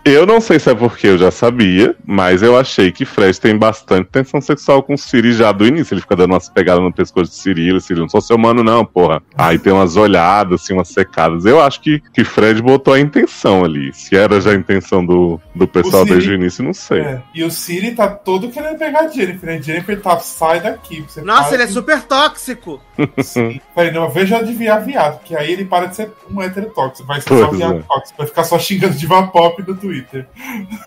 Eu 0.06 0.26
não 0.26 0.42
sei 0.42 0.60
se 0.60 0.70
é 0.70 0.76
porque 0.76 1.08
eu 1.08 1.18
já 1.18 1.32
sabia, 1.32 1.96
mas 2.06 2.42
eu 2.44 2.58
achei 2.58 2.92
que 2.92 3.06
Fred 3.06 3.40
tem 3.40 3.58
bastante 3.58 4.08
tensão 4.10 4.42
sexual 4.42 4.84
com 4.84 4.94
o 4.94 4.98
Siri 4.98 5.34
já 5.34 5.52
do 5.52 5.66
início. 5.66 5.94
Ele 5.94 6.02
fica 6.02 6.16
dando 6.16 6.32
umas 6.34 6.50
pegadas 6.50 6.84
no 6.84 6.92
pescoço 6.94 7.32
de 7.32 7.38
Cirilo, 7.38 7.80
Cirilo, 7.80 8.04
não 8.06 8.10
sou 8.10 8.22
seu 8.22 8.38
mano 8.38 8.64
não, 8.64 8.86
porra. 8.86 9.22
Aí 9.38 9.58
tem 9.58 9.72
umas 9.74 9.96
olhadas, 9.96 10.62
assim, 10.62 10.74
umas 10.74 10.90
secadas. 10.90 11.46
Eu 11.46 11.62
acho 11.62 11.82
que, 11.82 12.02
que 12.14 12.24
Fred 12.24 12.62
botou 12.62 12.94
a 12.94 13.00
intenção 13.00 13.64
ali. 13.64 13.94
Se 13.94 14.16
era 14.16 14.40
já 14.42 14.52
a 14.52 14.56
intenção 14.56 15.06
do, 15.06 15.40
do 15.56 15.68
pessoal 15.68 16.04
O 16.04 16.06
Siri- 16.06 16.16
desde 16.16 16.32
o 16.32 16.36
início, 16.36 16.64
não 16.64 16.74
sei. 16.74 17.00
É. 17.02 17.22
E 17.34 17.44
o 17.44 17.52
Siri 17.52 17.92
tá 17.92 18.08
todo 18.08 18.50
querendo 18.50 18.78
pegar 18.78 19.02
a 19.02 19.08
Jennifer, 19.08 19.50
né? 19.50 19.62
Jennifer 19.62 20.00
tá, 20.02 20.20
sai 20.20 20.60
daqui. 20.62 21.02
Você 21.02 21.22
Nossa, 21.22 21.54
ele 21.54 21.64
é 21.64 21.66
de- 21.68 21.74
super 21.74 22.02
tóxico. 22.04 22.82
Sim. 23.24 23.62
Falei, 23.74 23.92
não, 23.92 24.10
veja 24.10 24.42
de 24.42 24.54
viar 24.54 24.82
viado, 24.90 25.22
que 25.24 25.36
aí 25.36 25.52
ele 25.54 25.66
para 25.66 25.86
de 25.88 25.96
ser 25.96 26.12
um 26.30 26.42
hétero 26.42 26.70
tóxico. 26.72 27.08
Vai 27.08 27.22
ser 27.22 27.30
só 27.30 27.48
Pois 27.48 27.58
viado 27.58 27.80
é. 27.80 27.82
tóxico. 27.84 28.18
Vai 28.18 28.28
ficar 28.28 28.44
só 28.44 28.60
xingando 28.60 28.94
diva 28.96 29.28
pop 29.28 29.62
no 29.66 29.76
Twitter. 29.76 30.28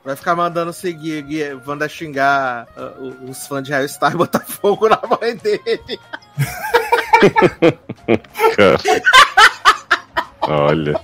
Vai 0.04 0.16
ficar 0.16 0.34
mandando 0.36 0.72
seguir, 0.72 1.22
gui- 1.22 1.60
Wanda 1.66 1.88
xingar 1.88 2.66
o- 2.98 3.30
os 3.30 3.46
fãs 3.46 3.62
de 3.64 3.72
Harry 3.72 3.86
Styles 3.86 4.14
e 4.14 4.18
botar 4.18 4.40
fogo 4.46 4.88
na 4.88 5.00
mãe 5.20 5.36
dele. 5.36 6.00
Cara. 8.56 8.78
Olha. 10.42 11.00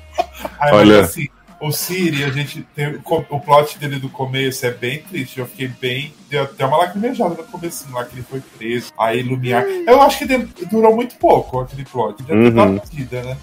Aí, 0.60 0.72
Olha. 0.74 1.00
assim, 1.02 1.28
o 1.60 1.72
Siri, 1.72 2.24
a 2.24 2.30
gente 2.30 2.66
tem 2.74 3.00
o 3.06 3.40
plot 3.40 3.78
dele 3.78 3.98
do 3.98 4.08
começo 4.08 4.64
é 4.64 4.70
bem 4.70 5.02
triste. 5.02 5.38
Eu 5.38 5.46
fiquei 5.46 5.68
bem. 5.68 6.14
Deu 6.30 6.42
até 6.42 6.64
uma 6.64 6.78
lacrimejada 6.78 7.34
no 7.34 7.44
começo, 7.44 7.86
lá 7.92 8.04
que 8.04 8.14
ele 8.14 8.24
foi 8.28 8.40
preso. 8.56 8.92
Aí 8.98 9.22
Lumiar. 9.22 9.64
Eu 9.86 10.00
acho 10.02 10.18
que 10.18 10.26
durou 10.70 10.94
muito 10.94 11.16
pouco 11.16 11.60
aquele 11.60 11.84
plot. 11.84 12.22
Deve 12.22 12.50
ter 12.50 12.58
Uhum. 12.58 12.80
vida, 12.92 13.22
né? 13.22 13.36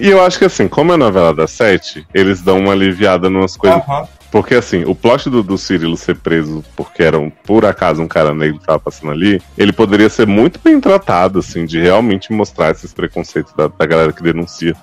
E 0.00 0.08
eu 0.08 0.24
acho 0.24 0.38
que 0.38 0.44
assim, 0.44 0.68
como 0.68 0.92
é 0.92 0.96
novela 0.96 1.34
das 1.34 1.50
sete, 1.50 2.06
eles 2.14 2.40
dão 2.40 2.58
uma 2.60 2.72
aliviada 2.72 3.28
numas 3.28 3.56
coisas. 3.56 3.80
Aham. 3.80 4.08
Porque 4.30 4.56
assim, 4.56 4.82
o 4.84 4.96
plot 4.96 5.30
do, 5.30 5.44
do 5.44 5.56
Cirilo 5.56 5.96
ser 5.96 6.16
preso 6.16 6.64
porque 6.74 7.04
era 7.04 7.16
um, 7.16 7.30
por 7.30 7.64
acaso 7.64 8.02
um 8.02 8.08
cara 8.08 8.34
negro 8.34 8.58
que 8.58 8.66
tava 8.66 8.80
passando 8.80 9.12
ali, 9.12 9.40
ele 9.56 9.72
poderia 9.72 10.08
ser 10.08 10.26
muito 10.26 10.58
bem 10.58 10.80
tratado, 10.80 11.38
assim, 11.38 11.64
de 11.64 11.80
realmente 11.80 12.32
mostrar 12.32 12.72
esses 12.72 12.92
preconceitos 12.92 13.52
da, 13.52 13.68
da 13.68 13.86
galera 13.86 14.12
que 14.12 14.24
denuncia. 14.24 14.74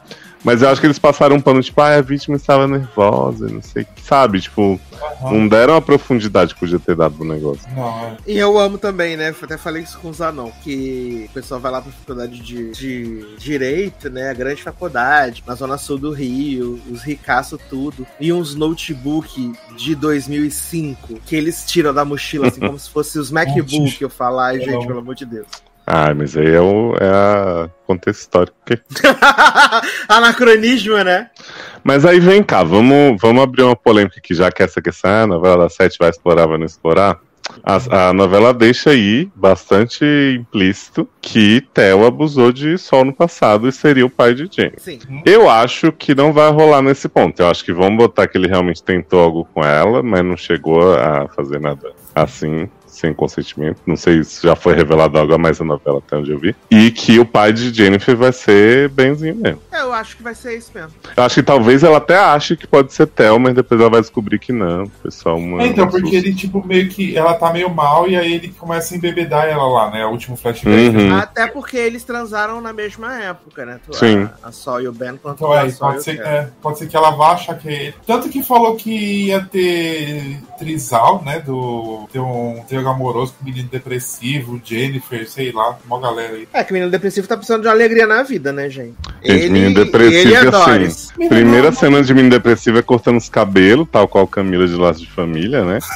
Mas 0.43 0.61
eu 0.61 0.69
acho 0.69 0.81
que 0.81 0.87
eles 0.87 0.97
passaram 0.97 1.35
um 1.35 1.41
pano, 1.41 1.61
tipo, 1.61 1.79
ah, 1.81 1.95
a 1.95 2.01
vítima 2.01 2.35
estava 2.35 2.67
nervosa, 2.67 3.47
não 3.47 3.61
sei 3.61 3.83
o 3.83 3.85
que, 3.85 4.01
sabe? 4.01 4.41
Tipo, 4.41 4.79
aham. 4.93 5.31
não 5.31 5.47
deram 5.47 5.75
a 5.75 5.81
profundidade 5.81 6.53
que 6.53 6.59
podia 6.59 6.79
ter 6.79 6.95
dado 6.95 7.15
pro 7.15 7.25
negócio. 7.25 7.67
É. 7.69 8.17
E 8.25 8.37
eu 8.37 8.57
amo 8.57 8.77
também, 8.77 9.15
né? 9.15 9.33
Até 9.41 9.57
falei 9.57 9.83
isso 9.83 9.99
com 9.99 10.09
o 10.09 10.13
Zanon, 10.13 10.51
que 10.63 11.27
o 11.29 11.33
pessoal 11.33 11.59
vai 11.59 11.71
lá 11.71 11.81
pra 11.81 11.91
faculdade 11.91 12.39
de, 12.39 12.71
de 12.71 13.35
Direito, 13.37 14.09
né? 14.09 14.29
A 14.29 14.33
grande 14.33 14.63
faculdade, 14.63 15.43
na 15.45 15.53
zona 15.53 15.77
sul 15.77 15.97
do 15.97 16.11
Rio, 16.11 16.81
os 16.89 17.03
ricaços 17.03 17.59
tudo. 17.69 18.05
E 18.19 18.33
uns 18.33 18.55
notebook 18.55 19.53
de 19.75 19.95
2005 19.95 21.19
que 21.25 21.35
eles 21.35 21.63
tiram 21.65 21.93
da 21.93 22.03
mochila, 22.03 22.47
assim, 22.47 22.61
como 22.65 22.79
se 22.79 22.89
fosse 22.89 23.19
os 23.19 23.29
MacBook. 23.29 24.01
Eu 24.01 24.09
falar, 24.09 24.47
ai, 24.47 24.59
gente, 24.59 24.87
pelo 24.87 24.99
amor 24.99 25.15
de 25.15 25.25
Deus. 25.25 25.47
Ah, 25.85 26.13
mas 26.13 26.37
aí 26.37 26.53
é, 26.53 26.61
o, 26.61 26.95
é 26.99 27.09
a 27.09 27.69
contexto 27.85 28.21
histórico. 28.21 28.55
Anacronismo, 30.07 30.97
né? 31.03 31.29
Mas 31.83 32.05
aí 32.05 32.19
vem 32.19 32.43
cá, 32.43 32.63
vamos, 32.63 33.19
vamos 33.19 33.41
abrir 33.41 33.63
uma 33.63 33.75
polêmica 33.75 34.17
aqui, 34.17 34.33
já 34.33 34.51
que 34.51 34.61
essa 34.61 34.81
questão, 34.81 35.09
ah, 35.09 35.21
a 35.23 35.27
novela 35.27 35.63
das 35.63 35.73
sete 35.73 35.97
vai 35.99 36.09
explorar, 36.09 36.47
vai 36.47 36.57
não 36.57 36.65
explorar. 36.65 37.19
A, 37.63 38.09
a 38.09 38.13
novela 38.13 38.53
deixa 38.53 38.91
aí 38.91 39.29
bastante 39.35 40.05
implícito 40.39 41.07
que 41.21 41.61
Theo 41.73 42.05
abusou 42.05 42.51
de 42.51 42.77
Sol 42.77 43.03
no 43.03 43.13
passado 43.13 43.67
e 43.67 43.71
seria 43.71 44.05
o 44.05 44.09
pai 44.09 44.33
de 44.33 44.49
James. 44.49 44.81
Sim. 44.81 44.99
Eu 45.25 45.49
acho 45.49 45.91
que 45.91 46.15
não 46.15 46.31
vai 46.31 46.49
rolar 46.51 46.81
nesse 46.81 47.09
ponto. 47.09 47.41
Eu 47.41 47.49
acho 47.49 47.65
que 47.65 47.73
vão 47.73 47.95
botar 47.95 48.27
que 48.27 48.37
ele 48.37 48.47
realmente 48.47 48.81
tentou 48.81 49.19
algo 49.19 49.47
com 49.53 49.63
ela, 49.63 50.01
mas 50.01 50.23
não 50.23 50.37
chegou 50.37 50.93
a 50.93 51.27
fazer 51.29 51.59
nada 51.59 51.91
assim, 52.15 52.69
sem 52.91 53.13
consentimento. 53.13 53.77
Não 53.85 53.95
sei 53.95 54.23
se 54.23 54.43
já 54.45 54.55
foi 54.55 54.75
revelado 54.75 55.17
algo 55.17 55.33
a 55.33 55.37
mais 55.37 55.59
na 55.59 55.65
novela, 55.65 55.99
até 56.05 56.15
onde 56.17 56.31
eu 56.31 56.37
vi. 56.39 56.55
E 56.69 56.91
que 56.91 57.17
o 57.19 57.25
pai 57.25 57.53
de 57.53 57.73
Jennifer 57.73 58.15
vai 58.15 58.31
ser 58.33 58.89
benzinho 58.89 59.35
mesmo. 59.35 59.61
É, 59.71 59.81
eu 59.81 59.93
acho 59.93 60.17
que 60.17 60.23
vai 60.23 60.35
ser 60.35 60.57
isso 60.57 60.71
mesmo. 60.75 60.91
Eu 61.15 61.23
acho 61.23 61.35
que 61.35 61.43
talvez 61.43 61.83
ela 61.83 61.97
até 61.97 62.17
ache 62.17 62.55
que 62.55 62.67
pode 62.67 62.93
ser 62.93 63.07
Theo, 63.07 63.39
mas 63.39 63.55
depois 63.55 63.79
ela 63.79 63.89
vai 63.89 64.01
descobrir 64.01 64.37
que 64.39 64.51
não. 64.51 64.85
Pessoal, 65.01 65.37
uma, 65.37 65.63
É, 65.63 65.67
então, 65.67 65.85
um 65.85 65.89
porque 65.89 66.09
susto. 66.11 66.15
ele, 66.15 66.33
tipo, 66.35 66.65
meio 66.65 66.89
que. 66.89 67.17
Ela 67.17 67.33
tá 67.33 67.51
meio 67.51 67.69
mal 67.69 68.07
e 68.07 68.15
aí 68.15 68.33
ele 68.33 68.49
começa 68.49 68.93
a 68.93 68.97
embebedar 68.97 69.45
ela 69.47 69.67
lá, 69.67 69.89
né? 69.91 70.05
O 70.05 70.09
último 70.09 70.35
flashback. 70.35 70.95
Uhum. 70.95 71.15
Até 71.17 71.47
porque 71.47 71.77
eles 71.77 72.03
transaram 72.03 72.59
na 72.61 72.73
mesma 72.73 73.21
época, 73.23 73.65
né? 73.65 73.79
Tu- 73.85 73.95
Sim. 73.97 74.29
A, 74.43 74.49
a 74.49 74.51
Sol 74.51 74.81
e 74.81 74.87
o 74.87 74.91
Ben 74.93 75.15
quanto 75.17 75.37
Então, 75.37 75.51
a 75.51 75.65
é, 75.65 75.69
Sol 75.69 75.89
e 75.89 75.93
pode 75.93 76.03
ser, 76.03 76.19
é, 76.19 76.49
pode 76.61 76.77
ser 76.79 76.87
que 76.87 76.95
ela 76.95 77.11
vá 77.11 77.31
achar 77.31 77.57
que 77.57 77.67
é 77.69 77.83
ele. 77.85 77.95
Tanto 78.05 78.29
que 78.29 78.43
falou 78.43 78.75
que 78.75 79.25
ia 79.27 79.41
ter 79.41 80.37
trisal, 80.57 81.21
né? 81.25 81.39
Do. 81.39 82.07
Ter 82.11 82.19
um 82.19 82.63
triângulo 82.81 82.89
amoroso 82.89 83.33
com 83.37 83.43
o 83.43 83.47
menino 83.47 83.69
depressivo, 83.69 84.59
Jennifer, 84.63 85.29
sei 85.29 85.51
lá, 85.51 85.77
uma 85.85 85.99
galera 85.99 86.33
aí. 86.33 86.47
É 86.53 86.63
que 86.63 86.71
o 86.71 86.73
menino 86.73 86.91
depressivo 86.91 87.27
tá 87.27 87.37
precisando 87.37 87.61
de 87.61 87.67
uma 87.67 87.73
alegria 87.73 88.07
na 88.07 88.23
vida, 88.23 88.51
né, 88.51 88.69
gente? 88.69 88.95
Gente, 89.23 89.49
menino 89.49 89.75
depressivo 89.75 90.17
ele 90.17 90.31
e 90.31 90.33
é 90.33 90.39
assim, 90.39 90.49
Doris. 90.51 91.11
Primeira 91.29 91.71
cena 91.71 92.03
de 92.03 92.13
menino 92.13 92.31
depressivo 92.31 92.79
é 92.79 92.81
cortando 92.81 93.17
os 93.17 93.29
cabelos, 93.29 93.87
tal 93.91 94.07
qual 94.07 94.27
Camila 94.27 94.67
de 94.67 94.75
Laço 94.75 94.99
de 94.99 95.09
Família, 95.09 95.63
né? 95.63 95.79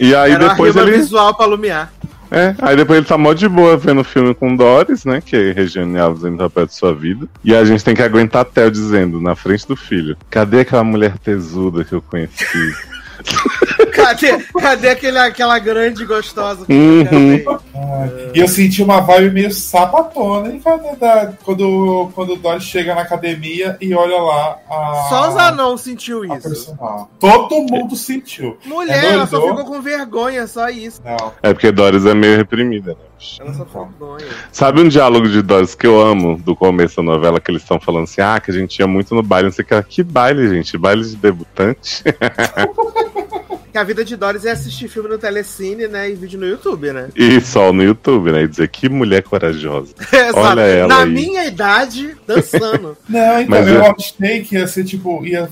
E 0.00 0.14
aí 0.14 0.30
Era 0.30 0.50
depois 0.50 0.76
uma 0.76 0.84
rima 0.84 0.94
ele. 0.94 1.02
visual 1.02 1.34
pra 1.34 1.44
Lumiar. 1.44 1.92
É, 2.30 2.54
aí 2.60 2.76
depois 2.76 2.98
ele 2.98 3.06
tá 3.06 3.18
mó 3.18 3.32
de 3.32 3.48
boa 3.48 3.76
vendo 3.76 4.02
o 4.02 4.04
filme 4.04 4.32
com 4.32 4.54
Doris, 4.54 5.04
né? 5.04 5.20
Que 5.20 5.34
é 5.34 5.52
Regiane 5.52 5.98
Alves 5.98 6.22
interpreta 6.22 6.68
de 6.68 6.74
sua 6.74 6.94
vida. 6.94 7.26
E 7.42 7.52
a 7.52 7.64
gente 7.64 7.82
tem 7.82 7.96
que 7.96 8.02
aguentar 8.02 8.44
Theo 8.44 8.70
dizendo, 8.70 9.20
na 9.20 9.34
frente 9.34 9.66
do 9.66 9.74
filho, 9.74 10.16
cadê 10.30 10.60
aquela 10.60 10.84
mulher 10.84 11.18
tesuda 11.18 11.84
que 11.84 11.94
eu 11.94 12.02
conheci? 12.02 12.76
Cadê, 13.98 14.38
cadê 14.60 14.88
aquele, 14.90 15.18
aquela 15.18 15.58
grande 15.58 16.04
gostosa 16.04 16.64
que 16.64 16.72
Uhum. 16.72 17.58
Ai, 17.74 18.30
E 18.34 18.40
eu 18.40 18.48
senti 18.48 18.82
uma 18.82 19.00
vibe 19.00 19.30
meio 19.30 19.52
sapatona, 19.52 20.50
hein, 20.52 20.60
cara, 20.60 21.36
quando, 21.44 22.10
quando 22.14 22.34
o 22.34 22.36
Doris 22.36 22.64
chega 22.64 22.94
na 22.94 23.02
academia 23.02 23.76
e 23.80 23.94
olha 23.94 24.16
lá 24.20 24.58
a. 24.70 25.06
Só 25.08 25.28
os 25.28 25.36
anão 25.36 25.76
sentiu 25.76 26.24
isso. 26.24 26.48
personal. 26.48 27.10
Todo 27.18 27.66
mundo 27.70 27.96
sentiu. 27.96 28.56
Mulher, 28.64 29.04
É 29.04 29.12
ela 29.12 29.26
só 29.26 29.40
ficou 29.40 29.64
com 29.64 29.80
vergonha, 29.80 30.46
só 30.46 30.68
isso. 30.68 31.00
Não. 31.04 31.32
É 31.42 31.52
porque 31.52 31.70
Doris 31.72 32.06
é 32.06 32.14
meio 32.14 32.36
reprimida, 32.36 32.92
né? 32.92 33.00
Ela 33.40 33.52
só 33.54 33.64
ficou 33.64 33.86
com 33.86 34.06
vergonha. 34.06 34.26
Sabe 34.52 34.80
um 34.80 34.88
diálogo 34.88 35.28
de 35.28 35.42
Doris 35.42 35.74
que 35.74 35.86
eu 35.86 36.00
amo 36.00 36.38
do 36.38 36.54
começo 36.54 36.96
da 36.96 37.02
novela, 37.02 37.40
que 37.40 37.50
eles 37.50 37.62
estão 37.62 37.80
falando 37.80 38.04
assim, 38.04 38.20
ah, 38.20 38.40
que 38.40 38.50
a 38.50 38.54
gente 38.54 38.78
ia 38.78 38.86
muito 38.86 39.14
no 39.14 39.22
baile, 39.22 39.46
não 39.46 39.52
sei 39.52 39.64
o 39.64 39.68
que. 39.68 39.82
Que 39.82 40.02
baile, 40.02 40.48
gente? 40.48 40.76
Baile 40.78 41.04
de 41.04 41.16
debutante? 41.16 42.02
Que 43.70 43.78
a 43.78 43.84
vida 43.84 44.04
de 44.04 44.16
Doris 44.16 44.44
é 44.44 44.50
assistir 44.50 44.88
filme 44.88 45.08
no 45.08 45.18
Telecine, 45.18 45.86
né? 45.88 46.10
E 46.10 46.14
vídeo 46.14 46.38
no 46.38 46.46
YouTube, 46.46 46.92
né? 46.92 47.08
e 47.14 47.40
só 47.40 47.72
no 47.72 47.82
YouTube, 47.82 48.32
né? 48.32 48.42
E 48.42 48.48
dizer 48.48 48.68
que 48.68 48.88
mulher 48.88 49.22
corajosa. 49.22 49.94
Exato. 50.12 50.38
Olha 50.38 50.60
ela 50.62 50.88
Na 50.88 51.02
aí. 51.02 51.10
minha 51.10 51.44
idade, 51.44 52.16
dançando. 52.26 52.96
Não, 53.08 53.40
então 53.40 53.48
Mas 53.48 53.68
eu 53.68 53.84
achei 53.84 54.42
que 54.42 54.54
ia 54.56 54.66
ser 54.66 54.84
tipo, 54.84 55.24
ia 55.24 55.48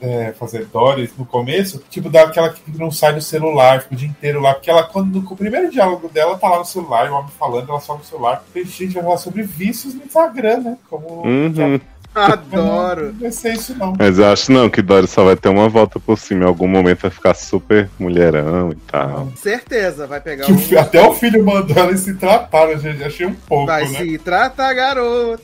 é, 0.00 0.32
fazer 0.38 0.66
Doris 0.66 1.10
no 1.18 1.24
começo, 1.24 1.82
tipo, 1.90 2.08
daquela 2.08 2.50
que 2.50 2.62
não 2.78 2.90
sai 2.90 3.14
do 3.14 3.20
celular, 3.20 3.82
fica 3.82 3.94
o 3.94 3.98
dia 3.98 4.08
inteiro 4.08 4.40
lá, 4.40 4.54
porque 4.54 4.70
ela, 4.70 4.82
quando 4.82 5.20
no 5.20 5.36
primeiro 5.36 5.70
diálogo 5.70 6.08
dela, 6.08 6.38
tá 6.38 6.48
lá 6.48 6.58
no 6.58 6.64
celular, 6.64 7.10
o 7.10 7.14
homem 7.14 7.30
falando, 7.38 7.68
ela 7.68 7.80
só 7.80 7.96
no 7.96 8.04
celular. 8.04 8.44
E, 8.54 8.64
gente, 8.64 8.94
vai 8.94 9.02
falar 9.02 9.16
sobre 9.18 9.42
vícios 9.42 9.94
no 9.94 10.04
Instagram, 10.04 10.58
né? 10.58 10.78
Como. 10.88 11.26
Uhum. 11.26 11.80
Adoro. 12.14 13.06
Não 13.12 13.20
vai 13.20 13.32
ser 13.32 13.54
isso, 13.54 13.74
não. 13.76 13.94
Mas 13.98 14.18
eu 14.18 14.26
acho 14.26 14.52
não, 14.52 14.68
que 14.68 14.82
Doris 14.82 15.10
só 15.10 15.24
vai 15.24 15.36
ter 15.36 15.48
uma 15.48 15.68
volta 15.68 15.98
por 15.98 16.18
cima. 16.18 16.44
Em 16.44 16.48
algum 16.48 16.66
momento 16.68 17.00
vai 17.02 17.10
ficar 17.10 17.34
super 17.34 17.88
mulherão 17.98 18.70
e 18.70 18.74
tal. 18.90 19.32
Certeza, 19.36 20.06
vai 20.06 20.20
pegar 20.20 20.48
o 20.48 20.52
um... 20.54 20.58
fi- 20.58 20.76
até 20.76 21.00
o 21.06 21.12
filho 21.14 21.44
mandou 21.44 21.76
ela 21.76 21.96
se 21.96 22.14
tratar, 22.14 22.66
né, 22.68 22.78
gente? 22.78 23.02
Achei 23.02 23.26
um 23.26 23.34
pouco, 23.34 23.66
Vai 23.66 23.88
né? 23.88 23.98
se 23.98 24.18
tratar, 24.18 24.72
garota. 24.74 25.42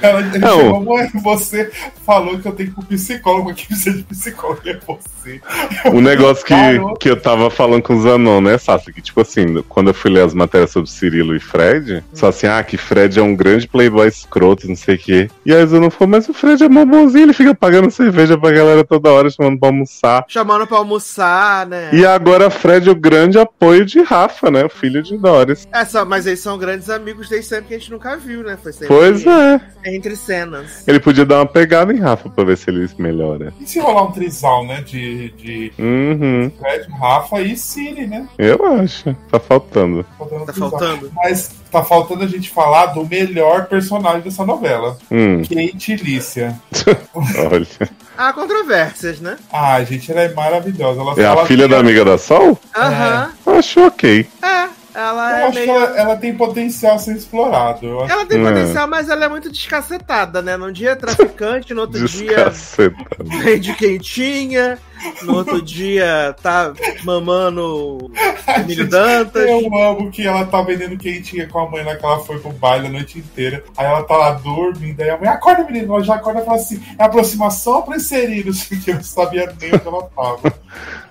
Ela, 0.00 0.20
Não. 0.22 0.56
chegou, 0.60 0.80
mãe, 0.84 1.10
você 1.22 1.70
falou 2.04 2.38
que 2.38 2.46
eu 2.46 2.52
tenho 2.52 2.72
que 2.72 2.80
ir 2.80 2.84
pro 2.84 2.96
psicólogo, 2.96 3.54
que 3.54 3.66
precisa 3.68 3.96
de 3.96 4.02
psicólogo 4.04 4.60
é 4.66 4.78
você. 4.86 5.40
O 5.92 6.00
negócio 6.00 6.44
que, 6.44 6.54
que 7.00 7.10
eu 7.10 7.20
tava 7.20 7.50
falando 7.50 7.82
com 7.82 7.94
o 7.94 8.00
Zanon, 8.02 8.40
né, 8.40 8.56
Sassi? 8.58 8.92
Que, 8.92 9.02
tipo 9.02 9.20
assim, 9.20 9.62
quando 9.68 9.88
eu 9.88 9.94
fui 9.94 10.10
ler 10.10 10.24
as 10.24 10.32
matérias 10.34 10.70
sobre 10.70 10.90
Cirilo 10.90 11.34
e 11.36 11.40
Fred, 11.40 12.02
só 12.14 12.28
assim, 12.28 12.46
ah, 12.46 12.62
que 12.62 12.76
Fred 12.76 13.18
é 13.18 13.22
um 13.22 13.34
grande 13.36 13.68
playboy 13.68 14.08
escroto, 14.08 14.66
não 14.68 14.76
sei 14.76 14.94
o 14.94 14.98
quê. 14.98 15.30
E 15.44 15.54
aí 15.54 15.62
o 15.62 15.66
Zanon 15.66 15.90
falou, 15.98 16.10
mas 16.10 16.28
o 16.28 16.32
Fred 16.34 16.62
é 16.64 16.68
mó 16.68 16.84
bonzinho, 16.84 17.24
ele 17.24 17.32
fica 17.32 17.54
pagando 17.54 17.90
cerveja 17.90 18.38
pra 18.38 18.50
galera 18.52 18.84
toda 18.84 19.10
hora, 19.10 19.28
chamando 19.30 19.58
pra 19.58 19.68
almoçar. 19.68 20.24
Chamando 20.28 20.66
pra 20.66 20.78
almoçar, 20.78 21.66
né? 21.66 21.90
E 21.92 22.04
agora 22.06 22.50
Fred 22.50 22.88
é 22.88 22.92
o 22.92 22.94
grande 22.94 23.38
apoio 23.38 23.84
de 23.84 24.00
Rafa, 24.02 24.50
né, 24.50 24.64
o 24.64 24.68
filho 24.68 25.02
de 25.02 25.16
Doris. 25.16 25.66
É, 25.72 25.84
só- 25.84 26.04
mas 26.04 26.26
eles 26.26 26.40
são 26.40 26.56
grandes 26.58 26.88
amigos 26.90 27.28
desde 27.28 27.48
sempre 27.48 27.66
que 27.68 27.74
a 27.74 27.78
gente 27.78 27.90
nunca 27.90 28.16
viu, 28.16 28.42
né? 28.42 28.56
Foi 28.62 28.72
sempre 28.72 28.88
Pois 28.88 29.26
é. 29.26 29.60
entre 29.86 30.16
cenas. 30.16 30.86
Ele 30.86 31.00
podia 31.00 31.24
dar 31.26 31.36
uma 31.40 31.46
pegada 31.46 31.92
em 31.92 31.98
Rafa 31.98 32.28
pra 32.28 32.44
ver 32.44 32.56
se 32.56 32.70
ele 32.70 32.88
melhora. 32.98 33.52
E 33.60 33.66
se 33.66 33.78
rolar 33.80 34.04
um 34.04 34.12
trisal, 34.12 34.66
né? 34.66 34.80
De, 34.82 35.30
de 35.32 35.72
Uhum, 35.78 36.50
Fred, 36.58 36.86
Rafa 36.98 37.40
e 37.40 37.56
Siri, 37.56 38.06
né? 38.06 38.26
eu 38.38 38.58
acho. 38.80 39.14
Tá 39.30 39.38
faltando. 39.38 40.04
Faltando 40.16 40.42
um 40.42 40.46
Tá 40.46 40.52
faltando? 40.52 41.10
Mas 41.14 41.50
tá 41.70 41.82
faltando 41.84 42.24
a 42.24 42.26
gente 42.26 42.50
falar 42.50 42.86
do 42.86 43.06
melhor 43.06 43.66
personagem 43.66 44.20
dessa 44.22 44.44
novela. 44.44 44.96
Hum, 45.10 45.42
Kate 45.42 45.96
Lícia. 45.96 46.58
olha. 47.14 47.90
Há 48.16 48.32
controvérsias, 48.32 49.20
né? 49.20 49.36
Ah, 49.52 49.82
gente, 49.84 50.10
ela 50.10 50.22
é 50.22 50.32
maravilhosa. 50.34 51.00
Ela 51.00 51.14
É 51.20 51.26
a 51.26 51.46
filha 51.46 51.68
tem- 51.68 51.70
da 51.70 51.78
amiga 51.78 52.04
da 52.04 52.18
Sol? 52.18 52.58
Aham. 52.76 53.30
Acho 53.46 53.86
ok. 53.86 54.26
É. 54.42 54.57
Ela 54.94 55.30
Eu 55.30 55.36
é 55.36 55.42
acho 55.44 55.52
que 55.52 55.66
meio. 55.66 55.70
ela, 55.78 55.98
ela 55.98 56.16
tem 56.16 56.34
potencial 56.34 56.94
a 56.94 56.98
ser 56.98 57.14
explorado. 57.16 57.86
Eu 57.86 58.00
acho 58.02 58.12
Ela 58.12 58.26
tem 58.26 58.40
É. 58.40 58.48
potencial, 58.48 58.88
mas 58.88 59.08
ela 59.08 59.24
é 59.26 59.28
muito 59.28 59.50
descacetada, 59.50 60.40
né? 60.42 60.56
Num 60.56 60.72
dia 60.72 60.90
é 60.90 60.94
traficante, 60.96 61.74
no 61.74 61.82
outro 61.82 62.04
dia 62.08 62.50
vende 63.44 63.74
quentinha, 63.74 64.78
no 65.22 65.36
outro 65.36 65.60
dia 65.60 66.34
tá 66.42 66.72
mamando 67.04 68.10
Emílio 68.58 68.88
Dantas. 68.88 69.46
Eu 69.48 69.74
amo 69.76 70.10
que 70.10 70.26
ela 70.26 70.46
tá 70.46 70.62
vendendo 70.62 70.96
quentinha 70.96 71.46
com 71.46 71.58
a 71.60 71.70
mãe 71.70 71.84
lá 71.84 71.94
que 71.94 72.04
ela 72.04 72.20
foi 72.20 72.38
pro 72.38 72.50
baile 72.52 72.86
a 72.86 72.90
noite 72.90 73.18
inteira. 73.18 73.62
Aí 73.76 73.86
ela 73.86 74.02
tá 74.04 74.16
lá 74.16 74.32
dormindo. 74.32 75.00
Aí 75.02 75.10
a 75.10 75.18
mãe, 75.18 75.28
acorda, 75.28 75.64
menino. 75.64 75.94
Ela 75.94 76.02
já 76.02 76.14
acorda 76.14 76.40
e 76.40 76.44
fala 76.44 76.56
assim: 76.56 76.82
é 76.98 77.04
aproximação 77.04 77.82
pra 77.82 77.96
inserir? 77.96 78.46
Não 78.46 78.52
sei 78.54 78.78
o 78.78 78.80
que. 78.80 78.90
Eu 78.90 78.94
não 78.96 79.02
sabia 79.02 79.52
nem 79.60 79.74
onde 79.74 79.86
ela 79.86 80.02
tava. 80.16 80.54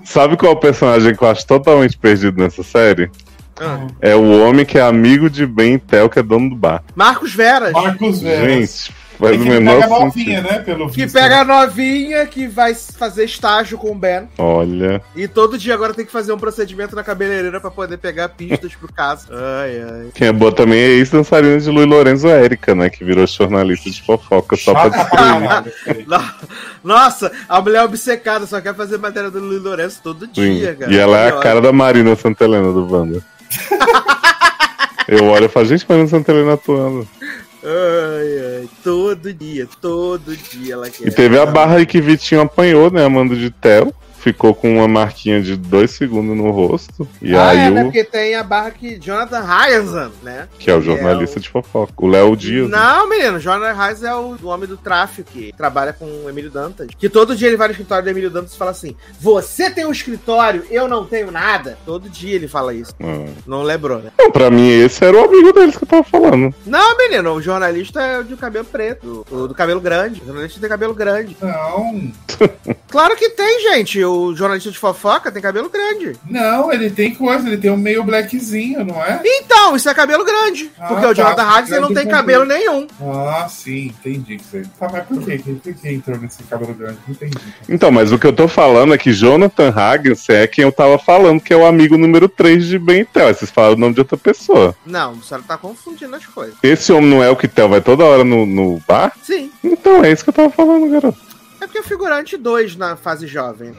Sabe 0.03 0.35
qual 0.35 0.51
é 0.51 0.55
o 0.55 0.59
personagem 0.59 1.15
que 1.15 1.23
eu 1.23 1.29
acho 1.29 1.45
totalmente 1.45 1.97
perdido 1.97 2.41
nessa 2.41 2.63
série? 2.63 3.09
Ah. 3.59 3.87
É 4.01 4.15
o 4.15 4.41
homem 4.47 4.65
que 4.65 4.77
é 4.77 4.81
amigo 4.81 5.29
de 5.29 5.45
Ben 5.45 5.77
Tel, 5.77 6.09
que 6.09 6.19
é 6.19 6.23
dono 6.23 6.49
do 6.49 6.55
bar. 6.55 6.83
Marcos 6.95 7.33
Veras. 7.33 7.71
Marcos 7.73 8.21
Veras. 8.21 8.51
Gente, 8.51 8.93
faz 9.19 9.31
É 9.35 9.35
o 9.35 9.39
menor 9.47 9.81
pega 9.81 9.87
sentido. 9.87 10.05
novinha, 10.05 10.41
né? 10.41 10.59
Pelo 10.59 10.89
Que 10.91 11.03
visto. 11.03 11.15
pega 11.15 11.41
a 11.41 11.43
novinha 11.43 12.25
que 12.27 12.47
vai 12.47 12.75
fazer 12.75 13.23
estágio 13.25 13.75
com 13.77 13.91
o 13.91 13.95
Ben. 13.95 14.27
Olha. 14.37 15.01
E 15.15 15.27
todo 15.27 15.57
dia 15.57 15.73
agora 15.73 15.91
tem 15.93 16.05
que 16.05 16.11
fazer 16.11 16.31
um 16.33 16.37
procedimento 16.37 16.95
na 16.95 17.03
cabeleireira 17.03 17.59
pra 17.59 17.71
poder 17.71 17.97
pegar 17.97 18.29
pistas 18.29 18.75
pro 18.75 18.93
caso. 18.93 19.27
Ai, 19.33 19.81
ai. 19.81 20.07
Quem 20.13 20.27
é 20.27 20.31
boa 20.31 20.51
também 20.51 20.77
é 20.79 20.87
ex-dançarina 20.89 21.59
de 21.59 21.69
Luiz 21.71 21.87
Lorenzo 21.87 22.27
Érica, 22.27 22.75
né? 22.75 22.89
Que 22.91 23.03
virou 23.03 23.25
jornalista 23.25 23.89
de 23.89 24.01
fofoca 24.03 24.55
só 24.55 24.71
pra 24.73 24.89
destruir. 24.89 26.05
Nossa, 26.83 27.31
a 27.49 27.59
mulher 27.61 27.83
obcecada 27.83 28.45
só 28.45 28.61
quer 28.61 28.75
fazer 28.75 28.97
matéria 28.97 29.29
do 29.31 29.39
Luiz 29.39 29.61
Lourenço 29.63 29.99
todo 30.03 30.25
Sim. 30.33 30.59
dia, 30.59 30.75
cara. 30.75 30.91
E 30.93 30.97
ela 30.97 31.17
é 31.17 31.29
a 31.29 31.39
cara 31.39 31.59
da 31.59 31.73
Marina 31.73 32.15
Santelena 32.15 32.71
do 32.71 32.87
Wanda. 32.91 33.21
Eu 35.07 35.25
olho 35.25 35.45
e 35.45 35.49
falo, 35.49 35.65
gente, 35.65 35.85
Marina 35.87 36.07
Santelena 36.07 36.53
atuando. 36.53 37.07
Ai, 37.63 38.59
ai. 38.61 38.69
Todo 38.83 39.33
dia, 39.33 39.67
todo 39.81 40.35
dia 40.35 40.73
ela 40.73 40.89
quer. 40.89 41.07
E 41.07 41.11
teve 41.11 41.39
a 41.39 41.45
barra 41.45 41.77
aí 41.77 41.85
que 41.85 42.01
Vitinho 42.01 42.41
apanhou, 42.41 42.91
né? 42.91 43.05
Amando 43.05 43.35
de 43.35 43.49
Theo. 43.49 43.93
Ficou 44.27 44.53
com 44.53 44.75
uma 44.75 44.89
marquinha 44.89 45.41
de 45.41 45.55
dois 45.55 45.91
segundos 45.91 46.35
no 46.35 46.51
rosto. 46.51 47.07
E 47.21 47.33
ah, 47.33 47.47
aí 47.47 47.59
é, 47.59 47.71
né? 47.71 47.81
o. 47.81 47.85
Porque 47.85 48.03
tem 48.03 48.35
a 48.35 48.43
barra 48.43 48.71
que 48.71 48.99
Jonathan 48.99 49.39
Ryazan, 49.39 50.11
né? 50.21 50.49
Que 50.59 50.69
é 50.69 50.75
o 50.75 50.81
jornalista 50.81 51.39
de 51.39 51.47
fofoca. 51.47 51.93
O 51.95 52.07
Léo 52.07 52.35
Dias. 52.35 52.69
né? 52.69 52.77
Não, 52.77 53.07
menino, 53.07 53.39
Jonathan 53.39 53.71
Ryazan 53.71 54.09
é 54.09 54.15
o, 54.15 54.37
o 54.43 54.47
homem 54.47 54.67
do 54.67 54.75
tráfico 54.75 55.31
que 55.31 55.53
trabalha 55.55 55.93
com 55.93 56.03
o 56.03 56.29
Emílio 56.29 56.51
Dantas. 56.51 56.89
Que 56.99 57.07
todo 57.07 57.37
dia 57.37 57.47
ele 57.47 57.55
vai 57.55 57.69
no 57.69 57.71
escritório 57.71 58.03
do 58.03 58.09
Emílio 58.09 58.29
Dantas 58.29 58.53
e 58.53 58.57
fala 58.57 58.71
assim: 58.71 58.97
Você 59.17 59.69
tem 59.69 59.85
um 59.85 59.93
escritório, 59.93 60.65
eu 60.69 60.89
não 60.89 61.05
tenho 61.05 61.31
nada. 61.31 61.77
Todo 61.85 62.09
dia 62.09 62.35
ele 62.35 62.49
fala 62.49 62.73
isso. 62.73 62.93
Ah. 62.99 63.31
Não 63.47 63.63
lembrou, 63.63 63.99
né? 63.99 64.11
Não, 64.19 64.29
pra 64.29 64.51
mim 64.51 64.67
esse 64.67 65.05
era 65.05 65.15
o 65.15 65.23
amigo 65.23 65.53
deles 65.53 65.77
que 65.77 65.85
eu 65.85 65.87
tava 65.87 66.03
falando. 66.03 66.53
Não, 66.65 66.97
menino, 66.97 67.31
o 67.31 67.41
jornalista 67.41 68.01
é 68.01 68.19
o 68.19 68.25
de 68.25 68.35
cabelo 68.35 68.65
preto, 68.65 69.25
o 69.31 69.47
do 69.47 69.55
cabelo 69.55 69.79
grande. 69.79 70.21
O 70.21 70.25
jornalista 70.25 70.59
tem 70.59 70.67
cabelo 70.67 70.93
grande. 70.93 71.37
Não, 71.41 72.11
Claro 72.89 73.15
que 73.15 73.29
tem, 73.29 73.61
gente. 73.61 74.03
O 74.03 74.16
jornalista 74.35 74.71
de 74.71 74.77
fofoca 74.77 75.31
tem 75.31 75.41
cabelo 75.41 75.69
grande. 75.69 76.13
não, 76.29 76.71
ele 76.71 76.89
tem 76.89 77.13
coisa, 77.13 77.47
ele 77.47 77.57
tem 77.57 77.71
um 77.71 77.77
meio 77.77 78.03
blackzinho, 78.03 78.83
não 78.85 79.03
é? 79.03 79.21
Então, 79.23 79.75
isso 79.75 79.89
é 79.89 79.93
cabelo 79.93 80.25
grande. 80.25 80.71
Ah, 80.79 80.87
porque 80.87 81.05
o 81.05 81.09
tá. 81.09 81.13
Jonathan 81.13 81.59
Hudson 81.59 81.79
não 81.81 81.93
tem 81.93 82.07
cabelo 82.07 82.45
nenhum. 82.45 82.87
Ah, 83.01 83.47
sim, 83.49 83.87
entendi 83.87 84.35
isso 84.35 84.57
aí. 84.57 84.63
Tá, 84.79 84.89
mas 84.91 85.05
por 85.05 85.23
quê? 85.23 85.41
Por 85.63 85.73
que 85.73 85.89
entrou 85.89 86.17
nesse 86.17 86.43
cabelo 86.43 86.73
grande? 86.73 86.97
Não 87.07 87.13
entendi. 87.13 87.37
Então, 87.69 87.91
mas 87.91 88.11
o 88.11 88.19
que 88.19 88.27
eu 88.27 88.33
tô 88.33 88.47
falando 88.47 88.93
é 88.93 88.97
que 88.97 89.11
Jonathan 89.11 89.69
Hagens 89.69 90.29
é 90.29 90.47
quem 90.47 90.63
eu 90.63 90.71
tava 90.71 90.97
falando, 90.97 91.41
que 91.41 91.53
é 91.53 91.57
o 91.57 91.65
amigo 91.65 91.97
número 91.97 92.27
3 92.27 92.65
de 92.65 92.79
Ben 92.79 93.07
e. 93.15 93.19
Aí 93.19 93.33
Vocês 93.33 93.51
falaram 93.51 93.75
o 93.75 93.79
nome 93.79 93.93
de 93.93 94.01
outra 94.01 94.17
pessoa. 94.17 94.75
Não, 94.85 95.11
a 95.11 95.21
senhora 95.21 95.43
tá 95.47 95.57
confundindo 95.57 96.15
as 96.15 96.25
coisas. 96.25 96.55
Esse 96.63 96.91
homem 96.91 97.09
não 97.09 97.23
é 97.23 97.29
o 97.29 97.35
que 97.35 97.47
Theo 97.47 97.69
vai 97.69 97.81
toda 97.81 98.03
hora 98.03 98.23
no, 98.23 98.45
no 98.45 98.81
bar? 98.87 99.13
Sim. 99.21 99.51
Então 99.63 100.03
é 100.03 100.11
isso 100.11 100.23
que 100.23 100.29
eu 100.29 100.33
tava 100.33 100.49
falando, 100.49 100.89
garoto. 100.89 101.26
Porque 101.77 101.79
é 101.79 101.83
figurante 101.83 102.37
2 102.37 102.75
na 102.75 102.95
fase 102.95 103.27
jovem. 103.27 103.75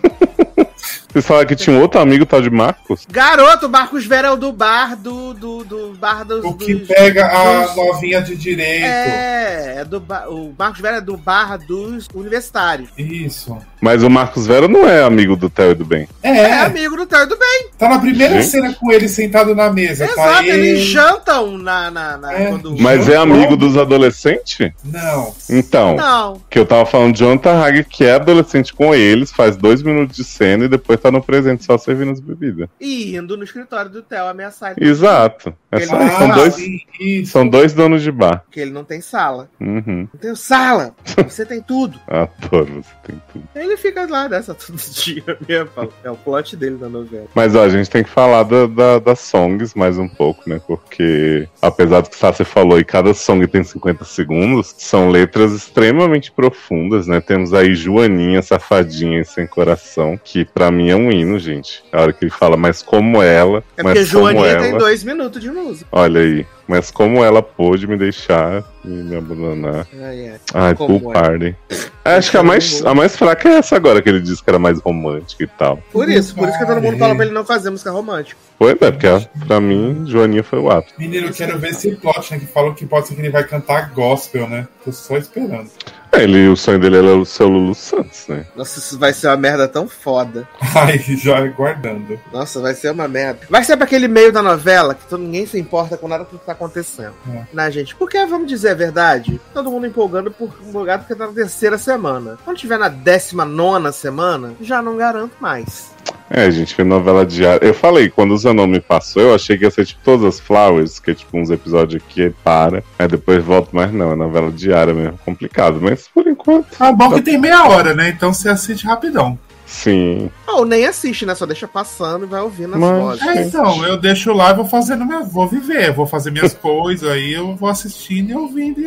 Vocês 1.18 1.26
falaram 1.26 1.48
que 1.48 1.56
tinha 1.56 1.74
um 1.74 1.80
outro 1.80 2.00
amigo 2.00 2.24
tal 2.24 2.40
de 2.40 2.48
Marcos? 2.48 3.04
Garoto, 3.10 3.66
o 3.66 3.68
Marcos 3.68 4.06
Vera 4.06 4.28
é 4.28 4.30
o 4.30 4.36
do 4.36 4.52
bar 4.52 4.94
do. 4.94 5.34
do, 5.34 5.64
do 5.64 5.94
bar 5.98 6.24
dos. 6.24 6.44
O 6.44 6.54
que 6.54 6.76
dos- 6.76 6.86
pega 6.86 7.26
a 7.26 7.62
dos- 7.66 7.74
novinha 7.76 8.22
de 8.22 8.36
direito. 8.36 8.84
É, 8.84 9.74
é 9.78 9.84
do 9.84 9.98
o 10.28 10.54
Marcos 10.56 10.80
Vera 10.80 10.98
é 10.98 11.00
do 11.00 11.16
bar 11.16 11.58
dos 11.58 12.06
universitários. 12.14 12.88
Isso. 12.96 13.58
Mas 13.80 14.02
o 14.04 14.10
Marcos 14.10 14.46
Vera 14.46 14.68
não 14.68 14.88
é 14.88 15.02
amigo 15.02 15.34
do 15.34 15.50
Theo 15.50 15.72
e 15.72 15.74
do 15.74 15.84
Ben. 15.84 16.08
É, 16.22 16.28
É, 16.30 16.60
amigo 16.60 16.96
do 16.96 17.04
Theo 17.06 17.22
e 17.22 17.26
do 17.26 17.36
bem. 17.36 17.66
tá 17.76 17.88
na 17.88 17.98
primeira 17.98 18.34
Gente. 18.34 18.46
cena 18.46 18.74
com 18.74 18.92
ele 18.92 19.08
sentado 19.08 19.54
na 19.56 19.70
mesa. 19.72 20.06
tá 20.06 20.12
Exato, 20.12 20.44
ele... 20.44 20.68
eles 20.68 20.84
jantam 20.84 21.58
na. 21.58 21.90
na, 21.90 22.16
na- 22.16 22.32
É. 22.32 22.46
quando... 22.46 22.76
Mas 22.80 23.08
é 23.08 23.16
amigo 23.16 23.56
dos 23.56 23.76
adolescentes? 23.76 24.70
Não. 24.84 25.34
Então, 25.50 25.96
Não. 25.96 26.40
que 26.48 26.58
eu 26.60 26.64
tava 26.66 26.86
falando 26.86 27.12
de 27.14 27.18
Jonathan 27.20 27.60
Hag, 27.60 27.84
que 27.84 28.04
é 28.04 28.14
adolescente 28.14 28.72
com 28.72 28.94
eles, 28.94 29.32
faz 29.32 29.56
dois 29.56 29.82
minutos 29.82 30.16
de 30.16 30.22
cena 30.24 30.64
e 30.64 30.68
depois 30.68 31.00
tá 31.00 31.07
tá 31.08 31.18
no 31.18 31.22
presente 31.22 31.64
só 31.64 31.76
servindo 31.78 32.12
as 32.12 32.20
bebidas. 32.20 32.68
E 32.80 33.16
indo 33.16 33.36
no 33.36 33.44
escritório 33.44 33.90
do 33.90 34.02
Theo 34.02 34.26
ameaçar 34.26 34.74
ele. 34.76 34.88
Exato. 34.88 35.54
É 35.72 35.80
só- 35.80 36.08
são, 36.08 36.30
dois, 36.30 36.56
isso. 37.00 37.32
são 37.32 37.48
dois 37.48 37.72
donos 37.72 38.02
de 38.02 38.10
bar. 38.12 38.42
Porque 38.44 38.60
ele 38.60 38.70
não 38.70 38.84
tem 38.84 39.00
sala. 39.00 39.48
Uhum. 39.60 40.08
Não 40.12 40.20
tenho 40.20 40.36
sala! 40.36 40.94
Você 41.28 41.44
tem 41.44 41.60
tudo. 41.60 41.98
Adoro, 42.06 42.82
você 42.82 42.94
tem 43.06 43.22
tudo. 43.32 43.48
Ele 43.54 43.76
fica 43.76 44.06
lá 44.08 44.28
nessa 44.28 44.54
todo 44.54 44.76
dia 44.92 45.22
mesmo. 45.46 45.70
É 46.02 46.10
o 46.10 46.16
plot 46.16 46.56
dele 46.56 46.76
na 46.80 46.88
novela. 46.88 47.26
Mas 47.34 47.54
ó, 47.54 47.64
a 47.64 47.68
gente 47.68 47.90
tem 47.90 48.02
que 48.02 48.10
falar 48.10 48.42
da, 48.44 48.66
da- 48.66 48.98
das 48.98 49.20
songs 49.20 49.74
mais 49.74 49.98
um 49.98 50.08
pouco, 50.08 50.48
né? 50.48 50.60
Porque, 50.66 51.48
apesar 51.60 52.00
do 52.00 52.10
que 52.10 52.16
você 52.16 52.44
falou, 52.44 52.78
e 52.78 52.84
cada 52.84 53.12
song 53.14 53.46
tem 53.46 53.62
50 53.62 54.04
segundos, 54.04 54.74
são 54.78 55.10
letras 55.10 55.52
extremamente 55.52 56.30
profundas, 56.32 57.06
né? 57.06 57.20
Temos 57.20 57.52
aí 57.54 57.74
Joaninha, 57.74 58.42
Safadinha 58.42 59.20
e 59.20 59.24
Sem 59.24 59.46
Coração, 59.46 60.18
que 60.22 60.44
pra 60.44 60.70
mim 60.70 60.87
é 60.90 60.96
um 60.96 61.10
hino, 61.10 61.38
gente. 61.38 61.82
A 61.92 62.00
hora 62.00 62.12
que 62.12 62.24
ele 62.24 62.30
fala, 62.30 62.56
mas 62.56 62.82
como 62.82 63.22
ela. 63.22 63.62
É 63.76 63.82
mas 63.82 63.98
porque 63.98 64.10
como 64.12 64.24
Joaninha 64.24 64.46
ela... 64.48 64.62
tem 64.62 64.78
dois 64.78 65.04
minutos 65.04 65.40
de 65.40 65.50
música. 65.50 65.88
Olha 65.92 66.20
aí. 66.20 66.46
Mas 66.68 66.90
como 66.90 67.24
ela 67.24 67.42
pôde 67.42 67.86
me 67.86 67.96
deixar 67.96 68.62
e 68.84 68.88
me 68.88 69.16
abandonar. 69.16 69.86
Ai, 70.00 70.20
é. 70.20 70.40
Ai, 70.52 70.74
Como 70.74 71.00
pool 71.00 71.12
ela. 71.14 71.22
party. 71.22 71.56
Acho 72.04 72.30
que 72.30 72.36
a 72.36 72.42
mais, 72.42 72.84
a 72.84 72.94
mais 72.94 73.16
fraca 73.16 73.48
é 73.48 73.52
essa 73.58 73.76
agora, 73.76 74.00
que 74.02 74.08
ele 74.08 74.20
disse 74.20 74.42
que 74.42 74.48
era 74.48 74.58
mais 74.58 74.78
romântica 74.80 75.42
e 75.44 75.46
tal. 75.46 75.78
Por 75.92 76.08
isso, 76.08 76.34
por 76.34 76.48
isso 76.48 76.58
que 76.58 76.66
todo 76.66 76.80
mundo 76.80 76.98
fala 76.98 77.14
pra 77.14 77.24
ele 77.24 77.34
não 77.34 77.44
fazer 77.44 77.70
música 77.70 77.90
romântica. 77.90 78.38
Foi, 78.58 78.72
né? 78.72 78.90
Porque 78.90 79.06
pra 79.46 79.60
mim, 79.60 80.04
Joaninha 80.06 80.42
foi 80.42 80.58
o 80.58 80.70
ápice. 80.70 80.94
Menino, 80.98 81.28
eu 81.28 81.32
quero 81.32 81.58
ver 81.58 81.70
esse 81.70 81.90
plot, 81.96 82.32
né? 82.32 82.38
Que 82.38 82.46
falam 82.46 82.74
que 82.74 82.84
pode 82.86 83.08
ser 83.08 83.14
que 83.14 83.20
ele 83.20 83.30
vai 83.30 83.44
cantar 83.44 83.90
gospel, 83.90 84.48
né? 84.48 84.66
Tô 84.84 84.92
só 84.92 85.16
esperando. 85.16 85.70
É, 86.10 86.22
Ele, 86.22 86.48
o 86.48 86.56
sonho 86.56 86.78
dele 86.78 86.96
era 86.96 87.14
o 87.16 87.26
seu 87.26 87.46
Lulu 87.48 87.74
Santos, 87.74 88.26
né? 88.28 88.46
Nossa, 88.56 88.78
isso 88.78 88.98
vai 88.98 89.12
ser 89.12 89.26
uma 89.26 89.36
merda 89.36 89.68
tão 89.68 89.86
foda. 89.86 90.48
Ai, 90.74 90.98
já 90.98 91.46
guardando. 91.48 92.18
Nossa, 92.32 92.60
vai 92.62 92.72
ser 92.74 92.90
uma 92.92 93.06
merda. 93.06 93.40
Vai 93.50 93.62
ser 93.62 93.76
pra 93.76 93.84
aquele 93.84 94.08
meio 94.08 94.32
da 94.32 94.40
novela 94.42 94.94
que 94.94 95.06
todo, 95.06 95.20
ninguém 95.22 95.44
se 95.44 95.58
importa 95.58 95.98
com 95.98 96.08
nada 96.08 96.24
que 96.24 96.38
tá 96.38 96.54
acontecendo. 96.58 97.14
É. 97.32 97.44
Né, 97.52 97.70
gente? 97.70 97.94
Porque, 97.94 98.24
vamos 98.26 98.48
dizer 98.48 98.70
a 98.70 98.74
verdade, 98.74 99.40
todo 99.54 99.70
mundo 99.70 99.86
empolgando 99.86 100.30
por 100.30 100.52
empolgado 100.66 101.04
porque 101.04 101.14
tá 101.14 101.26
na 101.26 101.32
terceira 101.32 101.78
semana. 101.78 102.36
Quando 102.44 102.58
tiver 102.58 102.78
na 102.78 102.88
décima 102.88 103.44
nona 103.44 103.92
semana, 103.92 104.54
já 104.60 104.82
não 104.82 104.96
garanto 104.96 105.34
mais. 105.40 105.96
É, 106.30 106.44
a 106.44 106.50
gente 106.50 106.74
fez 106.74 106.86
novela 106.86 107.24
diária. 107.24 107.64
Eu 107.64 107.72
falei, 107.72 108.10
quando 108.10 108.32
o 108.32 108.36
Zanon 108.36 108.66
me 108.66 108.80
passou, 108.80 109.22
eu 109.22 109.34
achei 109.34 109.56
que 109.56 109.64
ia 109.64 109.70
ser 109.70 109.86
tipo 109.86 110.00
todas 110.04 110.26
as 110.26 110.40
Flowers, 110.40 110.98
que 110.98 111.12
é 111.12 111.14
tipo 111.14 111.38
uns 111.38 111.50
episódios 111.50 112.02
aqui 112.02 112.34
para, 112.44 112.82
aí 112.98 113.08
depois 113.08 113.42
volta, 113.42 113.70
mas 113.72 113.92
não, 113.92 114.12
é 114.12 114.16
novela 114.16 114.50
diária 114.50 114.92
mesmo. 114.92 115.18
Complicado, 115.24 115.78
mas 115.80 116.06
por 116.08 116.26
enquanto, 116.26 116.66
Ah, 116.78 116.92
bom 116.92 117.12
que 117.12 117.22
tem 117.22 117.38
meia 117.38 117.66
hora, 117.66 117.94
né? 117.94 118.10
Então 118.10 118.32
você 118.32 118.48
assiste 118.48 118.86
rapidão. 118.86 119.38
Sim. 119.68 120.30
Ou 120.46 120.64
nem 120.64 120.86
assiste, 120.86 121.24
né? 121.26 121.34
Só 121.34 121.44
deixa 121.46 121.68
passando 121.68 122.24
e 122.24 122.28
vai 122.28 122.40
ouvindo 122.40 122.74
as 122.74 122.80
Mas- 122.80 122.98
vozes. 123.02 123.22
É, 123.26 123.42
então, 123.42 123.84
eu 123.86 123.96
deixo 123.98 124.32
lá 124.32 124.50
e 124.50 124.54
vou 124.54 124.64
fazendo 124.64 125.04
minha. 125.04 125.20
Vou 125.20 125.46
viver, 125.46 125.92
vou 125.92 126.06
fazer 126.06 126.30
minhas 126.30 126.54
coisas, 126.58 127.08
aí 127.08 127.32
eu 127.34 127.54
vou 127.54 127.68
assistindo 127.68 128.30
e 128.30 128.34
ouvindo 128.34 128.80
e 128.80 128.84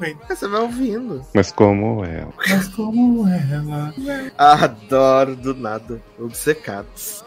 vendo. 0.00 0.18
Você 0.28 0.48
vai 0.48 0.60
ouvindo. 0.62 1.22
Mas 1.34 1.52
como 1.52 2.04
ela. 2.04 2.32
Mas 2.48 2.68
como 2.68 3.28
ela. 3.28 3.94
Adoro 4.38 5.36
do 5.36 5.54
nada. 5.54 6.00
Obcecados. 6.18 7.24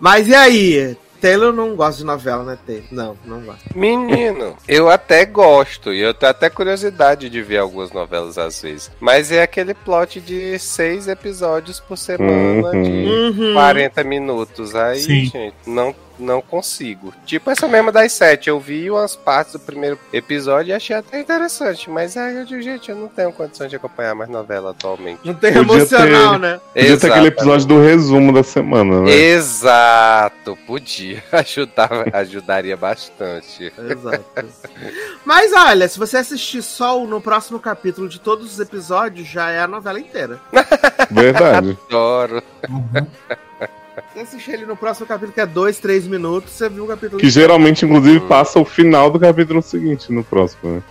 Mas 0.00 0.28
e 0.28 0.34
aí? 0.34 0.96
Taylor 1.20 1.52
não 1.52 1.74
gosta 1.74 1.98
de 1.98 2.04
novela, 2.04 2.44
né, 2.44 2.58
Taylor? 2.66 2.84
Não, 2.92 3.16
não 3.24 3.40
gosta. 3.40 3.62
Menino, 3.74 4.56
eu 4.68 4.88
até 4.88 5.24
gosto, 5.24 5.92
e 5.92 6.00
eu 6.00 6.14
tenho 6.14 6.30
até 6.30 6.48
curiosidade 6.50 7.28
de 7.28 7.42
ver 7.42 7.58
algumas 7.58 7.90
novelas 7.92 8.38
às 8.38 8.60
vezes. 8.62 8.90
Mas 9.00 9.32
é 9.32 9.42
aquele 9.42 9.74
plot 9.74 10.20
de 10.20 10.58
seis 10.58 11.08
episódios 11.08 11.80
por 11.80 11.96
semana, 11.96 12.68
Uhum. 12.70 12.82
de 12.82 13.40
Uhum. 13.40 13.52
40 13.54 14.04
minutos. 14.04 14.74
Aí, 14.74 15.00
Sim. 15.00 15.24
gente, 15.26 15.54
não, 15.66 15.94
não 16.18 16.40
consigo. 16.40 17.12
Tipo 17.24 17.50
essa 17.50 17.66
mesma 17.68 17.92
das 17.92 18.12
sete, 18.12 18.48
eu 18.48 18.58
vi 18.58 18.90
umas 18.90 19.14
partes 19.16 19.52
do 19.54 19.60
primeiro 19.60 19.98
episódio 20.12 20.70
e 20.70 20.72
achei 20.74 20.96
até 20.96 21.20
interessante. 21.20 21.90
Mas 21.90 22.16
aí 22.16 22.36
eu 22.36 22.44
digo, 22.44 22.62
gente, 22.62 22.90
eu 22.90 22.96
não 22.96 23.08
tenho 23.08 23.32
condição 23.32 23.66
de 23.66 23.76
acompanhar 23.76 24.14
mais 24.14 24.30
novela 24.30 24.70
atualmente. 24.70 25.20
Não 25.24 25.34
tem 25.34 25.52
Podia 25.52 25.74
emocional, 25.76 26.32
ter- 26.32 26.38
né? 26.38 26.60
Podia 26.74 26.98
ter 26.98 27.10
aquele 27.12 27.26
episódio 27.28 27.66
do 27.66 27.80
resumo 27.82 28.32
da 28.32 28.42
semana, 28.42 29.02
né? 29.02 29.10
Exato, 29.10 30.56
podia. 30.66 31.22
Ajudava, 31.32 32.04
ajudaria 32.12 32.76
bastante. 32.76 33.72
Exato. 33.78 34.24
Mas 35.24 35.52
olha, 35.52 35.88
se 35.88 35.98
você 35.98 36.16
assistir 36.18 36.62
só 36.62 37.00
o- 37.02 37.06
no 37.06 37.20
próximo 37.20 37.58
capítulo 37.60 38.08
de 38.08 38.20
todos 38.20 38.52
os 38.52 38.60
episódios, 38.60 39.26
já 39.28 39.50
é 39.50 39.60
a 39.60 39.66
novela 39.68 39.98
inteira. 40.00 40.40
Verdade. 41.10 41.76
Adoro. 41.88 42.42
Se 44.12 44.20
assistir 44.20 44.52
ele 44.52 44.66
no 44.66 44.76
próximo 44.76 45.06
capítulo, 45.06 45.32
que 45.32 45.40
é 45.40 45.46
dois, 45.46 45.78
três 45.78 46.06
minutos, 46.06 46.52
você 46.52 46.68
viu 46.68 46.84
o 46.84 46.86
capítulo 46.86 47.20
Que 47.20 47.28
geralmente, 47.28 47.84
inclusive, 47.84 48.20
passa 48.20 48.58
o 48.58 48.64
final 48.64 49.10
do 49.10 49.20
capítulo 49.20 49.60
seguinte 49.60 50.10
no 50.12 50.24
próximo, 50.24 50.76
né? 50.76 50.82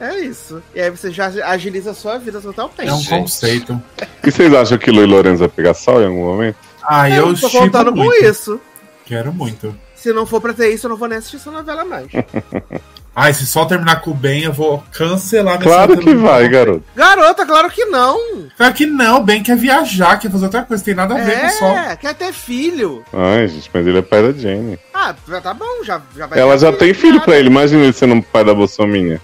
É 0.00 0.18
isso. 0.20 0.62
E 0.74 0.80
aí 0.80 0.90
você 0.90 1.10
já 1.10 1.26
agiliza 1.46 1.92
a 1.92 1.94
sua 1.94 2.18
vida 2.18 2.40
totalmente. 2.40 2.88
É 2.88 2.92
um 2.92 3.04
conceito. 3.04 3.80
E 4.22 4.30
vocês 4.30 4.52
acham 4.52 4.76
que 4.76 4.90
Lu 4.90 5.02
e 5.02 5.06
Lourenço 5.06 5.38
vai 5.38 5.48
pegar 5.48 5.72
sol 5.72 6.02
em 6.02 6.06
algum 6.06 6.24
momento? 6.24 6.56
Ah, 6.82 7.08
eu 7.08 7.28
eu 7.28 7.40
tô 7.40 7.48
contando 7.48 7.90
com 7.92 7.98
muito. 7.98 8.24
isso. 8.24 8.60
Quero 9.06 9.32
muito. 9.32 9.74
Se 9.94 10.12
não 10.12 10.26
for 10.26 10.40
pra 10.40 10.52
ter 10.52 10.68
isso, 10.70 10.86
eu 10.86 10.90
não 10.90 10.96
vou 10.96 11.08
nem 11.08 11.18
assistir 11.18 11.36
essa 11.36 11.50
novela 11.50 11.84
mais. 11.84 12.08
Ai, 13.16 13.32
se 13.32 13.46
só 13.46 13.64
terminar 13.64 14.00
com 14.00 14.10
o 14.10 14.14
bem, 14.14 14.42
eu 14.42 14.52
vou 14.52 14.82
cancelar 14.90 15.58
minha 15.58 15.70
Claro 15.70 15.96
que 15.96 16.14
vai, 16.14 16.48
garoto. 16.48 16.82
Garota, 16.96 17.46
claro 17.46 17.70
que 17.70 17.84
não. 17.84 18.18
Claro 18.56 18.74
que 18.74 18.86
não, 18.86 19.18
o 19.18 19.22
bem 19.22 19.40
quer 19.42 19.56
viajar, 19.56 20.18
quer 20.18 20.30
fazer 20.30 20.44
outra 20.46 20.62
coisa, 20.64 20.82
tem 20.82 20.94
nada 20.94 21.14
a 21.14 21.22
ver 21.22 21.40
com 21.40 21.50
só. 21.50 21.66
É, 21.66 21.96
quer 21.96 22.14
ter 22.14 22.32
filho. 22.32 23.04
Ai, 23.12 23.46
gente, 23.46 23.70
mas 23.72 23.86
ele 23.86 23.98
é 23.98 24.02
pai 24.02 24.20
da 24.20 24.32
Jenny. 24.32 24.78
Ah, 24.92 25.14
tá 25.40 25.54
bom, 25.54 25.84
já, 25.84 26.00
já 26.16 26.26
vai 26.26 26.38
Ela 26.38 26.54
ter 26.54 26.58
já 26.60 26.72
tem 26.72 26.92
filho 26.92 27.14
nada. 27.14 27.24
pra 27.24 27.36
ele. 27.36 27.48
Imagina 27.48 27.84
ele 27.84 27.92
sendo 27.92 28.20
pai 28.20 28.44
da 28.44 28.52
Bolsominha. 28.52 29.20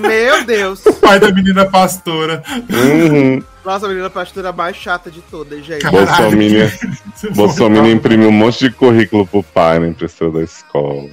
Meu 0.00 0.44
Deus. 0.44 0.80
Pai 1.00 1.18
da 1.18 1.32
menina 1.32 1.64
pastora. 1.64 2.42
Uhum. 2.70 3.42
Nossa, 3.64 3.86
a 3.86 3.88
menina 3.88 4.08
pastora 4.08 4.52
mais 4.52 4.76
chata 4.76 5.10
de 5.10 5.20
todas, 5.22 5.64
gente. 5.64 5.84
Bolsominha, 5.90 6.72
Bolsominha 7.34 7.90
imprimiu 7.90 8.28
um 8.28 8.32
monte 8.32 8.60
de 8.60 8.70
currículo 8.70 9.26
pro 9.26 9.42
pai 9.42 9.80
na 9.80 9.88
impressora 9.88 10.30
da 10.30 10.42
escola. 10.42 11.08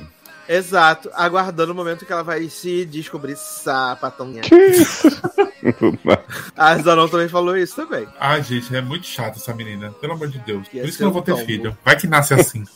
Exato, 0.52 1.10
aguardando 1.14 1.72
o 1.72 1.76
momento 1.76 2.06
que 2.06 2.12
ela 2.12 2.24
vai 2.24 2.50
se 2.50 2.84
descobrir 2.84 3.38
sapatonha. 3.38 4.42
A 6.58 6.78
Zanon 6.78 7.08
também 7.08 7.30
falou 7.30 7.56
isso 7.56 7.78
também. 7.78 8.06
Ai, 8.20 8.44
gente, 8.44 8.76
é 8.76 8.82
muito 8.82 9.08
chata 9.08 9.38
essa 9.38 9.54
menina. 9.54 9.92
Pelo 9.92 10.12
amor 10.12 10.28
de 10.28 10.40
Deus. 10.40 10.68
Por 10.68 10.84
isso 10.84 10.98
que 10.98 11.04
eu 11.04 11.08
não 11.08 11.14
vou 11.14 11.22
ter 11.22 11.32
tombo. 11.32 11.46
filho. 11.46 11.78
Vai 11.86 11.96
que 11.96 12.06
nasce 12.06 12.34
assim. 12.34 12.66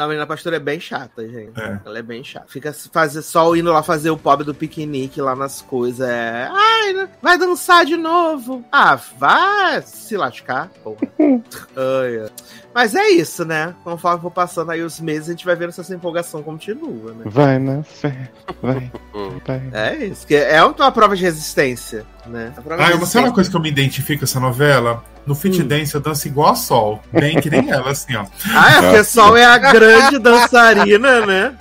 Não, 0.00 0.06
a 0.06 0.08
menina 0.08 0.26
pastora 0.26 0.56
é 0.56 0.58
bem 0.58 0.80
chata, 0.80 1.28
gente. 1.28 1.60
É. 1.60 1.78
Ela 1.84 1.98
é 1.98 2.02
bem 2.02 2.24
chata. 2.24 2.46
Fica 2.48 2.72
fazer, 2.72 3.20
só 3.20 3.54
indo 3.54 3.70
lá 3.70 3.82
fazer 3.82 4.08
o 4.08 4.16
pobre 4.16 4.46
do 4.46 4.54
piquenique 4.54 5.20
lá 5.20 5.36
nas 5.36 5.60
coisas. 5.60 6.08
É. 6.08 6.48
Ai, 6.50 6.94
né? 6.94 7.08
vai 7.20 7.36
dançar 7.36 7.84
de 7.84 7.98
novo. 7.98 8.64
Ah, 8.72 8.96
vai 8.96 9.82
se 9.82 10.16
lascar, 10.16 10.70
porra. 10.82 11.00
Ai, 11.76 12.18
ai. 12.18 12.30
Mas 12.74 12.94
é 12.94 13.08
isso, 13.08 13.44
né? 13.44 13.74
Conforme 13.82 14.20
for 14.20 14.30
passando 14.30 14.70
aí 14.70 14.80
os 14.82 15.00
meses, 15.00 15.28
a 15.28 15.32
gente 15.32 15.44
vai 15.44 15.56
vendo 15.56 15.72
se 15.72 15.80
essa 15.80 15.94
empolgação 15.94 16.42
continua, 16.42 17.12
né? 17.12 17.22
Vai 17.26 17.58
na 17.58 17.82
fé, 17.82 18.30
vai, 18.62 18.90
vai. 19.44 19.62
É 19.72 19.96
isso. 20.06 20.26
Que 20.26 20.36
é 20.36 20.62
uma 20.62 20.92
prova 20.92 21.16
de 21.16 21.22
resistência, 21.22 22.06
né? 22.26 22.52
A 22.56 22.60
de 22.60 22.72
Ah, 22.72 22.76
você 22.76 22.92
resistência. 22.92 23.20
uma 23.22 23.32
coisa 23.32 23.50
que 23.50 23.56
eu 23.56 23.60
me 23.60 23.68
identifico 23.68 24.20
com 24.20 24.24
essa 24.24 24.38
novela? 24.38 25.02
No 25.26 25.34
Fit 25.34 25.60
Hum. 25.62 25.66
Dance 25.66 25.94
eu 25.94 26.00
danço 26.00 26.28
igual 26.28 26.52
a 26.52 26.54
Sol. 26.54 27.00
Bem 27.12 27.40
que 27.40 27.50
nem 27.50 27.68
ela, 27.70 27.90
assim, 27.90 28.14
ó. 28.16 28.24
Ah, 28.54 28.72
é, 28.72 28.80
porque 28.82 29.04
Sol 29.04 29.36
é 29.36 29.44
a 29.44 29.58
grande 29.58 30.18
dançarina, 30.18 31.26
né? 31.26 31.54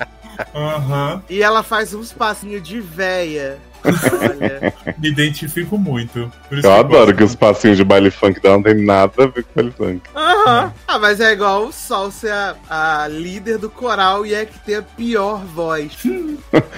Aham. 0.55 1.21
E 1.29 1.41
ela 1.41 1.63
faz 1.63 1.93
uns 1.93 2.13
passinhos 2.13 2.61
de 2.63 2.79
véia. 2.79 3.57
Olha. 3.83 4.73
Me 4.97 5.09
identifico 5.09 5.77
muito. 5.77 6.31
Por 6.47 6.57
isso 6.57 6.67
Eu 6.67 6.71
que 6.73 6.79
adoro 6.79 7.05
gosto. 7.05 7.15
que 7.17 7.23
os 7.23 7.35
passinhos 7.35 7.77
de 7.77 7.83
baile 7.83 8.11
funk 8.11 8.39
dela 8.41 8.55
não 8.55 8.63
tem 8.63 8.75
nada 8.85 9.11
a 9.17 9.27
ver 9.27 9.43
com 9.43 9.49
baile 9.55 9.71
funk. 9.71 10.01
Aham. 10.15 10.73
Ah, 10.87 10.99
mas 10.99 11.19
é 11.19 11.31
igual 11.33 11.65
o 11.65 11.71
Sol 11.71 12.11
ser 12.11 12.31
a, 12.31 12.55
a 13.03 13.07
líder 13.07 13.57
do 13.57 13.69
coral 13.69 14.25
e 14.25 14.33
é 14.33 14.45
que 14.45 14.57
tem 14.59 14.75
a 14.75 14.81
pior 14.81 15.43
voz. 15.45 15.91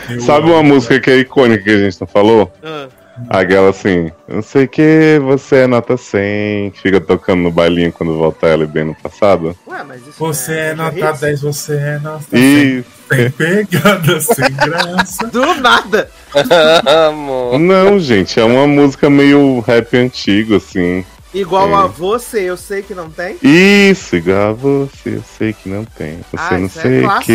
Eu 0.09 0.21
Sabe 0.21 0.49
uma 0.49 0.61
música 0.63 0.99
que 0.99 1.09
é 1.09 1.17
icônica 1.19 1.63
que 1.63 1.69
a 1.69 1.77
gente 1.79 1.99
não 2.01 2.07
falou? 2.07 2.51
Ah, 2.63 2.87
Aquela 3.29 3.69
assim, 3.69 4.11
eu 4.27 4.41
sei 4.41 4.67
que 4.67 5.19
você 5.23 5.57
é 5.57 5.67
nota 5.67 5.95
100, 5.97 6.71
que 6.71 6.81
fica 6.81 6.99
tocando 6.99 7.41
no 7.41 7.51
bailinho 7.51 7.91
quando 7.91 8.17
volta 8.17 8.47
ela 8.47 8.65
bem 8.65 8.85
no 8.85 8.95
passado. 8.95 9.55
ué, 9.67 9.83
mas 9.83 10.01
isso 10.01 10.17
Você 10.17 10.53
é 10.53 10.75
não 10.75 10.85
nota 10.85 10.97
hits? 11.09 11.19
10, 11.19 11.41
você 11.41 11.73
é 11.75 11.99
nota 11.99 12.23
100. 12.29 12.39
E. 12.39 12.83
Sem 13.11 13.29
pegada, 13.31 14.19
sem 14.21 14.55
graça. 14.55 15.27
Do 15.31 15.55
nada. 15.55 16.09
Amor. 17.07 17.59
Não, 17.59 17.99
gente, 17.99 18.39
é 18.39 18.43
uma 18.43 18.65
música 18.65 19.09
meio 19.09 19.59
rap 19.59 19.95
antigo, 19.97 20.55
assim. 20.55 21.05
Igual 21.33 21.69
É. 21.69 21.73
a 21.75 21.87
você, 21.87 22.39
eu 22.41 22.57
sei 22.57 22.81
que 22.81 22.93
não 22.93 23.09
tem. 23.09 23.37
Isso, 23.41 24.15
igual 24.17 24.49
a 24.49 24.53
você, 24.53 25.15
eu 25.15 25.23
sei 25.37 25.53
que 25.53 25.69
não 25.69 25.85
tem. 25.85 26.17
Você 26.31 26.37
Ah, 26.37 26.57
não 26.57 26.65
é 26.65 26.69
sei 26.69 27.01
clássico 27.03 27.25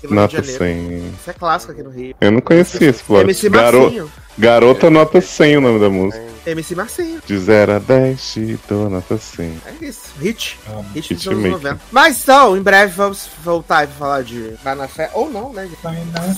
que 0.00 0.14
nota 0.14 0.36
Rio 0.36 0.42
de 0.42 0.52
100. 0.52 1.12
Isso 1.20 1.30
é 1.30 1.32
clássico 1.34 1.72
aqui 1.72 1.82
no 1.82 1.90
Rio. 1.90 2.14
Eu 2.20 2.32
não 2.32 2.40
conhecia 2.40 2.88
esse 2.88 3.02
plot. 3.04 3.48
Garo... 3.50 4.10
Garota 4.38 4.88
nota 4.88 5.20
100 5.20 5.58
o 5.58 5.60
nome 5.60 5.78
da 5.78 5.90
música. 5.90 6.31
MC 6.46 6.74
Marcinho. 6.74 7.18
Ah. 7.18 7.22
De 7.26 7.38
0 7.38 7.72
a 7.72 7.78
10, 7.78 8.32
te 8.32 8.58
dou 8.68 8.90
nota 8.90 9.16
100. 9.16 9.58
É 9.66 9.84
isso. 9.84 10.12
Hit. 10.20 10.58
Amo. 10.68 10.84
Hit 10.94 11.14
dos 11.14 11.24
Hitmaker. 11.24 11.46
anos 11.48 11.62
90. 11.62 11.80
Mas 11.90 12.22
então, 12.22 12.56
em 12.56 12.62
breve 12.62 12.92
vamos 12.94 13.28
voltar 13.44 13.84
e 13.84 13.86
falar 13.88 14.22
de 14.22 14.52
Vai 14.62 14.74
na 14.74 14.88
Fé. 14.88 15.10
Ou 15.14 15.30
não, 15.30 15.52
né? 15.52 15.68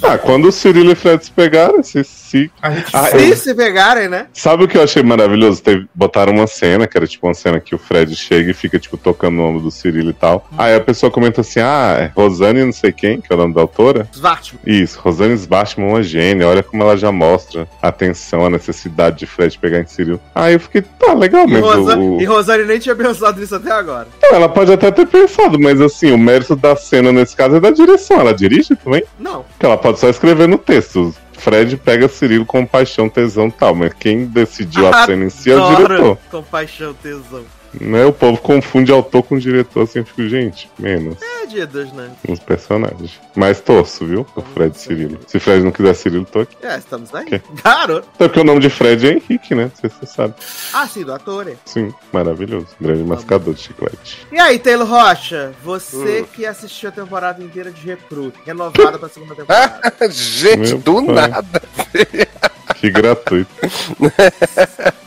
Ah, 0.02 0.18
quando 0.18 0.46
o 0.48 0.52
Cirilo 0.52 0.90
e 0.90 0.92
o 0.92 0.96
Fred 0.96 1.24
se 1.24 1.30
pegaram, 1.30 1.82
se, 1.82 2.02
se... 2.04 2.50
A 2.60 2.70
gente 2.70 2.90
Ah. 2.92 3.04
Se 3.06 3.36
se 3.36 3.54
pegarem, 3.54 4.08
né? 4.08 4.26
Sabe 4.32 4.64
o 4.64 4.68
que 4.68 4.76
eu 4.76 4.82
achei 4.82 5.02
maravilhoso? 5.02 5.62
Teve, 5.62 5.86
botaram 5.94 6.32
uma 6.32 6.46
cena, 6.46 6.86
que 6.86 6.96
era 6.96 7.06
tipo 7.06 7.26
uma 7.26 7.34
cena 7.34 7.60
que 7.60 7.74
o 7.74 7.78
Fred 7.78 8.14
chega 8.14 8.50
e 8.50 8.54
fica, 8.54 8.78
tipo, 8.78 8.96
tocando 8.96 9.34
o 9.34 9.42
nome 9.42 9.60
do 9.60 9.70
Cirilo 9.70 10.10
e 10.10 10.14
tal. 10.14 10.48
Aí 10.56 10.74
a 10.74 10.80
pessoa 10.80 11.10
comenta 11.10 11.40
assim, 11.40 11.60
ah, 11.60 11.96
é 11.98 12.12
Rosane 12.14 12.64
não 12.64 12.72
sei 12.72 12.92
quem, 12.92 13.20
que 13.20 13.32
é 13.32 13.36
o 13.36 13.38
nome 13.38 13.54
da 13.54 13.60
autora. 13.60 14.08
Svartman. 14.12 14.60
Isso, 14.66 14.98
Rosane 15.00 15.34
Svartman 15.34 15.88
é 15.88 15.90
uma 15.90 16.02
gênia, 16.02 16.48
olha 16.48 16.62
como 16.62 16.82
ela 16.82 16.96
já 16.96 17.10
mostra 17.12 17.68
a 17.80 17.88
atenção, 17.88 18.44
a 18.44 18.50
necessidade 18.50 19.18
de 19.18 19.26
Fred 19.26 19.58
pegar 19.58 19.80
em 19.80 19.86
Cirilo. 19.94 20.20
Aí 20.34 20.54
eu 20.54 20.60
fiquei, 20.60 20.82
tá, 20.82 21.12
legal, 21.14 21.48
E, 21.48 21.52
mas 21.52 21.62
Rosa... 21.62 21.96
o... 21.96 22.20
e 22.20 22.24
Rosane 22.24 22.64
nem 22.64 22.78
tinha 22.78 22.94
pensado 22.94 23.40
nisso 23.40 23.54
até 23.54 23.70
agora. 23.70 24.08
Não, 24.22 24.30
ela 24.30 24.48
pode 24.48 24.72
até 24.72 24.90
ter 24.90 25.06
pensado, 25.06 25.58
mas 25.58 25.80
assim, 25.80 26.10
o 26.10 26.18
mérito 26.18 26.56
da 26.56 26.76
cena 26.76 27.12
nesse 27.12 27.36
caso 27.36 27.56
é 27.56 27.60
da 27.60 27.70
direção. 27.70 28.20
Ela 28.20 28.34
dirige 28.34 28.74
também? 28.76 29.04
Não. 29.18 29.44
Que 29.58 29.66
ela 29.66 29.76
pode 29.76 29.98
só 29.98 30.08
escrever 30.08 30.48
no 30.48 30.58
texto. 30.58 31.14
Fred 31.32 31.76
pega 31.76 32.08
Cirilo 32.08 32.46
com 32.46 32.64
paixão, 32.64 33.08
tesão 33.08 33.48
e 33.48 33.52
tal, 33.52 33.74
mas 33.74 33.92
quem 33.98 34.24
decidiu 34.24 34.86
a 34.88 35.04
cena 35.06 35.24
em 35.24 35.30
si 35.30 35.50
é 35.50 35.56
o 35.56 35.76
diretor. 35.76 36.18
Compaixão, 36.30 36.94
tesão. 36.94 37.44
Né? 37.80 38.04
O 38.04 38.12
povo 38.12 38.38
confunde 38.38 38.92
autor 38.92 39.22
com 39.22 39.38
diretor, 39.38 39.82
assim, 39.82 40.00
eu 40.00 40.04
fico, 40.06 40.28
gente, 40.28 40.70
menos 40.78 41.16
É 41.22 41.46
dia 41.46 41.66
dos, 41.66 41.92
né? 41.92 42.10
nos 42.28 42.38
personagens. 42.38 43.20
Mas 43.34 43.60
torço, 43.60 44.06
viu? 44.06 44.26
O 44.36 44.42
Fred 44.42 44.76
e 44.76 44.78
Cirilo. 44.80 45.18
Se 45.26 45.38
Fred 45.40 45.62
não 45.64 45.70
quiser 45.72 45.94
Cirilo, 45.94 46.24
tô 46.24 46.40
aqui. 46.40 46.56
É, 46.62 46.78
estamos 46.78 47.14
aí. 47.14 47.26
Ok. 47.26 47.42
Garoto. 47.64 48.08
Até 48.14 48.28
porque 48.28 48.40
o 48.40 48.44
nome 48.44 48.60
de 48.60 48.70
Fred 48.70 49.06
é 49.08 49.12
Henrique, 49.14 49.54
né? 49.54 49.64
Não 49.64 49.72
sei 49.80 49.90
se 49.90 49.96
você 50.00 50.06
sabe. 50.06 50.34
Ah, 50.72 50.86
sim, 50.86 51.04
do 51.04 51.12
ator. 51.12 51.48
é. 51.48 51.56
Sim, 51.64 51.92
maravilhoso. 52.12 52.68
Grande 52.80 53.02
mascador 53.02 53.54
de 53.54 53.60
chiclete. 53.62 54.26
E 54.32 54.38
aí, 54.38 54.58
Taylor 54.58 54.86
Rocha, 54.88 55.52
você 55.62 56.22
Hum. 56.22 56.26
que 56.32 56.46
assistiu 56.46 56.88
a 56.88 56.92
temporada 56.92 57.42
inteira 57.42 57.70
de 57.70 57.84
Recruta, 57.86 58.38
renovada 58.46 58.98
pra 58.98 59.08
segunda 59.08 59.34
temporada. 59.34 59.92
Gente, 60.10 60.70
Meu 60.70 60.78
do 60.78 61.06
pai. 61.06 61.28
nada. 61.28 61.62
Que 62.80 62.90
gratuito. 62.90 63.50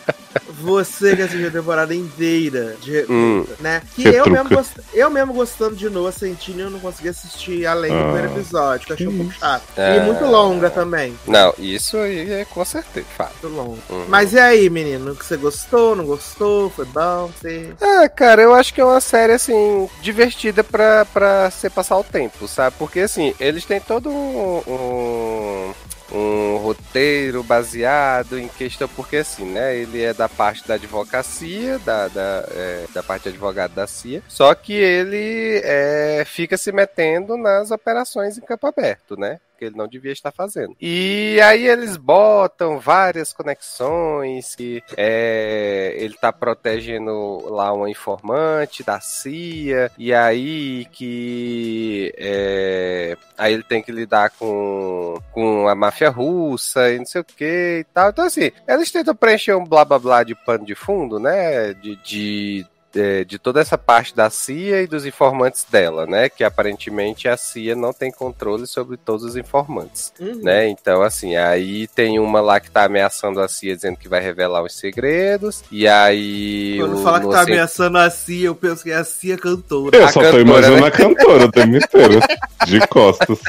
Você 0.59 1.15
que 1.15 1.21
assistiu 1.21 1.47
a 1.47 1.51
temporada 1.51 1.95
inteira 1.95 2.75
de 2.81 3.05
Hum. 3.09 3.45
né? 3.59 3.81
Que 3.95 4.05
eu 4.07 4.27
mesmo, 4.29 4.49
gost... 4.49 4.71
eu 4.93 5.09
mesmo 5.09 5.33
gostando 5.33 5.75
de 5.75 5.89
Noah 5.89 6.11
Centineo, 6.11 6.65
eu 6.65 6.69
não 6.71 6.79
consegui 6.79 7.09
assistir 7.09 7.65
além 7.65 7.91
do 7.91 7.97
Ah. 7.97 8.03
primeiro 8.11 8.27
episódio, 8.33 8.85
que 8.85 8.91
eu 8.91 8.95
achei 8.95 9.07
um 9.07 9.17
pouco 9.17 9.31
chato. 9.33 9.63
Ah. 9.77 9.95
E 9.95 9.99
muito 10.01 10.25
longa 10.25 10.69
também. 10.69 11.17
Não, 11.25 11.53
isso 11.57 11.95
aí 11.97 12.31
é 12.33 12.45
com 12.45 12.65
certeza, 12.65 13.05
fato. 13.15 13.33
Muito 13.43 13.55
longa. 13.55 13.79
Uhum. 13.89 14.05
Mas 14.09 14.33
e 14.33 14.39
aí, 14.39 14.69
menino? 14.69 15.15
Que 15.15 15.25
você 15.25 15.37
gostou, 15.37 15.95
não 15.95 16.05
gostou? 16.05 16.69
Foi 16.71 16.85
bom? 16.85 17.31
Você... 17.39 17.73
Ah, 17.79 18.09
cara, 18.09 18.41
eu 18.41 18.53
acho 18.53 18.73
que 18.73 18.81
é 18.81 18.85
uma 18.85 18.99
série, 18.99 19.33
assim, 19.33 19.87
divertida 20.01 20.63
pra, 20.63 21.05
pra 21.05 21.49
você 21.49 21.69
passar 21.69 21.97
o 21.97 22.03
tempo, 22.03 22.45
sabe? 22.47 22.75
Porque, 22.77 22.99
assim, 23.01 23.33
eles 23.39 23.63
têm 23.63 23.79
todo 23.79 24.09
um, 24.09 24.57
um, 24.67 25.73
um 26.11 26.57
roteiro 26.57 27.43
baseado 27.43 28.39
em 28.39 28.47
questão, 28.47 28.87
porque, 28.87 29.17
assim, 29.17 29.45
né, 29.45 29.75
ele 29.75 30.01
é 30.01 30.13
da 30.13 30.29
parte 30.29 30.67
da 30.67 30.75
advocacia, 30.75 31.79
da, 31.79 32.07
da, 32.07 32.45
é, 32.51 32.85
da 32.93 33.03
parte 33.03 33.23
de 33.23 33.29
advogado 33.29 33.73
da 33.73 33.87
CIA, 33.87 34.21
só 34.27 34.53
que 34.55 34.73
ele 34.73 35.61
é, 35.63 36.23
fica 36.25 36.57
se 36.57 36.71
metendo 36.71 37.37
nas 37.37 37.71
operações 37.71 38.37
em 38.37 38.41
campo 38.41 38.67
aberto, 38.67 39.17
né? 39.17 39.39
Que 39.57 39.65
ele 39.65 39.75
não 39.75 39.87
devia 39.87 40.11
estar 40.11 40.31
fazendo. 40.31 40.75
E 40.79 41.39
aí 41.41 41.67
eles 41.67 41.97
botam 41.97 42.79
várias 42.79 43.33
conexões 43.33 44.55
que 44.55 44.83
é, 44.95 45.95
ele 45.97 46.13
tá 46.15 46.31
protegendo 46.31 47.47
lá 47.49 47.73
uma 47.73 47.89
informante 47.89 48.83
da 48.83 48.99
CIA 48.99 49.91
e 49.97 50.13
aí 50.13 50.85
que 50.91 52.13
é, 52.17 53.17
aí 53.37 53.53
ele 53.53 53.63
tem 53.63 53.81
que 53.81 53.91
lidar 53.91 54.29
com, 54.31 55.17
com 55.31 55.67
a 55.67 55.75
máfia 55.75 56.09
russa 56.09 56.91
e 56.91 56.99
não 56.99 57.05
sei 57.05 57.21
o 57.21 57.25
que 57.25 57.79
e 57.79 57.83
tal. 57.93 58.09
Então 58.09 58.25
assim, 58.25 58.51
eles 58.67 58.91
tentam 58.91 59.15
preencher 59.15 59.55
um 59.55 59.65
blá 59.65 59.83
blá 59.83 59.99
blá 59.99 60.23
de 60.23 60.35
pano 60.35 60.65
de 60.65 60.75
fundo, 60.75 61.19
né? 61.19 61.73
De, 61.73 61.95
de 61.97 62.65
é, 62.97 63.23
de 63.23 63.37
toda 63.39 63.61
essa 63.61 63.77
parte 63.77 64.15
da 64.15 64.29
CIA 64.29 64.81
e 64.81 64.87
dos 64.87 65.05
informantes 65.05 65.65
dela, 65.69 66.05
né? 66.05 66.27
Que 66.29 66.43
aparentemente 66.43 67.27
a 67.27 67.37
CIA 67.37 67.75
não 67.75 67.93
tem 67.93 68.11
controle 68.11 68.65
sobre 68.67 68.97
todos 68.97 69.23
os 69.23 69.35
informantes, 69.37 70.11
Uhum. 70.19 70.41
né? 70.43 70.67
Então, 70.67 71.01
assim, 71.03 71.35
aí 71.35 71.87
tem 71.87 72.19
uma 72.19 72.41
lá 72.41 72.59
que 72.59 72.69
tá 72.71 72.83
ameaçando 72.85 73.39
a 73.39 73.47
CIA 73.47 73.75
dizendo 73.75 73.97
que 73.97 74.09
vai 74.09 74.19
revelar 74.21 74.63
os 74.63 74.73
segredos, 74.75 75.63
e 75.71 75.87
aí. 75.87 76.77
Quando 76.79 76.97
o- 76.99 77.03
fala 77.03 77.19
que 77.21 77.29
tá 77.29 77.41
ameaçando 77.41 77.97
a 77.97 78.09
Cia, 78.09 78.47
eu 78.47 78.55
penso 78.55 78.83
que 78.83 78.91
é 78.91 78.95
a 78.95 79.03
Cia 79.03 79.37
cantora. 79.37 79.95
Eu 79.95 80.05
A 80.05 80.11
só 80.11 80.21
cantora, 80.21 80.43
tô 80.43 80.49
imaginando 80.49 80.81
né? 80.81 80.87
a 80.87 80.91
cantora 80.91 81.45
o 81.45 81.51
tempo 81.51 81.77
inteiro. 81.77 82.19
De 82.65 82.85
costas. 82.87 83.39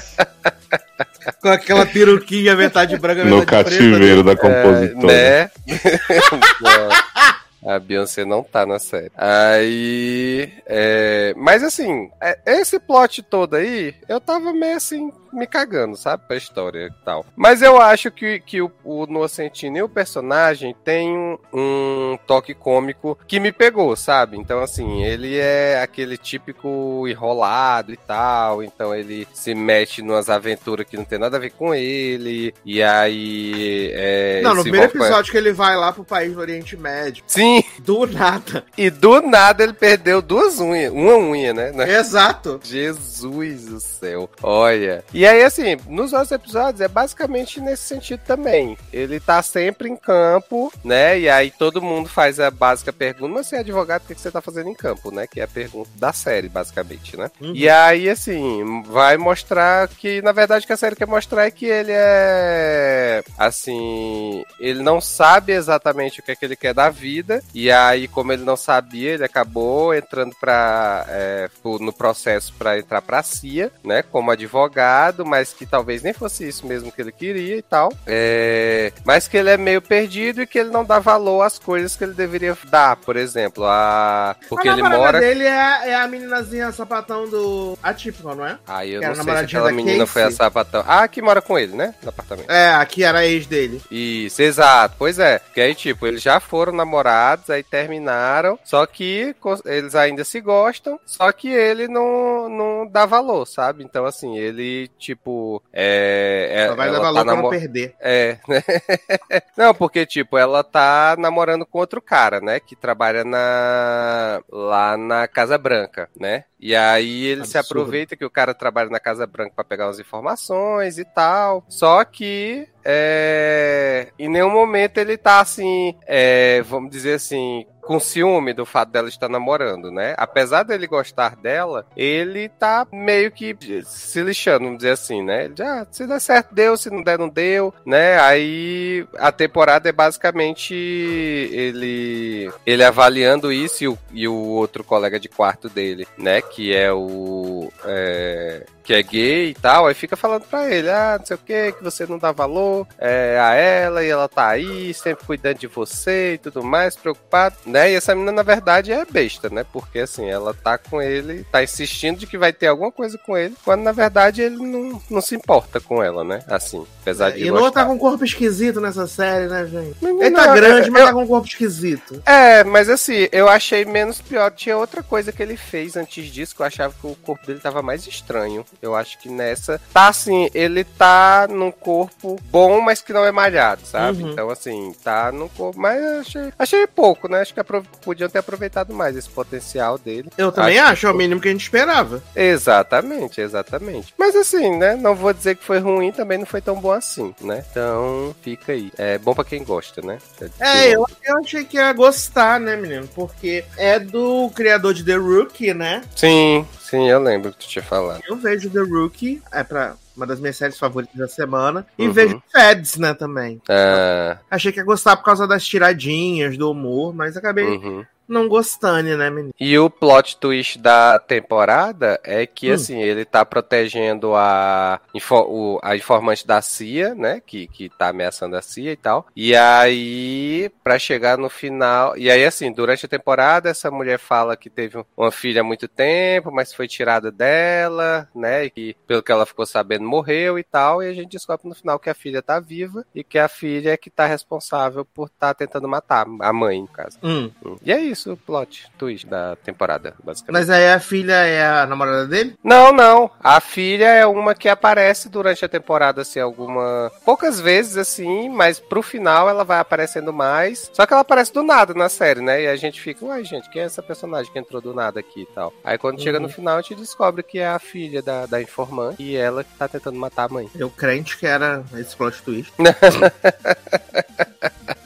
Com 1.40 1.48
aquela 1.48 1.86
peruquinha, 1.86 2.54
metade 2.56 2.96
branca, 2.98 3.24
no 3.24 3.38
metade 3.40 3.64
preta. 3.64 3.70
cativeiro 3.70 4.22
da 4.22 4.32
É, 4.32 4.36
compositora. 4.36 5.06
né? 5.06 5.50
A 7.68 7.78
Beyoncé 7.78 8.24
não 8.24 8.42
tá 8.42 8.64
na 8.64 8.78
série. 8.78 9.10
Aí. 9.14 10.50
é, 10.64 11.34
Mas 11.36 11.62
assim, 11.62 12.10
é, 12.18 12.38
esse 12.46 12.78
plot 12.80 13.22
todo 13.22 13.56
aí, 13.56 13.94
eu 14.08 14.18
tava 14.18 14.54
meio 14.54 14.76
assim, 14.76 15.12
me 15.32 15.46
cagando, 15.46 15.96
sabe? 15.96 16.24
Pra 16.26 16.36
história 16.36 16.86
e 16.86 17.04
tal. 17.04 17.24
Mas 17.36 17.62
eu 17.62 17.80
acho 17.80 18.10
que, 18.10 18.40
que 18.40 18.60
o, 18.60 18.70
o 18.84 19.06
Noah 19.06 19.28
Centineo, 19.28 19.86
o 19.86 19.88
personagem, 19.88 20.74
tem 20.84 21.10
um, 21.16 21.38
um 21.52 22.18
toque 22.26 22.54
cômico 22.54 23.18
que 23.26 23.40
me 23.40 23.52
pegou, 23.52 23.94
sabe? 23.96 24.36
Então, 24.36 24.60
assim, 24.60 25.04
ele 25.04 25.36
é 25.36 25.80
aquele 25.82 26.16
típico 26.16 27.06
enrolado 27.08 27.92
e 27.92 27.96
tal. 27.96 28.62
Então 28.62 28.94
ele 28.94 29.26
se 29.32 29.54
mete 29.54 30.02
numas 30.02 30.28
aventuras 30.28 30.86
que 30.86 30.96
não 30.96 31.04
tem 31.04 31.18
nada 31.18 31.36
a 31.36 31.40
ver 31.40 31.50
com 31.50 31.74
ele. 31.74 32.54
E 32.64 32.82
aí. 32.82 33.90
É, 33.94 34.40
Não, 34.42 34.54
no 34.54 34.62
primeiro 34.62 34.86
episódio 34.86 35.30
que 35.32 35.38
ele 35.38 35.52
vai 35.52 35.76
lá 35.76 35.92
pro 35.92 36.04
país 36.04 36.32
do 36.34 36.40
Oriente 36.40 36.76
Médio. 36.76 37.22
Sim, 37.26 37.62
Do 37.80 38.06
nada. 38.06 38.64
e 38.76 38.90
do 38.90 39.20
nada 39.22 39.62
ele 39.62 39.72
perdeu 39.72 40.20
duas 40.22 40.58
unhas. 40.60 40.92
Uma 40.92 41.16
unha, 41.16 41.52
né? 41.52 41.72
Exato. 41.98 42.60
Jesus 42.62 43.66
do 43.66 43.80
céu. 43.80 44.30
Olha. 44.42 45.04
E 45.12 45.17
aí, 45.26 45.42
assim, 45.42 45.76
nos 45.88 46.12
outros 46.12 46.32
episódios 46.32 46.80
é 46.80 46.88
basicamente 46.88 47.60
nesse 47.60 47.84
sentido 47.84 48.20
também. 48.26 48.76
Ele 48.92 49.18
tá 49.18 49.42
sempre 49.42 49.88
em 49.88 49.96
campo, 49.96 50.72
né? 50.84 51.18
E 51.18 51.28
aí 51.28 51.50
todo 51.50 51.82
mundo 51.82 52.08
faz 52.08 52.38
a 52.38 52.50
básica 52.50 52.92
pergunta: 52.92 53.32
Mas 53.34 53.46
você 53.46 53.56
é 53.56 53.60
advogado, 53.60 54.02
o 54.02 54.06
que 54.06 54.14
você 54.14 54.30
tá 54.30 54.40
fazendo 54.40 54.68
em 54.68 54.74
campo, 54.74 55.10
né? 55.10 55.26
Que 55.26 55.40
é 55.40 55.44
a 55.44 55.48
pergunta 55.48 55.90
da 55.96 56.12
série, 56.12 56.48
basicamente, 56.48 57.16
né? 57.16 57.30
Uhum. 57.40 57.52
E 57.54 57.68
aí, 57.68 58.08
assim, 58.08 58.82
vai 58.82 59.16
mostrar 59.16 59.88
que, 59.88 60.22
na 60.22 60.32
verdade, 60.32 60.64
o 60.64 60.66
que 60.66 60.72
a 60.72 60.76
série 60.76 60.96
quer 60.96 61.06
mostrar 61.06 61.46
é 61.46 61.50
que 61.50 61.66
ele 61.66 61.92
é. 61.92 63.22
Assim. 63.36 64.44
Ele 64.60 64.82
não 64.82 65.00
sabe 65.00 65.52
exatamente 65.52 66.20
o 66.20 66.22
que 66.22 66.32
é 66.32 66.36
que 66.36 66.44
ele 66.44 66.56
quer 66.56 66.74
da 66.74 66.90
vida. 66.90 67.42
E 67.54 67.70
aí, 67.70 68.08
como 68.08 68.32
ele 68.32 68.44
não 68.44 68.56
sabia, 68.56 69.12
ele 69.12 69.24
acabou 69.24 69.94
entrando 69.94 70.34
pra. 70.40 71.04
é, 71.08 71.50
no 71.80 71.92
processo 71.92 72.52
pra 72.58 72.78
entrar 72.78 73.02
pra 73.02 73.22
CIA, 73.22 73.70
né? 73.84 74.02
Como 74.02 74.30
advogado, 74.30 75.07
mas 75.24 75.52
que 75.52 75.66
talvez 75.66 76.02
nem 76.02 76.12
fosse 76.12 76.46
isso 76.46 76.66
mesmo 76.66 76.92
que 76.92 77.00
ele 77.00 77.12
queria 77.12 77.56
e 77.56 77.62
tal. 77.62 77.92
É, 78.06 78.92
mas 79.04 79.28
que 79.28 79.36
ele 79.36 79.50
é 79.50 79.56
meio 79.56 79.80
perdido 79.80 80.42
e 80.42 80.46
que 80.46 80.58
ele 80.58 80.70
não 80.70 80.84
dá 80.84 80.98
valor 80.98 81.42
às 81.42 81.58
coisas 81.58 81.96
que 81.96 82.04
ele 82.04 82.14
deveria 82.14 82.56
dar, 82.68 82.96
por 82.96 83.16
exemplo. 83.16 83.64
A... 83.66 84.36
Porque 84.48 84.68
a 84.68 84.72
ele 84.72 84.82
mora. 84.82 85.20
dele 85.20 85.44
é, 85.44 85.90
é 85.90 85.94
a 85.94 86.06
meninazinha 86.08 86.72
sapatão 86.72 87.28
do 87.28 87.78
Atípico, 87.82 88.34
não 88.34 88.46
é? 88.46 88.58
Aí 88.66 88.92
eu 88.92 89.00
Que 89.00 89.06
não 89.08 89.14
sei 89.14 89.24
se 89.24 89.30
aquela 89.30 89.72
menina 89.72 89.98
Casey. 90.00 90.12
foi 90.12 90.22
a 90.22 90.30
sapatão. 90.30 90.84
Ah, 90.86 91.06
que 91.08 91.22
mora 91.22 91.40
com 91.42 91.58
ele, 91.58 91.74
né? 91.74 91.94
No 92.02 92.08
apartamento. 92.10 92.50
É, 92.50 92.70
aqui 92.74 93.04
era 93.04 93.18
a 93.18 93.26
ex 93.26 93.46
dele. 93.46 93.80
Isso, 93.90 94.42
exato. 94.42 94.94
Pois 94.98 95.18
é. 95.18 95.40
Que 95.54 95.60
aí, 95.60 95.74
tipo, 95.74 96.06
eles 96.06 96.22
já 96.22 96.40
foram 96.40 96.72
namorados, 96.72 97.50
aí 97.50 97.62
terminaram. 97.62 98.58
Só 98.64 98.84
que 98.86 99.34
eles 99.64 99.94
ainda 99.94 100.24
se 100.24 100.40
gostam. 100.40 100.98
Só 101.04 101.30
que 101.32 101.48
ele 101.48 101.88
não, 101.88 102.48
não 102.48 102.86
dá 102.86 103.06
valor, 103.06 103.46
sabe? 103.46 103.84
Então, 103.84 104.04
assim, 104.04 104.36
ele, 104.36 104.90
tipo. 104.98 105.62
É. 105.72 106.48
é 106.52 106.68
Só 106.68 106.74
vai 106.74 106.88
ela 106.88 106.98
dar 106.98 107.04
valor 107.04 107.18
tá 107.18 107.24
não 107.24 107.36
namo- 107.36 107.50
perder. 107.50 107.94
É, 108.00 108.36
né? 108.48 108.62
Não, 109.56 109.74
porque, 109.74 110.04
tipo, 110.06 110.36
ela 110.38 110.62
tá 110.62 111.16
namorando 111.18 111.64
com 111.66 111.78
outro 111.78 112.00
cara, 112.00 112.40
né? 112.40 112.60
Que 112.60 112.76
trabalha 112.76 113.24
na. 113.24 114.40
lá 114.50 114.96
na 114.96 115.26
Casa 115.28 115.56
Branca, 115.58 116.08
né? 116.18 116.44
E 116.60 116.74
aí 116.74 117.24
ele 117.26 117.44
se 117.44 117.56
Absurdo. 117.56 117.80
aproveita 117.82 118.16
que 118.16 118.24
o 118.24 118.30
cara 118.30 118.52
trabalha 118.54 118.90
na 118.90 118.98
Casa 119.00 119.26
Branca 119.26 119.52
pra 119.54 119.64
pegar 119.64 119.86
umas 119.86 120.00
informações 120.00 120.98
e 120.98 121.04
tal. 121.04 121.64
Só 121.68 122.04
que. 122.04 122.68
É, 122.84 124.08
em 124.18 124.28
nenhum 124.28 124.50
momento 124.50 124.98
ele 124.98 125.16
tá 125.18 125.40
assim, 125.40 125.94
é, 126.06 126.62
vamos 126.62 126.90
dizer 126.90 127.14
assim, 127.14 127.66
com 127.88 127.98
ciúme 127.98 128.52
do 128.52 128.66
fato 128.66 128.90
dela 128.90 129.08
estar 129.08 129.30
namorando, 129.30 129.90
né? 129.90 130.14
Apesar 130.18 130.62
dele 130.62 130.86
gostar 130.86 131.34
dela, 131.34 131.86
ele 131.96 132.50
tá 132.50 132.86
meio 132.92 133.32
que 133.32 133.56
se 133.82 134.22
lixando, 134.22 134.64
vamos 134.64 134.76
dizer 134.76 134.90
assim, 134.90 135.22
né? 135.22 135.46
Ele 135.46 135.54
já, 135.56 135.86
se 135.90 136.06
der 136.06 136.20
certo, 136.20 136.54
deu, 136.54 136.76
se 136.76 136.90
não 136.90 137.02
der, 137.02 137.18
não 137.18 137.30
deu, 137.30 137.72
né? 137.86 138.20
Aí 138.20 139.06
a 139.16 139.32
temporada 139.32 139.88
é 139.88 139.92
basicamente 139.92 140.74
ele 140.74 142.52
ele 142.66 142.84
avaliando 142.84 143.50
isso 143.50 143.82
e 143.82 143.88
o, 143.88 143.98
e 144.12 144.28
o 144.28 144.34
outro 144.34 144.84
colega 144.84 145.18
de 145.18 145.30
quarto 145.30 145.70
dele, 145.70 146.06
né? 146.18 146.42
Que 146.42 146.76
é 146.76 146.92
o. 146.92 147.72
é, 147.86 148.66
que 148.88 148.94
é 148.94 149.02
gay 149.02 149.50
e 149.50 149.54
tal, 149.54 149.86
aí 149.86 149.92
fica 149.92 150.16
falando 150.16 150.44
pra 150.44 150.66
ele, 150.70 150.88
ah, 150.88 151.16
não 151.18 151.26
sei 151.26 151.36
o 151.36 151.38
que, 151.38 151.72
que 151.72 151.84
você 151.84 152.06
não 152.06 152.16
dá 152.16 152.32
valor 152.32 152.86
é, 152.98 153.38
a 153.38 153.52
ela 153.52 154.02
e 154.02 154.08
ela 154.08 154.26
tá 154.30 154.48
aí, 154.48 154.94
sempre 154.94 155.26
cuidando 155.26 155.58
de 155.58 155.66
você 155.66 156.32
e 156.34 156.38
tudo 156.38 156.64
mais, 156.64 156.96
preocupado, 156.96 157.54
né? 157.66 157.92
E 157.92 157.96
essa 157.96 158.14
menina, 158.14 158.32
na 158.32 158.42
verdade, 158.42 158.90
é 158.90 159.04
besta, 159.04 159.50
né? 159.50 159.62
Porque 159.70 159.98
assim, 159.98 160.30
ela 160.30 160.54
tá 160.54 160.78
com 160.78 161.02
ele, 161.02 161.44
tá 161.52 161.62
insistindo 161.62 162.18
de 162.18 162.26
que 162.26 162.38
vai 162.38 162.50
ter 162.50 162.68
alguma 162.68 162.90
coisa 162.90 163.18
com 163.18 163.36
ele, 163.36 163.54
quando 163.62 163.82
na 163.82 163.92
verdade 163.92 164.40
ele 164.40 164.56
não, 164.56 165.02
não 165.10 165.20
se 165.20 165.34
importa 165.34 165.80
com 165.80 166.02
ela, 166.02 166.24
né? 166.24 166.40
Assim, 166.48 166.86
apesar 167.02 167.32
de 167.32 167.44
E 167.44 167.50
Noah 167.50 167.70
tá 167.70 167.84
com 167.84 167.92
um 167.92 167.98
corpo 167.98 168.24
esquisito 168.24 168.80
nessa 168.80 169.06
série, 169.06 169.48
né, 169.48 169.66
gente? 169.66 170.02
Ele 170.02 170.30
tá 170.30 170.54
grande, 170.54 170.86
eu- 170.88 170.92
mas 170.94 171.04
tá 171.04 171.12
com 171.12 171.24
um 171.24 171.26
corpo 171.26 171.46
esquisito. 171.46 172.22
É, 172.24 172.64
mas 172.64 172.88
assim, 172.88 173.28
eu 173.32 173.50
achei 173.50 173.84
menos 173.84 174.18
pior. 174.22 174.50
Tinha 174.50 174.78
outra 174.78 175.02
coisa 175.02 175.30
que 175.30 175.42
ele 175.42 175.58
fez 175.58 175.94
antes 175.94 176.24
disso 176.32 176.56
que 176.56 176.62
eu 176.62 176.66
achava 176.66 176.94
que 176.98 177.06
o 177.06 177.14
corpo 177.16 177.46
dele 177.46 177.60
tava 177.60 177.82
mais 177.82 178.06
estranho. 178.06 178.64
Eu 178.80 178.94
acho 178.94 179.18
que 179.18 179.28
nessa. 179.28 179.80
Tá 179.92 180.08
assim, 180.08 180.48
ele 180.54 180.84
tá 180.84 181.46
num 181.50 181.70
corpo 181.70 182.38
bom, 182.50 182.80
mas 182.80 183.00
que 183.00 183.12
não 183.12 183.24
é 183.24 183.32
malhado, 183.32 183.82
sabe? 183.84 184.22
Uhum. 184.22 184.30
Então, 184.32 184.50
assim, 184.50 184.94
tá 185.02 185.32
num 185.32 185.48
corpo. 185.48 185.78
Mas 185.80 186.00
eu 186.02 186.20
achei, 186.20 186.52
achei 186.58 186.86
pouco, 186.86 187.28
né? 187.28 187.40
Acho 187.40 187.54
que 187.54 187.60
apro- 187.60 187.82
podiam 188.02 188.28
ter 188.28 188.38
aproveitado 188.38 188.94
mais 188.94 189.16
esse 189.16 189.28
potencial 189.28 189.98
dele. 189.98 190.30
Eu 190.38 190.52
também 190.52 190.78
Acho 190.78 190.92
acho, 190.92 191.06
é 191.06 191.10
o 191.10 191.14
mínimo 191.14 191.40
que 191.40 191.48
a 191.48 191.50
gente 191.52 191.62
esperava. 191.62 192.22
Exatamente, 192.34 193.40
exatamente. 193.40 194.14
Mas 194.18 194.36
assim, 194.36 194.76
né? 194.76 194.94
Não 194.94 195.14
vou 195.14 195.32
dizer 195.32 195.56
que 195.56 195.64
foi 195.64 195.78
ruim, 195.78 196.12
também 196.12 196.38
não 196.38 196.46
foi 196.46 196.60
tão 196.60 196.80
bom 196.80 196.92
assim, 196.92 197.34
né? 197.40 197.64
Então, 197.70 198.34
fica 198.42 198.72
aí. 198.72 198.92
É 198.98 199.18
bom 199.18 199.34
pra 199.34 199.44
quem 199.44 199.64
gosta, 199.64 200.00
né? 200.02 200.18
É, 200.60 200.88
eu, 200.94 201.04
eu 201.24 201.38
achei 201.38 201.64
que 201.64 201.76
ia 201.76 201.92
gostar, 201.92 202.60
né, 202.60 202.76
menino? 202.76 203.08
Porque 203.08 203.64
é 203.76 203.98
do 203.98 204.50
criador 204.54 204.94
de 204.94 205.04
The 205.04 205.16
Rookie, 205.16 205.74
né? 205.74 206.02
Sim, 206.14 206.66
sim, 206.88 207.08
eu 207.08 207.20
lembro 207.20 207.52
que 207.52 207.58
tu 207.58 207.68
tinha 207.68 207.82
falado. 207.82 208.22
Eu 208.26 208.36
vejo 208.36 208.70
The 208.70 208.80
Rookie, 208.80 209.42
é 209.52 209.62
pra 209.62 209.94
uma 210.16 210.26
das 210.26 210.40
minhas 210.40 210.56
séries 210.56 210.78
favoritas 210.78 211.16
da 211.16 211.28
semana. 211.28 211.86
E 211.96 212.06
Uhum. 212.06 212.12
vejo 212.12 212.42
Feds, 212.50 212.96
né, 212.96 213.14
também. 213.14 213.60
Ah, 213.68 214.38
Achei 214.50 214.72
que 214.72 214.78
ia 214.80 214.84
gostar 214.84 215.16
por 215.16 215.24
causa 215.24 215.46
das 215.46 215.64
tiradinhas, 215.64 216.56
do 216.58 216.70
humor, 216.70 217.14
mas 217.14 217.36
acabei 217.36 217.64
uhum. 217.66 218.04
Não 218.28 218.48
gostando, 218.48 219.16
né, 219.16 219.30
menino? 219.30 219.52
E 219.58 219.78
o 219.78 219.88
plot 219.88 220.36
twist 220.38 220.78
da 220.78 221.18
temporada 221.18 222.20
é 222.22 222.46
que, 222.46 222.70
Hum. 222.70 222.74
assim, 222.74 223.00
ele 223.00 223.24
tá 223.24 223.44
protegendo 223.44 224.34
a, 224.34 225.00
o- 225.46 225.78
a 225.82 225.96
informante 225.96 226.46
da 226.46 226.60
CIA, 226.60 227.14
né? 227.14 227.40
Que, 227.44 227.66
que 227.66 227.88
tá 227.88 228.08
ameaçando 228.08 228.56
a 228.56 228.62
CIA 228.62 228.92
e 228.92 228.96
tal. 228.96 229.26
E 229.34 229.54
aí, 229.56 230.70
pra 230.82 230.98
chegar 230.98 231.38
no 231.38 231.48
final. 231.48 232.16
E 232.16 232.30
aí, 232.30 232.44
assim, 232.44 232.72
durante 232.72 233.06
a 233.06 233.08
temporada, 233.08 233.68
essa 233.70 233.90
mulher 233.90 234.18
fala 234.18 234.56
que 234.56 234.68
teve 234.70 235.02
uma 235.16 235.30
filha 235.32 235.60
há 235.60 235.64
muito 235.64 235.88
tempo, 235.88 236.50
mas 236.52 236.72
foi 236.72 236.86
tirada 236.88 237.30
dela, 237.30 238.28
né? 238.34 238.66
E 238.66 238.70
que, 238.70 238.96
pelo 239.06 239.22
que 239.22 239.32
ela 239.32 239.46
ficou 239.46 239.64
sabendo, 239.66 240.04
morreu 240.06 240.58
e 240.58 240.64
tal. 240.64 241.02
E 241.02 241.08
a 241.08 241.12
gente 241.12 241.30
descobre 241.32 241.68
no 241.68 241.74
final 241.74 241.98
que 241.98 242.10
a 242.10 242.14
filha 242.14 242.42
tá 242.42 242.60
viva 242.60 243.04
e 243.14 243.22
que 243.24 243.38
a 243.38 243.48
filha 243.48 243.90
é 243.92 243.96
que 243.96 244.10
tá 244.10 244.26
responsável 244.26 245.04
por 245.04 245.26
estar 245.28 245.54
tentando 245.54 245.88
matar 245.88 246.26
a 246.40 246.52
mãe, 246.52 246.80
no 246.80 246.88
caso. 246.88 247.18
Hum. 247.22 247.50
E 247.84 247.92
é 247.92 248.00
isso 248.00 248.17
o 248.26 248.36
plot 248.36 248.90
twist 248.98 249.26
da 249.26 249.56
temporada, 249.56 250.14
basicamente. 250.22 250.60
Mas 250.60 250.70
aí 250.70 250.90
a 250.90 251.00
filha 251.00 251.34
é 251.34 251.64
a 251.64 251.86
namorada 251.86 252.26
dele? 252.26 252.56
Não, 252.62 252.92
não. 252.92 253.30
A 253.40 253.60
filha 253.60 254.06
é 254.06 254.26
uma 254.26 254.54
que 254.54 254.68
aparece 254.68 255.28
durante 255.28 255.64
a 255.64 255.68
temporada, 255.68 256.22
assim, 256.22 256.40
alguma. 256.40 257.10
poucas 257.24 257.60
vezes, 257.60 257.96
assim, 257.96 258.48
mas 258.48 258.80
pro 258.80 259.02
final 259.02 259.48
ela 259.48 259.64
vai 259.64 259.78
aparecendo 259.78 260.32
mais. 260.32 260.90
Só 260.92 261.06
que 261.06 261.12
ela 261.12 261.22
aparece 261.22 261.52
do 261.52 261.62
nada 261.62 261.94
na 261.94 262.08
série, 262.08 262.40
né? 262.40 262.62
E 262.62 262.66
a 262.66 262.76
gente 262.76 263.00
fica, 263.00 263.24
uai, 263.24 263.44
gente, 263.44 263.68
quem 263.70 263.82
é 263.82 263.84
essa 263.84 264.02
personagem 264.02 264.52
que 264.52 264.58
entrou 264.58 264.80
do 264.80 264.94
nada 264.94 265.20
aqui 265.20 265.42
e 265.42 265.46
tal? 265.46 265.72
Aí 265.84 265.98
quando 265.98 266.22
chega 266.22 266.40
no 266.40 266.48
final, 266.48 266.78
a 266.78 266.82
gente 266.82 266.96
descobre 266.96 267.42
que 267.42 267.58
é 267.58 267.68
a 267.68 267.78
filha 267.78 268.22
da, 268.22 268.46
da 268.46 268.60
informante 268.60 269.22
e 269.22 269.36
ela 269.36 269.64
que 269.64 269.74
tá 269.74 269.88
tentando 269.88 270.18
matar 270.18 270.44
a 270.44 270.48
mãe. 270.48 270.68
Eu 270.76 270.90
crente 270.90 271.36
que 271.36 271.46
era 271.46 271.84
esse 271.94 272.16
plot 272.16 272.42
twist. 272.42 272.72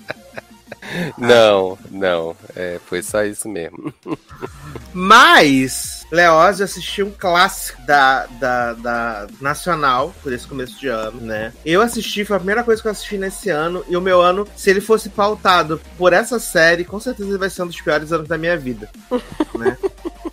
Não, 1.16 1.78
não. 1.90 2.36
É, 2.55 2.78
foi 2.86 3.02
só 3.02 3.24
isso 3.24 3.48
mesmo. 3.48 3.93
Mas, 4.93 6.06
Leózio 6.10 6.64
assistiu 6.64 7.06
um 7.06 7.10
clássico 7.10 7.81
da, 7.82 8.27
da, 8.39 8.73
da 8.74 9.27
Nacional, 9.40 10.14
por 10.23 10.32
esse 10.32 10.47
começo 10.47 10.78
de 10.78 10.89
ano, 10.89 11.20
né? 11.20 11.52
Eu 11.64 11.81
assisti, 11.81 12.24
foi 12.24 12.36
a 12.36 12.40
primeira 12.40 12.62
coisa 12.62 12.81
que 12.81 12.89
eu 12.89 12.93
assisti 12.93 13.16
nesse 13.16 13.48
ano, 13.51 13.85
e 13.89 13.97
o 13.97 14.01
meu 14.01 14.20
ano, 14.20 14.47
se 14.56 14.70
ele 14.70 14.81
fosse 14.81 15.09
pautado 15.09 15.81
por 15.97 16.12
essa 16.12 16.39
série, 16.39 16.85
com 16.85 17.01
certeza 17.01 17.31
ele 17.31 17.39
vai 17.39 17.51
ser 17.51 17.62
um 17.62 17.66
dos 17.66 17.81
piores 17.81 18.12
anos 18.12 18.28
da 18.28 18.36
minha 18.36 18.56
vida, 18.56 18.89
né? 19.59 19.77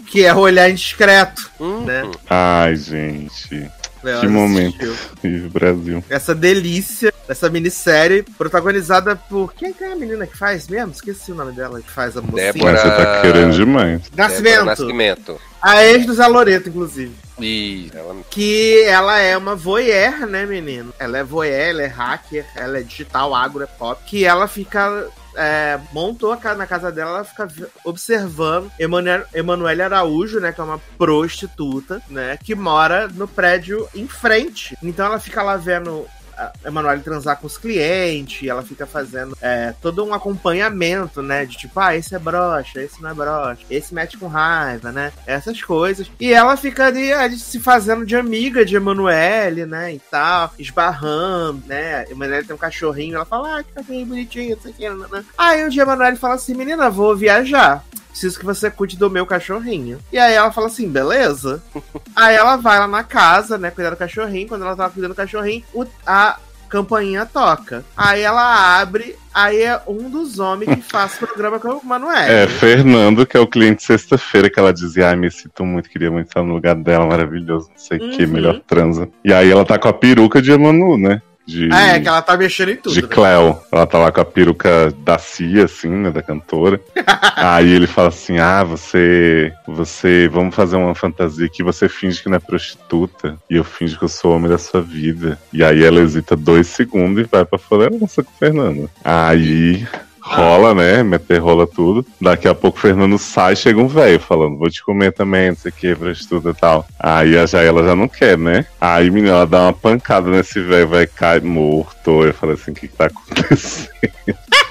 Que 0.05 0.25
é 0.25 0.33
o 0.33 0.39
Olhar 0.39 0.67
Indiscreto, 0.67 1.51
né? 1.85 2.03
Uhum. 2.03 2.11
Ai, 2.27 2.75
gente. 2.75 3.69
Leózio 4.03 4.21
Que 4.29 4.33
momento. 4.33 4.83
assistiu. 4.83 5.49
Brasil. 5.49 6.03
Essa 6.09 6.33
delícia, 6.33 7.13
essa 7.27 7.49
minissérie, 7.49 8.23
protagonizada 8.37 9.15
por... 9.15 9.53
Quem 9.53 9.73
que 9.73 9.83
é 9.83 9.91
a 9.91 9.95
menina 9.95 10.25
que 10.25 10.37
faz 10.37 10.67
mesmo? 10.67 10.91
Esqueci 10.91 11.31
o 11.31 11.35
nome 11.35 11.51
dela, 11.51 11.81
que 11.81 11.89
faz 11.91 12.15
a 12.17 12.21
mocinha. 12.21 12.53
Débora- 12.53 12.71
Mas 12.73 12.81
você 12.81 12.89
tá 12.89 13.21
querendo 13.21 13.53
demais. 13.53 14.01
Nascimento. 14.15 14.43
Débora 14.43 14.65
Nascimento. 14.65 15.41
A 15.61 15.83
ex 15.85 16.05
do 16.05 16.13
Zé 16.13 16.25
Loreto, 16.27 16.69
inclusive. 16.69 17.11
E 17.37 17.89
ela 17.93 18.15
Que 18.29 18.83
ela 18.83 19.19
é 19.19 19.35
uma 19.37 19.55
voyeur, 19.55 20.25
né, 20.27 20.45
menino? 20.45 20.93
Ela 20.97 21.17
é 21.19 21.23
voyeur, 21.23 21.69
ela 21.69 21.81
é 21.83 21.87
hacker, 21.87 22.45
ela 22.55 22.79
é 22.79 22.81
digital, 22.81 23.35
agro, 23.35 23.63
é 23.63 23.67
pop. 23.67 24.01
Que 24.05 24.23
ela 24.25 24.47
fica. 24.47 25.07
É, 25.35 25.79
montou 25.93 26.31
a 26.31 26.37
casa, 26.37 26.57
na 26.57 26.67
casa 26.67 26.91
dela, 26.91 27.11
ela 27.11 27.23
fica 27.23 27.47
observando 27.83 28.71
Emanuel- 28.79 29.25
Emanuele 29.33 29.81
Araújo, 29.81 30.39
né? 30.39 30.51
Que 30.51 30.61
é 30.61 30.63
uma 30.63 30.79
prostituta, 30.97 32.01
né? 32.09 32.37
Que 32.43 32.55
mora 32.55 33.07
no 33.07 33.27
prédio 33.27 33.87
em 33.93 34.07
frente. 34.07 34.77
Então 34.81 35.05
ela 35.05 35.19
fica 35.19 35.41
lá 35.43 35.55
vendo 35.57 36.05
a 36.39 36.51
Emanuele 36.65 37.01
transar 37.01 37.37
com 37.37 37.47
os 37.47 37.57
clientes, 37.57 38.47
ela 38.47 38.63
fica 38.63 38.85
fazendo 38.85 39.37
é, 39.41 39.73
todo 39.81 40.03
um 40.05 40.13
acompanhamento, 40.13 41.21
né? 41.21 41.45
De 41.45 41.57
tipo, 41.57 41.79
ah, 41.79 41.95
esse 41.95 42.15
é 42.15 42.19
broxa, 42.19 42.81
esse 42.81 43.01
não 43.01 43.09
é 43.09 43.13
broxa, 43.13 43.63
esse 43.69 43.93
mete 43.93 44.17
com 44.17 44.27
raiva, 44.27 44.91
né? 44.91 45.11
Essas 45.27 45.61
coisas. 45.61 46.09
E 46.19 46.33
ela 46.33 46.55
fica 46.55 46.87
ali 46.87 47.11
é, 47.11 47.29
se 47.31 47.59
fazendo 47.59 48.05
de 48.05 48.15
amiga 48.15 48.63
de 48.63 48.75
Emanuele, 48.75 49.65
né? 49.65 49.93
E 49.93 49.99
tal, 49.99 50.53
esbarrando, 50.57 51.61
né? 51.67 52.05
Emanuele 52.09 52.45
tem 52.45 52.55
um 52.55 52.59
cachorrinho, 52.59 53.15
ela 53.15 53.25
fala, 53.25 53.59
ah, 53.59 53.63
que 53.63 53.73
cachorrinho 53.73 54.05
bonitinho, 54.05 54.55
não 54.55 54.61
sei 54.61 54.71
o 54.71 54.73
que, 54.73 54.89
né? 54.89 55.25
Aí 55.37 55.65
um 55.65 55.69
dia 55.69 55.83
Emanuele 55.83 56.15
fala 56.15 56.35
assim, 56.35 56.53
menina, 56.53 56.89
vou 56.89 57.15
viajar. 57.15 57.83
Preciso 58.09 58.39
que 58.39 58.45
você 58.45 58.69
cuide 58.71 58.97
do 58.97 59.09
meu 59.09 59.25
cachorrinho. 59.25 59.99
E 60.11 60.17
aí 60.17 60.33
ela 60.33 60.51
fala 60.51 60.67
assim, 60.67 60.89
beleza. 60.89 61.63
aí 62.15 62.35
ela 62.35 62.57
vai 62.57 62.79
lá 62.79 62.87
na 62.87 63.03
casa, 63.03 63.57
né, 63.57 63.71
cuidar 63.71 63.91
do 63.91 63.95
cachorrinho. 63.97 64.47
Quando 64.47 64.63
ela 64.65 64.75
tava 64.75 64.91
cuidando 64.91 65.11
do 65.13 65.15
cachorrinho, 65.15 65.63
o- 65.73 65.85
a 66.05 66.37
campainha 66.67 67.25
toca. 67.25 67.83
Aí 67.97 68.21
ela 68.21 68.79
abre, 68.79 69.15
aí 69.33 69.63
é 69.63 69.81
um 69.87 70.07
dos 70.09 70.37
homens 70.37 70.75
que 70.75 70.81
faz 70.83 71.15
programa 71.17 71.59
com 71.59 71.69
o 71.69 71.85
Manuel. 71.85 72.13
É, 72.31 72.45
Fernando, 72.47 73.25
que 73.25 73.35
é 73.35 73.39
o 73.39 73.47
cliente 73.47 73.83
sexta-feira, 73.83 74.49
que 74.49 74.59
ela 74.59 74.71
dizia, 74.73 75.09
ai, 75.09 75.15
me 75.15 75.31
sinto 75.31 75.65
muito, 75.65 75.89
queria 75.89 76.11
muito 76.11 76.27
estar 76.27 76.43
no 76.43 76.53
lugar 76.53 76.75
dela, 76.75 77.07
maravilhoso, 77.07 77.69
não 77.69 77.77
sei 77.77 77.97
o 77.97 78.09
que, 78.11 78.23
Uhum. 78.25 78.31
melhor 78.31 78.59
transa. 78.67 79.09
E 79.25 79.33
aí 79.33 79.49
ela 79.51 79.65
tá 79.65 79.79
com 79.79 79.87
a 79.87 79.93
peruca 79.93 80.41
de 80.41 80.51
Emanu, 80.51 80.95
né? 80.97 81.21
De, 81.49 81.67
É, 81.73 81.99
que 81.99 82.07
ela 82.07 82.21
tá 82.21 82.37
mexendo 82.37 82.69
em 82.69 82.75
tudo. 82.75 82.93
de 82.93 83.01
né? 83.01 83.07
Cleo. 83.07 83.59
Ela 83.71 83.87
tá 83.87 83.97
lá 83.97 84.11
com 84.11 84.21
a 84.21 84.25
peruca 84.25 84.93
da 84.99 85.17
Cia, 85.17 85.65
assim, 85.65 85.89
né, 85.89 86.11
da 86.11 86.21
cantora. 86.21 86.79
aí 87.35 87.71
ele 87.71 87.87
fala 87.87 88.09
assim, 88.09 88.37
ah, 88.37 88.63
você, 88.63 89.51
você, 89.65 90.29
vamos 90.31 90.53
fazer 90.53 90.75
uma 90.75 90.93
fantasia 90.93 91.47
aqui, 91.47 91.63
você 91.63 91.89
finge 91.89 92.21
que 92.21 92.29
não 92.29 92.37
é 92.37 92.39
prostituta, 92.39 93.35
e 93.49 93.55
eu 93.55 93.63
finge 93.63 93.97
que 93.97 94.03
eu 94.03 94.09
sou 94.09 94.31
o 94.31 94.35
homem 94.35 94.49
da 94.49 94.59
sua 94.59 94.81
vida. 94.81 95.39
E 95.51 95.63
aí 95.63 95.83
ela 95.83 96.01
hesita 96.01 96.35
dois 96.35 96.67
segundos 96.67 97.23
e 97.23 97.27
vai 97.27 97.43
pra 97.43 97.57
florença 97.57 98.21
com 98.21 98.29
o 98.29 98.37
Fernando. 98.37 98.89
Aí... 99.03 99.87
Rola, 100.29 100.75
né? 100.75 101.01
Meter 101.01 101.39
rola 101.39 101.65
tudo. 101.65 102.05
Daqui 102.21 102.47
a 102.47 102.53
pouco 102.53 102.77
o 102.77 102.81
Fernando 102.81 103.17
sai 103.17 103.55
chega 103.55 103.79
um 103.79 103.87
velho 103.87 104.19
falando, 104.19 104.57
vou 104.57 104.69
te 104.69 104.83
comer 104.83 105.11
também, 105.11 105.49
não 105.49 105.57
sei 105.57 105.71
o 105.71 105.73
que, 105.73 105.95
prostituta 105.95 106.49
e 106.49 106.53
tal. 106.53 106.85
Aí 106.99 107.37
a 107.37 107.45
já, 107.45 107.61
ela 107.61 107.83
já 107.83 107.95
não 107.95 108.07
quer, 108.07 108.37
né? 108.37 108.65
Aí, 108.79 109.09
menina, 109.09 109.33
ela 109.33 109.47
dá 109.47 109.63
uma 109.63 109.73
pancada 109.73 110.29
nesse 110.29 110.61
velho, 110.61 110.87
vai 110.87 111.07
cair 111.07 111.41
morto. 111.41 112.23
Eu 112.23 112.33
falei 112.33 112.55
assim, 112.55 112.71
o 112.71 112.73
que, 112.75 112.87
que 112.87 112.95
tá 112.95 113.05
acontecendo? 113.05 113.89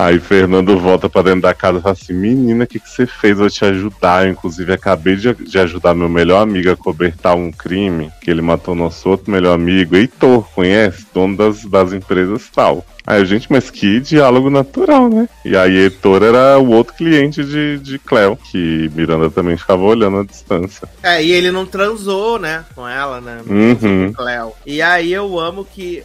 Aí 0.00 0.18
Fernando 0.18 0.78
volta 0.78 1.10
pra 1.10 1.20
dentro 1.20 1.42
da 1.42 1.52
casa 1.52 1.78
e 1.78 1.82
fala 1.82 1.92
assim: 1.92 2.14
Menina, 2.14 2.64
o 2.64 2.66
que, 2.66 2.80
que 2.80 2.88
você 2.88 3.06
fez? 3.06 3.38
Eu 3.38 3.50
te 3.50 3.66
ajudar. 3.66 4.24
Eu, 4.24 4.32
inclusive, 4.32 4.72
acabei 4.72 5.14
de, 5.14 5.34
de 5.34 5.58
ajudar 5.58 5.94
meu 5.94 6.08
melhor 6.08 6.40
amigo 6.40 6.70
a 6.70 6.76
cobertar 6.76 7.36
um 7.36 7.52
crime 7.52 8.10
que 8.22 8.30
ele 8.30 8.40
matou 8.40 8.74
nosso 8.74 9.10
outro 9.10 9.30
melhor 9.30 9.52
amigo, 9.52 9.94
Heitor, 9.94 10.48
conhece? 10.54 11.04
Dono 11.12 11.36
das, 11.36 11.66
das 11.66 11.92
empresas 11.92 12.48
tal. 12.48 12.82
Aí, 13.06 13.24
gente, 13.24 13.50
mas 13.50 13.70
que 13.70 14.00
diálogo 14.00 14.50
natural, 14.50 15.08
né? 15.08 15.28
E 15.44 15.56
aí, 15.56 15.76
Heitor 15.76 16.22
era 16.22 16.58
o 16.58 16.70
outro 16.70 16.94
cliente 16.94 17.44
de, 17.44 17.78
de 17.78 17.98
Cleo, 17.98 18.36
que 18.36 18.90
Miranda 18.94 19.30
também 19.30 19.56
ficava 19.56 19.82
olhando 19.82 20.18
à 20.18 20.24
distância. 20.24 20.88
É, 21.02 21.22
e 21.22 21.32
ele 21.32 21.50
não 21.50 21.66
transou, 21.66 22.38
né, 22.38 22.64
com 22.74 22.86
ela, 22.86 23.20
né? 23.20 23.40
Uhum. 23.46 24.12
com 24.12 24.12
Cleo. 24.14 24.52
E 24.66 24.82
aí 24.82 25.12
eu 25.12 25.38
amo 25.38 25.64
que 25.64 26.02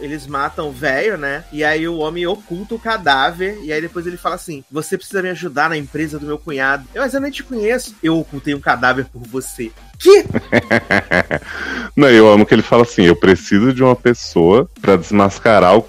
eles 0.00 0.26
matam 0.26 0.68
o 0.68 0.72
velho, 0.72 1.16
né? 1.16 1.44
E 1.52 1.64
aí 1.64 1.88
o 1.88 1.98
homem 1.98 2.26
oculta 2.26 2.74
o 2.74 2.78
cadáver. 2.78 3.58
E 3.62 3.72
aí 3.72 3.80
depois 3.80 4.06
ele 4.06 4.16
fala 4.16 4.34
assim: 4.34 4.64
Você 4.70 4.96
precisa 4.96 5.22
me 5.22 5.30
ajudar 5.30 5.68
na 5.68 5.76
empresa 5.76 6.18
do 6.18 6.26
meu 6.26 6.38
cunhado. 6.38 6.86
Eu, 6.94 7.02
mas 7.02 7.14
eu 7.14 7.20
nem 7.20 7.30
te 7.30 7.42
conheço. 7.42 7.94
Eu 8.02 8.18
ocultei 8.18 8.54
um 8.54 8.60
cadáver 8.60 9.06
por 9.06 9.22
você. 9.22 9.70
Que? 9.98 10.24
Não, 11.96 12.08
eu 12.08 12.28
amo 12.28 12.44
que 12.44 12.54
ele 12.54 12.62
fala 12.62 12.82
assim: 12.82 13.02
eu 13.02 13.16
preciso 13.16 13.72
de 13.72 13.82
uma 13.82 13.96
pessoa 13.96 14.68
pra 14.80 14.96
desmascarar 14.96 15.78
o, 15.78 15.84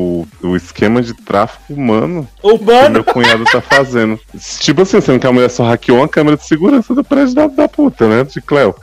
o, 0.00 0.26
o 0.42 0.56
esquema 0.56 1.02
de 1.02 1.14
tráfico 1.14 1.74
humano 1.74 2.26
que 2.40 2.88
meu 2.90 3.04
cunhado 3.04 3.44
tá 3.44 3.60
fazendo. 3.60 4.18
Tipo 4.60 4.82
assim, 4.82 5.00
sendo 5.00 5.20
que 5.20 5.26
a 5.26 5.32
mulher 5.32 5.50
só 5.50 5.64
hackeou 5.64 5.98
uma 5.98 6.08
câmera 6.08 6.36
de 6.36 6.46
segurança 6.46 6.94
do 6.94 7.04
prédio 7.04 7.34
da, 7.34 7.46
da 7.46 7.68
puta, 7.68 8.08
né? 8.08 8.24
De 8.24 8.40
Cleo. 8.40 8.74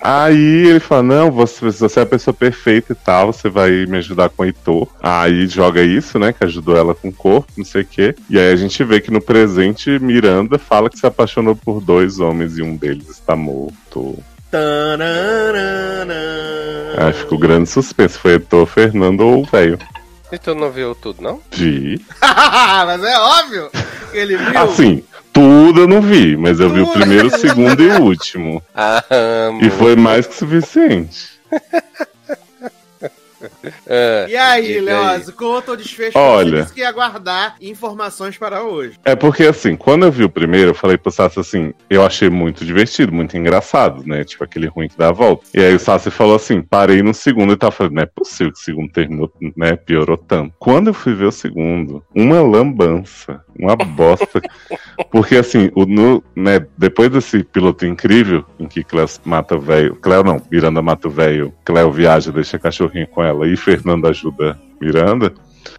Aí 0.00 0.68
ele 0.68 0.80
fala: 0.80 1.02
Não, 1.02 1.30
você, 1.30 1.70
você 1.70 2.00
é 2.00 2.02
a 2.02 2.06
pessoa 2.06 2.34
perfeita 2.34 2.92
e 2.92 2.96
tal, 2.96 3.32
você 3.32 3.48
vai 3.48 3.86
me 3.86 3.98
ajudar 3.98 4.28
com 4.28 4.42
o 4.42 4.46
Heitor. 4.46 4.86
Aí 5.02 5.46
joga 5.46 5.82
isso, 5.82 6.18
né? 6.18 6.32
Que 6.32 6.44
ajudou 6.44 6.76
ela 6.76 6.94
com 6.94 7.08
o 7.08 7.12
corpo, 7.12 7.50
não 7.56 7.64
sei 7.64 7.82
o 7.82 7.86
quê. 7.86 8.14
E 8.28 8.38
aí 8.38 8.52
a 8.52 8.56
gente 8.56 8.82
vê 8.84 9.00
que 9.00 9.10
no 9.10 9.20
presente, 9.20 9.98
Miranda 9.98 10.58
fala 10.58 10.90
que 10.90 10.98
se 10.98 11.06
apaixonou 11.06 11.56
por 11.56 11.80
dois 11.80 12.20
homens 12.20 12.58
e 12.58 12.62
um 12.62 12.76
deles 12.76 13.08
está 13.08 13.34
morto. 13.34 14.18
Tananana. 14.50 16.14
Aí 16.96 17.12
ficou 17.12 17.38
grande 17.38 17.68
suspense. 17.68 18.18
Foi 18.18 18.32
Heitor, 18.32 18.66
Fernando 18.66 19.22
ou 19.22 19.42
o 19.42 19.44
velho. 19.44 19.78
E 20.34 20.38
tu 20.38 20.52
não 20.54 20.68
viu 20.70 20.94
tudo, 20.96 21.22
não? 21.22 21.40
Vi. 21.52 22.04
mas 22.20 23.04
é 23.04 23.16
óbvio 23.18 23.70
que 24.10 24.16
ele 24.18 24.36
viu. 24.36 24.58
Assim, 24.58 25.04
tudo 25.32 25.82
eu 25.82 25.88
não 25.88 26.00
vi, 26.02 26.36
mas 26.36 26.58
eu 26.58 26.68
vi 26.70 26.80
o 26.80 26.86
Tudo. 26.86 26.94
primeiro, 26.98 27.28
o 27.28 27.38
segundo 27.38 27.80
e 27.82 27.88
o 27.90 28.02
último. 28.02 28.60
Ah, 28.74 29.02
E 29.62 29.70
foi 29.70 29.94
mais 29.94 30.26
que 30.26 30.34
suficiente. 30.34 31.34
Ah, 33.88 34.26
E 34.28 34.36
aí, 34.36 34.80
Leoz, 34.80 35.30
conta 35.30 35.72
o 35.72 35.76
desfecho 35.76 36.18
Olha. 36.18 36.64
você 36.64 36.74
que 36.74 36.80
ia 36.80 36.92
guardar 36.92 37.56
informações 37.60 38.36
para 38.36 38.62
hoje. 38.62 38.98
É 39.04 39.14
porque, 39.14 39.44
assim, 39.44 39.76
quando 39.76 40.04
eu 40.04 40.12
vi 40.12 40.24
o 40.24 40.30
primeiro, 40.30 40.70
eu 40.70 40.74
falei 40.74 40.96
pro 40.96 41.10
Sassi 41.10 41.40
assim, 41.40 41.72
eu 41.88 42.04
achei 42.04 42.28
muito 42.30 42.64
divertido, 42.64 43.12
muito 43.12 43.36
engraçado, 43.36 44.02
né? 44.06 44.24
Tipo 44.24 44.44
aquele 44.44 44.66
ruim 44.66 44.88
que 44.88 44.98
dá 44.98 45.08
a 45.08 45.12
volta. 45.12 45.44
E 45.54 45.60
aí 45.60 45.74
o 45.74 45.78
Sassi 45.80 46.10
falou 46.10 46.36
assim, 46.36 46.62
parei 46.62 47.02
no 47.02 47.14
segundo 47.14 47.52
e 47.52 47.56
tava 47.56 47.72
falando, 47.72 47.94
não 47.94 48.02
é 48.02 48.06
possível 48.06 48.52
que 48.52 48.58
o 48.58 48.62
segundo 48.62 48.92
terminou, 48.92 49.32
né? 49.56 49.76
Piorou 49.76 50.16
tanto. 50.16 50.54
Quando 50.58 50.88
eu 50.88 50.94
fui 50.94 51.14
ver 51.14 51.26
o 51.26 51.32
segundo, 51.32 52.02
uma 52.14 52.42
lambança, 52.42 53.42
uma 53.58 53.76
bosta. 53.76 54.40
porque, 55.10 55.36
assim, 55.36 55.70
o, 55.74 55.84
no, 55.86 56.22
né, 56.34 56.66
depois 56.76 57.10
desse 57.10 57.42
piloto 57.42 57.86
incrível, 57.86 58.44
em 58.58 58.66
que 58.66 58.84
Cleo 58.84 59.06
mata 59.24 59.56
o 59.56 59.60
velho, 59.60 59.96
Cleo 59.96 60.24
não, 60.24 60.40
Miranda 60.50 60.82
mata 60.82 61.08
o 61.08 61.10
velho, 61.10 61.52
Cleo 61.64 61.90
viaja, 61.90 62.32
deixa 62.32 62.58
cachorrinho 62.58 63.06
com 63.08 63.22
ela 63.22 63.46
e 63.46 63.56
Fernando 63.56 64.06
ajuda 64.06 64.58
Miranda. 64.80 65.32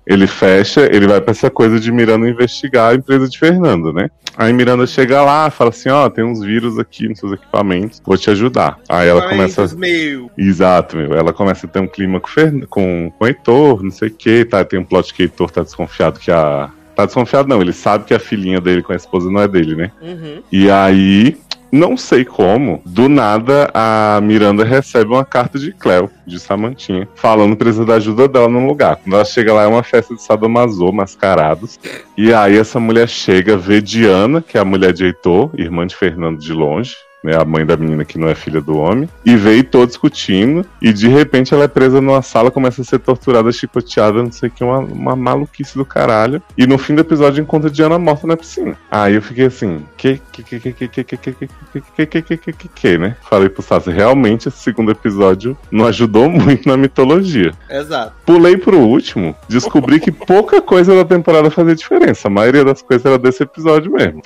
Ele 0.06 0.28
fecha, 0.28 0.82
ele 0.92 1.08
vai 1.08 1.20
pra 1.20 1.32
essa 1.32 1.50
coisa 1.50 1.80
de 1.80 1.92
Miranda 1.92 2.28
investigar 2.28 2.92
a 2.92 2.96
empresa 2.96 3.28
de 3.28 3.38
Fernando, 3.38 3.92
né? 3.92 4.10
Aí 4.38 4.52
Miranda 4.52 4.86
chega 4.86 5.22
lá, 5.24 5.50
fala 5.50 5.70
assim: 5.70 5.90
Ó, 5.90 6.10
tem 6.10 6.24
uns 6.24 6.44
vírus 6.44 6.78
aqui 6.78 7.08
nos 7.08 7.20
seus 7.20 7.34
equipamentos, 7.34 8.02
vou 8.06 8.18
te 8.18 8.30
ajudar. 8.30 8.80
Aí 8.90 9.08
ela 9.08 9.28
começa. 9.30 9.68
Meu. 9.76 10.30
Exato, 10.38 10.98
meu. 10.98 11.14
Ela 11.14 11.34
começa 11.34 11.66
a 11.66 11.70
ter 11.70 11.80
um 11.80 11.88
clima 11.88 12.20
com, 12.20 12.28
Fern... 12.28 12.66
com, 12.68 13.12
com 13.18 13.24
o 13.24 13.28
Heitor, 13.28 13.82
não 13.82 13.92
sei 13.92 14.10
o 14.10 14.14
que, 14.14 14.46
tá? 14.46 14.64
Tem 14.66 14.80
um 14.80 14.84
plot 14.84 15.14
que 15.14 15.24
o 15.24 15.26
Heitor 15.26 15.52
tá 15.52 15.64
desconfiado 15.64 16.20
que 16.20 16.32
a. 16.32 16.70
Tá 16.96 17.06
desconfiado, 17.06 17.50
não, 17.50 17.62
ele 17.62 17.74
sabe 17.74 18.06
que 18.06 18.14
a 18.14 18.20
filhinha 18.20 18.62
dele 18.62 18.82
com 18.82 18.94
a 18.94 18.96
esposa 18.96 19.30
não 19.30 19.42
é 19.42 19.48
dele, 19.48 19.76
né? 19.76 19.92
Uhum. 20.02 20.42
E 20.52 20.70
aí, 20.72 21.38
não 21.72 21.98
sei 21.98 22.24
como, 22.24 22.82
do 22.86 23.10
nada 23.10 23.70
a 23.74 24.22
Miranda 24.22 24.64
recebe 24.64 25.12
uma 25.12 25.26
carta 25.26 25.60
de 25.60 25.74
Cleo, 25.74 26.10
de 26.26 26.40
Samantinha, 26.40 27.08
falando 27.16 27.52
que 27.52 27.58
precisa 27.58 27.86
da 27.86 27.96
ajuda 27.96 28.30
dela 28.30 28.48
num 28.48 28.66
lugar. 28.66 28.96
Quando 28.96 29.16
ela 29.16 29.26
chega 29.26 29.54
lá, 29.54 29.64
é 29.64 29.68
uma 29.68 29.84
festa 29.84 30.16
de 30.16 30.22
sadomaso, 30.22 30.90
mascarados. 30.94 31.78
E 32.18 32.34
aí 32.34 32.58
essa 32.58 32.80
mulher 32.80 33.10
chega, 33.10 33.58
vê 33.58 33.82
Diana, 33.82 34.42
que 34.42 34.58
é 34.58 34.62
a 34.62 34.66
mulher 34.66 34.94
de 34.94 35.04
Heitor, 35.04 35.52
irmã 35.58 35.86
de 35.86 35.96
Fernando 35.96 36.40
de 36.40 36.54
longe. 36.54 36.96
Né, 37.26 37.36
a 37.36 37.44
mãe 37.44 37.66
da 37.66 37.76
menina 37.76 38.06
que 38.06 38.20
não 38.20 38.28
é 38.28 38.36
filha 38.36 38.62
do 38.62 38.78
homem, 38.78 39.10
e 39.26 39.36
vê 39.36 39.56
Heitor 39.56 39.88
discutindo, 39.88 40.64
e 40.80 40.94
de 40.94 41.08
repente 41.08 41.56
ela 41.56 41.64
é 41.64 41.68
presa 41.68 42.00
numa 42.00 42.22
sala, 42.22 42.52
começa 42.52 42.84
a 42.84 42.86
ser 42.86 43.00
torturada, 43.00 43.52
chicoteada, 43.52 44.22
não 44.22 44.32
sei 44.32 44.50
o 44.50 44.52
que, 44.52 44.64
uma, 44.64 44.78
uma 44.78 45.16
maluquice 45.16 45.76
do 45.76 45.84
caralho. 45.84 46.40
E 46.56 46.68
no 46.68 46.78
fim 46.78 46.94
do 46.94 47.02
episódio 47.02 47.42
encontra 47.42 47.68
Diana 47.68 47.98
morta 47.98 48.28
na 48.28 48.38
piscina. 48.38 48.78
Aí 48.92 49.16
eu 49.16 49.24
fiquei 49.24 49.48
assim, 49.48 49.84
que, 49.98 50.22
que, 50.32 50.44
que, 50.44 50.60
que, 50.60 50.72
que, 50.72 50.88
que, 50.88 51.04
que, 51.04 51.18
que, 51.18 51.32
que, 51.34 51.48
que, 51.82 52.06
que, 52.06 52.22
que, 52.22 52.38
que, 52.38 52.54
que, 52.54 52.68
que, 52.68 52.98
né? 53.00 53.16
Falei 53.28 53.50
pro 53.50 53.64
Sassi, 53.64 53.90
realmente 53.90 54.48
esse 54.48 54.60
segundo 54.60 54.92
episódio 54.92 55.58
não 55.72 55.88
ajudou 55.88 56.30
muito 56.30 56.70
na 56.70 56.78
mitologia. 56.78 57.54
Exato. 57.68 58.14
Pulei 58.24 58.56
pro 58.56 58.78
último, 58.78 59.36
descobri 59.50 60.00
que 60.00 60.12
pouca 60.12 60.62
coisa 60.62 60.96
da 60.96 61.04
temporada 61.04 61.50
fazia 61.50 61.74
diferença. 61.74 62.28
A 62.28 62.32
maioria 62.32 62.64
das 62.64 62.84
coisas 62.84 63.04
era 63.04 63.18
desse 63.18 63.42
episódio 63.42 63.92
mesmo. 63.92 64.22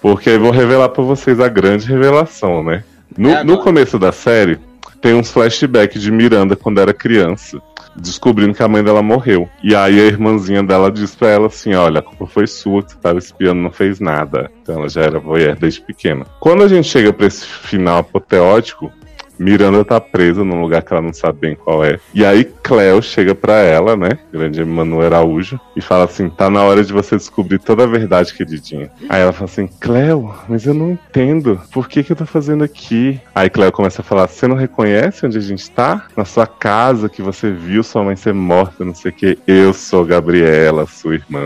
Porque 0.00 0.30
aí 0.30 0.38
vou 0.38 0.50
revelar 0.50 0.88
pra 0.88 1.02
vocês 1.02 1.40
a 1.40 1.48
grande 1.48 1.86
revelação, 1.86 2.62
né? 2.62 2.84
No, 3.16 3.30
É 3.30 3.44
no 3.44 3.58
começo 3.58 3.98
da 3.98 4.12
série, 4.12 4.58
tem 5.00 5.14
uns 5.14 5.30
flashbacks 5.30 6.02
de 6.02 6.10
Miranda 6.10 6.56
quando 6.56 6.80
era 6.80 6.92
criança, 6.92 7.60
descobrindo 7.94 8.54
que 8.54 8.62
a 8.62 8.68
mãe 8.68 8.82
dela 8.82 9.02
morreu. 9.02 9.48
E 9.62 9.74
aí 9.74 10.00
a 10.00 10.04
irmãzinha 10.04 10.62
dela 10.62 10.90
diz 10.90 11.14
pra 11.14 11.28
ela 11.28 11.46
assim: 11.46 11.74
Olha, 11.74 12.00
a 12.00 12.02
culpa 12.02 12.26
foi 12.26 12.46
sua, 12.46 12.82
que 12.82 12.92
você 12.92 12.98
tava 12.98 13.18
espiando, 13.18 13.60
não 13.60 13.70
fez 13.70 14.00
nada. 14.00 14.50
Então 14.62 14.76
ela 14.76 14.88
já 14.88 15.02
era 15.02 15.18
voyeur 15.18 15.56
desde 15.56 15.80
pequena. 15.80 16.26
Quando 16.40 16.62
a 16.62 16.68
gente 16.68 16.88
chega 16.88 17.12
pra 17.12 17.26
esse 17.26 17.46
final 17.46 17.98
apoteótico, 17.98 18.90
Miranda 19.38 19.84
tá 19.84 20.00
presa 20.00 20.44
num 20.44 20.60
lugar 20.60 20.82
que 20.82 20.92
ela 20.92 21.02
não 21.02 21.12
sabe 21.12 21.40
bem 21.40 21.54
qual 21.54 21.84
é. 21.84 21.98
E 22.14 22.24
aí 22.24 22.44
Cleo 22.44 23.02
chega 23.02 23.34
pra 23.34 23.54
ela, 23.54 23.96
né? 23.96 24.18
Grande 24.32 24.60
Emanuel 24.60 25.06
Araújo, 25.06 25.60
e 25.74 25.80
fala 25.80 26.04
assim: 26.04 26.28
tá 26.28 26.50
na 26.50 26.62
hora 26.62 26.84
de 26.84 26.92
você 26.92 27.16
descobrir 27.16 27.58
toda 27.58 27.84
a 27.84 27.86
verdade, 27.86 28.34
queridinha. 28.34 28.90
Aí 29.08 29.20
ela 29.20 29.32
fala 29.32 29.50
assim: 29.50 29.68
Cleo, 29.80 30.34
mas 30.48 30.66
eu 30.66 30.74
não 30.74 30.90
entendo. 30.90 31.60
Por 31.72 31.88
que, 31.88 32.02
que 32.02 32.12
eu 32.12 32.16
tô 32.16 32.26
fazendo 32.26 32.64
aqui? 32.64 33.20
Aí 33.34 33.50
Cleo 33.50 33.72
começa 33.72 34.02
a 34.02 34.04
falar: 34.04 34.26
você 34.26 34.46
não 34.46 34.56
reconhece 34.56 35.26
onde 35.26 35.38
a 35.38 35.40
gente 35.40 35.70
tá? 35.70 36.06
Na 36.16 36.24
sua 36.24 36.46
casa 36.46 37.08
que 37.08 37.22
você 37.22 37.50
viu 37.50 37.82
sua 37.82 38.02
mãe 38.02 38.16
ser 38.16 38.34
morta, 38.34 38.84
não 38.84 38.94
sei 38.94 39.10
o 39.10 39.14
que. 39.14 39.38
Eu 39.46 39.72
sou 39.72 40.04
Gabriela, 40.04 40.86
sua 40.86 41.14
irmã. 41.14 41.40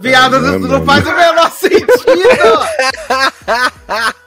Viado, 0.00 0.36
isso 0.36 0.68
não 0.68 0.84
faz 0.84 1.06
o 1.06 1.14
menor 1.14 1.50
sentido! 1.50 1.90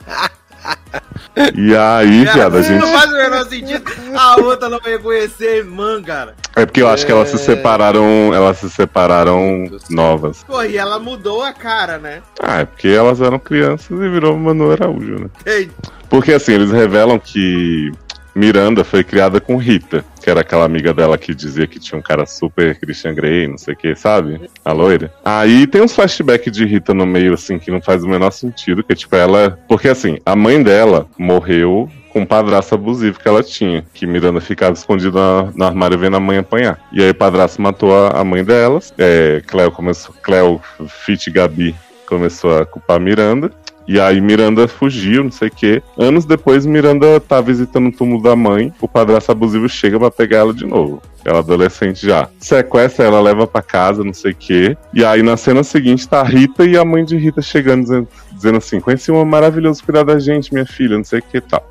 E 1.56 1.76
aí, 1.76 2.26
viado, 2.26 2.58
a 2.58 2.62
gente. 2.62 2.80
não 2.80 2.88
faz 2.92 3.10
o 3.12 3.14
menor 3.16 3.46
sentido. 3.46 3.84
A 4.16 4.36
outra 4.40 4.70
não 4.70 4.80
vai 4.80 4.92
reconhecer 4.94 5.48
a 5.48 5.56
irmã, 5.58 6.02
cara. 6.04 6.36
É 6.56 6.64
porque 6.66 6.82
eu 6.82 6.88
acho 6.88 7.06
que 7.06 7.12
elas 7.12 7.30
se 7.30 7.36
É. 7.36 7.40
separaram. 7.40 8.32
Elas 8.34 8.58
se 8.60 8.70
separaram 8.70 9.66
novas. 9.90 10.44
Pô, 10.44 10.62
e 10.62 10.78
ela 10.78 11.00
mudou 11.00 11.42
a 11.44 11.52
cara, 11.52 11.98
né? 11.98 12.22
Ah, 12.40 12.60
é 12.60 12.66
porque 12.66 12.88
elas 12.88 13.20
eram 13.20 13.40
crianças 13.40 13.90
e 13.90 14.10
virou 14.10 14.38
Manu 14.38 14.72
Araújo, 14.72 15.20
né? 15.22 15.28
Ei, 15.46 15.72
Porque 16.10 16.34
assim, 16.34 16.54
eles 16.54 16.70
revelam 16.72 17.18
que 17.18 17.92
Miranda 18.36 18.84
foi 18.84 19.04
criada 19.04 19.40
com 19.40 19.58
Rita, 19.58 20.04
que 20.22 20.30
era 20.30 20.42
aquela 20.42 20.66
amiga 20.66 20.94
dela 20.94 21.18
que 21.18 21.34
dizia 21.36 21.68
que 21.68 21.80
tinha 21.80 21.98
um 21.98 22.02
cara 22.02 22.26
super 22.26 22.80
Christian 22.80 23.14
Grey, 23.14 23.48
não 23.48 23.58
sei 23.58 23.74
o 23.74 23.78
que, 23.78 23.96
sabe? 23.96 24.42
A 24.64 24.72
loira. 24.72 25.12
Aí 25.24 25.68
tem 25.68 25.82
uns 25.82 25.94
flashbacks 25.94 26.52
de 26.52 26.66
Rita 26.66 26.94
no 26.94 27.06
meio, 27.06 27.34
assim, 27.34 27.60
que 27.60 27.70
não 27.72 27.82
faz 27.82 28.04
o 28.04 28.08
menor 28.08 28.32
sentido, 28.32 28.84
que 28.84 28.96
tipo, 28.96 29.16
ela. 29.16 29.60
Porque 29.68 29.88
assim, 29.88 30.18
a 30.26 30.36
mãe 30.36 30.62
dela 30.62 31.08
morreu 31.18 31.90
com 32.12 32.22
um 32.22 32.26
padrasto 32.26 32.76
abusivo 32.76 33.20
que 33.20 33.28
ela 33.28 33.42
tinha, 33.42 33.84
que 33.94 34.06
Miranda 34.06 34.40
ficava 34.40 34.74
escondida 34.74 35.12
na- 35.20 35.52
no 35.56 35.66
armário 35.66 35.98
vendo 35.98 36.16
a 36.16 36.20
mãe 36.20 36.38
apanhar. 36.38 36.80
E 36.92 37.02
aí 37.02 37.10
o 37.10 37.16
padrasto 37.16 37.60
matou 37.62 37.92
a, 37.96 38.20
a 38.22 38.24
mãe 38.24 38.44
delas. 38.44 38.94
É, 39.00 39.42
Cleo 39.48 39.72
começou. 39.72 40.14
Cleo, 40.22 40.62
Fit 40.88 41.32
Gabi 41.32 41.76
começou 42.06 42.56
a 42.60 42.66
culpar 42.68 43.00
Miranda. 43.00 43.52
E 43.88 44.00
aí 44.00 44.22
Miranda 44.22 44.68
fugiu, 44.68 45.24
não 45.24 45.32
sei 45.32 45.50
o 45.50 45.52
quê. 45.52 45.84
Anos 45.98 46.26
depois, 46.26 46.66
Miranda 46.66 47.20
tá 47.20 47.42
visitando 47.42 47.88
o 47.88 47.92
túmulo 47.92 48.22
da 48.22 48.36
mãe. 48.36 48.74
O 48.80 48.88
padrasto 48.88 49.32
abusivo 49.32 49.68
chega 49.68 50.00
pra 50.00 50.10
pegar 50.10 50.40
ela 50.40 50.54
de 50.54 50.66
novo. 50.66 51.02
Ela 51.26 51.40
adolescente 51.40 52.06
já. 52.06 52.30
Sequestra 52.40 53.06
ela, 53.06 53.22
leva 53.22 53.48
pra 53.48 53.62
casa, 53.62 54.04
não 54.04 54.14
sei 54.14 54.32
o 54.32 54.36
quê. 54.36 54.78
E 54.94 55.04
aí 55.04 55.24
na 55.24 55.38
cena 55.38 55.64
seguinte 55.64 56.08
tá 56.08 56.22
a 56.22 56.24
Rita 56.24 56.66
e 56.66 56.78
a 56.78 56.84
mãe 56.84 57.04
de 57.04 57.18
Rita 57.18 57.42
chegando 57.42 57.84
dizendo, 57.84 58.08
dizendo 58.32 58.58
assim: 58.58 58.80
conheci 58.80 59.12
uma 59.12 59.26
maravilhosa 59.26 59.82
cuidar 59.84 60.04
da 60.04 60.20
gente, 60.20 60.54
minha 60.54 60.66
filha, 60.66 60.98
não 60.98 61.04
sei 61.04 61.20
o 61.20 61.24
que 61.24 61.40
tal. 61.40 61.66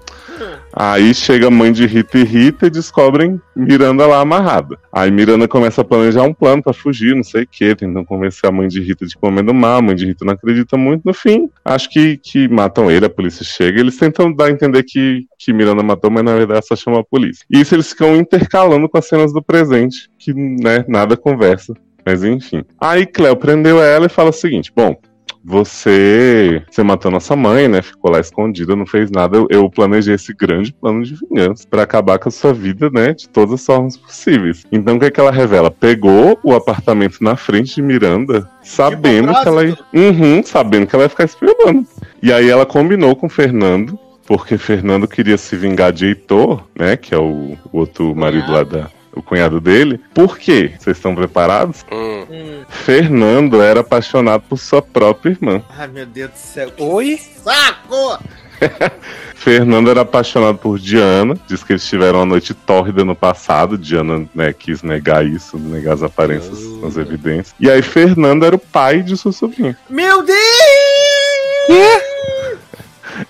Aí 0.73 1.15
chega 1.15 1.49
a 1.49 1.51
mãe 1.51 1.71
de 1.73 1.87
Rita 1.87 2.19
e 2.19 2.25
Rita 2.25 2.67
e 2.67 2.71
descobrem 2.71 3.41
Miranda 3.55 4.07
lá 4.07 4.21
amarrada. 4.21 4.79
Aí 4.93 5.11
Miranda 5.11 5.47
começa 5.47 5.83
a 5.83 5.85
planejar 5.85 6.23
um 6.23 6.33
plano 6.33 6.63
pra 6.63 6.73
fugir, 6.73 7.15
não 7.15 7.23
sei 7.23 7.43
o 7.43 7.47
que, 7.47 7.75
tentando 7.75 8.05
convencer 8.05 8.49
a 8.49 8.53
mãe 8.53 8.69
de 8.69 8.81
Rita 8.81 9.07
de 9.07 9.17
comer 9.17 9.43
do 9.43 9.53
mal. 9.53 9.79
A 9.79 9.83
mãe 9.83 9.95
de 9.95 10.07
Rita 10.07 10.25
não 10.25 10.33
acredita 10.33 10.77
muito. 10.77 11.03
No 11.05 11.13
fim, 11.13 11.51
acho 11.65 11.91
que, 11.91 12.17
que 12.17 12.49
matam 12.49 12.91
ele, 12.91 13.07
a 13.07 13.11
polícia 13.11 13.45
chega. 13.45 13.81
Eles 13.81 13.97
tentam 13.97 14.33
dar 14.33 14.47
a 14.47 14.51
entender 14.51 14.83
que, 14.83 15.27
que 15.39 15.53
Miranda 15.53 15.83
matou, 15.83 16.11
mas 16.11 16.25
na 16.25 16.35
verdade 16.35 16.67
só 16.67 16.75
chama 16.75 17.01
a 17.01 17.05
polícia. 17.05 17.45
E 17.51 17.61
isso 17.61 17.75
eles 17.75 17.91
ficam 17.91 18.17
intercalando 18.17 18.89
com 18.89 18.99
as 18.99 19.07
cenas 19.07 19.33
do 19.33 19.43
presente, 19.43 20.09
que 20.19 20.33
né, 20.33 20.85
nada 20.89 21.17
conversa. 21.17 21.75
Mas 22.05 22.25
enfim. 22.25 22.65
Aí 22.81 23.07
Cleo 23.07 23.37
prendeu 23.37 23.83
ela 23.83 24.07
e 24.07 24.11
fala 24.11 24.31
o 24.31 24.33
seguinte: 24.33 24.73
bom, 24.75 24.97
você, 25.45 26.63
você 26.71 26.83
matou 26.83 27.11
nossa 27.11 27.35
mãe, 27.35 27.67
né? 27.69 27.83
Ficou 27.83 28.11
lá 28.11 28.21
escondida, 28.21 28.77
não 28.77 28.87
fez 28.87 29.11
nada. 29.11 29.37
Eu, 29.37 29.47
eu 29.51 29.71
planejei 29.71 30.15
esse 30.15 30.33
grande 30.33 30.73
plano 30.73 31.03
de 31.03 31.15
vingança 31.15 31.67
pra 31.69 31.83
acabar 31.83 32.19
com 32.19 32.29
a 32.29 32.33
sua 32.33 32.53
vida, 32.53 32.89
né? 32.91 33.13
De 33.13 33.29
todas 33.29 33.55
as 33.55 33.67
formas 33.67 33.97
possíveis. 33.97 34.65
Então 34.71 34.97
o 34.97 35.01
que 35.01 35.07
é 35.07 35.11
que 35.11 35.21
ela 35.21 35.33
revela? 35.33 35.71
Pegou 35.71 36.39
o 36.43 36.55
apartamento 36.55 37.19
na 37.21 37.37
frente 37.37 37.75
de 37.75 37.83
Miranda, 37.83 38.49
sabendo 38.63 39.35
que 39.35 39.49
ela 39.49 39.65
ia. 39.65 39.79
Uhum, 39.93 40.43
sabendo 40.45 40.87
que 40.87 40.95
ela 40.95 41.05
ia 41.05 41.11
ficar 41.11 41.25
espionando. 41.25 41.87
E 42.23 42.33
aí 42.33 42.49
ela 42.49 42.65
combinou 42.65 43.17
com 43.17 43.27
o 43.27 43.31
Fernando. 43.31 43.99
Porque 44.25 44.57
Fernando 44.57 45.09
queria 45.09 45.37
se 45.37 45.57
vingar 45.57 45.93
de 45.93 46.07
Heitor, 46.07 46.63
né? 46.79 46.97
Que 46.97 47.13
é 47.13 47.19
o, 47.19 47.57
o 47.73 47.79
outro 47.79 48.15
marido 48.15 48.51
lá 48.53 48.63
da. 48.63 48.89
O 49.15 49.23
cunhado 49.23 49.61
dele. 49.61 50.01
Por 50.15 50.39
quê? 50.39 50.73
Vocês 50.79 50.97
estão 50.97 51.15
preparados? 51.15 51.85
Hum. 51.93 52.27
Hum. 52.31 52.65
Fernando 52.69 53.61
era 53.61 53.81
apaixonado 53.81 54.45
por 54.49 54.59
sua 54.59 54.81
própria 54.81 55.31
irmã. 55.31 55.63
Ai, 55.77 55.89
meu 55.89 56.07
Deus 56.07 56.31
do 56.31 56.39
céu. 56.39 56.71
Oi? 56.79 57.21
Saco! 57.43 58.19
Fernando 59.35 59.91
era 59.91 60.03
apaixonado 60.03 60.57
por 60.59 60.79
Diana, 60.79 61.37
diz 61.49 61.65
que 61.65 61.73
eles 61.73 61.85
tiveram 61.85 62.21
uma 62.21 62.27
noite 62.27 62.55
tórrida 62.55 63.05
no 63.05 63.15
passado. 63.15 63.77
Diana 63.77 64.25
né, 64.35 64.53
quis 64.53 64.83
negar 64.83 65.27
isso, 65.27 65.59
negar 65.59 65.95
as 65.95 66.03
aparências, 66.03 66.59
as 66.87 66.97
evidências. 66.97 67.55
E 67.59 67.69
aí 67.69 67.83
Fernando 67.83 68.45
era 68.45 68.55
o 68.55 68.59
pai 68.59 69.03
de 69.03 69.17
sua 69.17 69.33
sobrinha. 69.33 69.77
Meu 69.91 70.23
Deus! 70.23 72.12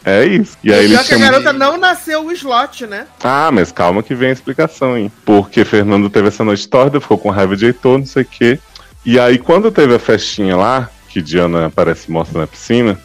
É 0.05 0.25
isso. 0.25 0.57
E 0.63 0.73
aí 0.73 0.87
E 0.87 0.95
ele 0.95 1.05
que 1.05 1.15
a 1.15 1.19
garota 1.19 1.53
não 1.53 1.77
nasceu 1.77 2.25
o 2.25 2.33
slot, 2.33 2.87
né? 2.87 3.07
Ah, 3.23 3.51
mas 3.53 3.73
calma 3.73 4.03
que 4.03 4.15
vem 4.15 4.31
a 4.31 4.33
explicação, 4.33 4.97
hein? 4.97 5.11
Porque 5.25 5.65
Fernando 5.65 6.11
teve 6.11 6.29
essa 6.29 6.45
noite 6.45 6.69
tórrida, 6.69 7.01
ficou 7.01 7.19
com 7.19 7.31
raiva 7.31 7.57
de 7.57 7.67
Heitor, 7.67 7.99
não 7.99 8.07
sei 8.07 8.23
o 8.23 8.27
quê. 8.27 8.59
E 9.05 9.19
aí 9.19 9.39
quando 9.39 9.71
teve 9.71 9.95
a 9.95 9.99
festinha 9.99 10.57
lá, 10.57 10.89
que 11.09 11.21
Diana 11.21 11.67
aparece 11.67 12.09
e 12.09 12.13
mostra 12.13 12.41
na 12.41 12.47
piscina, 12.47 12.99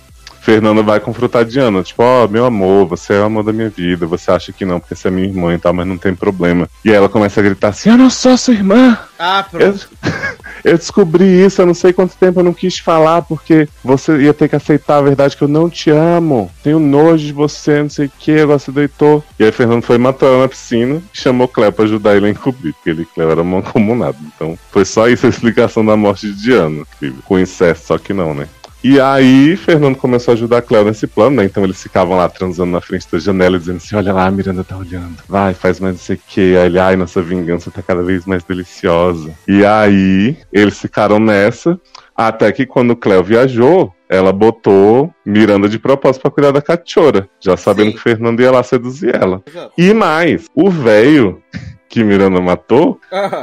Fernando 0.47 0.81
vai 0.81 1.01
confrontar 1.01 1.43
Diana, 1.43 1.83
tipo, 1.83 2.01
ó, 2.01 2.25
meu 2.25 2.45
amor, 2.45 2.87
você 2.87 3.15
é 3.15 3.19
o 3.19 3.25
amor 3.25 3.43
da 3.43 3.51
minha 3.51 3.67
vida, 3.67 4.05
você 4.05 4.31
acha 4.31 4.53
que 4.53 4.63
não, 4.63 4.79
porque 4.79 4.95
você 4.95 5.09
é 5.09 5.11
minha 5.11 5.27
irmã 5.27 5.53
e 5.53 5.57
tal, 5.57 5.73
mas 5.73 5.85
não 5.85 5.97
tem 5.97 6.15
problema. 6.15 6.69
E 6.85 6.89
aí 6.89 6.95
ela 6.95 7.09
começa 7.09 7.41
a 7.41 7.43
gritar 7.43 7.67
assim, 7.67 7.89
eu 7.89 7.97
não 7.97 8.09
sou 8.09 8.37
sua 8.37 8.53
irmã! 8.53 8.97
Ah, 9.19 9.45
Eu, 9.51 9.59
pronto. 9.59 9.89
eu 10.63 10.77
descobri 10.77 11.25
isso, 11.25 11.61
eu 11.61 11.65
não 11.65 11.73
sei 11.73 11.91
quanto 11.91 12.15
tempo 12.15 12.39
eu 12.39 12.45
não 12.45 12.53
quis 12.53 12.79
falar, 12.79 13.23
porque 13.23 13.67
você 13.83 14.17
ia 14.21 14.33
ter 14.33 14.47
que 14.47 14.55
aceitar 14.55 14.99
a 14.99 15.01
verdade 15.01 15.35
que 15.35 15.43
eu 15.43 15.49
não 15.49 15.69
te 15.69 15.89
amo. 15.89 16.49
Tenho 16.63 16.79
nojo 16.79 17.25
de 17.25 17.33
você, 17.33 17.81
não 17.83 17.89
sei 17.89 18.05
o 18.05 18.11
que, 18.17 18.31
eu 18.31 18.47
gosto 18.47 18.71
do 18.71 18.79
Heitor. 18.79 19.23
E 19.37 19.43
aí 19.43 19.51
Fernando 19.51 19.81
foi 19.81 19.97
matou 19.97 20.29
ela 20.29 20.43
na 20.43 20.47
piscina 20.47 21.01
e 21.13 21.17
chamou 21.17 21.47
Cleo 21.47 21.73
pra 21.73 21.83
ajudar 21.83 22.15
ele 22.15 22.27
a 22.27 22.29
encobrir, 22.29 22.73
porque 22.73 22.89
ele 22.89 23.05
Cleo 23.05 23.31
era 23.31 23.43
mancomunado. 23.43 24.17
Então 24.37 24.57
foi 24.71 24.85
só 24.85 25.09
isso 25.09 25.25
a 25.25 25.29
explicação 25.29 25.83
da 25.83 25.97
morte 25.97 26.27
de 26.27 26.41
Diana. 26.41 26.85
incrível. 26.95 27.21
Com 27.25 27.39
incesto, 27.39 27.87
só 27.87 27.97
que 27.97 28.13
não, 28.13 28.35
né? 28.35 28.47
E 28.83 28.99
aí, 28.99 29.55
Fernando 29.55 29.95
começou 29.95 30.31
a 30.31 30.35
ajudar 30.35 30.59
a 30.59 30.61
Cleo 30.61 30.85
nesse 30.85 31.07
plano, 31.07 31.37
né? 31.37 31.45
Então 31.45 31.63
eles 31.63 31.81
ficavam 31.81 32.15
lá 32.15 32.29
transando 32.29 32.71
na 32.71 32.81
frente 32.81 33.07
da 33.11 33.17
janela, 33.19 33.57
dizendo 33.57 33.77
assim: 33.77 33.95
Olha 33.95 34.13
lá, 34.13 34.25
a 34.25 34.31
Miranda 34.31 34.63
tá 34.63 34.77
olhando. 34.77 35.17
Vai, 35.27 35.53
faz 35.53 35.79
mais 35.79 35.93
não 35.95 35.99
sei 35.99 36.15
o 36.15 36.19
que. 36.27 36.55
Aí 36.55 36.67
ele, 36.67 36.79
ai, 36.79 36.95
nossa 36.95 37.21
vingança 37.21 37.71
tá 37.71 37.81
cada 37.81 38.03
vez 38.03 38.25
mais 38.25 38.43
deliciosa. 38.43 39.31
E 39.47 39.65
aí, 39.65 40.37
eles 40.53 40.79
ficaram 40.79 41.19
nessa. 41.19 41.79
Até 42.15 42.51
que 42.51 42.65
quando 42.65 42.95
Cleo 42.95 43.23
viajou, 43.23 43.93
ela 44.09 44.31
botou 44.31 45.13
Miranda 45.25 45.67
de 45.67 45.77
propósito 45.77 46.21
pra 46.21 46.31
cuidar 46.31 46.51
da 46.51 46.61
cachorra, 46.61 47.27
já 47.39 47.55
sabendo 47.57 47.91
Sim. 47.91 47.97
que 47.97 48.01
Fernando 48.01 48.39
ia 48.39 48.51
lá 48.51 48.63
seduzir 48.63 49.13
ela. 49.13 49.43
Exato. 49.45 49.71
E 49.77 49.93
mais, 49.93 50.47
o 50.55 50.69
velho 50.69 51.41
que 51.89 52.03
Miranda 52.03 52.39
matou 52.41 52.99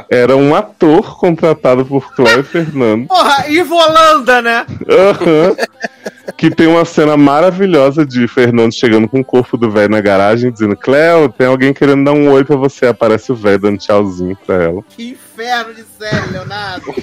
era 0.09 0.35
um 0.35 0.53
ator 0.53 1.17
contratado 1.17 1.85
por 1.85 2.13
Cleo 2.13 2.39
e 2.39 2.43
Fernando. 2.45 3.07
Porra, 3.07 3.47
Ivo 3.49 3.75
Holanda, 3.75 4.41
né? 4.41 4.65
Aham. 4.89 5.55
Que 6.37 6.49
tem 6.49 6.67
uma 6.67 6.85
cena 6.85 7.15
maravilhosa 7.15 8.05
de 8.05 8.27
Fernando 8.27 8.73
chegando 8.73 9.07
com 9.07 9.19
o 9.19 9.25
corpo 9.25 9.57
do 9.57 9.69
velho 9.69 9.89
na 9.89 10.01
garagem, 10.01 10.51
dizendo: 10.51 10.75
Cleo, 10.75 11.29
tem 11.29 11.47
alguém 11.47 11.73
querendo 11.73 12.03
dar 12.03 12.13
um 12.13 12.29
oi 12.31 12.43
pra 12.43 12.55
você. 12.55 12.87
Aparece 12.87 13.31
o 13.31 13.35
velho 13.35 13.59
dando 13.59 13.77
tchauzinho 13.77 14.35
pra 14.45 14.55
ela. 14.55 14.81
Que 14.89 15.11
inferno 15.11 15.73
de 15.73 15.83
série, 15.83 16.31
Leonardo. 16.31 16.85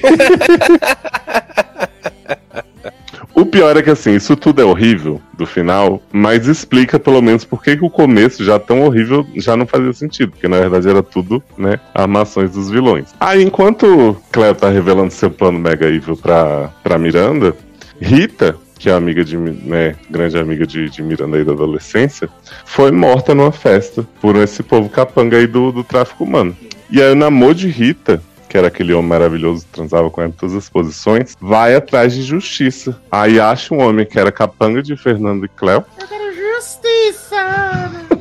O 3.34 3.46
pior 3.46 3.76
é 3.76 3.82
que 3.82 3.90
assim, 3.90 4.14
isso 4.14 4.36
tudo 4.36 4.60
é 4.60 4.64
horrível 4.64 5.20
do 5.32 5.46
final, 5.46 6.02
mas 6.12 6.46
explica 6.46 6.98
pelo 6.98 7.22
menos 7.22 7.44
por 7.44 7.62
que, 7.62 7.78
o 7.80 7.88
começo 7.88 8.44
já 8.44 8.58
tão 8.58 8.82
horrível 8.82 9.26
já 9.36 9.56
não 9.56 9.66
fazia 9.66 9.92
sentido, 9.92 10.32
porque 10.32 10.48
na 10.48 10.58
verdade 10.58 10.88
era 10.88 11.02
tudo, 11.02 11.42
né, 11.56 11.80
armações 11.94 12.52
dos 12.52 12.70
vilões. 12.70 13.14
Aí 13.18 13.42
enquanto 13.42 14.16
Cleo 14.30 14.54
tá 14.54 14.68
revelando 14.68 15.10
seu 15.10 15.30
plano 15.30 15.58
mega 15.58 15.88
evil 15.88 16.16
pra, 16.16 16.70
pra 16.82 16.98
Miranda, 16.98 17.56
Rita, 18.00 18.56
que 18.78 18.90
é 18.90 18.92
amiga 18.92 19.24
de, 19.24 19.36
né, 19.36 19.94
grande 20.10 20.38
amiga 20.38 20.66
de, 20.66 20.90
de 20.90 21.02
Miranda 21.02 21.36
aí 21.36 21.44
da 21.44 21.52
adolescência, 21.52 22.28
foi 22.64 22.90
morta 22.90 23.34
numa 23.34 23.52
festa 23.52 24.06
por 24.20 24.36
esse 24.36 24.62
povo 24.62 24.88
capanga 24.88 25.38
aí 25.38 25.46
do, 25.46 25.72
do 25.72 25.82
tráfico 25.82 26.24
humano. 26.24 26.56
E 26.90 27.00
aí 27.00 27.12
o 27.12 27.16
namoro 27.16 27.54
de 27.54 27.68
Rita, 27.68 28.22
que 28.52 28.58
era 28.58 28.68
aquele 28.68 28.92
homem 28.92 29.08
maravilhoso 29.08 29.64
que 29.64 29.72
transava 29.72 30.10
com 30.10 30.20
ela 30.20 30.28
em 30.28 30.32
todas 30.34 30.54
as 30.54 30.68
posições, 30.68 31.34
vai 31.40 31.74
atrás 31.74 32.12
de 32.12 32.22
justiça. 32.22 33.00
Aí 33.10 33.40
acha 33.40 33.74
um 33.74 33.80
homem 33.80 34.04
que 34.04 34.18
era 34.18 34.30
capanga 34.30 34.82
de 34.82 34.94
Fernando 34.94 35.46
e 35.46 35.48
Cleo, 35.48 35.82
Eu 35.98 36.06
quero 36.06 36.34
justiça. 36.34 38.11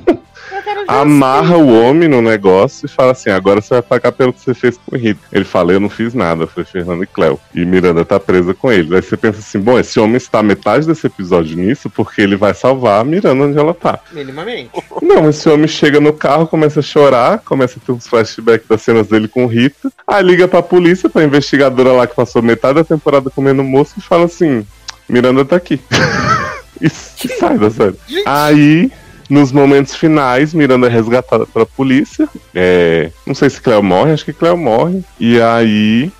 Amarra 0.87 1.57
o 1.57 1.73
homem 1.73 2.07
no 2.07 2.21
negócio 2.21 2.85
e 2.85 2.89
fala 2.89 3.11
assim: 3.11 3.29
agora 3.29 3.61
você 3.61 3.75
vai 3.75 3.81
pagar 3.81 4.11
pelo 4.11 4.33
que 4.33 4.41
você 4.41 4.53
fez 4.53 4.77
com 4.77 4.95
o 4.95 4.99
Rita. 4.99 5.21
Ele 5.31 5.45
fala: 5.45 5.71
eu 5.73 5.79
não 5.79 5.89
fiz 5.89 6.13
nada, 6.13 6.47
foi 6.47 6.63
Fernando 6.63 7.03
e 7.03 7.07
Cleo. 7.07 7.39
E 7.53 7.65
Miranda 7.65 8.03
tá 8.03 8.19
presa 8.19 8.53
com 8.53 8.71
ele. 8.71 8.95
Aí 8.95 9.01
você 9.01 9.15
pensa 9.15 9.39
assim: 9.39 9.59
bom, 9.59 9.79
esse 9.79 9.99
homem 9.99 10.17
está 10.17 10.43
metade 10.43 10.85
desse 10.85 11.07
episódio 11.07 11.57
nisso 11.57 11.89
porque 11.89 12.21
ele 12.21 12.35
vai 12.35 12.53
salvar 12.53 13.01
a 13.01 13.03
Miranda 13.03 13.43
onde 13.43 13.57
ela 13.57 13.73
tá. 13.73 13.99
Minimamente. 14.11 14.71
Não, 15.01 15.29
esse 15.29 15.47
homem 15.49 15.67
chega 15.67 15.99
no 15.99 16.13
carro, 16.13 16.47
começa 16.47 16.79
a 16.79 16.83
chorar, 16.83 17.39
começa 17.39 17.79
a 17.79 17.85
ter 17.85 17.91
uns 17.91 18.07
flashbacks 18.07 18.67
das 18.67 18.81
cenas 18.81 19.07
dele 19.07 19.27
com 19.27 19.45
Rita. 19.45 19.91
Aí 20.07 20.23
liga 20.23 20.47
pra 20.47 20.61
polícia, 20.61 21.09
pra 21.09 21.23
investigadora 21.23 21.91
lá 21.91 22.07
que 22.07 22.15
passou 22.15 22.41
metade 22.41 22.75
da 22.75 22.83
temporada 22.83 23.29
comendo 23.29 23.63
moço 23.63 23.95
e 23.97 24.01
fala 24.01 24.25
assim: 24.25 24.65
Miranda 25.07 25.45
tá 25.45 25.55
aqui. 25.55 25.79
e 26.81 26.89
sai 26.89 27.57
da 27.57 27.69
série. 27.69 27.95
Aí, 28.25 28.91
nos 29.31 29.53
momentos 29.53 29.95
finais, 29.95 30.53
Miranda 30.53 30.87
é 30.87 30.89
resgatada 30.89 31.45
pela 31.45 31.65
polícia. 31.65 32.27
É, 32.53 33.09
não 33.25 33.33
sei 33.33 33.49
se 33.49 33.61
Cleo 33.61 33.81
morre, 33.81 34.11
acho 34.11 34.25
que 34.25 34.33
Cleo 34.33 34.57
morre. 34.57 35.01
E 35.17 35.41
aí 35.41 36.11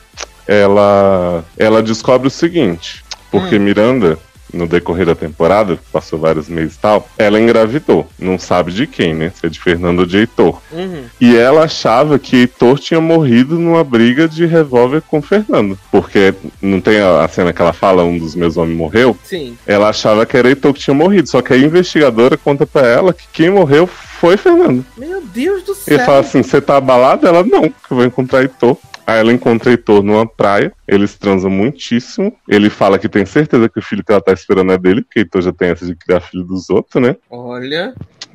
ela, 0.48 1.44
ela 1.58 1.84
descobre 1.84 2.30
o 2.30 2.32
seguinte: 2.32 3.04
porque 3.30 3.60
Miranda, 3.60 4.18
no 4.54 4.68
decorrer 4.68 5.06
da 5.06 5.16
temporada, 5.16 5.80
passou 5.92 6.20
vários 6.20 6.48
meses 6.50 6.76
e 6.76 6.80
tal, 6.80 7.08
ela 7.18 7.40
engravidou. 7.40 8.08
Não 8.20 8.38
sabe 8.38 8.72
de 8.72 8.88
quem, 8.88 9.14
né? 9.14 9.32
Se 9.34 9.46
é 9.46 9.50
de 9.50 9.60
Fernando 9.60 10.00
ou 10.00 10.06
de 10.06 10.18
Heitor. 10.18 10.62
Uhum. 10.72 11.04
E 11.20 11.36
ela 11.38 11.64
achava 11.64 12.20
que 12.20 12.38
Heitor 12.38 12.80
tinha 12.80 13.02
morrido 13.02 13.58
numa 13.58 13.84
briga 13.84 14.28
de 14.28 14.46
revólver 14.46 15.02
com 15.02 15.22
Fernando. 15.22 15.78
Porque 15.92 16.34
não 16.62 16.82
tem 16.82 17.00
a 17.00 17.28
cena 17.28 17.54
que 17.54 17.62
ela 17.62 17.74
fala, 17.74 18.04
um 18.04 18.18
dos 18.18 18.36
meus 18.36 18.58
homens 18.58 18.78
morreu? 18.78 19.18
Sim. 19.24 19.58
Ela 19.66 19.90
achava 19.90 20.26
que 20.26 20.38
era 20.38 20.50
Heitor 20.50 20.74
que 20.74 20.80
tinha 20.80 20.94
morrido. 20.94 21.30
Só 21.30 21.42
que 21.42 21.54
a 21.54 21.58
investigadora 21.58 22.38
conta 22.38 22.66
pra 22.66 22.88
ela 22.88 23.14
que 23.14 23.24
quem 23.32 23.50
morreu 23.50 23.88
foi 23.88 24.38
Fernando. 24.38 24.86
Meu 24.98 25.22
Deus 25.22 25.64
do 25.64 25.74
céu. 25.74 25.96
Ele 25.96 26.06
fala 26.06 26.20
assim: 26.20 26.44
você 26.44 26.62
tá 26.62 26.78
abalada? 26.78 27.28
Ela 27.28 27.44
não, 27.44 27.64
que 27.64 27.92
eu 27.92 27.98
vou 27.98 28.06
encontrar 28.06 28.42
Heitor. 28.42 28.78
Aí 29.06 29.20
ela 29.20 29.34
encontra 29.34 29.72
Heitor 29.72 30.04
numa 30.04 30.26
praia, 30.26 30.72
eles 30.88 31.18
transam 31.18 31.50
muitíssimo. 31.50 32.34
Ele 32.48 32.70
fala 32.70 33.00
que 33.00 33.10
tem 33.10 33.26
certeza 33.26 33.68
que 33.68 33.80
o 33.80 33.82
filho 33.82 34.04
que 34.04 34.12
ela 34.12 34.22
tá 34.22 34.32
esperando 34.32 34.72
é 34.72 34.78
dele, 34.78 35.02
porque 35.02 35.20
Heitor 35.20 35.42
já 35.42 35.52
tem 35.52 35.70
essa 35.70 35.86
de 35.86 35.96
criar 35.96 36.22
filho 36.22 36.44
dos 36.44 36.70
outros, 36.70 37.02
né? 37.02 37.16
Olha. 37.30 37.94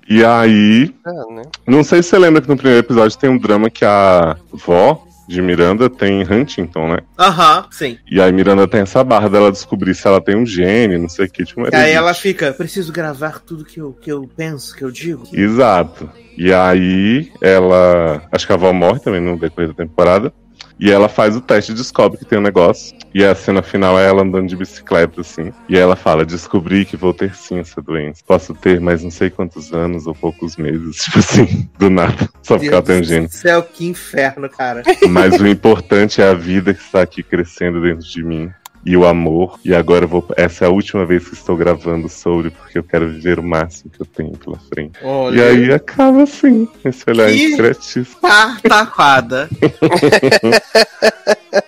E 0.09 0.25
aí, 0.25 0.95
Ah, 1.05 1.35
né? 1.35 1.43
não 1.67 1.83
sei 1.83 2.03
se 2.03 2.11
você 2.11 2.19
lembra 2.19 2.41
que 2.41 2.49
no 2.49 2.57
primeiro 2.57 2.79
episódio 2.85 3.19
tem 3.19 3.29
um 3.29 3.39
drama 3.39 3.69
que 3.69 3.85
a 3.85 4.37
vó 4.53 5.03
de 5.29 5.43
Miranda 5.43 5.91
tem 5.91 6.23
Huntington, 6.23 6.89
né? 6.89 6.99
Aham, 7.19 7.67
sim. 7.73 7.99
E 8.09 8.21
aí 8.21 8.31
Miranda 8.31 8.69
tem 8.69 8.83
essa 8.83 9.03
barra 9.03 9.29
dela 9.29 9.51
descobrir 9.51 9.95
se 9.95 10.07
ela 10.07 10.21
tem 10.21 10.37
um 10.37 10.47
gene, 10.47 10.97
não 10.99 11.09
sei 11.09 11.27
o 11.27 11.29
que, 11.29 11.45
tipo, 11.45 11.61
uma 11.61 11.69
Aí 11.73 11.91
ela 11.91 12.15
fica, 12.15 12.53
preciso 12.53 12.93
gravar 12.93 13.41
tudo 13.41 13.65
que 13.65 13.81
eu, 13.81 13.93
que 13.93 14.13
eu 14.13 14.29
penso, 14.37 14.77
que 14.77 14.85
eu 14.85 14.91
digo. 14.93 15.25
Exato. 15.33 16.09
E 16.39 16.53
aí 16.53 17.33
ela. 17.41 18.23
Acho 18.31 18.47
que 18.47 18.53
a 18.53 18.57
avó 18.57 18.73
morre 18.73 19.01
também 19.01 19.21
no 19.21 19.37
decorrer 19.37 19.69
da 19.71 19.75
temporada. 19.75 20.33
E 20.79 20.91
ela 20.91 21.09
faz 21.09 21.35
o 21.35 21.41
teste 21.41 21.73
e 21.73 21.75
descobre 21.75 22.19
que 22.19 22.25
tem 22.25 22.39
um 22.39 22.43
negócio. 22.43 22.97
E 23.15 23.25
a 23.25 23.35
cena 23.35 23.63
final 23.63 23.99
é 23.99 24.07
ela 24.07 24.23
andando 24.23 24.47
de 24.47 24.57
bicicleta, 24.57 25.23
assim. 25.23 25.53
E 25.69 25.77
ela 25.77 25.97
fala: 25.97 26.25
Descobri 26.25 26.85
que 26.85 26.97
vou 26.97 27.15
ter 27.15 27.35
sim 27.35 27.59
essa 27.59 27.81
doença. 27.81 28.23
Posso 28.27 28.55
ter 28.55 28.79
mais 28.79 29.03
não 29.03 29.11
sei 29.11 29.31
quantos 29.31 29.73
anos 29.73 30.07
ou 30.07 30.15
poucos 30.15 30.57
meses. 30.57 30.97
Tipo 31.07 31.19
assim, 31.19 31.69
do 31.79 31.89
nada. 31.89 32.29
Só 32.43 32.59
porque 32.59 32.69
ela 32.69 32.83
tem 32.83 32.97
um 32.97 32.99
Deus 32.99 33.09
gênio. 33.09 33.29
céu, 33.31 33.63
que 33.63 33.87
inferno, 33.87 34.49
cara. 34.51 34.83
Mas 35.09 35.41
o 35.41 35.47
importante 35.47 36.21
é 36.21 36.29
a 36.29 36.35
vida 36.35 36.75
que 36.75 36.83
está 36.83 37.01
aqui 37.01 37.23
crescendo 37.23 37.81
dentro 37.81 38.07
de 38.07 38.23
mim. 38.23 38.51
E 38.89 38.97
o 38.97 39.05
amor. 39.05 39.59
E 39.65 39.75
agora 39.75 40.05
eu 40.05 40.09
vou. 40.09 40.25
Essa 40.37 40.65
é 40.65 40.69
a 40.69 40.71
última 40.71 41.05
vez 41.05 41.27
que 41.27 41.35
estou 41.35 41.57
gravando 41.57 42.09
sobre, 42.09 42.51
porque 42.51 42.79
eu 42.79 42.85
quero 42.85 43.09
viver 43.09 43.39
o 43.41 43.43
máximo 43.43 43.91
que 43.91 44.01
eu 44.01 44.07
tenho 44.07 44.31
pela 44.39 44.59
frente. 44.73 44.93
Olha, 45.03 45.35
E 45.37 45.43
aí 45.43 45.73
acaba 45.73 46.23
assim, 46.23 46.69
esse 46.85 47.03
olhar 47.09 47.29
Que- 47.29 47.49
discretíssimo. 47.49 48.21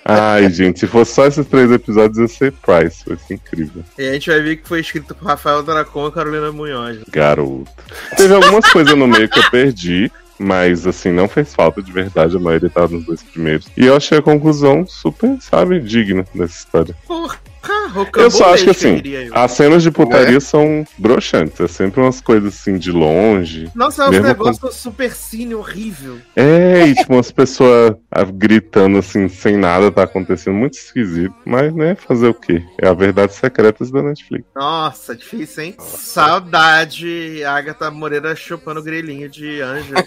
Ai, 0.04 0.50
gente, 0.50 0.80
se 0.80 0.86
fosse 0.86 1.12
só 1.14 1.26
esses 1.26 1.46
três 1.46 1.70
episódios, 1.70 2.18
ia 2.18 2.28
ser 2.28 2.52
Price. 2.52 3.02
Ser 3.26 3.34
incrível. 3.34 3.82
E 3.98 4.08
a 4.08 4.12
gente 4.12 4.30
vai 4.30 4.40
ver 4.40 4.56
que 4.56 4.68
foi 4.68 4.80
escrito 4.80 5.14
por 5.14 5.26
Rafael 5.26 5.62
Dracon 5.62 6.08
e 6.08 6.12
Carolina 6.12 6.52
Munhoz. 6.52 6.98
Garoto. 7.10 7.68
Teve 8.16 8.34
algumas 8.34 8.70
coisas 8.70 8.96
no 8.96 9.06
meio 9.08 9.28
que 9.28 9.38
eu 9.38 9.50
perdi. 9.50 10.10
Mas, 10.38 10.86
assim, 10.86 11.10
não 11.10 11.28
fez 11.28 11.54
falta 11.54 11.82
de 11.82 11.90
verdade. 11.90 12.36
A 12.36 12.40
maioria 12.40 12.70
tava 12.70 12.94
nos 12.94 13.04
dois 13.04 13.22
primeiros. 13.22 13.66
E 13.76 13.84
eu 13.86 13.96
achei 13.96 14.18
a 14.18 14.22
conclusão 14.22 14.86
super, 14.86 15.36
sabe, 15.40 15.80
digna 15.80 16.24
dessa 16.34 16.58
história. 16.58 16.94
Porra, 17.06 17.36
Eu 18.16 18.30
só 18.30 18.54
acho 18.54 18.64
que, 18.64 18.70
assim, 18.70 18.96
diria 18.96 19.24
eu. 19.24 19.36
As 19.36 19.52
cenas 19.52 19.82
de 19.82 19.90
putaria 19.90 20.40
são 20.40 20.84
broxantes. 20.96 21.60
É 21.60 21.68
sempre 21.68 22.00
umas 22.00 22.20
coisas, 22.20 22.54
assim, 22.54 22.76
de 22.76 22.90
longe. 22.90 23.70
Nossa, 23.74 24.04
é 24.04 24.08
um 24.08 24.22
negócio 24.22 24.70
super 24.72 25.12
cine 25.12 25.54
horrível. 25.54 26.18
É, 26.36 26.86
e 26.86 26.94
tipo, 26.94 27.14
umas 27.14 27.30
pessoas 27.30 27.94
ah, 28.10 28.24
gritando 28.24 28.98
assim, 28.98 29.28
sem 29.28 29.56
nada 29.56 29.90
tá 29.90 30.02
acontecendo, 30.02 30.54
muito 30.54 30.74
esquisito. 30.74 31.34
Mas, 31.44 31.74
né, 31.74 31.94
fazer 31.94 32.28
o 32.28 32.34
quê? 32.34 32.62
É 32.80 32.88
a 32.88 32.94
verdade 32.94 33.34
secretas 33.34 33.90
da 33.90 34.02
Netflix. 34.02 34.44
Nossa, 34.54 35.14
difícil, 35.14 35.64
hein? 35.64 35.76
Saudade, 35.78 37.42
Agatha 37.44 37.90
Moreira 37.90 38.34
chupando 38.34 38.82
grelhinho 38.82 39.28
de 39.28 39.60
anjo. 39.60 39.94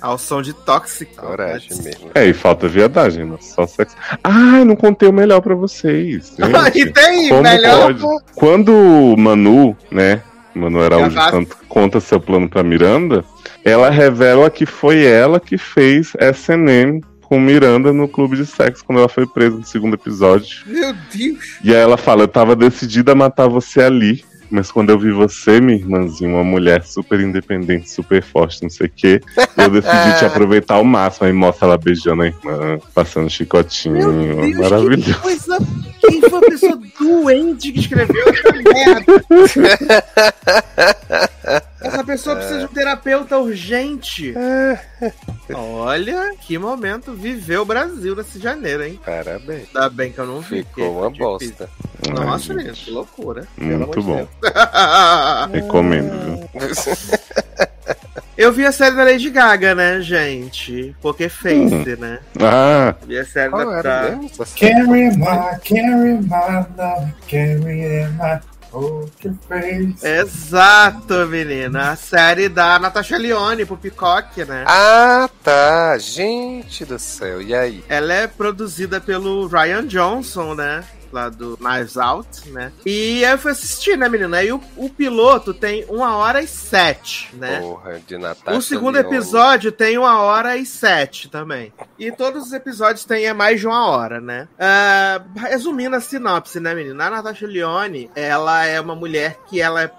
Ao 0.00 0.18
som 0.18 0.42
de 0.42 0.52
Toxic. 0.52 1.14
Coragem 1.16 1.76
mesmo. 1.82 2.10
É, 2.14 2.26
e 2.26 2.32
falta 2.32 2.68
viadagem, 2.68 3.24
não 3.24 3.40
só 3.40 3.66
sexo. 3.66 3.96
Ah, 4.22 4.64
não 4.64 4.76
contei 4.76 5.08
o 5.08 5.12
melhor 5.12 5.40
pra 5.40 5.53
vocês. 5.54 6.34
e 6.38 6.44
Gente. 6.74 6.92
tem, 6.92 7.28
Como 7.28 7.42
melhor. 7.42 7.94
pode? 7.94 8.04
Quando 8.34 8.72
o 8.72 9.16
Manu, 9.16 9.76
né, 9.90 10.22
Manu 10.54 10.82
Araújo. 10.82 11.14
Santos, 11.30 11.56
conta 11.68 12.00
seu 12.00 12.20
plano 12.20 12.48
pra 12.48 12.62
Miranda, 12.62 13.24
ela 13.64 13.90
revela 13.90 14.50
que 14.50 14.66
foi 14.66 15.04
ela 15.04 15.40
que 15.40 15.56
fez 15.58 16.12
SNM 16.20 17.00
com 17.22 17.40
Miranda 17.40 17.92
no 17.92 18.06
clube 18.06 18.36
de 18.36 18.44
sexo 18.46 18.84
quando 18.84 18.98
ela 18.98 19.08
foi 19.08 19.26
presa 19.26 19.56
no 19.56 19.64
segundo 19.64 19.94
episódio. 19.94 20.58
Meu 20.66 20.92
Deus. 21.12 21.58
E 21.64 21.70
aí 21.74 21.80
ela 21.80 21.96
fala: 21.96 22.22
Eu 22.24 22.28
tava 22.28 22.54
decidida 22.54 23.12
a 23.12 23.14
matar 23.14 23.48
você 23.48 23.80
ali. 23.80 24.22
Mas 24.54 24.70
quando 24.70 24.90
eu 24.90 24.98
vi 25.00 25.10
você, 25.10 25.60
minha 25.60 25.76
irmãzinha, 25.76 26.30
uma 26.30 26.44
mulher 26.44 26.84
super 26.84 27.18
independente, 27.18 27.90
super 27.90 28.22
forte, 28.22 28.62
não 28.62 28.70
sei 28.70 28.86
o 28.86 28.90
quê, 28.94 29.20
eu 29.56 29.68
decidi 29.68 30.16
te 30.16 30.24
aproveitar 30.30 30.76
ao 30.76 30.84
máximo. 30.84 31.26
Aí 31.26 31.32
mostra 31.32 31.66
ela 31.66 31.76
beijando 31.76 32.22
a 32.22 32.26
irmã, 32.28 32.78
passando 32.94 33.28
chicotinho. 33.28 34.12
Meu 34.12 34.36
Deus, 34.42 34.58
Maravilhoso. 34.58 35.02
que 35.02 35.14
coisa. 35.14 35.58
Quem 36.00 36.20
foi 36.20 36.38
a 36.38 36.42
pessoa 36.42 36.80
doente 37.00 37.72
que 37.72 37.80
escreveu 37.80 38.24
essa 38.28 38.52
merda? 38.52 39.24
Essa 41.84 42.04
pessoa 42.04 42.36
precisa 42.36 42.58
de 42.60 42.64
um 42.64 42.68
terapeuta 42.68 43.38
urgente. 43.38 44.34
Olha, 45.52 46.34
que 46.40 46.56
momento 46.58 47.12
viveu 47.12 47.62
o 47.62 47.66
Brasil 47.66 48.16
nesse 48.16 48.38
janeiro, 48.40 48.84
hein? 48.84 48.98
Parabéns. 49.04 49.68
Ainda 49.74 49.90
bem 49.90 50.10
que 50.12 50.18
eu 50.18 50.26
não 50.26 50.40
vi. 50.40 50.64
Ficou 50.64 50.98
uma 50.98 51.10
porque 51.10 51.22
bosta. 51.22 51.68
Nossa, 52.10 52.52
Ai, 52.52 52.56
menino, 52.56 52.74
que 52.74 52.90
loucura. 52.90 53.46
Muito 53.56 54.02
bom. 54.02 54.26
de. 54.42 55.48
Recomendo, 55.52 56.24
viu? 56.24 56.50
Eu 58.36 58.52
vi 58.52 58.66
a 58.66 58.72
série 58.72 58.96
da 58.96 59.04
Lady 59.04 59.30
Gaga, 59.30 59.76
né, 59.76 60.00
gente? 60.00 60.94
Poker 61.00 61.30
Face, 61.30 61.96
né? 61.96 62.18
Ah, 62.40 62.92
Vi 63.06 63.16
a 63.16 63.24
série 63.24 63.50
Qual 63.50 63.80
da. 63.80 64.18
Carry 64.56 65.16
my, 65.16 65.58
carry 65.64 66.14
my 66.14 66.66
love, 66.76 67.12
carry 67.28 68.08
my 68.08 68.40
poker 68.74 69.34
face. 69.48 70.04
Exato, 70.04 71.26
menina. 71.28 71.92
A 71.92 71.96
série 71.96 72.48
da 72.48 72.78
Natasha 72.78 73.16
Leone 73.16 73.64
pro 73.64 73.76
Peacock, 73.76 74.44
né? 74.44 74.64
Ah, 74.66 75.30
tá. 75.42 75.96
Gente 75.98 76.84
do 76.84 76.98
céu. 76.98 77.40
E 77.40 77.54
aí? 77.54 77.84
Ela 77.88 78.12
é 78.14 78.26
produzida 78.26 79.00
pelo 79.00 79.46
Ryan 79.46 79.86
Johnson, 79.86 80.54
né? 80.54 80.84
Lá 81.14 81.28
do 81.28 81.56
Knives 81.60 81.96
Out, 81.96 82.50
né? 82.50 82.72
E 82.84 83.22
eu 83.22 83.38
fui 83.38 83.52
assistir, 83.52 83.96
né, 83.96 84.08
menina? 84.08 84.42
E 84.42 84.50
o, 84.50 84.60
o 84.76 84.90
piloto 84.90 85.54
tem 85.54 85.84
uma 85.88 86.16
hora 86.16 86.42
e 86.42 86.46
sete, 86.48 87.30
né? 87.36 87.60
Porra, 87.60 88.00
de 88.04 88.18
Natasha 88.18 88.58
O 88.58 88.60
segundo 88.60 88.98
Lyonne. 88.98 89.14
episódio 89.16 89.70
tem 89.70 89.96
uma 89.96 90.18
hora 90.22 90.56
e 90.56 90.66
sete 90.66 91.28
também. 91.28 91.72
E 91.96 92.10
todos 92.10 92.46
os 92.48 92.52
episódios 92.52 93.04
têm 93.04 93.26
é 93.26 93.32
mais 93.32 93.60
de 93.60 93.66
uma 93.68 93.86
hora, 93.86 94.20
né? 94.20 94.48
Ah, 94.58 95.22
resumindo 95.36 95.94
a 95.94 96.00
sinopse, 96.00 96.58
né, 96.58 96.74
menina? 96.74 97.06
A 97.06 97.10
Natasha 97.10 97.46
Leone, 97.46 98.10
ela 98.16 98.64
é 98.64 98.80
uma 98.80 98.96
mulher 98.96 99.38
que 99.48 99.60
ela 99.60 99.84
é 99.84 99.90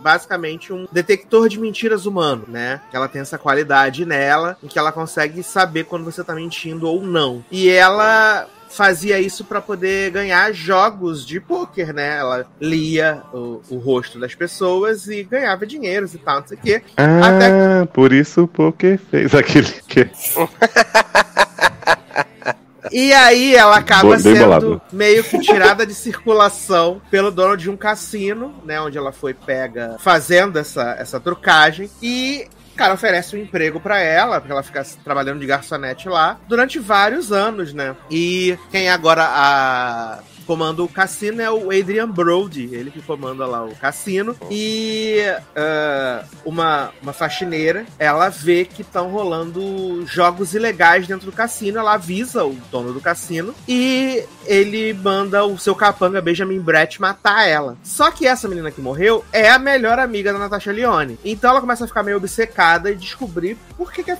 basicamente 0.00 0.72
um 0.72 0.86
detector 0.92 1.48
de 1.48 1.58
mentiras 1.58 2.06
humano, 2.06 2.44
né? 2.46 2.80
Ela 2.92 3.08
tem 3.08 3.22
essa 3.22 3.38
qualidade 3.38 4.04
nela, 4.06 4.56
em 4.62 4.68
que 4.68 4.78
ela 4.78 4.92
consegue 4.92 5.42
saber 5.42 5.82
quando 5.84 6.04
você 6.04 6.22
tá 6.22 6.32
mentindo 6.32 6.86
ou 6.86 7.02
não. 7.02 7.44
E 7.50 7.68
ela 7.68 8.46
fazia 8.74 9.18
isso 9.18 9.44
pra 9.44 9.60
poder 9.60 10.10
ganhar 10.10 10.52
jogos 10.52 11.24
de 11.24 11.40
pôquer, 11.40 11.94
né? 11.94 12.18
Ela 12.18 12.46
lia 12.60 13.22
o, 13.32 13.60
o 13.70 13.78
rosto 13.78 14.18
das 14.18 14.34
pessoas 14.34 15.06
e 15.06 15.22
ganhava 15.22 15.66
dinheiros 15.66 16.14
e 16.14 16.18
tal, 16.18 16.40
não 16.40 16.46
sei 16.46 16.58
o 16.58 16.60
quê. 16.60 16.82
ah 16.96 17.86
por 17.92 18.12
isso 18.12 18.42
o 18.42 18.48
Poker 18.48 18.98
fez 18.98 19.34
aquele 19.34 19.72
que. 19.86 20.08
E 22.92 23.12
aí 23.12 23.56
ela 23.56 23.78
acaba 23.78 24.16
sendo 24.18 24.38
bolado. 24.38 24.82
meio 24.92 25.24
que 25.24 25.38
tirada 25.40 25.84
de 25.84 25.94
circulação 25.94 27.00
pelo 27.10 27.30
dono 27.30 27.56
de 27.56 27.68
um 27.68 27.76
cassino, 27.76 28.54
né? 28.64 28.80
Onde 28.80 28.96
ela 28.96 29.10
foi 29.10 29.34
pega 29.34 29.96
fazendo 29.98 30.58
essa, 30.58 30.94
essa 30.98 31.18
trucagem. 31.18 31.90
E 32.00 32.46
cara 32.74 32.94
oferece 32.94 33.36
um 33.36 33.40
emprego 33.40 33.80
pra 33.80 33.98
ela, 34.00 34.40
porque 34.40 34.52
ela 34.52 34.62
fica 34.62 34.84
trabalhando 35.02 35.40
de 35.40 35.46
garçonete 35.46 36.08
lá, 36.08 36.38
durante 36.48 36.78
vários 36.78 37.32
anos, 37.32 37.72
né? 37.72 37.96
E 38.10 38.58
quem 38.70 38.88
agora 38.88 39.24
a 39.24 40.18
comanda 40.44 40.82
o 40.82 40.88
cassino 40.88 41.40
é 41.42 41.50
o 41.50 41.70
Adrian 41.70 42.08
Brody, 42.08 42.68
ele 42.72 42.90
que 42.90 43.02
comanda 43.02 43.46
lá 43.46 43.64
o 43.64 43.74
cassino. 43.74 44.36
E 44.50 45.18
ah, 45.56 46.24
uma, 46.44 46.90
uma 47.02 47.12
faxineira, 47.12 47.86
ela 47.98 48.28
vê 48.28 48.64
que 48.64 48.82
estão 48.82 49.08
rolando 49.10 50.04
jogos 50.06 50.54
ilegais 50.54 51.06
dentro 51.06 51.26
do 51.26 51.32
cassino, 51.32 51.78
ela 51.78 51.94
avisa 51.94 52.44
o 52.44 52.54
dono 52.70 52.92
do 52.92 53.00
cassino 53.00 53.54
e 53.68 54.24
ele 54.46 54.92
manda 54.94 55.44
o 55.44 55.58
seu 55.58 55.74
capanga 55.74 56.20
Benjamin 56.20 56.60
Brett 56.60 57.00
matar 57.00 57.48
ela. 57.48 57.76
Só 57.82 58.10
que 58.10 58.26
essa 58.26 58.48
menina 58.48 58.70
que 58.70 58.80
morreu 58.80 59.24
é 59.32 59.48
a 59.50 59.58
melhor 59.58 59.98
amiga 59.98 60.32
da 60.32 60.38
Natasha 60.38 60.72
Leone. 60.72 61.18
Então 61.24 61.50
ela 61.50 61.60
começa 61.60 61.84
a 61.84 61.88
ficar 61.88 62.02
meio 62.02 62.16
obcecada 62.16 62.90
e 62.90 62.94
descobrir 62.94 63.56
por 63.76 63.92
que, 63.92 64.02
que 64.02 64.10
a, 64.10 64.18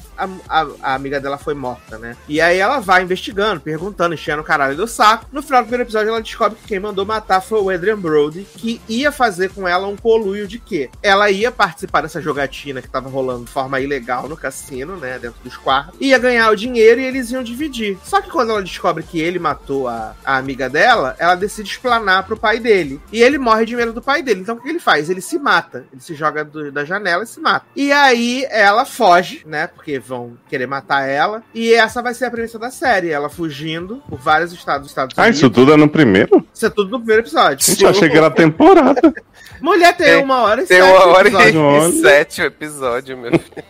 a- 0.49 0.67
a 0.83 0.95
amiga 0.95 1.21
dela 1.21 1.39
foi 1.39 1.55
morta, 1.55 1.99
né? 1.99 2.17
E 2.29 2.41
aí 2.41 2.59
ela 2.59 2.81
vai 2.81 3.03
investigando, 3.03 3.61
perguntando, 3.61 4.15
enchendo 4.15 4.41
o 4.43 4.45
caralho 4.45 4.77
do 4.77 4.87
saco. 4.87 5.27
No 5.33 5.43
final 5.43 5.61
do 5.63 5.65
primeiro 5.67 5.85
episódio, 5.85 6.09
ela 6.15 6.23
descobre 6.23 6.59
que 6.61 6.69
quem 6.69 6.81
mandou 6.81 7.05
matar 7.05 7.41
foi 7.41 7.61
o 7.61 7.71
Adrian 7.71 7.99
Brody, 7.99 8.47
que 8.57 8.81
ia 8.89 9.11
fazer 9.13 9.51
com 9.51 9.67
ela 9.69 9.87
um 9.87 9.97
coluio 9.97 10.47
de 10.47 10.59
quê? 10.59 10.91
Ela 11.03 11.31
ia 11.31 11.51
participar 11.51 12.03
dessa 12.03 12.21
jogatina 12.21 12.81
que 12.83 12.89
tava 12.89 13.09
rolando 13.09 13.45
de 13.45 13.51
forma 13.51 13.81
ilegal 13.81 14.29
no 14.29 14.37
cassino, 14.37 14.97
né? 14.97 15.19
Dentro 15.19 15.39
dos 15.43 15.57
quartos. 15.57 15.97
Ia 16.01 16.19
ganhar 16.19 16.51
o 16.51 16.57
dinheiro 16.57 17.01
e 17.01 17.05
eles 17.05 17.31
iam 17.31 17.43
dividir. 17.43 17.99
Só 18.05 18.21
que 18.21 18.31
quando 18.31 18.51
ela 18.51 18.63
descobre 18.63 19.03
que 19.03 19.21
ele 19.21 19.39
matou 19.39 19.89
a, 19.89 20.15
a 20.25 20.37
amiga 20.37 20.69
dela, 20.69 21.15
ela 21.19 21.35
decide 21.35 21.69
explanar 21.71 22.25
pro 22.25 22.37
pai 22.37 22.59
dele. 22.59 23.01
E 23.13 23.23
ele 23.23 23.39
morre 23.39 23.65
de 23.67 23.77
medo 23.77 23.93
do 23.93 24.03
pai 24.03 24.23
dele. 24.23 24.41
Então 24.41 24.57
o 24.57 24.61
que 24.61 24.69
ele 24.69 24.79
faz? 24.81 25.11
Ele 25.11 25.21
se 25.21 25.39
mata. 25.39 25.85
Ele 25.93 26.01
se 26.01 26.15
joga 26.15 26.45
do- 26.45 26.71
da 26.73 26.85
janela 26.85 27.25
e 27.25 27.27
se 27.27 27.41
mata. 27.41 27.67
E 27.77 27.91
aí 27.93 28.47
ela 28.51 28.85
foge, 28.85 29.43
né? 29.47 29.67
Porque 29.67 29.99
vão 29.99 30.37
querer 30.49 30.67
matar 30.67 31.09
ela. 31.09 31.43
E 31.55 31.73
essa 31.73 32.03
vai 32.03 32.15
ser 32.15 32.27
a 32.27 32.31
premissa 32.31 32.59
da 32.59 32.71
série. 32.71 33.11
Ela 33.11 33.29
fugindo 33.29 34.03
por 34.09 34.19
vários 34.19 34.53
estados 34.53 34.83
dos 34.83 34.91
Estados 34.91 35.15
Ah, 35.19 35.23
Unidos. 35.23 35.39
isso 35.39 35.51
tudo 35.51 35.73
é 35.73 35.77
no 35.77 35.89
primeiro? 35.89 36.04
Isso 36.53 36.67
é 36.67 36.71
tudo 36.71 36.91
no 36.91 36.99
primeiro 36.99 37.23
episódio. 37.23 37.65
Gente, 37.67 37.85
eu 37.85 37.91
achei 37.91 38.09
que 38.09 38.17
era 38.17 38.31
temporada. 38.31 39.01
Mulher 39.61 39.97
tem 39.97 40.07
Tem- 40.07 40.23
uma 40.25 40.43
hora 40.43 40.63
e 40.63 40.67
Tem 40.67 40.79
sete 40.83 40.91
uma 40.91 41.07
hora 41.07 41.29
episódios. 41.29 41.95
e 41.95 42.01
sete 42.03 42.43
o 42.43 42.45
episódio, 42.45 43.17
meu 43.17 43.31
filho. 43.33 43.65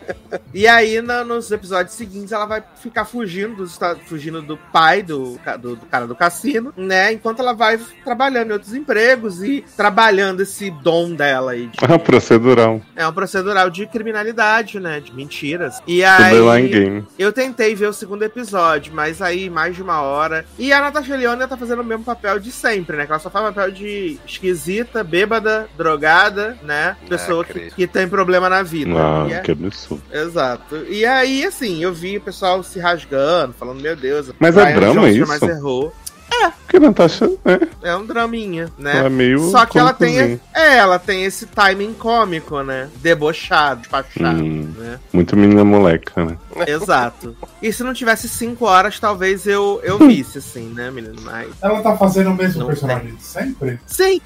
E 0.53 0.67
aí, 0.67 1.01
na- 1.01 1.23
nos 1.23 1.49
episódios 1.51 1.95
seguintes, 1.95 2.31
ela 2.33 2.45
vai 2.45 2.61
ficar 2.81 3.05
fugindo 3.05 3.55
dos 3.55 3.79
fugindo 4.05 4.41
do 4.41 4.57
pai 4.57 5.01
do, 5.01 5.39
do, 5.59 5.75
do 5.77 5.85
cara 5.85 6.05
do 6.07 6.15
cassino, 6.15 6.73
né? 6.75 7.13
Enquanto 7.13 7.39
ela 7.39 7.53
vai 7.53 7.79
trabalhando 8.03 8.49
em 8.49 8.53
outros 8.53 8.73
empregos 8.73 9.41
e 9.43 9.63
trabalhando 9.77 10.41
esse 10.41 10.69
dom 10.69 11.13
dela 11.13 11.51
aí. 11.51 11.67
de- 11.67 11.77
Ah, 11.81 11.97
procedural. 11.99 12.81
é 12.95 13.07
um 13.07 13.13
procedural 13.13 13.69
de 13.69 13.85
criminalidade, 13.87 14.79
né? 14.79 14.99
De 14.99 15.13
mentiras. 15.13 15.81
E 15.87 16.01
em 16.01 16.03
aí. 16.03 16.67
game. 16.67 17.05
Eu 17.17 17.31
tentei 17.31 17.73
ver 17.75 17.87
o 17.87 17.93
segundo 17.93 18.23
episódio, 18.23 18.93
mas 18.93 19.21
aí 19.21 19.49
mais 19.49 19.75
de 19.75 19.81
uma 19.81 20.01
hora. 20.01 20.45
E 20.57 20.73
a 20.73 20.81
Natasha 20.81 21.15
Leone 21.15 21.47
tá 21.47 21.55
fazendo 21.55 21.81
o 21.81 21.85
mesmo 21.85 22.03
papel 22.03 22.24
de 22.39 22.51
sempre, 22.51 22.97
né? 22.97 23.05
Que 23.05 23.11
ela 23.11 23.19
só 23.19 23.29
faz 23.29 23.45
papel 23.45 23.71
de 23.71 24.19
esquisita, 24.25 25.03
bêbada, 25.03 25.67
drogada, 25.77 26.57
né? 26.63 26.97
Pessoa 27.07 27.43
que, 27.43 27.51
acredito. 27.51 27.75
que 27.75 27.87
tem 27.87 28.07
problema 28.07 28.49
na 28.49 28.63
vida. 28.63 28.91
Ah, 28.95 29.27
é- 29.29 29.39
que 29.39 29.51
absurdo. 29.51 30.03
Exato. 30.11 30.77
E 30.89 31.05
aí, 31.05 31.45
assim, 31.45 31.81
eu 31.81 31.93
vi 31.93 32.17
o 32.17 32.21
pessoal 32.21 32.61
se 32.63 32.79
rasgando, 32.79 33.53
falando, 33.53 33.81
meu 33.81 33.95
Deus. 33.95 34.31
Mas 34.39 34.57
é 34.57 34.73
drama 34.73 34.93
Johnson 34.93 35.07
isso? 35.07 35.19
jamais 35.19 35.41
errou. 35.43 35.93
Porque 36.75 36.79
Natasha 36.87 37.29
é, 37.45 37.89
É 37.91 37.95
um 37.95 38.05
draminha, 38.05 38.69
né? 38.77 38.97
ela 38.97 39.07
é 39.07 39.09
meio. 39.09 39.49
Só 39.49 39.65
que 39.65 39.79
ela 39.79 39.93
tem, 39.93 40.39
é, 40.53 40.77
ela 40.77 40.99
tem 40.99 41.23
esse 41.23 41.45
timing 41.45 41.93
cômico, 41.93 42.61
né? 42.61 42.89
Debochado, 42.97 43.81
despachado, 43.81 44.43
Hum. 44.43 44.73
né? 44.77 44.99
Muito 45.13 45.37
menina 45.37 45.63
moleca, 45.63 46.25
né? 46.25 46.37
Exato. 46.67 47.35
E 47.61 47.71
se 47.71 47.83
não 47.83 47.93
tivesse 47.93 48.27
cinco 48.27 48.65
horas, 48.65 48.99
talvez 48.99 49.45
eu, 49.47 49.79
eu 49.83 49.97
visse, 49.99 50.39
assim, 50.39 50.73
né, 50.73 50.91
menino? 50.91 51.15
Mas. 51.21 51.49
Ela 51.61 51.81
tá 51.81 51.95
fazendo 51.97 52.31
o 52.31 52.35
mesmo 52.35 52.59
Não 52.61 52.67
personagem 52.67 53.15
de 53.15 53.23
sempre? 53.23 53.79
Sim! 53.85 54.21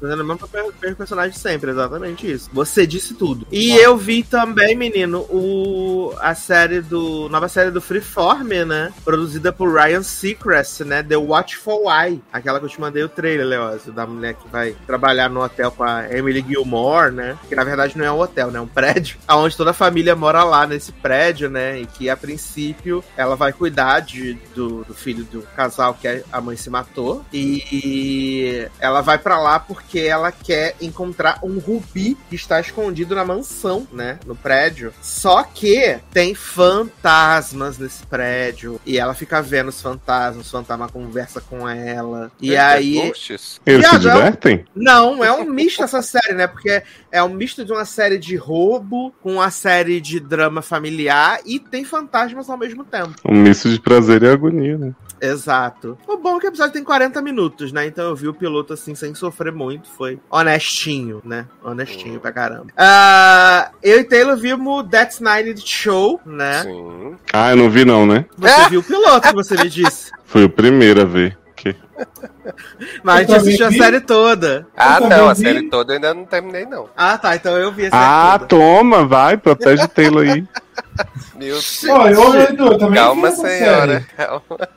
Fazendo 0.00 0.20
o 0.20 0.24
mesmo 0.24 0.38
papel 0.38 0.72
mesmo 0.80 0.96
personagem 0.96 1.36
sempre, 1.36 1.70
exatamente 1.70 2.30
isso. 2.30 2.48
Você 2.52 2.86
disse 2.86 3.14
tudo. 3.14 3.46
E 3.50 3.72
eu 3.76 3.96
vi 3.96 4.22
também, 4.22 4.76
menino, 4.76 5.20
o 5.30 6.14
a 6.20 6.34
série 6.34 6.80
do. 6.80 7.28
Nova 7.28 7.48
série 7.48 7.70
do 7.70 7.80
Freeform, 7.80 8.48
né? 8.66 8.92
Produzida 9.04 9.52
por 9.52 9.72
Ryan 9.72 10.02
Seacrest, 10.02 10.80
né? 10.80 11.02
The 11.02 11.16
Watchful 11.16 11.71
Eye. 11.90 12.22
Aquela 12.32 12.58
que 12.58 12.66
eu 12.66 12.70
te 12.70 12.80
mandei 12.80 13.02
o 13.02 13.08
trailer, 13.08 13.46
Leózio, 13.46 13.92
da 13.92 14.06
mulher 14.06 14.34
que 14.34 14.48
vai 14.48 14.76
trabalhar 14.86 15.28
no 15.28 15.42
hotel 15.42 15.70
com 15.70 15.84
a 15.84 16.10
Emily 16.10 16.44
Gilmore, 16.46 17.12
né? 17.12 17.38
Que 17.48 17.54
na 17.54 17.64
verdade 17.64 17.96
não 17.96 18.04
é 18.04 18.12
um 18.12 18.20
hotel, 18.20 18.50
né? 18.50 18.58
É 18.58 18.62
um 18.62 18.66
prédio. 18.66 19.18
Onde 19.28 19.56
toda 19.56 19.70
a 19.70 19.74
família 19.74 20.14
mora 20.14 20.44
lá 20.44 20.66
nesse 20.66 20.92
prédio, 20.92 21.50
né? 21.50 21.80
E 21.80 21.86
que 21.86 22.08
a 22.08 22.16
princípio 22.16 23.02
ela 23.16 23.36
vai 23.36 23.52
cuidar 23.52 24.00
de, 24.00 24.34
do, 24.54 24.84
do 24.84 24.94
filho 24.94 25.24
do 25.24 25.42
casal 25.56 25.94
que 25.94 26.24
a 26.30 26.40
mãe 26.40 26.56
se 26.56 26.70
matou. 26.70 27.24
E 27.32 28.68
ela 28.78 29.00
vai 29.00 29.18
pra 29.18 29.38
lá 29.38 29.58
porque 29.58 30.00
ela 30.00 30.30
quer 30.30 30.76
encontrar 30.80 31.38
um 31.42 31.58
rubi 31.58 32.16
que 32.28 32.36
está 32.36 32.60
escondido 32.60 33.14
na 33.14 33.24
mansão, 33.24 33.86
né? 33.92 34.18
No 34.26 34.36
prédio. 34.36 34.92
Só 35.00 35.42
que 35.42 35.98
tem 36.12 36.34
fantasmas 36.34 37.78
nesse 37.78 38.04
prédio. 38.06 38.80
E 38.84 38.98
ela 38.98 39.14
fica 39.14 39.42
vendo 39.42 39.68
os 39.68 39.80
fantasmas, 39.80 40.46
o 40.46 40.50
fantasma 40.50 40.88
conversa 40.88 41.40
com 41.40 41.51
ela. 41.68 42.30
E 42.40 42.56
aí. 42.56 42.94
Ghosts? 43.08 43.60
Eles 43.66 43.86
se 43.86 43.94
é 43.94 43.96
um- 43.96 44.00
divertem? 44.00 44.64
Não, 44.74 45.24
é 45.24 45.32
um 45.32 45.44
misto 45.44 45.82
essa 45.82 46.02
série, 46.02 46.34
né? 46.34 46.46
Porque 46.46 46.82
é 47.10 47.22
um 47.22 47.28
misto 47.28 47.64
de 47.64 47.72
uma 47.72 47.84
série 47.84 48.18
de 48.18 48.36
roubo 48.36 49.12
com 49.22 49.34
uma 49.34 49.50
série 49.50 50.00
de 50.00 50.18
drama 50.20 50.62
familiar 50.62 51.38
e 51.44 51.58
tem 51.58 51.84
fantasmas 51.84 52.48
ao 52.48 52.56
mesmo 52.58 52.84
tempo. 52.84 53.14
Um 53.24 53.36
misto 53.36 53.68
de 53.68 53.80
prazer 53.80 54.22
e 54.22 54.28
agonia, 54.28 54.76
né? 54.78 54.92
Exato. 55.20 55.96
O 56.08 56.16
bom 56.16 56.36
é 56.36 56.40
que 56.40 56.46
o 56.46 56.48
episódio 56.48 56.72
tem 56.72 56.82
40 56.82 57.22
minutos, 57.22 57.70
né? 57.70 57.86
Então 57.86 58.06
eu 58.08 58.16
vi 58.16 58.26
o 58.26 58.34
piloto 58.34 58.72
assim 58.72 58.92
sem 58.94 59.14
sofrer 59.14 59.52
muito. 59.52 59.88
Foi 59.88 60.18
honestinho, 60.28 61.22
né? 61.24 61.46
Honestinho 61.62 62.18
pra 62.18 62.32
caramba. 62.32 62.66
Ah, 62.76 63.70
eu 63.82 64.00
e 64.00 64.04
Taylor 64.04 64.36
vimos 64.36 64.84
That's 64.90 65.20
Nine 65.20 65.54
Show, 65.64 66.20
né? 66.26 66.62
Sim. 66.64 67.14
Ah, 67.32 67.50
eu 67.50 67.56
não 67.56 67.70
vi 67.70 67.84
não, 67.84 68.04
né? 68.04 68.24
Você 68.36 68.68
viu 68.70 68.80
o 68.80 68.82
piloto 68.82 69.28
que 69.28 69.34
você 69.34 69.54
me 69.56 69.68
disse. 69.68 70.10
Fui 70.24 70.42
o 70.44 70.50
primeiro 70.50 71.02
a 71.02 71.04
ver. 71.04 71.38
Mas 73.04 73.16
a 73.16 73.20
gente 73.20 73.30
Eu 73.30 73.36
assistiu 73.36 73.66
a 73.66 73.70
vi. 73.70 73.78
série 73.78 74.00
toda. 74.00 74.66
Ah, 74.76 75.00
não, 75.00 75.28
a 75.28 75.32
vi. 75.34 75.42
série 75.42 75.68
toda 75.70 75.92
eu 75.92 75.96
ainda 75.96 76.14
não 76.14 76.24
terminei, 76.24 76.64
não. 76.66 76.88
Ah, 76.96 77.16
tá. 77.18 77.34
Então 77.36 77.56
eu 77.58 77.70
vi 77.72 77.86
a 77.86 77.90
série 77.90 78.02
Ah, 78.04 78.36
toda. 78.38 78.46
toma, 78.48 79.06
vai, 79.06 79.36
protege 79.36 79.86
Taylor 79.88 80.22
aí. 80.28 80.44
Meu 81.36 81.54
Deus. 81.54 81.84
Ó, 81.88 82.08
eu, 82.08 82.40
Edu, 82.42 82.66
eu 82.66 82.78
também 82.78 83.02
Calma, 83.02 83.30
senhora. 83.30 84.00
série. 84.00 84.04
Calma. 84.16 84.68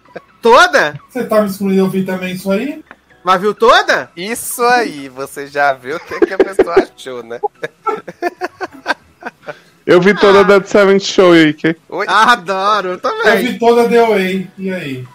Toda? 0.41 0.99
Você 1.09 1.23
tá 1.25 1.41
me 1.41 1.47
excluindo, 1.49 1.79
eu 1.81 1.89
vi 1.89 2.03
também 2.03 2.33
isso 2.35 2.51
aí? 2.51 2.83
Mas 3.23 3.41
viu 3.41 3.55
toda? 3.55 4.11
Isso 4.15 4.61
aí, 4.63 5.09
você 5.09 5.47
já 5.47 5.73
viu 5.73 5.95
o 5.95 5.99
que, 5.99 6.19
que 6.19 6.33
a 6.33 6.37
pessoa 6.37 6.75
achou, 6.75 7.23
né? 7.23 7.39
Eu 9.85 10.01
vi 10.01 10.15
toda 10.15 10.39
a 10.39 10.43
Dead 10.43 10.65
Seven 10.65 10.99
Show 10.99 11.33
aí, 11.33 11.53
que... 11.53 11.75
Ah, 12.07 12.31
adoro, 12.33 12.87
eu 12.89 12.93
Eu 12.93 12.99
também. 12.99 13.37
vi 13.45 13.59
toda 13.59 13.83
a 13.83 13.87
The 13.87 14.07
Way. 14.07 14.51
E 14.57 14.71
aí? 14.73 15.07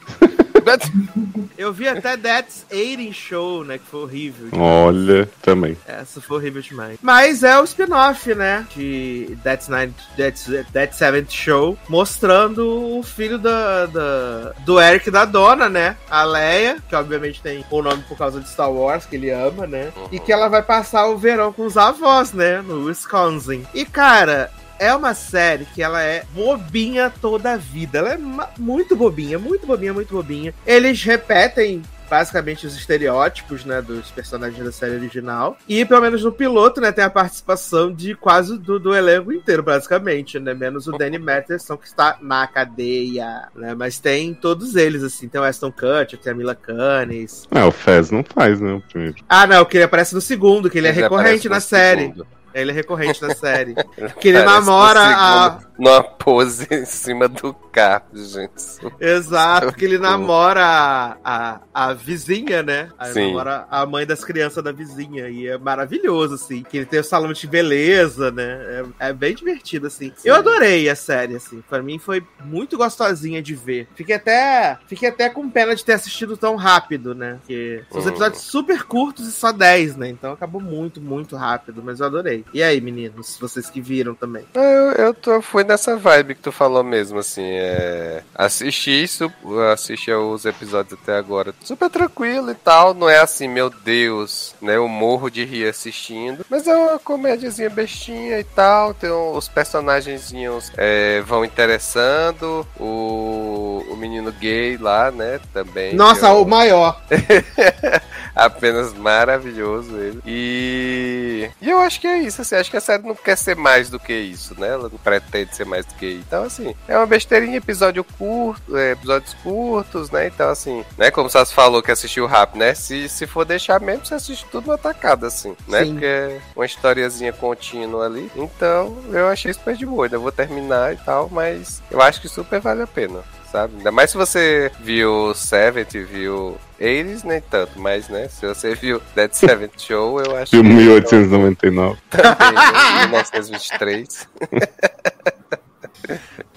Eu 1.58 1.72
vi 1.72 1.86
até 1.88 2.16
That's 2.16 2.64
80 2.72 3.12
Show, 3.12 3.64
né? 3.64 3.76
Que 3.78 3.84
foi 3.84 4.00
horrível. 4.00 4.48
Olha, 4.52 5.28
também. 5.42 5.76
Essa 5.86 6.20
foi 6.20 6.38
horrível 6.38 6.62
demais. 6.62 6.98
Mas 7.02 7.42
é 7.42 7.58
o 7.60 7.64
spin-off, 7.64 8.34
né? 8.34 8.66
De 8.74 9.36
That's, 9.44 9.68
Nine, 9.68 9.94
That's, 10.16 10.46
That's 10.72 10.96
Seventh 10.96 11.30
Show, 11.30 11.76
mostrando 11.88 12.96
o 12.98 13.02
filho 13.02 13.38
da, 13.38 13.86
da- 13.86 14.52
do 14.64 14.80
Eric 14.80 15.10
da 15.10 15.24
dona, 15.26 15.68
né? 15.68 15.96
A 16.10 16.24
Leia, 16.24 16.78
que 16.88 16.94
obviamente 16.96 17.42
tem 17.42 17.64
o 17.70 17.82
nome 17.82 18.02
por 18.08 18.16
causa 18.16 18.40
de 18.40 18.48
Star 18.48 18.72
Wars, 18.72 19.04
que 19.04 19.16
ele 19.16 19.30
ama, 19.30 19.66
né? 19.66 19.92
E 20.10 20.18
que 20.18 20.32
ela 20.32 20.48
vai 20.48 20.62
passar 20.62 21.06
o 21.08 21.18
verão 21.18 21.52
com 21.52 21.66
os 21.66 21.76
avós, 21.76 22.32
né? 22.32 22.62
No 22.62 22.84
Wisconsin. 22.86 23.66
E, 23.74 23.84
cara. 23.84 24.50
É 24.80 24.94
uma 24.94 25.12
série 25.12 25.66
que 25.66 25.82
ela 25.82 26.02
é 26.02 26.24
bobinha 26.32 27.12
toda 27.20 27.52
a 27.52 27.56
vida. 27.58 27.98
Ela 27.98 28.14
é 28.14 28.18
muito 28.58 28.96
bobinha, 28.96 29.38
muito 29.38 29.66
bobinha, 29.66 29.92
muito 29.92 30.14
bobinha. 30.14 30.54
Eles 30.66 31.04
repetem 31.04 31.82
basicamente 32.08 32.66
os 32.66 32.74
estereótipos, 32.74 33.64
né, 33.64 33.80
dos 33.80 34.10
personagens 34.10 34.64
da 34.64 34.72
série 34.72 34.96
original. 34.96 35.56
E 35.68 35.84
pelo 35.84 36.00
menos 36.00 36.24
no 36.24 36.32
piloto, 36.32 36.80
né, 36.80 36.90
tem 36.90 37.04
a 37.04 37.10
participação 37.10 37.92
de 37.92 38.16
quase 38.16 38.58
do, 38.58 38.80
do 38.80 38.92
elenco 38.92 39.32
inteiro, 39.32 39.62
basicamente, 39.62 40.38
né, 40.40 40.52
menos 40.52 40.88
o 40.88 40.92
Danny 40.92 41.18
Matheson 41.18 41.76
que 41.76 41.86
está 41.86 42.18
na 42.20 42.48
cadeia, 42.48 43.48
né, 43.54 43.74
mas 43.76 44.00
tem 44.00 44.34
todos 44.34 44.74
eles, 44.74 45.04
assim, 45.04 45.28
tem 45.28 45.40
o 45.40 45.44
Aston 45.44 45.70
Kutcher, 45.70 46.18
tem 46.18 46.32
a 46.32 46.34
Mila 46.34 46.56
Kunis. 46.56 47.46
Ah, 47.50 47.66
o 47.66 47.70
Fez 47.70 48.10
não 48.10 48.24
faz, 48.24 48.60
né? 48.60 48.72
O 48.72 48.80
primeiro. 48.80 49.16
Ah, 49.28 49.46
não, 49.46 49.64
que 49.64 49.76
ele 49.76 49.84
aparece 49.84 50.12
no 50.12 50.20
segundo, 50.20 50.68
que 50.68 50.78
ele 50.78 50.88
é 50.88 50.90
Ele 50.90 51.02
recorrente 51.02 51.46
aparece 51.46 51.48
na 51.48 51.60
série. 51.60 52.02
segundo. 52.02 52.26
Ele 52.54 52.70
é 52.70 52.74
recorrente 52.74 53.22
na 53.22 53.34
série. 53.34 53.74
Que 54.20 54.28
ele 54.28 54.42
namora 54.42 55.00
a- 55.00 55.58
Numa 55.80 56.02
pose 56.02 56.66
em 56.70 56.84
cima 56.84 57.26
do 57.28 57.54
carro, 57.54 58.04
gente. 58.14 58.52
Exato, 59.00 59.72
que 59.72 59.84
ele 59.84 59.98
namora 59.98 60.62
a, 60.64 61.16
a, 61.24 61.60
a 61.72 61.94
vizinha, 61.94 62.62
né? 62.62 62.90
Aí 62.98 63.12
Sim. 63.12 63.28
namora 63.28 63.66
a 63.70 63.86
mãe 63.86 64.04
das 64.06 64.22
crianças 64.24 64.62
da 64.62 64.72
vizinha. 64.72 65.28
E 65.28 65.46
é 65.46 65.56
maravilhoso, 65.58 66.34
assim. 66.34 66.62
Que 66.62 66.78
ele 66.78 66.86
tem 66.86 67.00
o 67.00 67.04
salão 67.04 67.32
de 67.32 67.46
beleza, 67.46 68.30
né? 68.30 68.84
É, 69.00 69.08
é 69.08 69.12
bem 69.12 69.34
divertido, 69.34 69.86
assim. 69.86 70.12
Eu 70.24 70.34
adorei 70.34 70.88
a 70.88 70.94
série, 70.94 71.36
assim. 71.36 71.62
Pra 71.68 71.82
mim 71.82 71.98
foi 71.98 72.22
muito 72.44 72.76
gostosinha 72.76 73.40
de 73.42 73.54
ver. 73.54 73.88
Fiquei 73.94 74.16
até, 74.16 74.78
fiquei 74.86 75.08
até 75.08 75.28
com 75.30 75.48
pena 75.48 75.74
de 75.74 75.84
ter 75.84 75.94
assistido 75.94 76.36
tão 76.36 76.56
rápido, 76.56 77.14
né? 77.14 77.38
Porque 77.40 77.82
são 77.90 77.98
os 78.00 78.04
Uhum. 78.04 78.10
episódios 78.10 78.42
super 78.42 78.82
curtos 78.84 79.26
e 79.26 79.32
só 79.32 79.50
10, 79.52 79.96
né? 79.96 80.08
Então 80.08 80.32
acabou 80.32 80.60
muito, 80.60 81.00
muito 81.00 81.36
rápido. 81.36 81.82
Mas 81.82 82.00
eu 82.00 82.06
adorei. 82.06 82.44
E 82.52 82.62
aí, 82.62 82.80
meninos? 82.80 83.38
Vocês 83.40 83.70
que 83.70 83.80
viram 83.80 84.14
também. 84.14 84.44
Eu, 84.52 84.92
eu 85.06 85.14
tô, 85.14 85.40
fui 85.40 85.64
nessa 85.70 85.96
vibe 85.96 86.34
que 86.34 86.42
tu 86.42 86.52
falou 86.52 86.82
mesmo, 86.82 87.18
assim, 87.18 87.44
é... 87.44 88.22
Assisti 88.34 88.90
isso, 89.02 89.32
assisti 89.72 90.10
os 90.12 90.44
episódios 90.44 90.98
até 91.00 91.16
agora 91.16 91.54
super 91.62 91.88
tranquilo 91.88 92.50
e 92.50 92.54
tal, 92.54 92.92
não 92.94 93.08
é 93.08 93.18
assim, 93.20 93.48
meu 93.48 93.70
Deus, 93.70 94.54
né, 94.60 94.76
eu 94.76 94.88
morro 94.88 95.30
de 95.30 95.44
rir 95.44 95.68
assistindo, 95.68 96.44
mas 96.50 96.66
é 96.66 96.74
uma 96.74 96.98
comédiazinha 96.98 97.70
bestinha 97.70 98.38
e 98.38 98.44
tal, 98.44 98.92
tem 98.94 99.10
um- 99.10 99.36
os 99.36 99.48
personagenzinhos 99.48 100.72
é, 100.76 101.20
vão 101.22 101.44
interessando, 101.44 102.66
o, 102.78 103.84
o 103.90 103.96
menino 103.96 104.32
gay 104.32 104.76
lá, 104.76 105.10
né, 105.10 105.40
também. 105.52 105.94
Nossa, 105.94 106.26
eu- 106.28 106.42
o 106.42 106.48
maior. 106.48 107.00
Apenas 108.34 108.92
maravilhoso 108.94 109.96
ele. 109.96 110.20
E... 110.26 111.50
e 111.60 111.68
eu 111.70 111.80
acho 111.80 112.00
que 112.00 112.06
é 112.06 112.18
isso, 112.18 112.40
assim. 112.40 112.54
Acho 112.54 112.70
que 112.70 112.76
a 112.76 112.80
série 112.80 113.02
não 113.02 113.14
quer 113.14 113.36
ser 113.36 113.56
mais 113.56 113.90
do 113.90 113.98
que 113.98 114.12
isso, 114.12 114.58
né? 114.58 114.68
Ela 114.68 114.88
não 114.88 114.98
pretende 114.98 115.54
ser 115.60 115.66
mais 115.66 115.84
do 115.86 115.94
que 115.94 116.06
isso. 116.06 116.24
Então, 116.26 116.44
assim, 116.44 116.74
é 116.88 116.96
uma 116.96 117.06
besteirinha, 117.06 117.56
episódio 117.56 118.02
curto, 118.04 118.76
é, 118.76 118.92
episódios 118.92 119.34
curtos, 119.42 120.10
né? 120.10 120.26
Então, 120.26 120.48
assim, 120.48 120.84
né? 120.96 121.10
Como 121.10 121.26
o 121.26 121.30
Sassi 121.30 121.54
falou 121.54 121.82
que 121.82 121.90
assistiu 121.90 122.26
rápido, 122.26 122.58
né? 122.60 122.74
Se, 122.74 123.08
se 123.08 123.26
for 123.26 123.44
deixar 123.44 123.80
mesmo, 123.80 124.04
você 124.04 124.14
assiste 124.14 124.46
tudo 124.50 124.68
no 124.68 124.72
atacado, 124.72 125.26
assim, 125.26 125.54
né? 125.68 125.84
Sim. 125.84 125.92
Porque 125.92 126.06
é 126.06 126.40
uma 126.56 126.66
historiazinha 126.66 127.32
contínua 127.32 128.06
ali. 128.06 128.30
Então, 128.36 128.96
eu 129.12 129.28
achei 129.28 129.52
super 129.52 129.76
de 129.76 129.86
boa. 129.86 130.06
Ainda 130.06 130.18
vou 130.18 130.32
terminar 130.32 130.92
e 130.94 130.96
tal, 130.98 131.28
mas 131.30 131.82
eu 131.90 132.00
acho 132.00 132.20
que 132.20 132.28
super 132.28 132.60
vale 132.60 132.82
a 132.82 132.86
pena. 132.86 133.22
sabe? 133.50 133.76
Ainda 133.78 133.90
mais 133.92 134.10
se 134.10 134.16
você 134.16 134.70
viu 134.80 135.34
Seventh, 135.34 135.92
viu 135.92 136.56
eles 136.78 137.22
nem 137.24 137.40
tanto, 137.40 137.78
mas 137.78 138.08
né, 138.08 138.28
se 138.28 138.46
você 138.46 138.74
viu 138.74 139.02
Dead 139.14 139.32
Seventh 139.32 139.72
Show, 139.82 140.20
eu 140.20 140.36
acho 140.36 140.50
Filme 140.50 140.70
que 140.70 140.76
1899. 140.76 141.98
também, 142.08 142.54
né, 142.54 143.00
1923. 143.06 144.28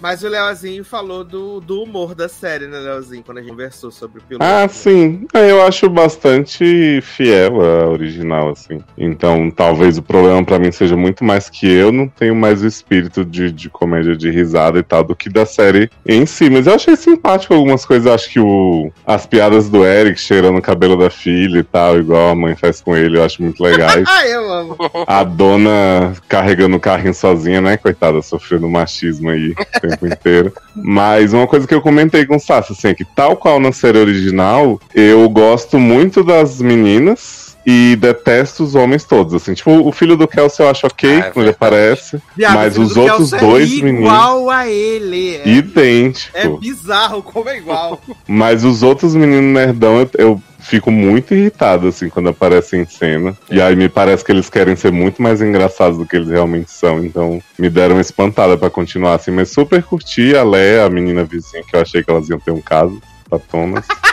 Mas 0.02 0.24
o 0.24 0.28
Leozinho 0.28 0.84
falou 0.84 1.24
do, 1.24 1.60
do 1.60 1.82
humor 1.84 2.14
da 2.16 2.28
série, 2.28 2.68
né, 2.68 2.78
Leozinho? 2.80 3.24
Quando 3.24 3.38
a 3.38 3.42
gente 3.42 3.52
conversou 3.52 3.92
sobre 3.92 4.20
o 4.20 4.24
piloto. 4.24 4.46
Ah, 4.46 4.64
né? 4.64 4.68
sim. 4.68 5.28
É, 5.34 5.52
Eu 5.52 5.62
acho 5.66 5.90
bastante 5.90 7.00
fiel 7.02 7.62
a 7.62 7.90
original, 7.90 8.50
assim. 8.50 8.80
Então, 8.98 9.50
talvez 9.52 9.98
o 9.98 10.02
problema 10.02 10.44
pra 10.44 10.60
mim 10.60 10.72
seja 10.72 10.98
muito 10.98 11.24
mais 11.24 11.50
que 11.50 11.72
eu 11.72 11.92
não 11.92 12.08
tenho 12.08 12.36
mais 12.36 12.64
o 12.64 12.68
espírito 12.68 13.24
de, 13.24 13.52
de 13.52 13.70
comédia 13.70 14.16
de 14.16 14.30
risada 14.30 14.80
e 14.80 14.84
tal 14.84 15.04
do 15.04 15.16
que 15.16 15.30
da 15.30 15.46
série 15.46 15.90
em 16.06 16.26
si. 16.26 16.50
Mas 16.50 16.68
eu 16.68 16.76
achei 16.76 16.96
simpático 16.96 17.54
algumas 17.54 17.86
coisas. 17.86 18.12
Acho 18.12 18.30
que 18.30 18.40
o, 18.40 18.92
as 19.06 19.26
piadas 19.26 19.70
do 19.70 19.86
Eric 19.86 20.20
cheirando 20.20 20.58
o 20.58 20.62
cabelo 20.62 20.98
da 20.98 21.10
filha 21.10 21.60
e 21.60 21.64
tal, 21.64 21.98
igual 22.00 22.30
a 22.30 22.36
mãe 22.36 22.56
faz 22.56 22.82
com 22.82 22.96
ele, 22.96 23.18
eu 23.18 23.24
acho 23.24 23.42
muito 23.42 23.62
legais. 23.64 24.04
Ah, 24.14 24.28
eu 24.28 24.52
amo. 24.52 24.78
A 25.08 25.24
dona 25.24 26.14
carregando 26.28 26.78
o 26.78 26.80
carrinho 26.80 27.14
sozinha, 27.14 27.60
né? 27.60 27.78
Coitada, 27.78 28.22
sofrendo 28.22 28.70
machismo 28.70 29.30
aí 29.30 29.43
o 29.52 29.82
tempo 29.82 30.08
inteiro. 30.08 30.54
Mas 30.76 31.34
uma 31.34 31.48
coisa 31.48 31.68
que 31.68 31.74
eu 31.74 31.82
comentei 31.82 32.26
com 32.26 32.38
o 32.38 32.40
Sassi, 32.40 32.74
assim, 32.74 32.88
é 32.90 32.94
que 32.94 33.06
tal 33.06 33.36
qual 33.38 33.60
na 33.60 33.72
série 33.72 33.98
original, 33.98 34.80
eu 34.94 35.28
gosto 35.30 35.78
muito 35.78 36.24
das 36.24 36.60
meninas 36.60 37.43
e 37.66 37.96
detesto 37.96 38.64
os 38.64 38.76
homens 38.76 39.04
todos, 39.04 39.34
assim. 39.34 39.54
Tipo, 39.54 39.88
o 39.88 39.92
filho 39.92 40.18
do 40.18 40.28
Kelsey 40.28 40.66
eu 40.66 40.70
acho 40.70 40.88
ok 40.88 41.10
Ah, 41.10 41.18
é 41.18 41.22
quando 41.32 41.46
ele 41.46 41.52
aparece, 41.52 42.22
Viado, 42.36 42.56
mas 42.56 42.78
os 42.78 42.94
do 42.94 43.02
outros 43.02 43.30
Kelso 43.32 43.46
dois 43.46 43.72
é 43.72 43.76
meninos... 43.84 44.02
igual 44.02 44.50
a 44.50 44.68
ele. 44.68 45.36
É, 45.38 45.48
Idêntico. 45.48 46.38
é 46.38 46.48
bizarro 46.48 47.22
como 47.24 47.50
é 47.50 47.58
igual. 47.58 48.02
Mas 48.28 48.64
os 48.64 48.84
outros 48.84 49.16
meninos 49.16 49.54
nerdão, 49.54 50.00
eu, 50.00 50.10
eu 50.18 50.42
fico 50.60 50.90
muito 50.90 51.34
irritado, 51.34 51.88
assim, 51.88 52.10
quando 52.10 52.30
aparecem 52.30 52.82
em 52.82 52.86
cena. 52.86 53.38
E 53.50 53.62
aí 53.62 53.76
me 53.76 53.90
parece 53.90 54.24
que 54.24 54.32
eles 54.32 54.50
querem 54.50 54.76
ser 54.76 54.92
muito 54.92 55.22
mais 55.22 55.42
engraçados 55.42 55.98
do 55.98 56.06
que 56.06 56.16
eles 56.16 56.30
realmente 56.30 56.72
são. 56.72 57.04
Então 57.04 57.42
me 57.58 57.70
deram 57.70 57.96
uma 57.96 58.02
espantada 58.02 58.58
pra 58.58 58.70
continuar, 58.70 59.16
assim. 59.16 59.32
Mas 59.32 59.50
super 59.50 59.84
curti 59.84 60.36
a 60.36 60.44
Léa, 60.44 60.86
a 60.86 60.90
menina 60.90 61.24
vizinha, 61.24 61.64
que 61.64 61.76
eu 61.76 61.82
achei 61.82 62.04
que 62.04 62.10
elas 62.10 62.30
iam 62.30 62.40
ter 62.40 62.52
um 62.52 62.62
caso, 62.62 63.02
patonas. 63.30 63.86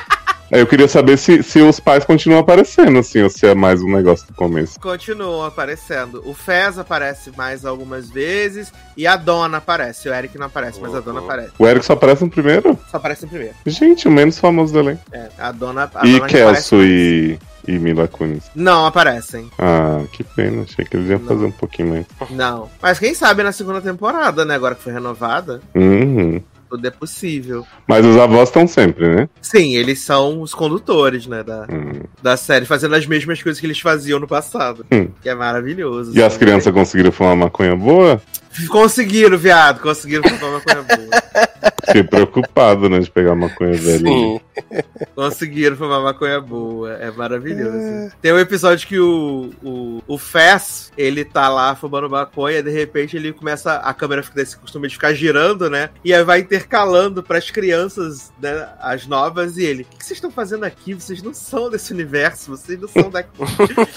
Eu 0.51 0.67
queria 0.67 0.89
saber 0.89 1.17
se, 1.17 1.43
se 1.45 1.61
os 1.61 1.79
pais 1.79 2.05
continuam 2.05 2.41
aparecendo, 2.41 2.99
assim, 2.99 3.23
ou 3.23 3.31
se 3.31 3.47
é 3.47 3.55
mais 3.55 3.81
um 3.83 3.89
negócio 3.95 4.27
do 4.27 4.35
começo. 4.35 4.81
Continuam 4.81 5.45
aparecendo. 5.45 6.23
O 6.27 6.35
Fez 6.35 6.77
aparece 6.77 7.31
mais 7.37 7.65
algumas 7.65 8.11
vezes 8.11 8.73
e 8.97 9.07
a 9.07 9.15
Dona 9.17 9.59
aparece. 9.59 10.09
O 10.09 10.13
Eric 10.15 10.37
não 10.37 10.47
aparece, 10.47 10.81
mas 10.81 10.93
a 10.95 10.99
Dona 11.01 11.21
Uhum. 11.21 11.27
aparece. 11.27 11.53
O 11.57 11.67
Eric 11.69 11.87
só 11.87 11.93
aparece 11.93 12.25
no 12.25 12.31
primeiro? 12.31 12.77
Só 12.91 12.97
aparece 12.97 13.23
no 13.23 13.29
primeiro. 13.29 13.55
Gente, 13.65 14.09
o 14.09 14.11
menos 14.11 14.39
famoso 14.41 14.73
do 14.73 14.81
elenco. 14.81 15.03
É, 15.13 15.29
a 15.39 15.53
Dona. 15.53 15.89
A 15.95 16.05
E 16.07 16.15
dona 16.15 16.27
Kelso 16.27 16.77
e, 16.83 17.39
e 17.69 17.79
Mila 17.79 18.09
Kunis. 18.09 18.45
Não 18.55 18.87
aparecem. 18.87 19.49
Ah, 19.57 20.03
que 20.13 20.25
pena. 20.25 20.63
Achei 20.63 20.85
que 20.85 20.97
eles 20.97 21.09
iam 21.11 21.21
Não. 21.21 21.29
fazer 21.29 21.45
um 21.45 21.53
pouquinho 21.53 21.91
mais. 21.91 22.07
Não. 22.31 22.69
Mas 22.83 22.99
quem 22.99 23.15
sabe 23.15 23.45
na 23.45 23.53
segunda 23.53 23.81
temporada, 23.81 24.45
né? 24.45 24.57
Agora 24.57 24.75
que 24.75 24.83
foi 24.83 24.93
renovada, 24.93 25.61
Uhum. 25.77 26.43
Tudo 26.71 26.87
é 26.87 26.91
possível. 26.91 27.67
Mas 27.87 28.07
os 28.07 28.17
avós 28.17 28.49
estão 28.49 28.67
sempre, 28.67 29.09
né? 29.09 29.29
Sim, 29.43 29.75
eles 29.75 30.01
são 30.01 30.41
os 30.41 30.55
condutores, 30.55 31.27
né? 31.27 31.43
Da, 31.43 31.67
Hum. 31.71 32.01
da 32.23 32.37
série, 32.37 32.65
fazendo 32.65 32.95
as 32.95 33.05
mesmas 33.07 33.43
coisas 33.43 33.61
que 33.61 33.67
eles 33.67 33.81
faziam 33.81 34.21
no 34.21 34.29
passado. 34.29 34.87
Hum. 34.93 35.09
Que 35.21 35.29
é 35.29 35.35
maravilhoso. 35.35 36.13
E 36.17 36.23
as 36.23 36.33
assim. 36.35 36.39
crianças 36.45 36.73
conseguiram 36.73 37.11
fumar 37.11 37.35
maconha 37.37 37.75
boa? 37.77 38.23
Conseguiram, 38.69 39.39
viado. 39.39 39.81
Conseguiram 39.81 40.29
fumar 40.29 40.51
uma 40.51 40.61
coisa 40.61 40.83
boa. 40.83 41.71
Fiquei 41.87 42.05
preocupado, 42.05 42.89
né, 42.89 43.01
de 43.01 43.11
pegar 43.11 43.35
maconha 43.35 43.73
velha. 43.73 43.99
Sim. 43.99 44.41
Conseguiram 45.15 45.77
fumar 45.77 46.01
maconha 46.03 46.41
boa. 46.41 46.93
É 46.93 47.11
maravilhoso. 47.11 48.13
Tem 48.21 48.33
um 48.33 48.39
episódio 48.39 48.87
que 48.87 48.99
o, 48.99 49.51
o, 49.63 50.03
o 50.07 50.19
Fess, 50.19 50.93
ele 50.97 51.25
tá 51.25 51.49
lá 51.49 51.75
fumando 51.75 52.09
maconha, 52.09 52.59
e 52.59 52.63
de 52.63 52.71
repente 52.71 53.17
ele 53.17 53.33
começa. 53.33 53.77
A 53.77 53.93
câmera 53.93 54.23
fica 54.23 54.37
desse 54.37 54.57
costume 54.57 54.89
de 54.89 54.95
ficar 54.95 55.13
girando, 55.15 55.69
né? 55.69 55.91
E 56.05 56.15
aí 56.15 56.23
vai 56.23 56.41
intercalando 56.41 57.23
pras 57.23 57.51
crianças, 57.51 58.33
né? 58.41 58.69
As 58.81 59.07
novas, 59.07 59.57
e 59.57 59.65
ele. 59.65 59.83
O 59.83 59.99
que 59.99 60.05
vocês 60.05 60.17
estão 60.17 60.31
fazendo 60.31 60.65
aqui? 60.65 60.95
Vocês 60.95 61.23
não 61.23 61.35
são 61.35 61.71
desse 61.71 61.93
universo, 61.93 62.57
vocês 62.57 62.79
não 62.81 62.89
são 62.89 63.11
daqui. 63.11 63.31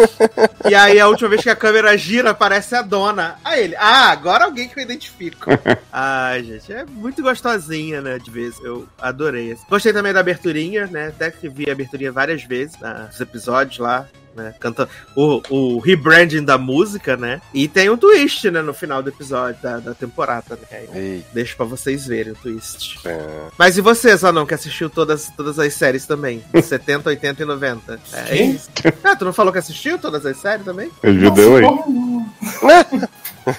e 0.69 0.73
aí 0.73 0.99
a 0.99 1.07
última 1.07 1.29
vez 1.29 1.41
que 1.41 1.49
a 1.49 1.55
câmera 1.55 1.95
gira, 1.97 2.31
aparece 2.31 2.75
a 2.75 2.81
dona. 2.81 3.35
Aí 3.43 3.63
ele. 3.63 3.75
Ah, 3.75 4.09
agora 4.09 4.45
alguém 4.53 4.69
que 4.69 4.79
eu 4.79 4.83
identifico. 4.83 5.49
Ai, 5.91 6.43
gente, 6.43 6.71
é 6.71 6.85
muito 6.85 7.21
gostosinha, 7.21 8.01
né? 8.01 8.19
De 8.19 8.29
vez. 8.31 8.55
Eu 8.63 8.87
adorei. 8.99 9.57
Gostei 9.69 9.91
também 9.91 10.13
da 10.13 10.19
aberturinha, 10.19 10.87
né? 10.87 11.07
Até 11.07 11.31
que 11.31 11.49
vi 11.49 11.69
a 11.69 11.73
aberturinha 11.73 12.11
várias 12.11 12.43
vezes 12.43 12.77
nos 12.79 13.19
episódios 13.19 13.79
lá. 13.79 14.07
Né, 14.35 14.51
canta 14.59 14.89
o, 15.15 15.43
o 15.51 15.77
rebranding 15.79 16.43
da 16.43 16.57
música, 16.57 17.15
né? 17.15 17.39
E 17.53 17.67
tem 17.67 17.87
um 17.91 17.95
twist, 17.95 18.49
né, 18.49 18.63
no 18.63 18.73
final 18.73 19.03
do 19.03 19.09
episódio, 19.09 19.61
da, 19.61 19.77
da 19.77 19.93
temporada, 19.93 20.57
né? 20.71 20.85
Aí, 20.91 21.23
Deixa 21.31 21.55
pra 21.55 21.67
vocês 21.67 22.07
verem 22.07 22.33
o 22.33 22.35
twist. 22.35 22.99
é. 23.05 23.21
Mas 23.59 23.77
e 23.77 23.81
você, 23.81 24.17
Zanão, 24.17 24.47
que 24.47 24.55
assistiu 24.55 24.89
todas, 24.89 25.31
todas 25.37 25.59
as 25.59 25.71
séries 25.75 26.07
também? 26.07 26.43
70, 26.63 27.09
80 27.09 27.43
e 27.43 27.45
90. 27.45 27.99
É 28.11 28.23
Quem? 28.23 28.51
isso. 28.53 28.71
Ah, 29.03 29.15
tu 29.15 29.23
não 29.23 29.33
falou 29.33 29.53
que 29.53 29.59
assistiu 29.59 29.99
todas 29.99 30.25
as 30.25 30.35
séries 30.37 30.65
também? 30.65 30.89
Nossa, 31.03 31.35
deu 31.35 31.55
aí. 31.57 31.61
não. 31.61 32.33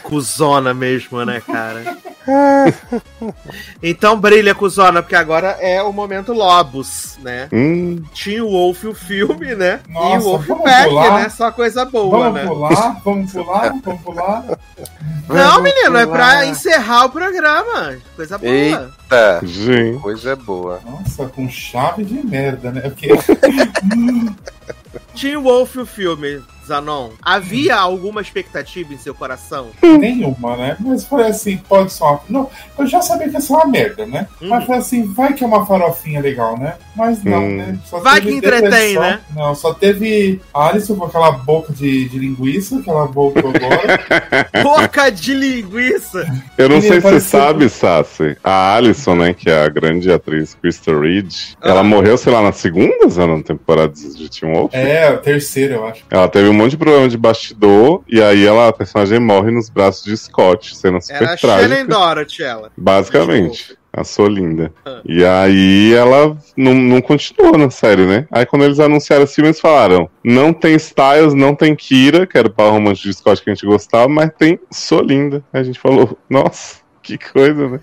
Cusona 0.02 0.73
mesmo, 0.74 1.24
né, 1.24 1.40
cara? 1.47 1.97
então 3.82 4.19
brilha, 4.19 4.55
Cusona, 4.55 5.02
porque 5.02 5.15
agora 5.15 5.56
é 5.61 5.82
o 5.82 5.93
momento 5.93 6.32
Lobos, 6.32 7.19
né? 7.23 7.48
Hum, 7.52 8.02
Tinha 8.12 8.44
o 8.44 8.51
Wolf 8.51 8.85
o 8.85 8.94
filme, 8.94 9.55
né? 9.55 9.81
e 9.89 9.93
Nossa, 9.93 10.16
o 10.19 10.31
Wolf 10.31 10.47
vamos 10.47 10.65
Pack, 10.65 10.89
pular? 10.89 11.23
né? 11.23 11.28
Só 11.28 11.51
coisa 11.52 11.85
boa, 11.85 12.19
Vamos 12.19 12.35
né? 12.35 12.47
pular, 12.47 13.01
vamos 13.05 13.32
pular, 13.32 13.74
vamos 13.85 14.01
pular. 14.02 14.44
Não, 15.28 15.62
menino, 15.62 15.97
é 15.97 16.06
pra 16.06 16.47
encerrar 16.47 17.06
o 17.06 17.11
programa. 17.11 17.97
Coisa 18.16 18.39
boa. 18.39 18.51
Eita, 18.51 19.40
gente. 19.43 19.98
coisa 20.01 20.36
boa. 20.36 20.81
Nossa, 20.85 21.27
com 21.27 21.48
chave 21.48 22.05
de 22.05 22.24
merda, 22.27 22.70
né? 22.70 22.81
Porque 22.82 23.09
O 25.36 25.42
Wolf 25.42 25.76
o 25.76 25.86
filme, 25.86 26.40
Zanon. 26.66 27.10
Havia 27.22 27.76
alguma 27.76 28.20
expectativa 28.20 28.92
em 28.92 28.98
seu 28.98 29.14
coração? 29.14 29.68
nenhuma, 29.82 30.56
né? 30.56 30.76
Mas 30.80 31.04
foi 31.04 31.26
assim, 31.26 31.56
pode 31.56 31.92
ser 31.92 32.02
uma. 32.04 32.20
Não, 32.28 32.50
eu 32.78 32.86
já 32.86 33.00
sabia 33.00 33.28
que 33.28 33.34
ia 33.34 33.40
ser 33.40 33.52
uma 33.52 33.66
merda, 33.66 34.06
né? 34.06 34.26
Uhum. 34.40 34.48
Mas 34.48 34.64
foi 34.64 34.76
assim, 34.76 35.12
vai 35.12 35.32
que 35.32 35.44
é 35.44 35.46
uma 35.46 35.64
farofinha 35.66 36.20
legal, 36.20 36.58
né? 36.58 36.74
Mas 36.96 37.22
não, 37.22 37.44
Hum. 37.44 37.56
né? 37.56 37.78
Só 37.84 38.00
Vai 38.00 38.20
que 38.20 38.30
entretém, 38.32 38.70
depressão. 38.70 39.02
né? 39.02 39.20
Não, 39.34 39.54
só 39.54 39.72
teve 39.74 40.40
a 40.52 40.68
Alison 40.68 40.96
com 40.96 41.04
aquela 41.04 41.30
boca 41.32 41.72
de, 41.72 42.08
de 42.08 42.18
linguiça 42.18 42.80
que 42.82 42.88
ela 42.90 43.06
voltou 43.06 43.50
agora. 43.54 44.62
Boca 44.62 45.10
de 45.10 45.34
linguiça! 45.34 46.26
Eu 46.58 46.68
não 46.68 46.76
Menino, 46.76 46.92
sei 46.92 47.00
se 47.00 47.20
você 47.20 47.20
sabe, 47.20 47.68
Sassi. 47.68 48.36
A 48.42 48.74
Alison, 48.76 49.14
né, 49.16 49.34
que 49.34 49.48
é 49.50 49.64
a 49.64 49.68
grande 49.68 50.10
atriz 50.12 50.54
Crystal 50.54 50.98
Reed, 51.00 51.32
Ah. 51.60 51.70
ela 51.70 51.82
morreu, 51.82 52.16
sei 52.16 52.32
lá, 52.32 52.42
na 52.42 52.52
segunda 52.52 53.08
Zana, 53.08 53.42
temporada 53.42 53.92
de 53.92 54.28
Teen 54.28 54.52
É, 54.72 55.09
a 55.09 55.16
terceira, 55.16 55.74
eu 55.74 55.86
acho. 55.86 56.05
Ela 56.10 56.28
teve 56.28 56.48
um 56.48 56.52
monte 56.52 56.72
de 56.72 56.76
problema 56.76 57.09
de 57.09 57.16
bastidor, 57.16 58.02
e 58.09 58.22
aí 58.22 58.47
ela, 58.47 58.68
a 58.68 58.72
personagem 58.72 59.18
morre 59.18 59.51
nos 59.51 59.68
braços 59.68 60.05
de 60.05 60.16
Scott, 60.16 60.76
cena 60.76 61.01
super 61.01 61.22
Era 61.22 61.36
trágica. 61.36 61.85
Dorothy, 61.85 62.43
ela. 62.43 62.70
Basicamente. 62.76 63.76
A 63.97 64.02
Solinda. 64.02 64.72
Ah. 64.85 65.01
E 65.05 65.24
aí 65.24 65.94
ela 65.94 66.36
não, 66.56 66.74
não 66.74 67.01
continuou 67.01 67.56
na 67.56 67.70
série, 67.70 68.05
né? 68.05 68.26
Aí 68.28 68.44
quando 68.44 68.64
eles 68.64 68.81
anunciaram 68.81 69.22
esse 69.22 69.36
filme, 69.36 69.51
eles 69.51 69.60
falaram: 69.60 70.10
não 70.24 70.52
tem 70.52 70.74
Styles, 70.74 71.32
não 71.32 71.55
tem 71.55 71.76
Kira, 71.76 72.26
que 72.26 72.36
era 72.36 72.48
o 72.48 72.51
par 72.51 72.72
romântico 72.72 73.06
de 73.06 73.14
Scott 73.14 73.40
que 73.40 73.51
a 73.51 73.55
gente 73.55 73.64
gostava, 73.64 74.09
mas 74.09 74.32
tem 74.36 74.59
Solinda. 74.68 75.44
Aí 75.52 75.60
a 75.60 75.64
gente 75.64 75.78
falou, 75.78 76.18
nossa, 76.28 76.78
que 77.05 77.16
coisa, 77.16 77.68
né? 77.68 77.81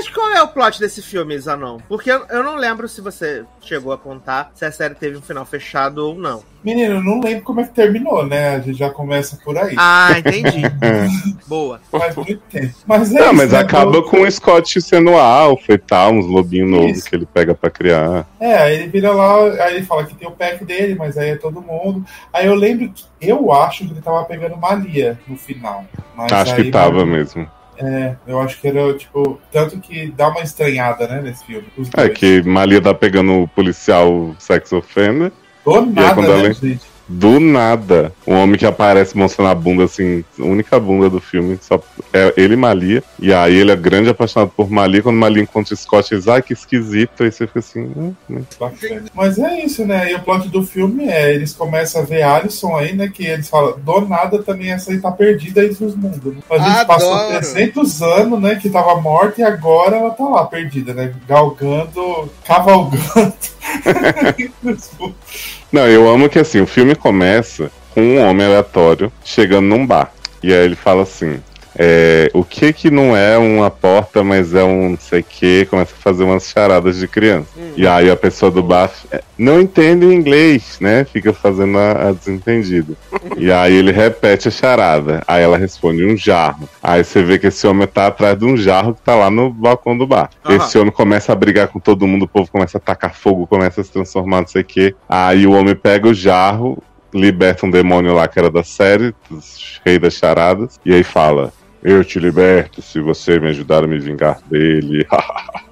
Mas 0.00 0.08
qual 0.08 0.30
é 0.30 0.42
o 0.42 0.48
plot 0.48 0.80
desse 0.80 1.02
filme, 1.02 1.38
Zanon? 1.38 1.76
Porque 1.86 2.10
eu, 2.10 2.24
eu 2.30 2.42
não 2.42 2.56
lembro 2.56 2.88
se 2.88 3.02
você 3.02 3.44
chegou 3.60 3.92
a 3.92 3.98
contar 3.98 4.50
se 4.54 4.64
a 4.64 4.72
série 4.72 4.94
teve 4.94 5.18
um 5.18 5.20
final 5.20 5.44
fechado 5.44 5.98
ou 5.98 6.14
não. 6.14 6.42
Menino, 6.64 6.94
eu 6.94 7.02
não 7.02 7.20
lembro 7.20 7.42
como 7.44 7.60
é 7.60 7.64
que 7.64 7.74
terminou, 7.74 8.24
né? 8.26 8.54
A 8.56 8.60
gente 8.60 8.78
já 8.78 8.88
começa 8.88 9.36
por 9.44 9.58
aí. 9.58 9.74
Ah, 9.78 10.12
entendi. 10.18 10.62
Boa. 11.46 11.82
Faz 11.90 12.16
muito 12.16 12.40
tempo. 12.50 12.74
Mas 12.86 13.14
é 13.14 13.18
Não, 13.18 13.26
isso, 13.26 13.34
mas 13.34 13.52
né? 13.52 13.58
acaba 13.58 14.02
com 14.02 14.22
o 14.22 14.30
Scott 14.30 14.80
sendo 14.80 15.10
alfa 15.10 15.74
e 15.74 15.78
tal, 15.78 16.12
uns 16.12 16.24
lobinhos 16.26 16.70
novos 16.70 17.02
que 17.06 17.14
ele 17.14 17.26
pega 17.26 17.54
pra 17.54 17.68
criar. 17.68 18.26
É, 18.40 18.56
aí 18.56 18.74
ele 18.76 18.88
vira 18.88 19.12
lá, 19.12 19.36
aí 19.64 19.76
ele 19.76 19.84
fala 19.84 20.04
que 20.06 20.14
tem 20.14 20.26
o 20.28 20.32
pack 20.32 20.64
dele, 20.64 20.94
mas 20.94 21.18
aí 21.18 21.30
é 21.30 21.36
todo 21.36 21.60
mundo. 21.60 22.02
Aí 22.32 22.46
eu 22.46 22.54
lembro 22.54 22.90
que 22.90 23.04
eu 23.20 23.52
acho 23.52 23.86
que 23.86 23.92
ele 23.92 24.00
tava 24.00 24.24
pegando 24.24 24.56
Malia 24.56 25.18
no 25.28 25.36
final. 25.36 25.84
Mas 26.16 26.32
Acho 26.32 26.54
aí 26.54 26.64
que 26.64 26.70
tava 26.70 27.00
não- 27.00 27.06
mesmo. 27.06 27.46
É, 27.82 28.14
eu 28.26 28.38
acho 28.40 28.60
que 28.60 28.68
era, 28.68 28.92
tipo, 28.94 29.40
tanto 29.50 29.78
que 29.80 30.10
dá 30.10 30.28
uma 30.28 30.42
estranhada, 30.42 31.08
né, 31.08 31.22
nesse 31.22 31.44
filme. 31.44 31.66
É 31.96 32.06
dois. 32.06 32.18
que 32.18 32.42
Malia 32.42 32.80
tá 32.80 32.92
pegando 32.92 33.42
o 33.42 33.48
policial 33.48 34.34
sex 34.38 34.70
offender. 34.72 35.32
Do 35.64 35.86
nada, 35.86 36.20
né, 36.20 36.28
ela- 36.28 36.52
gente? 36.52 36.89
Do 37.10 37.40
nada, 37.40 38.12
um 38.24 38.36
homem 38.36 38.56
que 38.56 38.64
aparece 38.64 39.16
mostrando 39.16 39.48
a 39.50 39.54
bunda, 39.54 39.82
assim, 39.82 40.24
a 40.38 40.44
única 40.44 40.78
bunda 40.78 41.10
do 41.10 41.20
filme, 41.20 41.58
só 41.60 41.82
é 42.12 42.32
ele 42.36 42.54
e 42.54 42.56
Malia. 42.56 43.02
E 43.18 43.34
aí 43.34 43.56
ele 43.56 43.72
é 43.72 43.76
grande 43.76 44.08
apaixonado 44.08 44.52
por 44.56 44.70
Malia. 44.70 45.02
Quando 45.02 45.16
Malia 45.16 45.42
encontra 45.42 45.74
Scott, 45.74 46.14
ele 46.14 46.20
diz, 46.20 46.28
ai, 46.28 46.40
que 46.40 46.52
esquisito. 46.52 47.24
Aí 47.24 47.32
você 47.32 47.48
fica 47.48 47.58
assim, 47.58 47.80
hum, 47.80 48.14
hum. 48.30 48.42
Bacana. 48.60 49.04
Mas 49.12 49.40
é 49.40 49.64
isso, 49.64 49.84
né? 49.84 50.12
E 50.12 50.14
o 50.14 50.20
plot 50.20 50.48
do 50.48 50.62
filme 50.62 51.08
é, 51.08 51.34
eles 51.34 51.52
começam 51.52 52.02
a 52.02 52.04
ver 52.04 52.22
Alison 52.22 52.76
aí, 52.76 52.94
né? 52.94 53.10
Que 53.12 53.26
eles 53.26 53.48
falam, 53.48 53.76
do 53.76 54.00
nada 54.02 54.40
também 54.40 54.70
essa 54.70 54.92
aí 54.92 55.00
tá 55.00 55.10
perdida 55.10 55.64
entre 55.64 55.84
os 55.84 55.96
mundos. 55.96 56.32
Né? 56.32 56.40
A 56.48 56.58
gente 56.58 56.78
Adoro. 56.78 56.86
passou 56.86 57.28
300 57.28 58.02
anos, 58.02 58.40
né? 58.40 58.54
Que 58.54 58.70
tava 58.70 59.00
morta 59.00 59.40
e 59.40 59.44
agora 59.44 59.96
ela 59.96 60.10
tá 60.10 60.24
lá, 60.24 60.44
perdida, 60.44 60.94
né? 60.94 61.12
Galgando, 61.26 62.30
cavalgando. 62.44 63.34
Não, 65.72 65.86
eu 65.86 66.08
amo 66.08 66.28
que 66.28 66.38
assim, 66.38 66.60
o 66.60 66.66
filme 66.66 66.94
começa 66.94 67.70
com 67.94 68.02
um 68.02 68.20
homem 68.20 68.46
aleatório 68.46 69.12
chegando 69.24 69.66
num 69.66 69.86
bar. 69.86 70.12
E 70.42 70.52
aí 70.52 70.64
ele 70.64 70.76
fala 70.76 71.02
assim. 71.02 71.40
É, 71.76 72.30
o 72.34 72.44
que 72.44 72.72
que 72.72 72.90
não 72.90 73.16
é 73.16 73.38
uma 73.38 73.70
porta, 73.70 74.22
mas 74.22 74.54
é 74.54 74.62
um 74.64 74.90
não 74.90 74.98
sei 74.98 75.20
o 75.20 75.24
que, 75.24 75.66
começa 75.66 75.94
a 75.94 76.02
fazer 76.02 76.24
umas 76.24 76.48
charadas 76.48 76.98
de 76.98 77.06
criança. 77.06 77.48
E 77.76 77.86
aí 77.86 78.10
a 78.10 78.16
pessoa 78.16 78.50
do 78.50 78.62
bar 78.62 78.90
é, 79.10 79.22
não 79.38 79.60
entende 79.60 80.06
inglês, 80.06 80.78
né? 80.80 81.04
Fica 81.04 81.32
fazendo 81.32 81.78
a, 81.78 82.08
a 82.08 82.12
desentendida. 82.12 82.94
E 83.36 83.50
aí 83.52 83.74
ele 83.74 83.92
repete 83.92 84.48
a 84.48 84.50
charada. 84.50 85.22
Aí 85.26 85.42
ela 85.42 85.56
responde 85.56 86.04
um 86.04 86.16
jarro. 86.16 86.68
Aí 86.82 87.04
você 87.04 87.22
vê 87.22 87.38
que 87.38 87.46
esse 87.46 87.66
homem 87.66 87.86
tá 87.86 88.08
atrás 88.08 88.38
de 88.38 88.44
um 88.44 88.56
jarro 88.56 88.94
que 88.94 89.02
tá 89.02 89.14
lá 89.14 89.30
no 89.30 89.50
balcão 89.50 89.96
do 89.96 90.06
bar. 90.06 90.30
Aham. 90.44 90.56
Esse 90.56 90.78
homem 90.78 90.92
começa 90.92 91.32
a 91.32 91.36
brigar 91.36 91.68
com 91.68 91.78
todo 91.78 92.06
mundo, 92.06 92.24
o 92.24 92.28
povo 92.28 92.50
começa 92.50 92.78
a 92.78 92.80
tacar 92.80 93.14
fogo, 93.14 93.46
começa 93.46 93.80
a 93.80 93.84
se 93.84 93.92
transformar, 93.92 94.40
não 94.40 94.48
sei 94.48 94.62
o 94.62 94.64
que. 94.64 94.94
Aí 95.08 95.46
o 95.46 95.52
homem 95.52 95.74
pega 95.74 96.08
o 96.08 96.14
jarro, 96.14 96.82
liberta 97.12 97.66
um 97.66 97.70
demônio 97.70 98.14
lá 98.14 98.28
que 98.28 98.38
era 98.38 98.50
da 98.50 98.62
série, 98.62 99.14
dos 99.28 99.80
Rei 99.84 99.98
das 99.98 100.14
Charadas, 100.14 100.78
e 100.84 100.92
aí 100.92 101.02
fala: 101.02 101.52
Eu 101.82 102.04
te 102.04 102.18
liberto 102.18 102.82
se 102.82 103.00
você 103.00 103.38
me 103.38 103.48
ajudar 103.48 103.84
a 103.84 103.86
me 103.86 103.98
vingar 103.98 104.40
dele. 104.48 105.06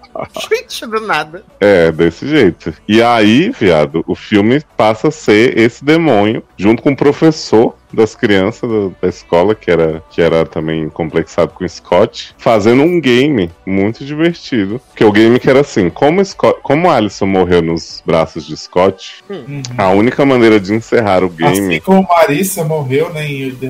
Gente, 0.50 0.86
do 0.86 1.00
nada. 1.00 1.44
É, 1.60 1.92
desse 1.92 2.26
jeito. 2.26 2.74
E 2.88 3.02
aí, 3.02 3.50
viado, 3.50 4.04
o 4.06 4.14
filme 4.14 4.60
passa 4.76 5.08
a 5.08 5.12
ser 5.12 5.56
esse 5.56 5.84
demônio, 5.84 6.42
junto 6.56 6.82
com 6.82 6.90
o 6.90 6.96
professor 6.96 7.76
das 7.92 8.14
crianças 8.14 8.68
da, 9.00 9.08
escola, 9.08 9.54
que 9.54 9.70
era, 9.70 10.02
que 10.10 10.20
era 10.20 10.44
também 10.44 10.90
complexado 10.90 11.52
com 11.54 11.66
Scott, 11.66 12.34
fazendo 12.36 12.82
um 12.82 13.00
game 13.00 13.50
muito 13.64 14.04
divertido. 14.04 14.80
Que 14.94 15.04
o 15.04 15.12
game 15.12 15.38
que 15.38 15.48
era 15.48 15.60
assim, 15.60 15.88
como, 15.88 16.22
Scott, 16.24 16.58
como 16.62 16.90
Alison 16.90 17.26
morreu 17.26 17.62
nos 17.62 18.02
braços 18.04 18.46
de 18.46 18.56
Scott, 18.56 19.24
Uhum. 19.28 19.62
a 19.76 19.90
única 19.90 20.24
maneira 20.24 20.58
de 20.60 20.74
encerrar 20.74 21.22
o 21.22 21.28
game... 21.28 21.76
Assim 21.76 21.80
como 21.80 22.06
Marissa 22.06 22.64
morreu, 22.64 23.12
né, 23.12 23.26
em 23.26 23.54
The. 23.54 23.68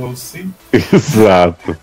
Exato. 0.72 1.76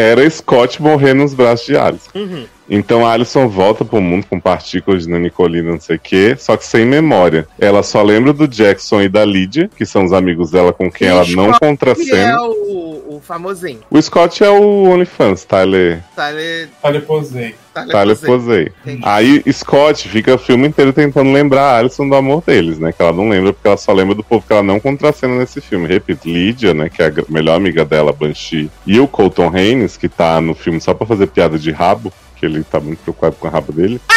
Era 0.00 0.28
Scott 0.30 0.80
morrer 0.80 1.14
nos 1.14 1.34
braços 1.34 1.66
de 1.66 1.76
Alison. 1.76 2.10
Uhum. 2.14 2.44
Então 2.68 3.04
a 3.04 3.12
Alison 3.12 3.48
volta 3.48 3.84
pro 3.84 4.00
mundo 4.00 4.26
com 4.30 4.38
partículas 4.38 5.02
de 5.04 5.10
nanicolina, 5.10 5.72
não 5.72 5.80
sei 5.80 5.96
o 5.96 6.00
quê, 6.00 6.36
só 6.38 6.56
que 6.56 6.64
sem 6.64 6.86
memória. 6.86 7.46
Ela 7.58 7.82
só 7.82 8.00
lembra 8.00 8.32
do 8.32 8.46
Jackson 8.46 9.02
e 9.02 9.08
da 9.08 9.24
Lydia, 9.24 9.68
que 9.76 9.84
são 9.84 10.04
os 10.04 10.12
amigos 10.12 10.52
dela 10.52 10.72
com 10.72 10.90
quem 10.90 11.08
E 11.08 11.10
ela 11.10 11.24
não 11.26 11.46
Scott 11.52 11.58
Que 11.58 11.66
contracena. 11.66 12.16
é 12.30 12.38
o, 12.40 12.99
o 13.10 13.20
famosinho. 13.20 13.80
O 13.90 14.00
Scott 14.00 14.44
é 14.44 14.48
o 14.48 14.84
OnlyFans, 14.84 15.44
Tyler, 15.44 16.02
Tyler, 16.14 16.68
Olha, 16.82 17.00
posei. 17.00 17.54
Tyler, 17.74 17.92
Tyler 17.92 18.16
Posey. 18.16 18.30
Posey. 18.30 18.72
Entendi. 18.84 19.02
Aí 19.04 19.42
Scott 19.52 20.08
fica 20.08 20.34
o 20.34 20.38
filme 20.38 20.68
inteiro 20.68 20.92
tentando 20.92 21.32
lembrar 21.32 21.62
a 21.62 21.78
Alison 21.78 22.08
do 22.08 22.14
amor 22.14 22.42
deles, 22.44 22.78
né? 22.78 22.92
Que 22.92 23.02
ela 23.02 23.12
não 23.12 23.28
lembra 23.28 23.52
porque 23.52 23.66
ela 23.66 23.76
só 23.76 23.92
lembra 23.92 24.14
do 24.14 24.22
povo 24.22 24.44
que 24.46 24.52
ela 24.52 24.62
não 24.62 24.78
contracena 24.78 25.36
nesse 25.36 25.60
filme. 25.60 25.86
Repito, 25.86 26.28
Lydia, 26.28 26.74
né? 26.74 26.88
Que 26.88 27.02
é 27.02 27.08
a 27.08 27.12
melhor 27.28 27.56
amiga 27.56 27.84
dela, 27.84 28.12
Banshee. 28.12 28.70
E 28.86 28.98
o 28.98 29.08
Colton 29.08 29.50
Haynes, 29.54 29.96
que 29.96 30.08
tá 30.08 30.40
no 30.40 30.54
filme 30.54 30.80
só 30.80 30.94
pra 30.94 31.06
fazer 31.06 31.26
piada 31.28 31.58
de 31.58 31.70
rabo, 31.70 32.12
que 32.36 32.46
ele 32.46 32.64
tá 32.64 32.80
muito 32.80 33.00
preocupado 33.00 33.36
com 33.36 33.46
a 33.46 33.50
rabo 33.50 33.72
dele. 33.72 34.00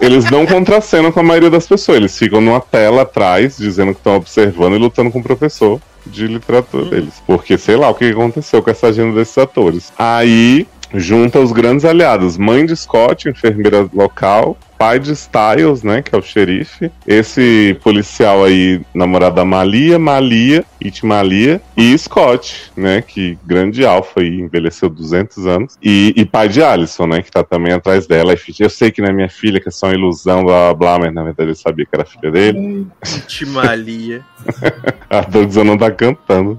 Eles 0.00 0.30
não 0.30 0.46
contracenam 0.46 1.12
com 1.12 1.20
a 1.20 1.22
maioria 1.22 1.50
das 1.50 1.66
pessoas. 1.66 1.98
Eles 1.98 2.18
ficam 2.18 2.40
numa 2.40 2.60
tela 2.60 3.02
atrás, 3.02 3.58
dizendo 3.58 3.92
que 3.92 4.00
estão 4.00 4.16
observando 4.16 4.74
e 4.74 4.78
lutando 4.78 5.10
com 5.10 5.18
o 5.18 5.22
professor 5.22 5.80
de 6.06 6.26
literatura 6.26 6.86
deles. 6.86 7.22
Porque 7.26 7.58
sei 7.58 7.76
lá 7.76 7.90
o 7.90 7.94
que 7.94 8.06
aconteceu 8.06 8.62
com 8.62 8.70
essa 8.70 8.88
agenda 8.88 9.14
desses 9.14 9.36
atores. 9.36 9.92
Aí 9.98 10.66
junta 10.94 11.38
os 11.38 11.52
grandes 11.52 11.84
aliados: 11.84 12.38
mãe 12.38 12.64
de 12.64 12.74
Scott, 12.74 13.28
enfermeira 13.28 13.88
local. 13.92 14.56
Pai 14.80 14.98
de 14.98 15.12
Styles, 15.12 15.82
né? 15.82 16.00
Que 16.00 16.14
é 16.14 16.18
o 16.18 16.22
xerife. 16.22 16.90
Esse 17.06 17.78
policial 17.82 18.42
aí, 18.42 18.80
namorado 18.94 19.34
da 19.34 19.44
Malia, 19.44 19.98
Malia, 19.98 20.64
It 20.82 21.04
Malia. 21.04 21.60
E 21.76 21.96
Scott, 21.98 22.72
né? 22.74 23.02
Que 23.02 23.38
grande 23.44 23.84
alfa 23.84 24.20
aí, 24.20 24.40
envelheceu 24.40 24.88
200 24.88 25.46
anos. 25.46 25.76
E, 25.82 26.14
e 26.16 26.24
pai 26.24 26.48
de 26.48 26.62
Alison, 26.62 27.06
né? 27.06 27.20
Que 27.20 27.30
tá 27.30 27.44
também 27.44 27.74
atrás 27.74 28.06
dela. 28.06 28.34
Eu 28.58 28.70
sei 28.70 28.90
que 28.90 29.02
não 29.02 29.10
é 29.10 29.12
minha 29.12 29.28
filha, 29.28 29.60
que 29.60 29.68
é 29.68 29.70
só 29.70 29.86
uma 29.88 29.94
ilusão, 29.94 30.44
blá 30.44 30.72
blá 30.72 30.74
blá. 30.74 30.98
Mas 31.00 31.12
na 31.14 31.24
verdade 31.24 31.50
ele 31.50 31.56
sabia 31.56 31.84
que 31.84 31.94
era 31.94 32.06
filha 32.06 32.32
dele. 32.32 32.86
Timalia. 33.26 34.24
A 35.10 35.20
Douglas 35.20 35.56
não 35.56 35.76
tá 35.76 35.90
cantando. 35.90 36.58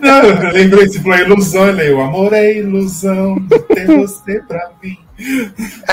Não, 0.00 0.22
eu 0.24 0.52
lembrei, 0.52 0.88
se 0.88 1.00
falou 1.00 1.18
ilusão, 1.18 1.68
ele 1.68 1.92
o 1.92 2.00
amor 2.00 2.32
é 2.32 2.58
ilusão 2.58 3.38
de 3.38 3.58
ter 3.60 3.86
você 3.86 4.40
pra 4.48 4.68
mim. 4.82 5.05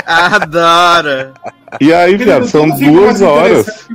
Adora. 0.06 1.34
E 1.80 1.92
aí, 1.92 2.16
viado, 2.16 2.46
são 2.46 2.68
duas 2.68 3.20
horas. 3.20 3.86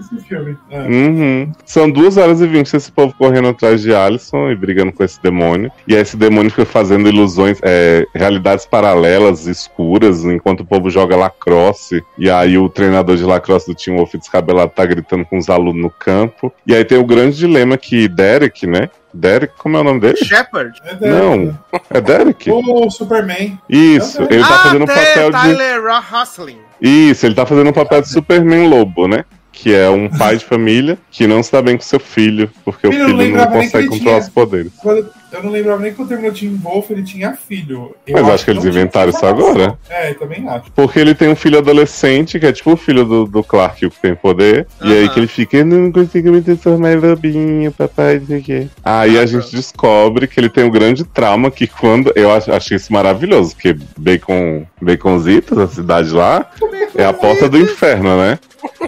É. 0.70 0.80
Uhum. 0.82 1.52
São 1.66 1.90
duas 1.90 2.18
horas 2.18 2.42
e 2.42 2.48
vinte 2.48 2.74
esse 2.74 2.92
povo 2.92 3.14
correndo 3.18 3.50
atrás 3.50 3.82
de 3.82 3.94
Alison 3.94 4.50
e 4.50 4.56
brigando 4.56 4.92
com 4.92 5.04
esse 5.04 5.22
demônio. 5.22 5.72
E 5.88 5.96
aí 5.96 6.02
esse 6.02 6.18
demônio 6.18 6.50
fica 6.50 6.66
fazendo 6.66 7.08
ilusões, 7.08 7.60
é, 7.64 8.06
realidades 8.14 8.66
paralelas, 8.66 9.48
escuras, 9.48 10.24
enquanto 10.26 10.62
o 10.62 10.66
povo 10.66 10.90
joga 10.90 11.16
lacrosse. 11.16 12.04
E 12.18 12.30
aí 12.30 12.58
o 12.58 12.70
treinador 12.70 13.16
de 13.16 13.24
lacrosse 13.24 13.68
do 13.68 13.76
Team 13.76 13.98
Wolf 13.98 14.14
descabelado 14.16 14.72
tá 14.76 14.86
gritando 14.86 15.26
com 15.26 15.38
os 15.38 15.50
alunos 15.50 15.82
no 15.82 15.90
campo. 15.90 16.54
E 16.66 16.76
aí 16.76 16.84
tem 16.86 16.98
o 16.98 17.06
grande 17.06 17.38
dilema 17.38 17.78
que 17.78 18.08
Derek, 18.08 18.68
né? 18.68 18.90
Derek, 19.14 19.54
como 19.58 19.76
é 19.76 19.80
o 19.80 19.84
nome 19.84 20.00
dele? 20.00 20.18
Shepard. 20.18 20.80
É. 21.02 21.10
Não, 21.10 21.58
é 21.90 22.00
Derek? 22.00 22.52
O 22.52 22.90
Superman. 22.92 23.60
Isso, 23.68 24.22
ele 24.30 24.44
tá 24.44 24.56
ah, 24.56 24.60
fazendo 24.60 24.84
o 24.84 24.88
tem 24.88 24.96
papel 24.96 25.32
de. 25.32 25.42
Tyler 25.42 25.82
Hustling. 26.14 26.69
Isso, 26.82 27.26
ele 27.26 27.36
tá 27.36 27.46
fazendo 27.46 27.70
um 27.70 27.74
papel 27.74 28.02
de 28.02 28.10
Superman 28.10 28.68
Lobo, 28.70 29.08
né? 29.08 29.26
Que 29.52 29.74
é 29.74 29.90
um 29.90 30.08
pai 30.10 30.38
de 30.38 30.46
família 30.46 30.98
que 31.12 31.28
não 31.28 31.44
se 31.44 31.52
dá 31.52 31.62
bem 31.62 31.76
com 31.76 31.84
seu 31.84 32.00
filho, 32.00 32.50
porque 32.64 32.88
Ele 32.88 32.96
o 32.96 33.00
não 33.10 33.18
filho 33.20 33.36
não 33.38 33.46
que 33.48 33.52
consegue 33.54 33.88
controlar 33.88 34.20
os 34.20 34.30
poderes. 34.30 34.72
Quando- 34.82 35.10
Eu 35.32 35.44
não 35.44 35.52
lembrava 35.52 35.82
nem 35.82 35.92
que 35.92 35.98
quando 35.98 36.10
terminou 36.10 36.32
o 36.32 36.36
Team 36.36 36.58
Wolf 36.58 36.90
ele 36.90 37.04
tinha 37.04 37.34
filho. 37.34 37.96
Eu 38.08 38.24
Mas 38.24 38.34
acho 38.34 38.46
que 38.46 38.52
eles 38.52 38.66
inventaram 38.66 39.10
isso 39.12 39.26
agora. 39.26 39.78
É, 39.90 40.10
eu 40.12 40.16
também 40.16 40.48
acho. 40.50 40.72
Porque 40.72 41.00
ele 41.00 41.14
tem 41.14 41.30
um 41.30 41.36
filho 41.36 41.60
adolescente, 41.60 42.40
que 42.40 42.46
é 42.46 42.52
tipo 42.52 42.72
o 42.74 42.78
filho 42.78 43.06
do, 43.06 43.26
do 43.26 43.44
Clark, 43.44 43.86
o 43.86 43.92
que 43.92 44.00
tem 44.02 44.16
poder. 44.16 44.66
E 44.82 44.92
aí 44.92 45.10
que 45.10 45.20
ele 45.20 45.28
fica, 45.28 45.58
eu 45.58 45.66
não 45.66 45.92
consigo 45.92 46.32
me 46.32 46.42
transformar 46.42 46.94
em 46.94 46.98
lobinho, 46.98 47.72
papai, 47.72 48.20
não 48.20 48.26
sei 48.26 48.40
o 48.40 48.44
quê. 48.44 48.68
Aí 48.84 49.20
a 49.20 49.26
gente 49.26 49.52
descobre 49.56 50.28
que 50.28 50.40
ele 50.40 50.50
tem 50.50 50.64
um 50.64 50.72
grande 50.72 51.04
trauma 51.04 51.52
que 51.52 51.68
quando. 51.68 52.12
Eu 52.16 52.32
ach- 52.34 52.50
achei 52.50 52.78
isso 52.78 52.92
maravilhoso, 52.92 53.54
porque 53.56 53.78
Bacon, 53.98 54.66
Baconzitos, 54.82 55.58
a 55.58 55.68
cidade 55.68 56.10
lá, 56.12 56.50
é 56.96 57.06
a 57.06 57.14
porta 57.14 57.48
do 57.48 57.58
inferno, 57.58 58.18
né? 58.18 58.40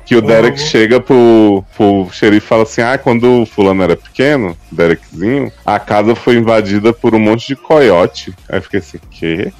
Que 0.05 0.15
o 0.15 0.21
Derek 0.21 0.59
Uhum. 0.59 0.65
chega 0.67 0.99
pro, 0.99 1.63
pro 1.77 2.07
xerife 2.11 2.45
e 2.45 2.47
fala 2.49 2.63
assim: 2.63 2.81
Ah, 2.81 2.97
quando 2.97 3.41
o 3.41 3.45
fulano 3.45 3.81
era 3.83 3.95
pequeno, 3.95 4.55
Derekzinho, 4.71 5.51
a 5.65 5.79
casa 5.79 6.13
foi 6.15 6.30
invadida 6.33 6.93
por 6.93 7.15
um 7.15 7.19
monte 7.19 7.47
de 7.47 7.55
coiote. 7.55 8.33
Aí 8.49 8.57
eu 8.57 8.61
fiquei 8.61 8.79
assim, 8.79 8.99
quê? 9.09 9.51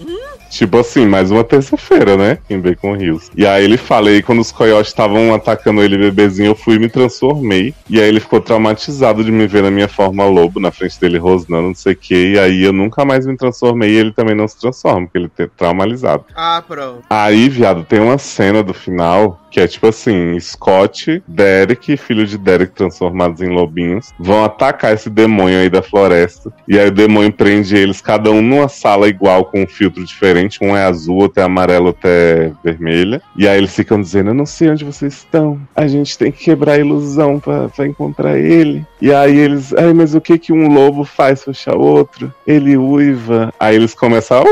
Tipo 0.52 0.80
assim, 0.80 1.06
mais 1.06 1.32
uma 1.32 1.46
terça-feira, 1.46 2.18
né? 2.18 2.38
Em 2.50 2.60
Bacon 2.60 2.98
Hills. 2.98 3.32
E 3.38 3.48
aí 3.48 3.64
ele 3.64 3.78
fala, 3.78 4.10
aí 4.10 4.22
quando 4.22 4.40
os 4.42 4.52
coiotes 4.52 4.92
estavam 4.92 5.34
atacando 5.34 5.82
ele 5.82 5.98
bebezinho, 5.98 6.50
eu 6.50 6.56
fui 6.56 6.76
e 6.76 6.80
me 6.80 6.90
transformei. 6.90 7.74
E 7.90 8.02
aí 8.02 8.10
ele 8.10 8.20
ficou 8.20 8.42
traumatizado 8.42 9.24
de 9.24 9.32
me 9.32 9.48
ver 9.48 9.64
na 9.64 9.72
minha 9.72 9.88
forma 9.88 10.26
lobo, 10.26 10.60
na 10.60 10.70
frente 10.70 11.00
dele 11.00 11.18
rosnando, 11.18 11.70
não 11.70 11.76
sei 11.76 11.94
o 11.94 11.96
quê. 11.96 12.34
E 12.34 12.40
aí 12.40 12.64
eu 12.64 12.74
nunca 12.74 13.06
mais 13.06 13.26
me 13.26 13.38
transformei 13.38 13.92
e 13.92 13.96
ele 13.96 14.12
também 14.12 14.36
não 14.36 14.46
se 14.46 14.60
transforma, 14.60 15.08
porque 15.08 15.18
ele 15.20 15.30
tá 15.30 15.48
traumatizado. 15.56 16.26
Ah, 16.36 16.62
pronto. 16.68 17.04
Aí, 17.10 17.48
viado, 17.48 17.86
tem 17.86 18.02
uma 18.02 18.18
cena 18.18 18.62
do 18.62 18.74
final 18.74 19.42
que 19.52 19.60
é 19.60 19.68
tipo 19.68 19.88
assim: 19.88 20.40
Scott, 20.40 21.22
Derek, 21.28 21.98
filho 21.98 22.26
de 22.26 22.38
Derek 22.38 22.74
transformados 22.74 23.42
em 23.42 23.50
lobinhos, 23.50 24.12
vão 24.18 24.44
atacar 24.44 24.94
esse 24.94 25.10
demônio 25.10 25.60
aí 25.60 25.70
da 25.70 25.82
floresta. 25.82 26.52
E 26.72 26.80
aí 26.80 26.88
o 26.88 26.92
demônio 26.92 27.34
prende 27.34 27.76
eles, 27.76 28.00
cada 28.00 28.32
um 28.32 28.42
numa 28.42 28.70
sala 28.70 29.10
igual, 29.10 29.44
com 29.44 29.62
um 29.62 29.68
filtro 29.68 30.06
diferente. 30.06 30.58
Um 30.62 30.74
é 30.74 30.86
azul, 30.86 31.18
outro 31.18 31.42
é 31.42 31.46
amarelo, 31.46 31.88
outro 31.88 32.08
é 32.08 32.54
vermelha. 32.64 33.22
E 33.36 33.46
aí 33.46 33.58
eles 33.58 33.76
ficam 33.76 34.00
dizendo: 34.00 34.30
Eu 34.30 34.34
não 34.34 34.46
sei 34.46 34.70
onde 34.70 34.86
vocês 34.86 35.16
estão. 35.16 35.60
A 35.76 35.86
gente 35.86 36.18
tem 36.18 36.32
que 36.32 36.46
quebrar 36.46 36.76
a 36.76 36.80
ilusão 36.80 37.42
pra, 37.42 37.68
pra 37.68 37.86
encontrar 37.86 38.40
ele. 38.40 38.86
E 39.02 39.14
aí 39.14 39.38
eles, 39.38 39.74
ai, 39.74 39.92
mas 39.92 40.16
o 40.16 40.22
que 40.22 40.38
que 40.40 40.54
um 40.54 40.74
lobo 40.74 41.04
faz 41.04 41.44
fechar 41.44 41.76
outro? 41.76 42.34
Ele 42.48 42.78
uiva. 42.78 43.54
Aí 43.60 43.76
eles 43.76 43.94
começam 43.94 44.38
a. 44.38 44.44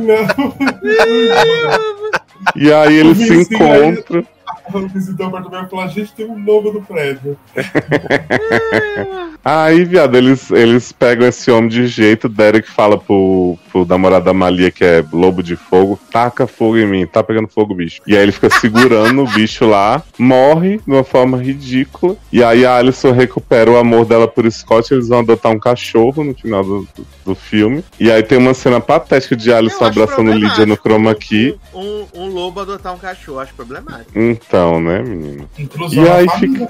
não. 0.00 0.32
E 2.56 2.72
aí 2.72 2.96
eles 2.96 3.18
se 3.18 3.44
Sim, 3.44 4.24
aí- 4.78 4.84
encontram. 4.84 5.26
O 5.26 5.28
apartamento 5.28 5.70
falou: 5.70 5.84
a 5.84 5.88
gente 5.88 6.12
tem 6.12 6.26
um 6.26 6.44
lobo 6.44 6.72
no 6.72 6.82
prédio. 6.82 7.36
Aí, 9.44 9.84
viado, 9.84 10.16
eles, 10.16 10.52
eles 10.52 10.92
pegam 10.92 11.26
esse 11.26 11.50
homem 11.50 11.68
de 11.68 11.86
jeito. 11.88 12.28
Derek 12.28 12.70
fala 12.70 12.96
pro, 12.96 13.58
pro 13.72 13.84
namorado 13.84 14.24
da 14.24 14.32
Malia, 14.32 14.70
que 14.70 14.84
é 14.84 15.04
lobo 15.12 15.42
de 15.42 15.56
fogo: 15.56 15.98
taca 16.12 16.46
fogo 16.46 16.78
em 16.78 16.86
mim, 16.86 17.06
tá 17.06 17.24
pegando 17.24 17.48
fogo, 17.48 17.74
bicho. 17.74 18.00
E 18.06 18.16
aí 18.16 18.22
ele 18.22 18.32
fica 18.32 18.48
segurando 18.50 19.22
o 19.22 19.26
bicho 19.26 19.66
lá, 19.66 20.02
morre 20.16 20.78
de 20.78 20.92
uma 20.92 21.02
forma 21.02 21.42
ridícula. 21.42 22.16
E 22.32 22.42
aí 22.42 22.64
a 22.64 22.76
Alison 22.76 23.10
recupera 23.10 23.70
o 23.70 23.76
amor 23.76 24.04
dela 24.04 24.28
por 24.28 24.50
Scott. 24.50 24.94
Eles 24.94 25.08
vão 25.08 25.20
adotar 25.20 25.50
um 25.50 25.58
cachorro 25.58 26.22
no 26.22 26.34
final 26.34 26.62
do, 26.62 26.88
do, 26.94 27.06
do 27.24 27.34
filme. 27.34 27.84
E 27.98 28.12
aí 28.12 28.22
tem 28.22 28.38
uma 28.38 28.54
cena 28.54 28.80
patética 28.80 29.34
de 29.34 29.52
Alison 29.52 29.84
abraçando 29.84 30.32
Lydia 30.32 30.66
no 30.66 30.76
chroma 30.76 31.14
key. 31.16 31.58
Um, 31.74 32.06
um, 32.14 32.22
um 32.22 32.26
lobo 32.28 32.60
adotar 32.60 32.94
um 32.94 32.98
cachorro, 32.98 33.40
acho 33.40 33.54
problemático. 33.54 34.12
Então, 34.14 34.61
né, 34.80 35.02
menino? 35.02 35.48
Inclusão 35.58 36.04
E 36.04 36.08
aí 36.08 36.26
família. 36.28 36.68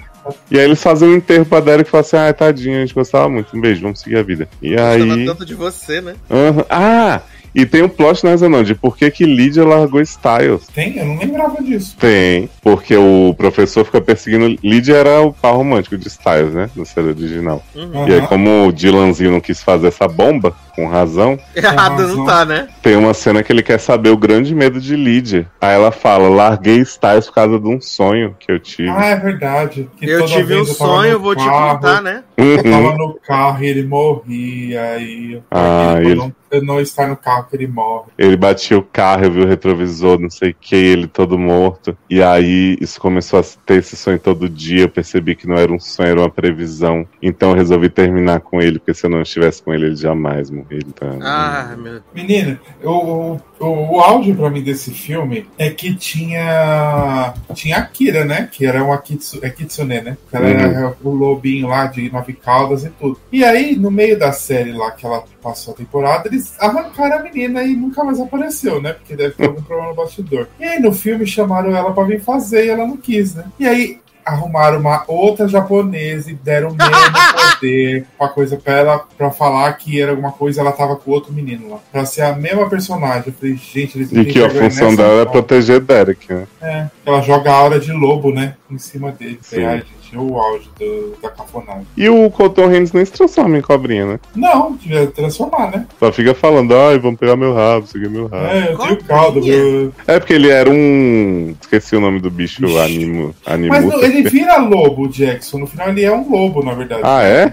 E 0.51 0.59
aí 0.59 0.65
eles 0.65 0.83
fazem 0.83 1.09
um 1.09 1.17
enterro 1.17 1.45
pra 1.45 1.61
Derek 1.61 1.89
e 1.89 1.91
falam 1.91 2.07
assim: 2.07 2.17
ah, 2.17 2.33
tadinho, 2.33 2.77
a 2.77 2.81
gente 2.81 2.95
gostava 2.95 3.29
muito. 3.29 3.57
Um 3.57 3.61
beijo, 3.61 3.83
vamos 3.83 4.01
seguir 4.01 4.19
a 4.19 4.23
vida. 4.23 4.49
E 4.63 4.71
Gostava 4.71 5.15
aí. 5.15 5.27
tanto 5.27 5.45
de 5.45 5.55
você, 5.55 6.01
né? 6.01 6.15
Aham. 6.31 6.65
Ah! 6.71 7.21
E 7.55 7.67
tem 7.67 7.83
um 7.83 7.89
plot 7.89 8.25
na 8.25 8.35
não, 8.49 8.63
de 8.63 8.75
por 8.75 8.97
que, 8.97 9.11
que 9.11 9.27
Lydia 9.27 9.65
largou 9.65 10.01
Styles. 10.01 10.67
Tem? 10.75 10.97
Eu 10.97 11.05
não 11.05 11.19
lembrava 11.19 11.63
disso. 11.63 11.95
Tem, 11.99 12.49
porque 12.63 12.97
o 12.97 13.35
professor 13.37 13.85
fica 13.85 14.01
perseguindo. 14.01 14.59
Lydia 14.63 14.97
era 14.97 15.21
o 15.21 15.35
par 15.35 15.55
romântico 15.55 15.99
de 15.99 16.09
Styles, 16.09 16.55
né? 16.55 16.71
Na 16.75 16.85
série 16.87 17.09
original. 17.09 17.63
Uhum. 17.75 18.09
E 18.09 18.15
aí, 18.15 18.27
como 18.27 18.69
o 18.69 18.73
Dylanzinho 18.73 19.33
não 19.33 19.41
quis 19.41 19.63
fazer 19.63 19.89
essa 19.89 20.09
bomba, 20.09 20.55
com 20.75 20.87
razão, 20.87 21.39
Errado 21.55 22.07
não 22.09 22.25
tá, 22.27 22.45
né? 22.45 22.69
tem 22.83 22.97
uma 22.97 23.15
cena 23.15 23.43
que 23.43 23.53
ele 23.53 23.63
quer 23.63 23.79
saber 23.79 24.11
o 24.11 24.17
grande 24.17 24.55
medo 24.55 24.81
de 24.81 24.97
Lydia. 24.97 25.47
Aí 25.61 25.75
ela 25.75 25.93
fala: 25.93 26.29
larguei 26.29 26.79
Styles 26.81 27.27
por 27.27 27.35
causa 27.35 27.59
de 27.61 27.69
um 27.69 27.81
sonho 27.81 28.35
que 28.39 28.51
eu 28.51 28.59
tive. 28.59 28.89
Ah, 28.89 29.07
é 29.07 29.17
verdade. 29.17 29.89
Que 29.97 30.09
Eu 30.09 30.25
tive 30.27 30.55
um 30.55 30.59
eu 30.59 30.65
sonho, 30.67 31.19
vou 31.21 31.35
te 31.37 31.45
carro, 31.45 31.77
contar, 31.79 32.01
né? 32.03 32.25
Eu 32.37 32.57
Uhum. 32.57 32.63
tava 32.63 32.97
no 32.97 33.15
carro 33.27 33.63
e 33.63 33.67
ele 33.69 33.85
morria. 33.85 34.99
E 34.99 35.35
eu 35.35 35.43
Ah, 35.51 35.95
ele... 35.99 36.07
ele- 36.11 36.15
não, 36.17 36.33
eu 36.51 36.63
não 36.65 36.81
estar 36.81 37.07
no 37.09 37.17
carro 37.17 37.47
que 37.49 37.57
ele 37.57 37.67
morre. 37.67 38.07
Ele 38.19 38.37
batia 38.37 38.77
o 38.79 38.83
carro, 38.83 39.25
eu 39.25 39.31
vi 39.33 39.41
o 39.41 39.47
retrovisor, 39.49 40.19
não 40.21 40.29
sei 40.31 40.51
o 40.51 40.55
que, 40.61 40.75
ele 40.77 41.07
todo 41.07 41.39
morto. 41.39 41.97
E 42.11 42.23
aí 42.23 42.77
isso 42.81 43.01
começou 43.01 43.41
a 43.41 43.43
ter 43.65 43.77
esse 43.79 43.97
sonho 43.97 44.19
todo 44.19 44.49
dia. 44.49 44.83
Eu 44.83 44.89
percebi 44.89 45.35
que 45.35 45.47
não 45.49 45.57
era 45.57 45.73
um 45.73 45.79
sonho, 45.81 46.11
era 46.11 46.21
uma 46.21 46.31
previsão. 46.31 47.07
Então 47.23 47.51
eu 47.51 47.57
resolvi 47.57 47.89
terminar 47.89 48.41
com 48.41 48.61
ele, 48.61 48.79
porque 48.79 48.93
se 48.95 49.07
eu 49.07 49.11
não 49.11 49.23
estivesse 49.23 49.63
com 49.63 49.73
ele, 49.73 49.87
ele 49.87 49.97
jamais 49.97 50.51
morreria. 50.51 50.62
Então, 50.71 51.19
Ah, 51.23 51.75
meu 51.77 51.93
Deus. 51.93 52.03
Menino, 52.15 52.59
o, 52.83 53.39
o, 53.59 53.97
o 53.97 54.01
áudio 54.01 54.35
pra 54.35 54.51
mim 54.51 54.63
desse 54.63 54.91
filme 54.91 55.47
é 55.59 55.71
que 55.71 55.95
tinha. 55.95 57.35
Tinha 57.55 57.79
a 57.79 57.83
Kira, 57.87 58.25
né? 58.25 58.49
Que 58.51 58.67
era 58.67 58.83
uma 58.83 58.99
kitsu, 58.99 59.39
é 59.43 59.51
kitsune, 59.51 60.01
né? 60.01 60.17
Que 60.31 60.37
ela 60.37 60.49
era 60.49 60.97
o 61.03 61.11
lobinho 61.11 61.69
lá 61.69 61.87
de 61.87 62.11
nove 62.11 62.33
caudas 62.33 62.85
e 62.85 62.91
tudo. 62.91 63.19
E 63.31 63.45
aí, 63.45 63.77
no 63.77 63.91
meio 63.91 64.19
da 64.19 64.33
série 64.33 64.73
lá 64.73 64.91
que 64.91 65.05
ela 65.07 65.25
passou 65.43 65.75
a 65.75 65.77
temporada, 65.77 66.29
eles 66.29 66.55
arrancaram 66.61 67.19
a 67.19 67.23
menina 67.23 67.63
e 67.63 67.75
nunca 67.75 68.05
mais 68.05 68.21
apareceu, 68.21 68.81
né? 68.81 68.93
Porque 68.93 69.17
deve 69.17 69.35
ter 69.35 69.47
algum 69.47 69.63
problema 69.63 69.91
no 69.91 69.97
bastidor. 69.97 70.49
E 70.59 70.65
aí, 70.65 70.81
no 70.81 70.93
filme, 70.93 71.27
chamaram 71.27 71.75
ela 71.75 71.93
pra 71.93 72.05
vir 72.05 72.21
fazer 72.21 72.67
e 72.67 72.71
ela 72.71 72.87
não 72.87 72.97
quis, 72.97 73.35
né? 73.35 73.45
E 73.59 73.67
aí. 73.67 74.02
Arrumaram 74.25 74.79
uma 74.79 75.05
outra 75.09 75.49
japonesa 75.49 76.31
e 76.31 76.35
deram 76.35 76.71
o 76.73 76.75
mesmo 76.75 77.61
poder 77.61 78.07
pra 78.19 78.29
coisa 78.29 78.57
pra 78.57 78.75
ela 78.75 78.99
pra 79.17 79.31
falar 79.31 79.73
que 79.75 80.01
era 80.01 80.11
alguma 80.11 80.33
coisa, 80.33 80.61
ela 80.61 80.73
tava 80.73 80.97
com 80.97 81.11
outro 81.11 81.33
menino 81.33 81.71
lá. 81.71 81.79
Pra 81.91 82.05
ser 82.05 82.23
a 82.23 82.35
mesma 82.35 82.69
personagem. 82.69 83.25
Eu 83.27 83.33
falei, 83.33 83.57
gente, 83.57 83.99
eles 83.99 84.11
não 84.13 84.23
E 84.23 84.27
que 84.27 84.43
a 84.43 84.51
função 84.51 84.95
dela 84.95 85.23
é 85.23 85.25
proteger 85.25 85.81
Derek, 85.81 86.33
né? 86.33 86.47
É, 86.61 86.87
ela 87.05 87.21
joga 87.21 87.51
a 87.51 87.55
aura 87.55 87.81
de 87.81 87.93
lobo, 87.93 88.33
né? 88.33 88.55
Em 88.71 88.79
cima 88.79 89.13
dele. 89.13 89.41
Ai, 89.53 89.79
gente, 89.79 90.02
o 90.19 90.39
auge 90.39 90.69
do, 90.79 91.15
da 91.23 91.29
cafonagem. 91.31 91.87
E 91.97 92.09
o 92.09 92.31
Colton 92.31 92.67
Haynes 92.67 92.93
nem 92.93 93.05
se 93.05 93.13
transforma 93.13 93.57
em 93.59 93.63
cobrinha, 93.63 94.07
né? 94.07 94.21
Não, 94.35 94.73
devia 94.77 95.07
transformar, 95.09 95.71
né? 95.71 95.87
Só 95.99 96.13
fica 96.13 96.35
falando, 96.35 96.75
ai, 96.77 96.99
vamos 96.99 97.19
pegar 97.19 97.37
meu 97.37 97.55
rabo, 97.55 97.87
seguir 97.87 98.09
meu 98.11 98.27
rabo. 98.27 98.45
É, 98.47 98.73
eu 98.73 98.79
tenho 98.79 99.05
caldo. 99.05 99.41
meu- 99.45 99.93
É 100.07 100.19
porque 100.19 100.33
ele 100.35 100.51
era 100.51 100.71
um. 100.71 101.55
Esqueci 101.61 101.97
o 101.97 102.01
nome 102.01 102.21
do 102.21 102.31
bicho, 102.31 102.65
Ixi. 102.65 102.79
animo. 102.79 103.35
Mas 103.69 103.85
não, 103.85 104.03
ele 104.03 104.23
vira 104.29 104.57
lobo, 104.59 105.03
o 105.05 105.09
Jackson. 105.09 105.59
No 105.59 105.67
final 105.67 105.89
ele 105.89 106.05
é 106.05 106.13
um 106.13 106.29
lobo, 106.31 106.63
na 106.65 106.75
verdade. 106.75 107.03
Ah, 107.05 107.23
é? 107.23 107.53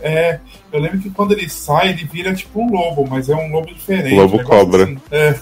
É, 0.00 0.38
eu 0.70 0.80
lembro 0.80 0.98
que 0.98 1.08
quando 1.10 1.32
ele 1.32 1.48
sai, 1.48 1.88
ele 1.90 2.04
vira 2.04 2.34
tipo 2.34 2.60
um 2.60 2.70
lobo, 2.70 3.06
mas 3.08 3.28
é 3.30 3.34
um 3.34 3.50
lobo 3.50 3.68
diferente. 3.72 4.14
Lobo 4.14 4.42
cobra. 4.44 4.84
assim. 4.84 4.98
É, 5.10 5.34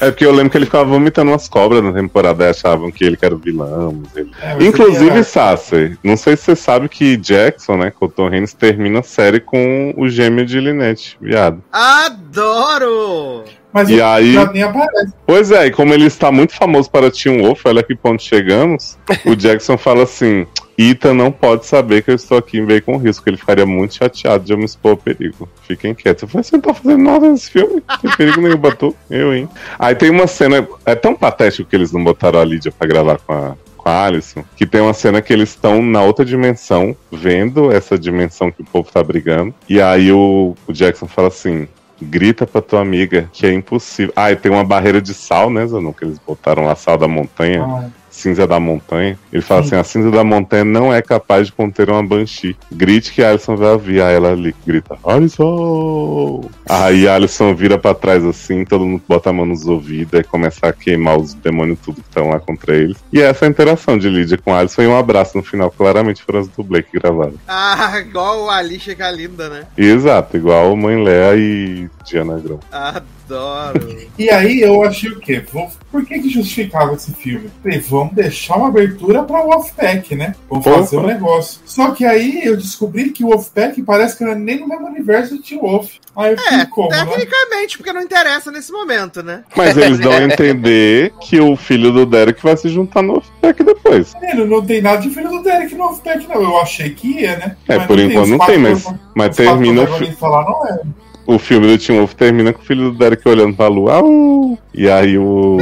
É 0.00 0.10
porque 0.10 0.24
eu 0.26 0.32
lembro 0.32 0.50
que 0.50 0.58
ele 0.58 0.64
ficava 0.64 0.84
vomitando 0.84 1.30
umas 1.30 1.48
cobras 1.48 1.82
na 1.82 1.92
temporada 1.92 2.44
e 2.44 2.48
achavam 2.50 2.90
que 2.90 3.04
ele 3.04 3.16
que 3.16 3.24
era 3.24 3.34
o 3.34 3.38
vilão. 3.38 4.02
Ele... 4.16 4.30
é, 4.42 4.64
Inclusive, 4.64 5.10
era- 5.10 5.22
Sasser, 5.24 5.96
não 6.02 6.16
sei 6.16 6.36
se 6.36 6.44
você 6.44 6.56
sabe 6.56 6.88
que 6.88 7.16
Jackson, 7.16 7.76
né, 7.76 7.90
Colton 7.90 8.26
Haynes, 8.28 8.52
termina 8.52 9.00
a 9.00 9.02
série 9.02 9.40
com 9.40 9.94
o 9.96 10.08
gêmeo 10.08 10.44
de 10.44 10.58
Lynette, 10.60 11.16
viado. 11.20 11.62
Adoro! 11.72 13.44
Mas 13.72 13.88
E 13.88 13.94
ele 13.94 14.02
aí- 14.02 14.32
já 14.34 14.52
nem 14.52 14.62
aparece. 14.64 15.12
Pois 15.26 15.50
é, 15.50 15.66
e 15.66 15.70
como 15.70 15.94
ele 15.94 16.04
está 16.06 16.30
muito 16.30 16.52
famoso 16.54 16.90
para 16.90 17.10
Tim 17.10 17.38
Wolf, 17.40 17.62
olha 17.64 17.82
que 17.82 17.94
ponto 17.94 18.22
chegamos, 18.22 18.98
o 19.24 19.34
Jackson 19.34 19.78
fala 19.78 20.02
assim, 20.02 20.46
Ita 20.76 21.12
não 21.12 21.30
pode 21.30 21.66
saber 21.66 22.02
que 22.02 22.10
eu 22.10 22.14
estou 22.14 22.38
aqui 22.38 22.58
em 22.58 22.64
Bacon 22.64 22.94
Hills, 22.94 23.14
porque 23.16 23.30
ele 23.30 23.36
ficaria 23.36 23.66
muito 23.66 23.94
chateado 23.94 24.44
de 24.44 24.52
eu 24.52 24.58
me 24.58 24.64
expor 24.64 24.92
ao 24.92 24.96
perigo. 24.96 25.48
Fiquem 25.62 25.94
quietos. 25.94 26.22
Eu 26.22 26.28
falei, 26.28 26.44
você 26.44 26.56
não 26.56 26.62
tá 26.62 26.74
fazendo 26.74 27.02
nada 27.02 27.28
nesse 27.28 27.50
filme? 27.50 27.82
Tem 28.00 28.10
perigo 28.16 28.40
nenhum, 28.40 28.56
Batu. 28.56 28.96
Eu, 29.10 29.34
hein? 29.34 29.48
Aí 29.78 29.94
tem 29.94 30.10
uma 30.10 30.26
cena, 30.26 30.66
é 30.84 30.94
tão 30.94 31.14
patético 31.14 31.68
que 31.68 31.76
eles 31.76 31.92
não 31.92 32.02
botaram 32.02 32.40
a 32.40 32.44
Lídia 32.44 32.72
pra 32.72 32.88
gravar 32.88 33.18
com 33.18 33.32
a, 33.32 33.54
com 33.76 33.88
a 33.88 34.04
Alison, 34.04 34.44
que 34.56 34.66
tem 34.66 34.80
uma 34.80 34.94
cena 34.94 35.20
que 35.20 35.32
eles 35.32 35.50
estão 35.50 35.82
na 35.82 36.02
outra 36.02 36.24
dimensão, 36.24 36.96
vendo 37.10 37.70
essa 37.70 37.98
dimensão 37.98 38.50
que 38.50 38.62
o 38.62 38.66
povo 38.66 38.90
tá 38.90 39.02
brigando, 39.02 39.54
e 39.68 39.80
aí 39.80 40.12
o, 40.12 40.54
o 40.66 40.72
Jackson 40.72 41.06
fala 41.06 41.28
assim, 41.28 41.68
grita 42.00 42.46
pra 42.46 42.60
tua 42.60 42.80
amiga 42.80 43.28
que 43.32 43.46
é 43.46 43.52
impossível. 43.52 44.12
Ah, 44.16 44.32
e 44.32 44.36
tem 44.36 44.50
uma 44.50 44.64
barreira 44.64 45.00
de 45.00 45.14
sal, 45.14 45.50
né, 45.50 45.66
Zanon? 45.66 45.92
Que 45.92 46.04
eles 46.04 46.18
botaram 46.18 46.68
a 46.68 46.74
sal 46.74 46.98
da 46.98 47.06
montanha, 47.06 47.62
Ah, 47.64 47.88
cinza 48.12 48.46
da 48.46 48.60
montanha. 48.60 49.18
Ele 49.32 49.42
fala 49.42 49.62
assim: 49.62 49.74
a 49.74 49.82
cinza 49.82 50.10
da 50.10 50.22
montanha 50.22 50.64
não 50.64 50.92
é 50.92 51.02
capaz 51.02 51.46
de 51.46 51.52
conter 51.52 51.90
uma 51.90 52.02
Banshee. 52.02 52.56
Grite 52.70 53.12
que 53.12 53.22
a 53.24 53.30
Alison 53.30 53.56
vai 53.56 53.72
ouvir. 53.72 54.02
Aí 54.02 54.14
ela 54.14 54.32
ali 54.32 54.54
grita: 54.64 54.96
Alison! 55.04 56.48
Aí 56.68 57.08
a 57.08 57.14
Alison 57.14 57.54
vira 57.54 57.78
pra 57.78 57.94
trás 57.94 58.24
assim, 58.24 58.64
todo 58.64 58.84
mundo 58.84 59.02
bota 59.08 59.30
a 59.30 59.32
mão 59.32 59.46
nos 59.46 59.66
ouvidos 59.66 60.20
e 60.20 60.22
começa 60.22 60.68
a 60.68 60.72
queimar 60.72 61.18
os 61.18 61.34
demônios 61.34 61.78
tudo 61.82 62.00
que 62.00 62.08
estão 62.08 62.28
lá 62.28 62.38
contra 62.38 62.76
eles. 62.76 62.96
E 63.12 63.20
essa 63.20 63.44
é 63.44 63.48
a 63.48 63.50
interação 63.50 63.96
de 63.98 64.08
Lydia 64.08 64.38
com 64.38 64.54
a 64.54 64.58
Alison 64.58 64.82
e 64.82 64.86
um 64.86 64.96
abraço 64.96 65.36
no 65.36 65.42
final. 65.42 65.70
Claramente 65.70 66.22
foram 66.22 66.40
as 66.40 66.48
dublês 66.48 66.84
que 66.84 66.98
gravaram. 66.98 67.34
Ah, 67.74 67.98
igual 67.98 68.50
a 68.50 68.56
Alicia 68.56 68.94
Galinda, 68.94 69.48
né? 69.48 69.64
Exato, 69.76 70.36
igual 70.36 70.76
Mãe 70.76 71.02
Léa 71.02 71.36
e 71.36 71.88
Diana 72.04 72.38
Grão. 72.38 72.60
Adoro. 73.24 73.96
E 74.18 74.30
aí 74.30 74.60
eu 74.60 74.82
achei 74.84 75.10
o 75.10 75.18
quê? 75.18 75.42
Por 75.90 76.04
que, 76.04 76.18
que 76.20 76.28
justificava 76.30 76.94
esse 76.94 77.12
filme? 77.12 77.50
Falei, 77.62 77.78
vamos 77.80 78.14
deixar 78.14 78.56
uma 78.56 78.68
abertura 78.68 79.22
pra 79.22 79.42
Wolfpack, 79.42 80.14
né? 80.14 80.34
Vamos 80.50 80.66
Opa. 80.66 80.78
fazer 80.78 80.96
um 80.98 81.06
negócio. 81.06 81.60
Só 81.64 81.90
que 81.92 82.04
aí 82.04 82.40
eu 82.44 82.56
descobri 82.56 83.10
que 83.10 83.24
o 83.24 83.28
Wolfpack 83.28 83.82
parece 83.82 84.16
que 84.16 84.24
não 84.24 84.32
é 84.32 84.34
nem 84.34 84.60
no 84.60 84.68
mesmo 84.68 84.86
universo 84.86 85.40
de 85.42 85.56
Wolf. 85.56 85.92
Aí 86.16 86.32
eu 86.32 86.38
É, 86.38 86.42
fiquei 86.42 86.66
como, 86.66 86.90
né? 86.90 87.04
tecnicamente, 87.06 87.78
porque 87.78 87.92
não 87.92 88.02
interessa 88.02 88.50
nesse 88.50 88.70
momento, 88.72 89.22
né? 89.22 89.44
Mas 89.56 89.76
eles 89.76 89.98
dão 89.98 90.12
a 90.12 90.22
entender 90.24 91.12
que 91.20 91.40
o 91.40 91.56
filho 91.56 91.90
do 91.92 92.04
Derek 92.04 92.42
vai 92.42 92.56
se 92.56 92.68
juntar 92.68 93.02
no 93.02 93.18
Offback 93.18 93.62
depois. 93.64 94.12
Menino, 94.20 94.46
não 94.46 94.64
tem 94.64 94.82
nada 94.82 94.98
de 94.98 95.10
filho 95.10 95.28
do 95.30 95.42
Derek 95.42 95.74
no 95.74 95.84
Wolfpack, 95.84 96.28
não. 96.28 96.42
Eu 96.42 96.60
achei 96.60 96.90
que 96.90 97.20
ia, 97.20 97.36
né? 97.36 97.56
É, 97.68 97.78
Mas 97.78 97.86
por 97.86 97.98
enquanto 97.98 98.28
não 98.28 98.38
tem, 98.38 98.58
mas, 98.58 98.86
mas 99.14 99.36
termina 99.36 99.82
o, 99.82 99.86
fi- 99.86 99.90
protagonistas 100.14 100.30
lá, 100.30 100.44
não 100.44 100.66
é. 100.66 100.80
O 101.26 101.38
filme 101.38 101.66
do 101.66 101.78
Tim 101.78 101.98
Wolf 101.98 102.14
termina 102.14 102.52
com 102.52 102.60
o 102.60 102.64
filho 102.64 102.90
do 102.90 102.98
Derek 102.98 103.26
olhando 103.28 103.54
pra 103.54 103.68
lua. 103.68 103.94
Au! 103.94 104.58
E 104.74 104.88
aí 104.88 105.18
o, 105.18 105.58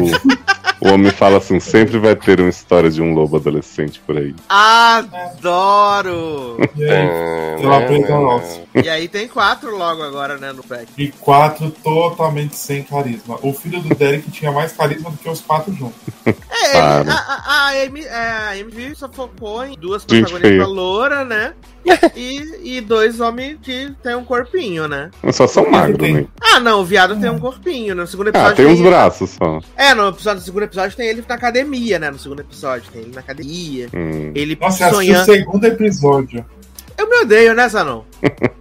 o 0.80 0.88
homem 0.88 1.10
fala 1.10 1.38
assim: 1.38 1.60
sempre 1.60 1.98
vai 1.98 2.16
ter 2.16 2.40
uma 2.40 2.48
história 2.48 2.90
de 2.90 3.02
um 3.02 3.12
lobo 3.12 3.36
adolescente 3.36 4.00
por 4.06 4.16
aí. 4.16 4.34
Adoro! 4.48 6.56
E 6.60 7.86
preta 7.86 8.08
nossa. 8.08 8.60
e 8.82 8.88
aí 8.88 9.08
tem 9.08 9.28
quatro 9.28 9.76
logo 9.76 10.02
agora, 10.02 10.38
né, 10.38 10.52
no 10.52 10.62
pack. 10.62 10.86
E 10.96 11.08
quatro 11.08 11.70
totalmente 11.70 12.56
sem 12.56 12.82
carisma. 12.82 13.38
O 13.42 13.52
filho 13.52 13.80
do 13.80 13.94
Derek 13.94 14.30
tinha 14.30 14.50
mais 14.50 14.72
carisma 14.72 15.10
do 15.10 15.18
que 15.18 15.28
os 15.28 15.40
quatro 15.40 15.72
juntos. 15.74 16.00
É, 16.24 17.00
ele, 17.00 17.10
a, 17.10 17.14
a, 17.14 17.42
a, 17.46 17.68
Amy, 17.84 18.02
é, 18.02 18.30
a 18.48 18.58
MV 18.58 18.94
só 18.94 19.08
focou 19.08 19.64
em 19.64 19.76
duas 19.76 20.04
protagonistas 20.04 20.68
loura, 20.68 21.24
né? 21.24 21.54
E, 22.16 22.76
e 22.76 22.80
dois 22.80 23.20
homens 23.20 23.58
que 23.62 23.92
tem 24.02 24.14
um 24.14 24.24
corpinho, 24.24 24.86
né? 24.86 25.10
Mas 25.22 25.36
só 25.36 25.46
são 25.46 25.70
magros, 25.70 26.10
né? 26.12 26.26
Ah, 26.40 26.60
não, 26.60 26.80
o 26.80 26.84
viado 26.84 27.18
tem 27.20 27.30
um 27.30 27.38
corpinho. 27.38 27.94
No 27.94 28.06
segundo 28.06 28.28
Ah, 28.28 28.30
episódio 28.30 28.56
tem 28.56 28.66
uns 28.66 28.78
ele- 28.80 28.88
braços 28.88 29.30
só. 29.30 29.60
É, 29.76 29.94
no 29.94 30.08
episódio, 30.08 30.40
no 30.40 30.44
segundo 30.44 30.62
episódio 30.64 30.96
tem 30.96 31.08
ele 31.08 31.24
na 31.28 31.34
academia, 31.34 31.98
né? 31.98 32.10
No 32.10 32.18
segundo 32.18 32.40
episódio 32.40 32.90
tem 32.92 33.02
ele 33.02 33.12
na 33.14 33.20
academia. 33.20 33.88
Hum. 33.94 34.32
Ele 34.34 34.56
Nossa, 34.60 34.86
assisti 34.86 34.92
o 34.92 34.96
sonhando. 34.96 35.24
segundo 35.24 35.64
episódio. 35.64 36.44
Eu 36.98 37.08
me 37.08 37.16
odeio, 37.22 37.54
né, 37.54 37.66
Zanon? 37.68 38.02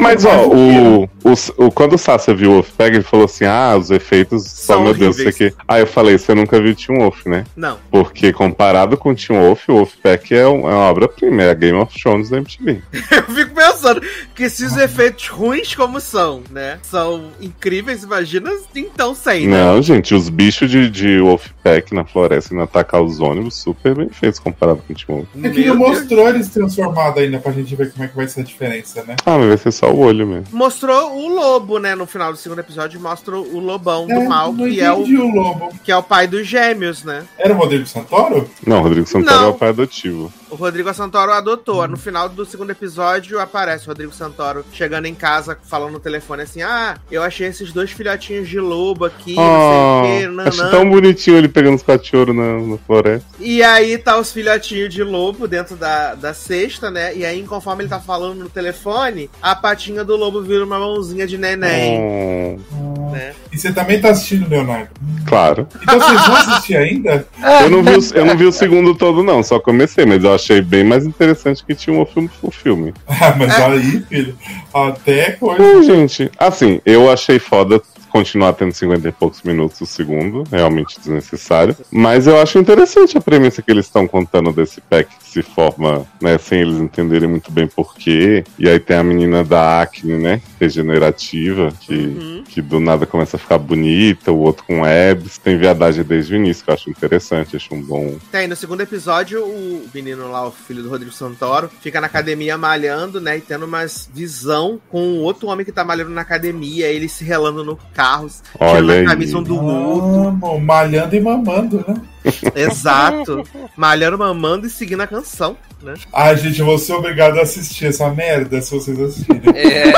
Mas 0.00 0.24
ó, 0.24 0.46
o 0.48 1.04
o, 1.04 1.08
O, 1.24 1.66
o- 1.66 1.70
quando 1.70 1.92
o 1.94 1.98
Sasha 1.98 2.34
viu 2.34 2.50
o 2.50 2.54
Wolfpack, 2.54 2.96
ele 2.96 3.04
falou 3.04 3.26
assim: 3.26 3.44
Ah, 3.44 3.76
os 3.78 3.90
efeitos 3.90 4.44
só, 4.50 4.74
São 4.74 4.82
meu 4.84 4.94
Deus, 4.94 5.18
isso 5.18 5.28
aqui. 5.28 5.54
Aí 5.68 5.80
eu 5.82 5.86
falei: 5.86 6.18
Você 6.18 6.34
nunca 6.34 6.60
viu 6.60 6.74
Teen 6.74 6.98
Wolf, 6.98 7.24
né? 7.26 7.44
Não. 7.56 7.78
Porque 7.90 8.32
comparado 8.32 8.96
com 8.96 9.14
Teen 9.14 9.38
Wolf, 9.38 9.68
o 9.68 9.74
Wolfpack 9.74 10.34
é, 10.34 10.46
um- 10.48 10.68
é 10.68 10.74
uma 10.74 10.90
obra-prima, 10.90 11.42
é 11.42 11.50
a 11.50 11.54
Game 11.54 11.78
of 11.78 11.96
Thrones 12.00 12.30
da 12.30 12.38
MTV. 12.38 12.80
Eu 13.12 13.22
fico 13.34 13.54
pensando 13.54 14.00
que 14.34 14.48
se 14.50 14.64
os 14.64 14.76
efeitos 14.76 15.28
ruins 15.28 15.74
como 15.74 16.00
são, 16.00 16.42
né, 16.50 16.78
são 16.82 17.26
incríveis, 17.40 18.02
imagina 18.02 18.50
então 18.74 19.14
sem, 19.14 19.46
né? 19.46 19.56
Não, 19.64 19.80
gente, 19.82 20.14
os 20.14 20.28
bichos 20.28 20.68
de, 20.70 20.90
de 20.90 21.20
Wolfpack 21.20 21.94
na 21.94 22.04
floresta 22.04 22.54
indo 22.54 22.62
atacar 22.62 23.02
os 23.02 23.20
ônibus, 23.20 23.56
super 23.56 23.94
bem 23.94 24.08
feitos 24.08 24.40
comparado 24.40 24.82
com 24.86 24.94
Teen 24.94 25.06
Wolf. 25.08 25.28
É 25.44 25.48
que 25.50 25.64
não 25.66 25.76
mostrou 25.76 26.28
eles 26.28 26.48
transformados 26.48 27.22
ainda 27.22 27.38
pra 27.38 27.52
gente 27.52 27.74
ver 27.76 27.92
como 27.92 28.04
é 28.04 28.08
que 28.08 28.16
vai 28.16 28.26
ser 28.26 28.40
a 28.40 28.44
diferença, 28.44 28.67
né? 28.68 29.16
Ah, 29.24 29.38
mas 29.38 29.48
vai 29.48 29.56
ser 29.58 29.72
só 29.72 29.90
o 29.90 29.98
olho 29.98 30.26
mesmo. 30.26 30.46
Mostrou 30.52 31.14
o 31.16 31.28
lobo, 31.28 31.78
né? 31.78 31.94
No 31.94 32.06
final 32.06 32.32
do 32.32 32.38
segundo 32.38 32.58
episódio, 32.60 33.00
mostra 33.00 33.36
o 33.36 33.58
lobão 33.58 34.06
do 34.06 34.12
É, 34.12 34.28
mal, 34.28 34.52
não 34.52 34.66
que 34.68 34.80
é, 34.80 34.92
o, 34.92 34.98
o 35.00 35.34
lobo. 35.34 35.68
que 35.84 35.90
é 35.92 35.96
o 35.96 36.02
pai 36.02 36.26
dos 36.26 36.46
gêmeos, 36.46 37.04
né? 37.04 37.24
Era 37.38 37.52
o 37.52 37.56
Rodrigo 37.56 37.86
Santoro? 37.86 38.48
Não, 38.66 38.82
Rodrigo 38.82 39.06
Santoro 39.06 39.36
Não. 39.36 39.44
é 39.46 39.48
o 39.48 39.54
pai 39.54 39.68
adotivo. 39.70 40.32
O 40.50 40.54
Rodrigo 40.56 40.92
Santoro 40.94 41.32
adotou. 41.32 41.86
No 41.86 41.96
final 41.98 42.28
do 42.28 42.44
segundo 42.46 42.70
episódio, 42.70 43.38
aparece 43.38 43.84
o 43.84 43.88
Rodrigo 43.88 44.12
Santoro 44.14 44.64
chegando 44.72 45.04
em 45.06 45.14
casa, 45.14 45.58
falando 45.64 45.92
no 45.92 46.00
telefone 46.00 46.42
assim: 46.42 46.62
Ah, 46.62 46.96
eu 47.10 47.22
achei 47.22 47.46
esses 47.46 47.70
dois 47.72 47.90
filhotinhos 47.90 48.48
de 48.48 48.58
lobo 48.58 49.04
aqui, 49.04 49.34
Ah, 49.38 49.42
não 49.42 50.04
sei 50.04 50.26
o 50.28 50.34
que, 50.34 50.48
acho 50.48 50.58
nanã. 50.58 50.70
tão 50.70 50.88
bonitinho 50.90 51.36
ele 51.36 51.48
pegando 51.48 51.74
os 51.76 51.82
cachorros 51.82 52.34
na, 52.34 52.58
na 52.60 52.78
floresta. 52.78 53.26
E 53.38 53.62
aí 53.62 53.98
tá 53.98 54.18
os 54.18 54.32
filhotinhos 54.32 54.92
de 54.92 55.02
lobo 55.02 55.46
dentro 55.46 55.76
da, 55.76 56.14
da 56.14 56.32
cesta, 56.32 56.90
né? 56.90 57.14
E 57.14 57.26
aí, 57.26 57.42
conforme 57.42 57.82
ele 57.82 57.90
tá 57.90 58.00
falando 58.00 58.38
no 58.38 58.48
telefone, 58.58 59.30
a 59.40 59.54
patinha 59.54 60.04
do 60.04 60.16
lobo 60.16 60.42
vira 60.42 60.64
uma 60.64 60.78
mãozinha 60.80 61.26
de 61.28 61.38
neném, 61.38 62.58
Oh, 62.72 63.10
né? 63.12 63.32
E 63.52 63.58
você 63.58 63.72
também 63.72 64.00
tá 64.00 64.10
assistindo, 64.10 64.48
Leonardo? 64.48 64.88
claro. 65.26 65.66
Então 65.82 66.00
vocês 66.00 66.26
vão 66.26 66.36
assistir 66.36 66.76
ainda? 66.76 67.26
Eu 67.62 67.70
não, 67.70 67.82
vi 67.82 67.90
o, 67.90 68.16
eu 68.16 68.24
não 68.24 68.36
vi 68.36 68.44
o 68.44 68.52
segundo 68.52 68.94
todo, 68.94 69.22
não, 69.22 69.42
só 69.42 69.58
comecei, 69.58 70.04
mas 70.06 70.24
eu 70.24 70.34
achei 70.34 70.60
bem 70.62 70.84
mais 70.84 71.04
interessante 71.06 71.64
que 71.64 71.74
tinha 71.74 71.94
um 71.98 72.04
filme 72.06 72.30
o 72.42 72.50
filme. 72.50 72.94
Ah, 73.08 73.34
mas 73.36 73.50
aí, 73.60 74.00
filho, 74.08 74.36
até 74.72 75.32
coisa. 75.32 75.82
Gente, 75.82 76.30
assim, 76.38 76.80
eu 76.86 77.10
achei 77.10 77.38
foda 77.38 77.82
continuar 78.10 78.54
tendo 78.54 78.72
50 78.72 79.06
e 79.06 79.12
poucos 79.12 79.42
minutos 79.42 79.80
o 79.82 79.86
segundo, 79.86 80.44
realmente 80.50 80.98
desnecessário. 80.98 81.76
Mas 81.90 82.26
eu 82.26 82.40
acho 82.40 82.58
interessante 82.58 83.18
a 83.18 83.20
premissa 83.20 83.60
que 83.60 83.70
eles 83.70 83.84
estão 83.84 84.06
contando 84.08 84.50
desse 84.50 84.80
pack 84.80 85.10
que 85.18 85.28
se 85.28 85.42
forma, 85.42 86.06
né, 86.20 86.38
sem 86.38 86.60
eles 86.62 86.78
entenderem 86.78 87.28
muito 87.28 87.52
bem 87.52 87.66
porquê. 87.66 88.44
E 88.58 88.66
aí 88.68 88.78
tem 88.80 88.96
a 88.96 89.02
menina 89.02 89.44
da 89.44 89.82
acne, 89.82 90.14
né, 90.14 90.40
regenerativa, 90.58 91.70
que, 91.80 91.94
Uhum. 91.94 92.44
que 92.48 92.62
do 92.62 92.80
nada 92.80 93.04
começa 93.04 93.36
a 93.36 93.37
ficar 93.38 93.58
bonita, 93.58 94.32
o 94.32 94.38
outro 94.38 94.64
com 94.64 94.84
abs. 94.84 95.38
Tem 95.38 95.58
viadagem 95.58 96.04
desde 96.04 96.34
o 96.34 96.36
início, 96.36 96.64
que 96.64 96.70
eu 96.70 96.74
acho 96.74 96.90
interessante, 96.90 97.56
acho 97.56 97.74
um 97.74 97.82
bom. 97.82 98.16
Tem, 98.30 98.46
no 98.46 98.56
segundo 98.56 98.80
episódio, 98.80 99.44
o 99.44 99.88
menino 99.94 100.30
lá, 100.30 100.46
o 100.46 100.52
filho 100.52 100.82
do 100.82 100.88
Rodrigo 100.88 101.12
Santoro, 101.12 101.70
fica 101.80 102.00
na 102.00 102.06
academia 102.06 102.58
malhando, 102.58 103.20
né? 103.20 103.38
E 103.38 103.40
tendo 103.40 103.64
umas 103.66 104.10
visão 104.12 104.80
com 104.88 105.00
o 105.00 105.22
outro 105.22 105.48
homem 105.48 105.64
que 105.64 105.72
tá 105.72 105.84
malhando 105.84 106.10
na 106.10 106.22
academia, 106.22 106.86
ele 106.86 107.08
se 107.08 107.24
relando 107.24 107.64
no 107.64 107.76
carro, 107.94 108.28
Olha 108.58 108.72
tirando 108.74 108.90
aí. 108.90 109.06
a 109.06 109.08
camisa 109.08 109.38
um 109.38 109.42
do 109.42 109.64
outro. 109.64 110.58
Malhando 110.60 111.16
e 111.16 111.20
mamando, 111.20 111.84
né? 111.86 111.94
Exato. 112.54 113.44
Malhando, 113.76 114.18
mamando 114.18 114.66
e 114.66 114.70
seguindo 114.70 115.00
a 115.02 115.06
canção, 115.06 115.56
né? 115.82 115.94
Ai, 116.12 116.36
gente, 116.36 116.60
eu 116.60 116.66
vou 116.66 116.78
ser 116.78 116.94
obrigado 116.94 117.38
a 117.38 117.42
assistir 117.42 117.86
essa 117.86 118.08
merda 118.10 118.60
se 118.60 118.70
vocês 118.70 118.98
assistirem. 119.00 119.42
É. 119.54 119.92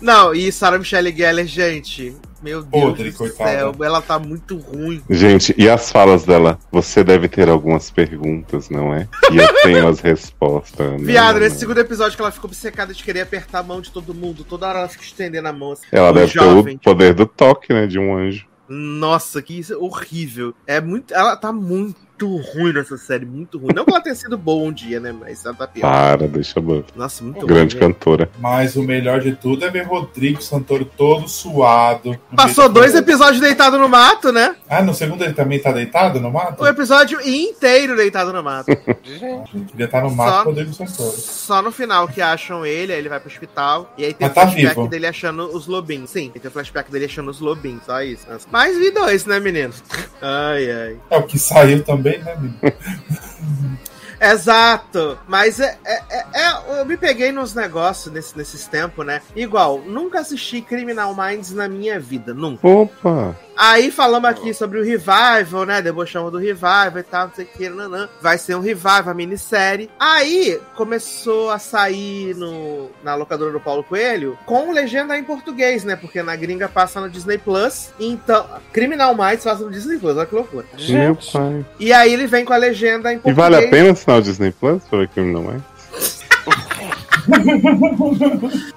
Não, 0.00 0.34
e 0.34 0.52
Sarah 0.52 0.78
Michelle 0.78 1.14
Gellar, 1.14 1.46
gente. 1.46 2.14
Meu 2.42 2.62
Deus 2.62 2.84
Podre, 2.84 3.10
do 3.10 3.16
coitada. 3.16 3.50
céu, 3.50 3.74
ela 3.80 4.00
tá 4.02 4.18
muito 4.18 4.58
ruim. 4.58 5.02
Gente, 5.08 5.54
e 5.56 5.68
as 5.68 5.90
falas 5.90 6.24
dela? 6.24 6.58
Você 6.70 7.02
deve 7.02 7.28
ter 7.28 7.48
algumas 7.48 7.90
perguntas, 7.90 8.68
não 8.68 8.94
é? 8.94 9.08
E 9.32 9.38
eu 9.38 9.62
tenho 9.62 9.88
as 9.88 10.00
respostas. 10.00 10.92
Não, 10.92 10.98
Viado, 10.98 11.40
nesse 11.40 11.58
segundo 11.58 11.78
episódio 11.78 12.14
que 12.14 12.22
ela 12.22 12.30
ficou 12.30 12.48
obcecada 12.48 12.92
de 12.92 13.02
querer 13.02 13.22
apertar 13.22 13.60
a 13.60 13.62
mão 13.62 13.80
de 13.80 13.90
todo 13.90 14.14
mundo, 14.14 14.44
toda 14.44 14.68
hora 14.68 14.80
ela 14.80 14.88
fica 14.88 15.02
estendendo 15.02 15.48
a 15.48 15.52
mão. 15.52 15.72
assim. 15.72 15.86
Ela 15.90 16.12
deve 16.12 16.32
jovem, 16.32 16.76
ter 16.76 16.88
o 16.88 16.92
poder 16.92 17.14
do 17.14 17.26
toque, 17.26 17.72
né? 17.72 17.86
De 17.86 17.98
um 17.98 18.16
anjo. 18.16 18.46
Nossa, 18.68 19.42
que 19.42 19.58
isso 19.58 19.72
é 19.72 19.76
horrível. 19.76 20.54
É 20.66 20.80
muito. 20.80 21.14
Ela 21.14 21.36
tá 21.36 21.52
muito 21.52 22.05
ruim 22.24 22.72
nessa 22.72 22.96
série, 22.96 23.26
muito 23.26 23.58
ruim. 23.58 23.74
Não 23.74 23.84
que 23.84 23.90
ela 23.90 24.00
tenha 24.00 24.14
sido 24.14 24.38
boa 24.38 24.66
um 24.68 24.72
dia, 24.72 25.00
né? 25.00 25.12
Mas 25.12 25.44
ela 25.44 25.54
tá 25.54 25.66
pior. 25.66 25.82
Para, 25.90 26.28
deixa 26.28 26.58
eu 26.58 26.84
Nossa, 26.94 27.24
muito 27.24 27.44
Grande 27.46 27.74
ruim. 27.76 27.86
né? 27.88 27.92
cantora. 27.94 28.30
Mas 28.38 28.76
o 28.76 28.82
melhor 28.82 29.20
de 29.20 29.34
tudo 29.34 29.64
é 29.64 29.70
ver 29.70 29.82
Rodrigo 29.86 30.40
Santoro 30.42 30.84
todo 30.84 31.28
suado. 31.28 32.18
Passou 32.34 32.68
dois 32.68 32.94
episódios 32.94 33.40
deitado 33.40 33.78
no 33.78 33.88
mato, 33.88 34.30
né? 34.32 34.54
Ah, 34.68 34.82
no 34.82 34.94
segundo 34.94 35.22
ele 35.24 35.34
também 35.34 35.58
tá 35.58 35.72
deitado 35.72 36.20
no 36.20 36.30
mato? 36.30 36.62
O 36.62 36.66
episódio 36.66 37.20
inteiro 37.26 37.96
deitado 37.96 38.32
no 38.32 38.42
mato. 38.42 38.66
gente. 39.02 39.26
Gente, 39.52 39.64
Queria 39.72 39.86
estar 39.86 40.02
no 40.02 40.10
mato 40.10 40.30
Só- 40.30 40.36
com 40.44 40.50
o 40.50 40.52
Rodrigo 40.52 40.72
Santoro. 40.72 41.16
Só 41.16 41.62
no 41.62 41.72
final 41.72 42.06
que 42.08 42.20
acham 42.22 42.64
ele, 42.64 42.92
aí 42.92 42.98
ele 42.98 43.08
vai 43.08 43.18
pro 43.20 43.28
hospital. 43.30 43.92
E 43.98 44.04
aí 44.04 44.14
tem 44.14 44.26
o 44.26 44.30
Mas 44.30 44.34
tá 44.34 44.42
flashback 44.42 44.74
vivo. 44.76 44.88
dele 44.88 45.06
achando 45.06 45.44
os 45.56 45.66
lobinhos. 45.66 46.10
Sim, 46.10 46.30
tem 46.30 46.48
o 46.48 46.52
flashback 46.52 46.90
dele 46.90 47.06
achando 47.06 47.30
os 47.30 47.40
lobinhos. 47.40 47.82
Só 47.84 48.00
isso. 48.02 48.26
Mas 48.50 48.76
vi 48.78 48.90
dois, 48.90 49.24
né, 49.26 49.40
menino? 49.40 49.72
Ai, 50.22 50.70
ai. 50.70 50.96
É 51.10 51.16
o 51.18 51.22
que 51.24 51.38
saiu 51.38 51.82
também, 51.84 52.05
né, 52.10 52.36
menino? 52.36 52.58
Exato. 54.20 55.18
Mas 55.28 55.60
é, 55.60 55.78
é- 55.84 56.02
é- 56.10 56.26
é- 56.34 56.80
eu 56.80 56.86
me 56.86 56.96
peguei 56.96 57.30
nos 57.32 57.54
negócios 57.54 58.12
nesse, 58.12 58.36
nesses 58.36 58.66
tempos, 58.66 59.04
né? 59.04 59.20
Igual, 59.34 59.80
nunca 59.80 60.20
assisti 60.20 60.62
Criminal 60.62 61.14
Minds 61.14 61.50
na 61.52 61.68
minha 61.68 62.00
vida. 62.00 62.32
Nunca. 62.32 62.66
Opa! 62.66 63.36
Aí 63.56 63.90
falamos 63.90 64.28
aqui 64.28 64.52
sobre 64.52 64.78
o 64.78 64.84
Revival, 64.84 65.64
né? 65.66 65.80
Debochamos 65.80 66.30
do 66.30 66.38
Revival 66.38 66.98
e 66.98 67.02
tal, 67.02 67.28
não 67.28 67.34
sei 67.34 67.44
o 67.44 67.48
que, 67.48 67.68
nanã. 67.68 68.08
Vai 68.20 68.36
ser 68.38 68.54
um 68.54 68.60
Revival, 68.60 69.08
a 69.08 69.14
minissérie. 69.14 69.90
Aí 69.98 70.60
começou 70.74 71.50
a 71.50 71.58
sair 71.58 72.34
no, 72.36 72.90
na 73.02 73.14
locadora 73.14 73.50
do 73.52 73.60
Paulo 73.60 73.82
Coelho 73.82 74.38
com 74.44 74.72
legenda 74.72 75.16
em 75.16 75.24
português, 75.24 75.84
né? 75.84 75.96
Porque 75.96 76.22
na 76.22 76.36
gringa 76.36 76.68
passa 76.68 77.00
no 77.00 77.08
Disney 77.08 77.38
Plus. 77.38 77.90
Então, 77.98 78.46
Criminal 78.72 79.14
Minds 79.14 79.44
passa 79.44 79.64
no 79.64 79.70
Disney 79.70 79.98
Plus, 79.98 80.16
olha 80.16 80.26
que 80.26 80.34
loucura. 80.34 80.66
Meu 80.88 81.16
pai. 81.32 81.64
E 81.80 81.92
aí 81.92 82.12
ele 82.12 82.26
vem 82.26 82.44
com 82.44 82.52
a 82.52 82.56
legenda 82.58 83.12
em 83.12 83.16
E 83.16 83.20
português. 83.20 83.36
vale 83.52 83.66
a 83.66 83.70
pena 83.70 83.92
assinar 83.92 84.18
o 84.18 84.22
Disney 84.22 84.52
Plus 84.52 84.82
pra 84.84 84.98
ver 84.98 85.08
que 85.08 85.20
não 85.20 85.50
é? 85.50 85.60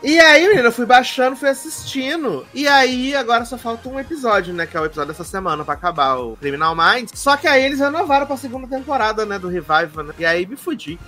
E 0.03 0.19
aí, 0.19 0.47
menina, 0.47 0.67
eu 0.67 0.71
fui 0.71 0.85
baixando, 0.85 1.35
fui 1.35 1.49
assistindo. 1.49 2.45
E 2.53 2.67
aí, 2.67 3.15
agora 3.15 3.45
só 3.45 3.57
falta 3.57 3.89
um 3.89 3.99
episódio, 3.99 4.53
né? 4.53 4.65
Que 4.65 4.77
é 4.77 4.80
o 4.80 4.85
episódio 4.85 5.11
dessa 5.11 5.23
semana 5.23 5.63
pra 5.63 5.73
acabar 5.73 6.15
o 6.15 6.35
Criminal 6.38 6.76
Minds. 6.76 7.11
Só 7.15 7.38
que 7.38 7.47
aí 7.47 7.63
eles 7.63 7.80
renovaram 7.80 8.26
pra 8.26 8.38
segunda 8.38 8.67
temporada, 8.67 9.26
né? 9.26 9.38
Do 9.38 9.47
Revival, 9.47 10.03
né? 10.05 10.13
E 10.17 10.26
aí 10.26 10.45
me 10.45 10.55
fudi. 10.55 10.99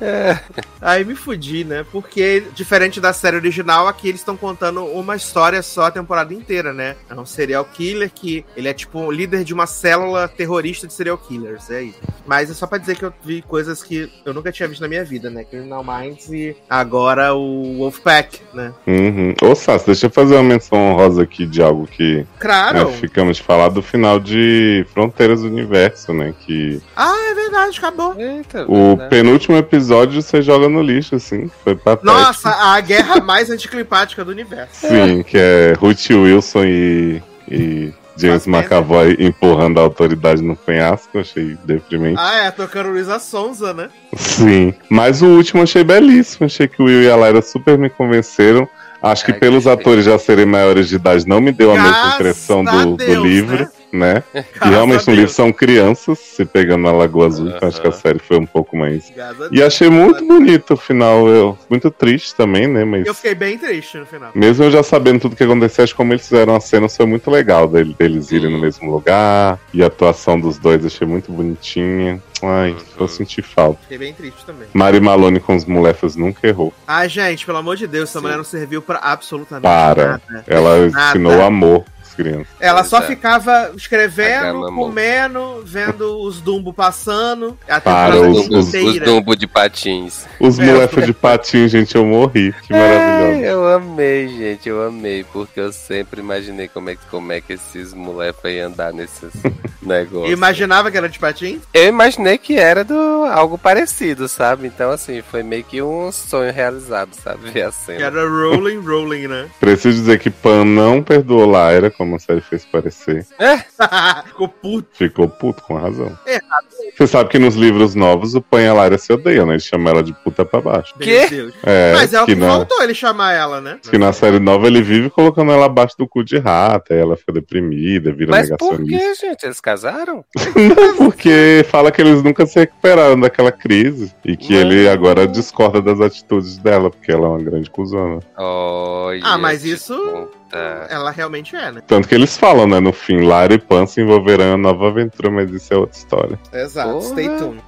Aí 0.80 1.04
me 1.04 1.14
fudi, 1.14 1.64
né? 1.64 1.84
Porque, 1.90 2.44
diferente 2.54 3.00
da 3.00 3.12
série 3.12 3.36
original, 3.36 3.88
aqui 3.88 4.08
eles 4.08 4.20
estão 4.20 4.36
contando 4.36 4.84
uma 4.84 5.16
história 5.16 5.62
só 5.62 5.84
a 5.84 5.90
temporada 5.90 6.34
inteira, 6.34 6.72
né? 6.72 6.96
É 7.08 7.14
um 7.14 7.24
serial 7.24 7.64
killer 7.64 8.10
que 8.10 8.44
ele 8.56 8.68
é 8.68 8.74
tipo 8.74 8.98
o 8.98 9.10
líder 9.10 9.44
de 9.44 9.54
uma 9.54 9.66
célula 9.66 10.28
terrorista 10.28 10.86
de 10.86 10.92
serial 10.92 11.16
killers. 11.16 11.70
É 11.70 11.82
isso. 11.84 12.00
Mas 12.26 12.50
é 12.50 12.54
só 12.54 12.66
pra 12.66 12.76
dizer 12.78 12.96
que 12.96 13.04
eu 13.04 13.14
vi 13.24 13.40
coisas 13.40 13.82
que 13.82 14.10
eu 14.24 14.34
nunca 14.34 14.52
tinha 14.52 14.68
visto 14.68 14.80
na 14.80 14.88
minha 14.88 15.04
vida, 15.04 15.30
né? 15.30 15.44
Criminal 15.44 15.82
Minds 15.82 15.93
e 16.30 16.56
agora 16.68 17.34
o 17.34 17.78
Wolfpack, 17.78 18.40
né? 18.52 18.72
Uhum. 18.86 19.34
Ô, 19.42 19.54
Sassi, 19.54 19.86
deixa 19.86 20.06
eu 20.06 20.10
fazer 20.10 20.34
uma 20.34 20.42
menção 20.42 20.78
honrosa 20.78 21.22
aqui 21.22 21.46
de 21.46 21.62
algo 21.62 21.86
que 21.86 22.26
Claro! 22.38 22.78
né, 22.86 22.92
ficamos 22.92 23.36
de 23.36 23.42
falar 23.42 23.68
do 23.68 23.82
final 23.82 24.18
de 24.18 24.84
Fronteiras 24.92 25.42
do 25.42 25.48
Universo, 25.48 26.12
né? 26.12 26.34
Que 26.46 26.80
Ah, 26.96 27.30
é 27.30 27.34
verdade, 27.34 27.78
acabou. 27.78 28.14
Eita, 28.18 28.64
o 28.68 28.96
né? 28.96 29.08
penúltimo 29.08 29.56
episódio 29.56 30.20
você 30.22 30.40
joga 30.42 30.68
no 30.68 30.82
lixo, 30.82 31.14
assim. 31.16 31.50
Foi 31.62 31.74
patético. 31.76 32.06
Nossa, 32.18 32.50
a 32.50 32.80
guerra 32.80 33.20
mais 33.20 33.50
anticlimática 33.50 34.24
do 34.24 34.30
universo. 34.30 34.86
Sim, 34.86 35.22
que 35.22 35.36
é 35.36 35.74
Ruth 35.78 36.10
Wilson 36.10 36.64
e, 36.64 37.22
e 37.50 37.92
James. 38.16 38.46
McAvoy 38.46 39.16
empurrando 39.18 39.78
a 39.78 39.82
autoridade 39.82 40.42
no 40.42 40.56
penhasco. 40.56 41.18
Achei 41.18 41.56
deprimente. 41.64 42.16
Ah, 42.18 42.44
é, 42.46 42.50
tocando 42.50 42.90
Luísa 42.90 43.18
Sonza, 43.18 43.72
né? 43.74 43.88
Sim. 44.14 44.74
Mas 44.88 45.22
o 45.22 45.26
último 45.26 45.60
eu 45.60 45.64
achei 45.64 45.84
belíssimo. 45.84 46.46
Achei 46.46 46.68
que 46.68 46.80
o 46.80 46.86
Will 46.86 47.02
e 47.02 47.10
a 47.10 47.16
Lyra 47.16 47.42
super 47.42 47.78
me 47.78 47.90
convenceram. 47.90 48.68
Acho 49.02 49.26
que 49.26 49.32
Ai, 49.32 49.38
pelos 49.38 49.64
gostei. 49.64 49.82
atores 49.82 50.04
já 50.06 50.18
serem 50.18 50.46
maiores 50.46 50.88
de 50.88 50.96
idade, 50.96 51.28
não 51.28 51.38
me 51.38 51.52
deu 51.52 51.72
a 51.72 51.74
mesma 51.74 52.14
impressão 52.14 52.64
do, 52.64 52.96
do 52.96 53.14
livro. 53.22 53.58
né? 53.58 53.68
Né? 53.94 54.22
E 54.34 54.68
realmente 54.68 55.06
no 55.08 55.14
livro 55.14 55.30
são 55.30 55.52
crianças 55.52 56.18
se 56.18 56.44
pegando 56.44 56.82
na 56.82 56.92
Lagoa 56.92 57.26
Azul, 57.26 57.48
então 57.48 57.68
acho 57.68 57.80
que 57.80 57.88
a 57.88 57.92
série 57.92 58.18
foi 58.18 58.38
um 58.38 58.46
pouco 58.46 58.76
mais. 58.76 59.12
E 59.52 59.62
achei 59.62 59.88
muito 59.88 60.26
bonito 60.26 60.74
o 60.74 60.76
final, 60.76 61.28
eu, 61.28 61.56
muito 61.70 61.90
triste 61.90 62.34
também, 62.34 62.66
né? 62.66 62.84
Mas 62.84 63.06
Eu 63.06 63.14
fiquei 63.14 63.34
bem 63.34 63.56
triste 63.58 63.96
no 63.98 64.06
final. 64.06 64.30
mesmo 64.34 64.64
eu 64.64 64.70
já 64.70 64.82
sabendo 64.82 65.20
tudo 65.20 65.36
que 65.36 65.44
aconteceu, 65.44 65.84
acho 65.84 65.92
que 65.92 65.96
como 65.96 66.12
eles 66.12 66.22
fizeram 66.28 66.54
a 66.56 66.60
cena 66.60 66.88
foi 66.88 67.06
muito 67.06 67.30
legal 67.30 67.68
dele- 67.68 67.94
deles 67.98 68.30
irem 68.32 68.50
no 68.50 68.58
mesmo 68.58 68.90
lugar. 68.90 69.58
E 69.72 69.82
a 69.82 69.86
atuação 69.86 70.38
dos 70.38 70.58
dois 70.58 70.84
achei 70.84 71.06
muito 71.06 71.30
bonitinha. 71.30 72.22
Ai, 72.42 72.76
eu 72.98 73.08
senti 73.08 73.40
falta. 73.40 73.78
Fiquei 73.82 73.96
bem 73.98 74.12
triste 74.12 74.44
também. 74.44 74.68
Mari 74.74 75.00
Malone 75.00 75.40
com 75.40 75.54
os 75.56 75.64
molefas 75.64 76.14
nunca 76.16 76.46
errou. 76.46 76.74
Ai, 76.86 77.08
gente, 77.08 77.46
pelo 77.46 77.58
amor 77.58 77.76
de 77.76 77.86
Deus, 77.86 78.10
essa 78.10 78.18
Sim. 78.18 78.24
mulher 78.24 78.36
não 78.36 78.44
serviu 78.44 78.82
pra 78.82 78.98
absolutamente 78.98 79.62
Para. 79.62 80.20
nada. 80.28 80.44
Ela 80.46 80.88
Nada. 80.90 81.08
ensinou 81.08 81.42
amor 81.42 81.84
crianças. 82.14 82.46
Ela 82.60 82.78
Pois 82.80 82.88
só 82.88 82.98
é. 82.98 83.02
ficava 83.02 83.72
escrevendo, 83.76 84.72
comendo, 84.74 85.62
vendo 85.64 86.20
os 86.22 86.40
Dumbo 86.40 86.72
passando. 86.72 87.58
A 87.68 87.80
Para, 87.80 88.20
os- 88.20 88.48
Os, 88.48 88.72
os, 88.74 89.00
dumbo 89.00 89.34
de 89.36 89.46
patins. 89.46 90.26
Os 90.40 90.58
É, 90.58 90.86
de 91.04 91.12
patinho, 91.12 91.68
gente, 91.68 91.94
eu 91.94 92.04
morri. 92.04 92.54
Que 92.66 92.72
maravilhoso. 92.72 93.44
eu 93.44 93.68
amei, 93.74 94.28
gente, 94.28 94.68
eu 94.68 94.82
amei, 94.86 95.24
porque 95.32 95.60
eu 95.60 95.72
sempre 95.72 96.20
imaginei 96.20 96.68
como 96.68 96.90
é 96.90 96.94
que, 96.96 97.04
como 97.10 97.32
é 97.32 97.40
que 97.40 97.52
esses 97.54 97.92
moleques 97.94 98.44
iam 98.44 98.68
andar 98.68 98.92
nesses 98.92 99.32
negócios. 99.82 100.30
Imaginava 100.32 100.90
que 100.90 100.96
era 100.96 101.08
de 101.08 101.18
patins? 101.18 101.62
Eu 101.72 101.88
imaginei 101.88 102.38
que 102.38 102.56
era 102.56 102.84
do 102.84 103.24
algo 103.30 103.56
parecido, 103.58 104.28
sabe? 104.28 104.66
Então, 104.66 104.90
assim, 104.90 105.22
foi 105.22 105.42
meio 105.42 105.64
que 105.64 105.82
um 105.82 106.10
sonho 106.12 106.52
realizado, 106.52 107.10
sabe? 107.14 107.50
Ver 107.54 107.62
a 107.62 107.70
Que 107.70 107.76
cena. 107.76 108.04
era 108.04 108.28
rolling, 108.28 108.78
rolling, 108.80 109.26
né? 109.28 109.46
Preciso 109.60 109.98
dizer 110.00 110.18
que 110.18 110.30
Pan 110.30 110.64
não 110.64 111.02
perdoou 111.02 111.44
Lyra, 111.46 111.90
como 112.04 112.16
a 112.16 112.18
série 112.18 112.40
fez 112.40 112.64
parecer. 112.64 113.26
Ficou 114.26 114.48
puto. 114.48 114.88
Ficou 114.92 115.28
puto 115.28 115.62
com 115.62 115.74
razão. 115.74 116.16
Errado. 116.26 116.64
Você 116.96 117.06
sabe 117.08 117.28
que 117.30 117.38
nos 117.38 117.54
livros 117.56 117.94
novos 117.94 118.34
o 118.34 118.40
Pan 118.42 118.70
a 118.70 118.84
Lyra 118.84 118.98
se 118.98 119.12
odeiam, 119.12 119.46
né? 119.46 119.54
Eles 119.54 119.64
chamam 119.64 119.92
ela 119.92 120.02
de 120.02 120.12
puta 120.22 120.44
pra 120.44 120.60
baixo. 120.60 120.94
Deus. 120.98 121.52
É, 121.64 121.92
Mas 121.94 122.14
é 122.14 122.22
o 122.22 122.26
que, 122.26 122.34
na, 122.36 122.46
faltou 122.46 122.82
ele 122.82 122.94
chamar 122.94 123.32
ela, 123.32 123.60
né? 123.60 123.78
que 123.90 123.98
na 123.98 124.12
série 124.12 124.38
nova 124.38 124.66
ele 124.68 124.80
vive 124.80 125.10
colocando 125.10 125.50
ela 125.50 125.66
abaixo 125.66 125.96
do 125.98 126.06
cu 126.06 126.22
de 126.22 126.38
rata, 126.38 126.94
aí 126.94 127.00
ela 127.00 127.16
fica 127.16 127.32
deprimida, 127.32 128.12
vira 128.12 128.30
Mas 128.30 128.48
por 128.50 128.78
negacionista. 128.78 128.98
que, 129.20 129.26
gente? 129.26 129.44
Eles 129.44 129.60
casaram? 129.60 130.24
Não, 130.54 130.96
porque 130.96 131.64
fala 131.68 131.90
que 131.90 132.00
eles 132.00 132.22
nunca 132.22 132.46
se 132.46 132.60
recuperaram 132.60 133.18
daquela 133.18 133.50
crise 133.50 134.12
e 134.24 134.36
que 134.36 134.52
Não. 134.52 134.60
ele 134.60 134.88
agora 134.88 135.26
discorda 135.26 135.82
das 135.82 136.00
atitudes 136.00 136.58
dela, 136.58 136.90
porque 136.90 137.10
ela 137.10 137.26
é 137.26 137.28
uma 137.30 137.42
grande 137.42 137.70
cuzona. 137.70 138.20
Olha, 138.36 139.20
Ah, 139.24 139.38
mas 139.38 139.62
que 139.62 139.70
isso- 139.70 140.28
conta. 140.54 140.86
Ela 140.88 141.10
realmente 141.10 141.56
é, 141.56 141.72
né? 141.72 141.82
Tanto 141.86 142.08
que 142.08 142.14
eles 142.14 142.36
falam, 142.36 142.66
né, 142.66 142.80
no 142.80 142.92
fim, 142.92 143.20
Lara 143.20 143.54
e 143.54 143.58
Pan 143.58 143.86
se 143.86 144.00
envolverão 144.00 144.44
em 144.44 144.48
uma 144.50 144.58
nova 144.58 144.88
aventura, 144.88 145.30
mas 145.30 145.50
isso 145.50 145.72
é 145.74 145.76
outra 145.76 145.98
história. 145.98 146.38
Exato. 146.52 146.90
Porra. 146.90 147.08
Stay 147.08 147.28
tuned. 147.28 147.62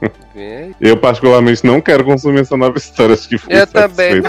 Eu, 0.80 0.96
particularmente, 0.96 1.64
não 1.64 1.80
quero 1.80 2.04
consumir 2.04 2.40
essa 2.40 2.56
nova 2.56 2.78
história. 2.78 3.14
Acho 3.14 3.28
que 3.28 3.38
fui 3.38 3.54
Eu 3.54 3.66
também. 3.66 4.22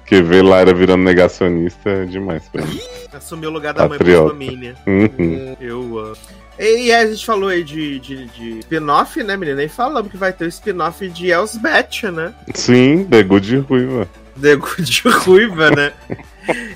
Porque 0.00 0.22
ver 0.22 0.42
Lara 0.42 0.72
virando 0.72 1.02
negacionista 1.02 1.90
é 1.90 2.04
demais 2.04 2.48
pra 2.48 2.64
mim. 2.64 2.80
Assumiu 3.12 3.50
o 3.50 3.52
lugar 3.52 3.74
da 3.74 3.88
mãe 3.88 3.98
Patriota. 3.98 4.34
Bolsominion. 4.34 4.74
Uhum. 4.86 5.56
Eu 5.60 5.98
amo. 5.98 6.16
E, 6.58 6.86
e 6.86 6.92
aí 6.92 7.04
a 7.06 7.10
gente 7.10 7.26
falou 7.26 7.48
aí 7.48 7.64
de, 7.64 7.98
de, 7.98 8.26
de 8.26 8.58
spin-off, 8.60 9.20
né, 9.22 9.36
menina? 9.36 9.56
Nem 9.56 9.68
falamos 9.68 10.10
que 10.10 10.16
vai 10.16 10.32
ter 10.32 10.44
o 10.44 10.48
spin-off 10.48 11.08
de 11.08 11.30
Elsbeth, 11.30 12.10
né? 12.12 12.32
Sim, 12.54 13.04
The 13.10 13.22
Good 13.22 13.56
Ruiva. 13.58 14.08
The 14.40 14.56
Good 14.56 15.02
Ruiva, 15.24 15.70
né? 15.70 15.92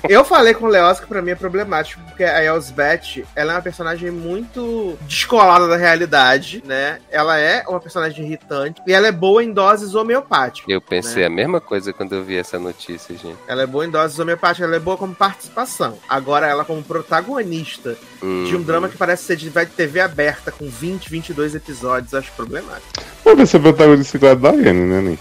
Eu 0.07 0.23
falei 0.25 0.53
com 0.53 0.65
o 0.65 0.69
Leoz 0.69 0.99
que 0.99 1.05
pra 1.07 1.21
mim 1.21 1.31
é 1.31 1.35
problemático, 1.35 2.01
porque 2.05 2.23
a 2.23 2.43
Elsbeth, 2.43 3.23
ela 3.35 3.53
é 3.53 3.55
uma 3.55 3.61
personagem 3.61 4.09
muito 4.11 4.97
descolada 5.01 5.67
da 5.67 5.75
realidade, 5.77 6.63
né? 6.65 6.99
Ela 7.11 7.37
é 7.39 7.63
uma 7.67 7.79
personagem 7.79 8.25
irritante 8.25 8.81
e 8.87 8.93
ela 8.93 9.07
é 9.07 9.11
boa 9.11 9.43
em 9.43 9.51
doses 9.53 9.95
homeopáticas. 9.95 10.69
Eu 10.69 10.81
pensei 10.81 11.21
Né? 11.21 11.27
a 11.27 11.29
mesma 11.29 11.61
coisa 11.61 11.93
quando 11.93 12.13
eu 12.15 12.23
vi 12.23 12.37
essa 12.37 12.57
notícia, 12.59 13.15
gente. 13.15 13.37
Ela 13.47 13.63
é 13.63 13.67
boa 13.67 13.85
em 13.85 13.89
doses 13.89 14.17
homeopáticas, 14.19 14.67
ela 14.67 14.75
é 14.75 14.79
boa 14.79 14.97
como 14.97 15.13
participação. 15.15 15.97
Agora, 16.07 16.47
ela 16.47 16.65
como 16.65 16.81
protagonista 16.83 17.95
de 18.21 18.25
um 18.25 18.57
Uhum. 18.59 18.63
drama 18.63 18.89
que 18.89 18.97
parece 18.97 19.23
ser 19.23 19.35
de 19.35 19.49
TV 19.49 19.99
aberta, 19.99 20.51
com 20.51 20.69
20, 20.69 21.09
22 21.09 21.55
episódios, 21.55 22.13
acho 22.13 22.31
problemático. 22.33 22.87
Ver 23.35 23.45
se 23.45 23.57
é 23.57 23.59
protagonista 23.59 24.17
igual 24.17 24.31
a 24.31 24.35
Diane, 24.35 24.73
né, 24.85 25.01
Nin? 25.01 25.19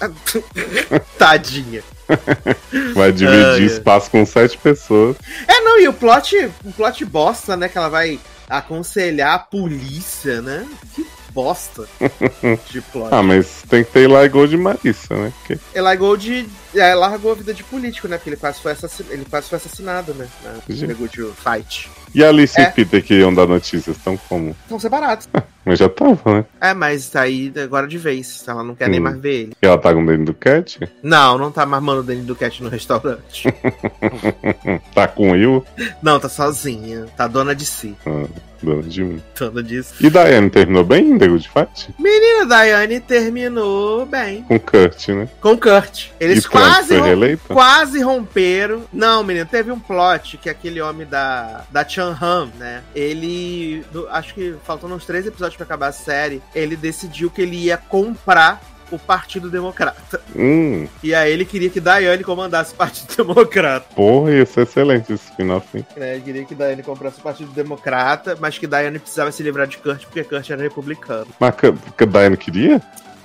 Tadinha. 1.18 1.82
Vai 2.94 3.12
dividir 3.12 3.62
espaço 3.62 4.10
com 4.10 4.24
sete 4.24 4.58
pessoas. 4.58 5.16
É, 5.46 5.60
não, 5.60 5.78
e 5.80 5.88
o 5.88 5.92
plot, 5.92 6.50
o 6.64 6.72
plot 6.72 7.04
bosta, 7.04 7.56
né? 7.56 7.68
Que 7.68 7.78
ela 7.78 7.88
vai 7.88 8.18
aconselhar 8.48 9.34
a 9.34 9.38
polícia, 9.38 10.40
né? 10.40 10.66
Que 10.94 11.06
bosta 11.32 11.86
de 12.70 12.80
plot. 12.80 13.08
Ah, 13.12 13.22
mas 13.22 13.62
tem 13.68 13.84
que 13.84 13.92
ter 13.92 14.10
Eli 14.10 14.28
Gold 14.28 14.54
e 14.54 14.58
Marissa, 14.58 15.14
né? 15.14 15.32
Porque 15.38 15.58
Eli 15.74 15.96
Gold 15.96 16.48
é, 16.74 16.94
largou 16.94 17.32
a 17.32 17.34
vida 17.34 17.54
de 17.54 17.64
político, 17.64 18.08
né? 18.08 18.16
Porque 18.16 18.30
ele 18.30 18.36
quase 18.36 18.60
foi, 18.60 18.72
assassin... 18.72 19.04
ele 19.10 19.24
quase 19.24 19.48
foi 19.48 19.56
assassinado, 19.56 20.14
né? 20.14 20.28
Na 20.44 20.94
Good 20.94 21.32
Fight. 21.36 21.90
E 22.14 22.24
a 22.24 22.28
Alice 22.28 22.58
É. 22.58 22.64
e 22.64 22.72
Peter 22.72 23.02
que 23.02 23.14
iam 23.14 23.32
dar 23.34 23.46
notícias, 23.46 23.96
estão 23.96 24.16
como? 24.28 24.56
Estão 24.64 24.78
separados. 24.78 25.28
Mas 25.68 25.78
já 25.80 25.88
tava, 25.88 26.38
né? 26.38 26.44
É, 26.62 26.72
mas 26.72 27.10
tá 27.10 27.20
aí 27.20 27.52
agora 27.62 27.86
de 27.86 27.98
vez. 27.98 28.42
Ela 28.48 28.64
não 28.64 28.74
quer 28.74 28.88
nem 28.88 28.98
Hum. 29.00 29.02
mais 29.02 29.18
ver 29.20 29.34
ele. 29.34 29.52
E 29.62 29.66
ela 29.66 29.76
tá 29.76 29.92
com 29.92 30.02
o 30.02 30.24
do 30.24 30.32
Cat? 30.32 30.80
Não, 31.02 31.36
não 31.36 31.52
tá 31.52 31.66
marmando 31.66 31.98
o 31.98 32.02
Danny 32.02 32.22
do 32.22 32.34
Cat 32.34 32.62
no 32.62 32.70
restaurante. 32.70 33.46
Tá 34.94 35.06
com 35.06 35.32
Will? 35.32 35.64
não, 36.02 36.18
tá 36.18 36.28
sozinha. 36.28 37.06
Tá 37.16 37.26
dona 37.26 37.54
de 37.54 37.66
si. 37.66 37.94
Ah, 38.06 38.24
dona 38.62 38.82
de 38.82 39.04
mim. 39.04 39.22
Dona 39.38 39.62
si. 39.82 40.06
E 40.06 40.10
Diane 40.10 40.48
terminou 40.50 40.84
bem 40.84 41.10
em 41.12 41.18
The 41.18 41.28
Good 41.28 41.48
Fight? 41.48 41.94
Menina, 41.98 42.46
Daiane 42.46 43.00
terminou 43.00 44.06
bem. 44.06 44.42
Com 44.44 44.58
Kurt, 44.58 45.08
né? 45.08 45.28
Com 45.40 45.56
Kurt. 45.56 46.06
Eles 46.18 46.44
e 46.44 46.48
quase, 46.60 46.98
foi 46.98 47.36
quase 47.54 48.00
romperam. 48.02 48.84
Não, 48.92 49.22
menino, 49.24 49.46
teve 49.46 49.70
um 49.72 49.78
plot 49.78 50.36
que 50.38 50.48
aquele 50.50 50.80
homem 50.80 51.06
da, 51.06 51.62
da 51.70 51.86
Chan 51.88 52.16
Han, 52.20 52.48
né? 52.58 52.82
Ele. 52.94 53.84
do- 53.92 54.08
acho 54.08 54.34
que 54.34 54.54
faltando 54.64 54.94
uns 54.94 55.04
três 55.06 55.26
episódios 55.26 55.56
pra 55.56 55.64
acabar 55.64 55.88
a 55.88 55.92
série. 55.92 56.42
Ele 56.54 56.76
decidiu 56.76 57.30
que 57.30 57.42
ele 57.42 57.56
ia 57.56 57.76
comprar 57.76 58.60
o 58.90 58.98
Partido 58.98 59.50
Democrata. 59.50 60.18
Hum, 60.34 60.88
E 61.02 61.14
aí 61.14 61.30
ele 61.30 61.44
queria 61.44 61.68
que 61.68 61.78
Daiane 61.78 62.24
comandasse 62.24 62.72
o 62.72 62.76
Partido 62.76 63.14
Democrata. 63.22 63.86
porra, 63.94 64.30
ia 64.32 64.46
ser 64.46 64.62
excelente 64.62 65.12
esse 65.12 65.26
spin-off, 65.28 65.66
hein? 65.76 65.84
né? 65.94 66.14
Ele 66.14 66.22
queria 66.22 66.44
que 66.46 66.54
Daiane 66.54 66.82
comprasse 66.82 67.18
o 67.20 67.22
Partido 67.22 67.50
Democrata, 67.52 68.34
mas 68.40 68.56
que 68.56 68.66
Daiane 68.66 68.98
precisava 68.98 69.30
se 69.30 69.42
livrar 69.42 69.66
de 69.66 69.76
Kurt 69.76 70.04
porque 70.04 70.24
Kurt 70.24 70.48
era 70.48 70.62
republicano. 70.62 71.26
Mas 71.38 71.54
que, 71.56 71.70
que 71.98 72.04
a 72.04 72.06
Diane 72.06 72.36
queria? 72.38 72.80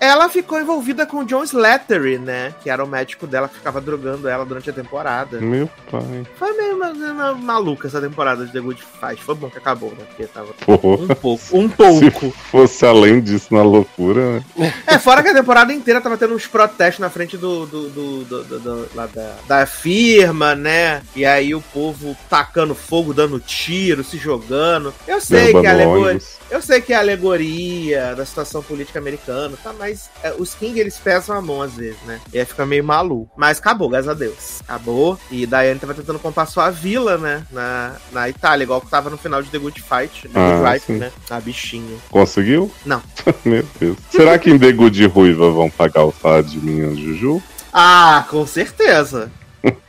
Ela 0.05 0.27
ficou 0.27 0.59
envolvida 0.59 1.05
com 1.05 1.19
o 1.19 1.25
John 1.25 1.43
Slattery, 1.45 2.17
né? 2.17 2.53
Que 2.61 2.69
era 2.69 2.83
o 2.83 2.87
médico 2.87 3.25
dela 3.25 3.47
que 3.47 3.55
ficava 3.55 3.79
drogando 3.79 4.27
ela 4.27 4.43
durante 4.45 4.69
a 4.69 4.73
temporada. 4.73 5.39
Meu 5.39 5.69
pai. 5.89 6.23
Foi 6.37 6.51
meio 6.57 6.77
ma- 6.77 6.93
ma- 6.93 7.33
maluca 7.33 7.87
essa 7.87 8.01
temporada 8.01 8.45
de 8.45 8.51
The 8.51 8.59
Good 8.59 8.83
Fight. 8.99 9.23
Foi 9.23 9.33
bom 9.35 9.49
que 9.49 9.57
acabou, 9.57 9.91
né? 9.91 10.03
Porque 10.07 10.25
tava 10.25 10.51
Porra. 10.65 11.03
um 11.03 11.07
pouco. 11.07 11.43
Um 11.57 11.69
Se 11.69 11.75
pouco. 12.11 12.31
fosse 12.51 12.85
além 12.85 13.21
disso 13.21 13.53
na 13.53 13.63
loucura, 13.63 14.41
né? 14.57 14.73
É, 14.87 14.99
fora 14.99 15.23
que 15.23 15.29
a 15.29 15.33
temporada 15.33 15.71
inteira 15.73 16.01
tava 16.01 16.17
tendo 16.17 16.33
uns 16.35 16.47
protestos 16.47 16.99
na 16.99 17.09
frente 17.09 17.37
do. 17.37 17.65
do, 17.65 17.89
do, 17.89 18.23
do- 18.25 18.43
do- 18.43 18.59
do- 18.59 18.89
lá 18.93 19.07
da, 19.07 19.35
da 19.47 19.65
firma, 19.65 20.53
né? 20.53 21.01
E 21.15 21.25
aí 21.25 21.55
o 21.55 21.61
povo 21.61 22.15
tacando 22.29 22.75
fogo, 22.75 23.13
dando 23.13 23.39
tiro, 23.39 24.03
se 24.03 24.17
jogando. 24.17 24.93
Eu 25.07 25.21
sei 25.21 25.37
que 25.47 25.53
Derrubando 25.53 25.67
a 25.67 25.71
alegoria. 25.71 26.05
ônibus. 26.07 26.37
Eu 26.51 26.61
sei 26.61 26.81
que 26.81 26.93
é 26.93 26.97
a 26.97 26.99
alegoria 26.99 28.13
da 28.15 28.25
situação 28.25 28.61
política 28.61 28.99
americana, 28.99 29.57
tá? 29.63 29.73
Mas 29.77 29.92
é, 30.23 30.33
os 30.37 30.53
King 30.55 30.79
eles 30.79 30.97
pesam 30.97 31.35
a 31.37 31.41
mão 31.41 31.61
às 31.61 31.73
vezes, 31.73 31.99
né? 32.05 32.19
E 32.33 32.39
aí 32.39 32.45
fica 32.45 32.65
meio 32.65 32.83
maluco. 32.83 33.31
Mas 33.37 33.59
acabou, 33.59 33.89
graças 33.89 34.07
a 34.09 34.13
Deus. 34.13 34.61
Acabou. 34.67 35.17
E 35.31 35.45
Diane 35.45 35.79
tava 35.79 35.93
tentando 35.93 36.19
comprar 36.19 36.45
sua 36.45 36.69
vila, 36.69 37.17
né? 37.17 37.45
Na, 37.51 37.95
na 38.11 38.29
Itália, 38.29 38.63
igual 38.63 38.81
que 38.81 38.89
tava 38.89 39.09
no 39.09 39.17
final 39.17 39.41
de 39.41 39.49
The 39.49 39.57
Good 39.59 39.81
Fight. 39.81 40.27
The 40.27 40.39
Ah, 40.39 40.57
Good 40.57 40.71
Fight, 40.71 40.85
sim. 40.85 40.97
né? 40.97 41.11
A 41.29 41.39
bichinha. 41.39 41.97
Conseguiu? 42.09 42.71
Não. 42.85 43.01
Meu 43.45 43.65
Deus. 43.79 43.97
Será 44.09 44.37
que 44.37 44.49
em 44.49 44.57
The 44.59 44.71
Good 44.71 45.05
Ruiva 45.07 45.49
vão 45.51 45.69
pagar 45.69 46.03
o 46.05 46.13
salário 46.21 46.45
de 46.49 46.57
Minhas 46.59 46.97
Juju? 46.97 47.41
Ah, 47.71 48.25
com 48.29 48.45
certeza. 48.45 49.31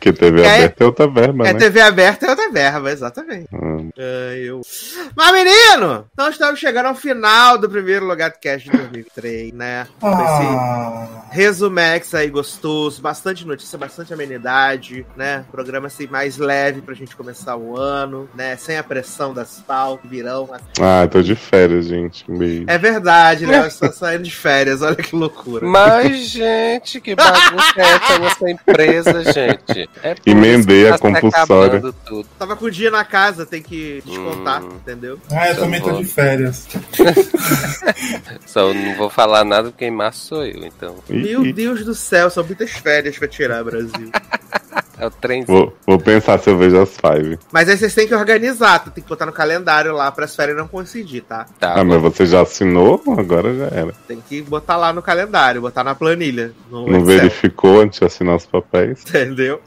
Que 0.04 0.12
TV 0.12 0.42
É- 0.42 0.56
aberta 0.56 0.84
é 0.84 0.86
outra 0.86 1.06
verba, 1.08 1.48
É 1.48 1.52
né? 1.54 1.58
TV 1.58 1.80
aberta 1.80 2.26
e 2.26 2.28
outra 2.28 2.50
verba, 2.50 2.90
exatamente. 2.92 3.48
Ah, 3.54 3.78
É, 3.96 4.38
eu. 4.44 4.60
Mas, 5.16 5.32
menino, 5.32 6.04
nós 6.14 6.34
estamos 6.34 6.60
chegando 6.60 6.86
ao 6.86 6.94
final 6.94 7.56
do 7.56 7.70
primeiro 7.70 8.04
Lugar 8.04 8.30
de 8.30 8.38
Cast 8.38 8.68
de 8.68 8.76
2003, 8.76 9.54
né? 9.54 9.86
Com 9.98 10.10
esse 10.10 10.20
Ah, 10.22 11.08
Resumex 11.30 12.14
aí 12.14 12.28
gostoso, 12.28 13.00
bastante 13.00 13.46
notícia, 13.46 13.78
bastante 13.78 14.12
amenidade, 14.12 15.06
né? 15.16 15.46
Programa 15.50 15.86
assim 15.86 16.06
mais 16.06 16.36
leve 16.36 16.82
pra 16.82 16.94
gente 16.94 17.16
começar 17.16 17.56
o 17.56 17.74
ano, 17.78 18.28
né? 18.34 18.56
Sem 18.56 18.76
a 18.76 18.82
pressão 18.82 19.32
das 19.32 19.60
pautas, 19.66 20.10
virão. 20.10 20.50
ah, 20.82 21.08
tô 21.10 21.22
de 21.22 21.34
férias, 21.34 21.86
gente. 21.86 22.30
Um 22.30 22.36
beijo. 22.36 22.64
É 22.66 22.76
verdade, 22.76 23.46
né? 23.46 23.66
Está 23.66 23.90
saindo 23.92 24.24
de 24.24 24.30
férias, 24.36 24.82
olha 24.82 24.96
que 24.96 25.16
loucura. 25.16 25.66
Mas, 25.66 26.18
gente, 26.28 27.00
que 27.00 27.14
bagunça 27.14 27.72
é 27.78 27.82
essa 27.82 28.18
nessa 28.18 28.50
empresa, 28.50 29.24
gente? 29.32 29.88
É 30.02 30.14
Emendei 30.26 30.88
a 30.88 30.92
tá 30.92 30.98
compulsória. 30.98 31.82
Tava 32.38 32.56
com 32.56 32.66
o 32.66 32.70
dia 32.70 32.90
na 32.90 33.04
casa, 33.04 33.46
tem 33.46 33.62
que 33.62 34.02
descontar, 34.04 34.62
Hum. 34.62 34.68
entendeu? 34.76 35.18
Ah, 35.30 35.48
eu 35.48 35.56
também 35.56 35.80
tô 35.80 35.92
de 35.92 36.04
férias. 36.04 36.66
Só 38.46 38.72
não 38.72 38.96
vou 38.96 39.08
falar 39.10 39.44
nada 39.44 39.70
porque 39.70 39.84
em 39.86 39.90
março 39.90 40.26
sou 40.26 40.44
eu, 40.44 40.64
então. 40.66 40.96
Meu 41.08 41.52
Deus 41.52 41.84
do 41.84 41.94
céu, 41.94 42.28
são 42.30 42.44
muitas 42.44 42.70
férias 42.70 43.18
pra 43.18 43.28
tirar, 43.28 43.62
Brasil. 43.64 44.10
É 44.96 45.06
o 45.06 45.10
trem. 45.10 45.44
Vou, 45.44 45.76
vou 45.86 45.98
pensar 45.98 46.38
se 46.38 46.48
eu 46.48 46.56
vejo 46.56 46.80
as 46.80 46.90
five. 46.96 47.36
Mas 47.50 47.68
aí 47.68 47.76
vocês 47.76 47.92
têm 47.94 48.06
que 48.06 48.14
organizar, 48.14 48.78
tem 48.78 49.02
que 49.02 49.08
botar 49.08 49.26
no 49.26 49.32
calendário 49.32 49.92
lá 49.92 50.10
para 50.12 50.24
as 50.24 50.34
férias 50.36 50.56
não 50.56 50.68
coincidir, 50.68 51.22
tá? 51.24 51.46
Tá, 51.58 51.74
Ah, 51.80 51.84
mas 51.84 52.00
você 52.00 52.24
já 52.24 52.42
assinou? 52.42 53.02
Agora 53.18 53.52
já 53.54 53.64
era. 53.66 53.92
Tem 54.06 54.20
que 54.20 54.40
botar 54.40 54.76
lá 54.76 54.92
no 54.92 55.02
calendário, 55.02 55.60
botar 55.60 55.82
na 55.82 55.96
planilha. 55.96 56.52
No 56.70 56.86
Não 56.86 56.98
Excel, 57.00 57.04
verificou 57.06 57.80
antes 57.80 57.98
de 57.98 58.04
assinar 58.06 58.36
os 58.36 58.46
papéis? 58.46 59.00
Entendeu? 59.08 59.60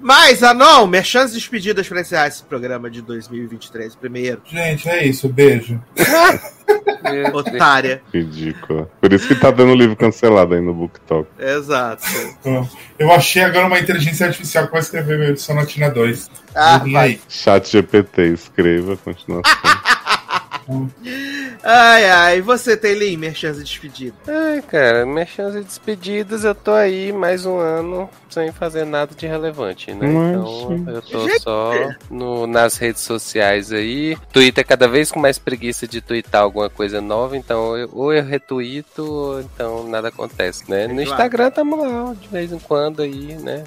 Mas, 0.00 0.42
Anon, 0.42 0.86
merchans 0.86 1.32
despedidas 1.32 1.88
pra 1.88 2.00
encerrar 2.00 2.28
esse 2.28 2.42
programa 2.42 2.90
de 2.90 3.02
2023 3.02 3.96
primeiro. 3.96 4.42
Gente, 4.44 4.88
é 4.88 5.06
isso. 5.06 5.28
Beijo. 5.28 5.82
Otária. 7.32 8.02
Ridícula. 8.12 8.90
Por 9.00 9.12
isso 9.12 9.28
que 9.28 9.34
tá 9.34 9.50
dando 9.50 9.74
livro 9.74 9.96
cancelado 9.96 10.54
aí 10.54 10.60
no 10.60 10.74
BookTok. 10.74 11.28
Exato. 11.38 12.04
Eu 12.98 13.12
achei 13.12 13.42
agora 13.42 13.66
uma 13.66 13.78
inteligência 13.78 14.26
artificial 14.26 14.66
que 14.66 14.72
vai 14.72 14.80
escrever 14.80 15.18
meu 15.18 15.36
Sonatina 15.36 15.90
2. 15.90 16.30
Ah, 16.54 16.78
vai. 16.78 17.20
Chat 17.28 17.70
GPT, 17.70 18.28
escreva, 18.28 18.96
continuação. 18.96 19.52
Ai, 21.68 22.04
ai. 22.10 22.38
E 22.38 22.40
você, 22.42 22.76
Teilin, 22.76 23.16
merchans 23.16 23.58
despedidas? 23.58 24.14
Ai, 24.28 24.62
cara, 24.62 25.04
minhas 25.04 25.28
chances 25.30 25.60
de 25.60 25.64
despedidas, 25.66 26.44
eu 26.44 26.54
tô 26.54 26.70
aí 26.72 27.12
mais 27.12 27.44
um 27.44 27.58
ano 27.58 28.08
sem 28.30 28.52
fazer 28.52 28.84
nada 28.84 29.14
de 29.16 29.26
relevante, 29.26 29.92
né? 29.92 30.06
Então 30.06 30.84
eu 30.86 31.02
tô 31.02 31.26
Gente. 31.28 31.40
só 31.42 31.72
no, 32.10 32.46
nas 32.46 32.76
redes 32.76 33.02
sociais 33.02 33.72
aí. 33.72 34.16
Twitter 34.32 34.64
cada 34.66 34.86
vez 34.86 35.10
com 35.10 35.18
mais 35.18 35.38
preguiça 35.38 35.88
de 35.88 36.00
twittar 36.00 36.42
alguma 36.42 36.68
coisa 36.68 37.00
nova, 37.00 37.36
então 37.36 37.76
eu- 37.76 37.90
ou 37.92 38.12
eu 38.12 38.22
retuito, 38.24 39.02
ou 39.04 39.40
então 39.40 39.88
nada 39.88 40.08
acontece, 40.08 40.70
né? 40.70 40.86
No. 40.86 41.00
Instagram 41.02 41.50
tamo 41.50 41.76
lá, 41.76 42.14
de 42.14 42.28
vez 42.28 42.52
em 42.52 42.58
quando 42.58 43.02
aí, 43.02 43.34
né? 43.36 43.64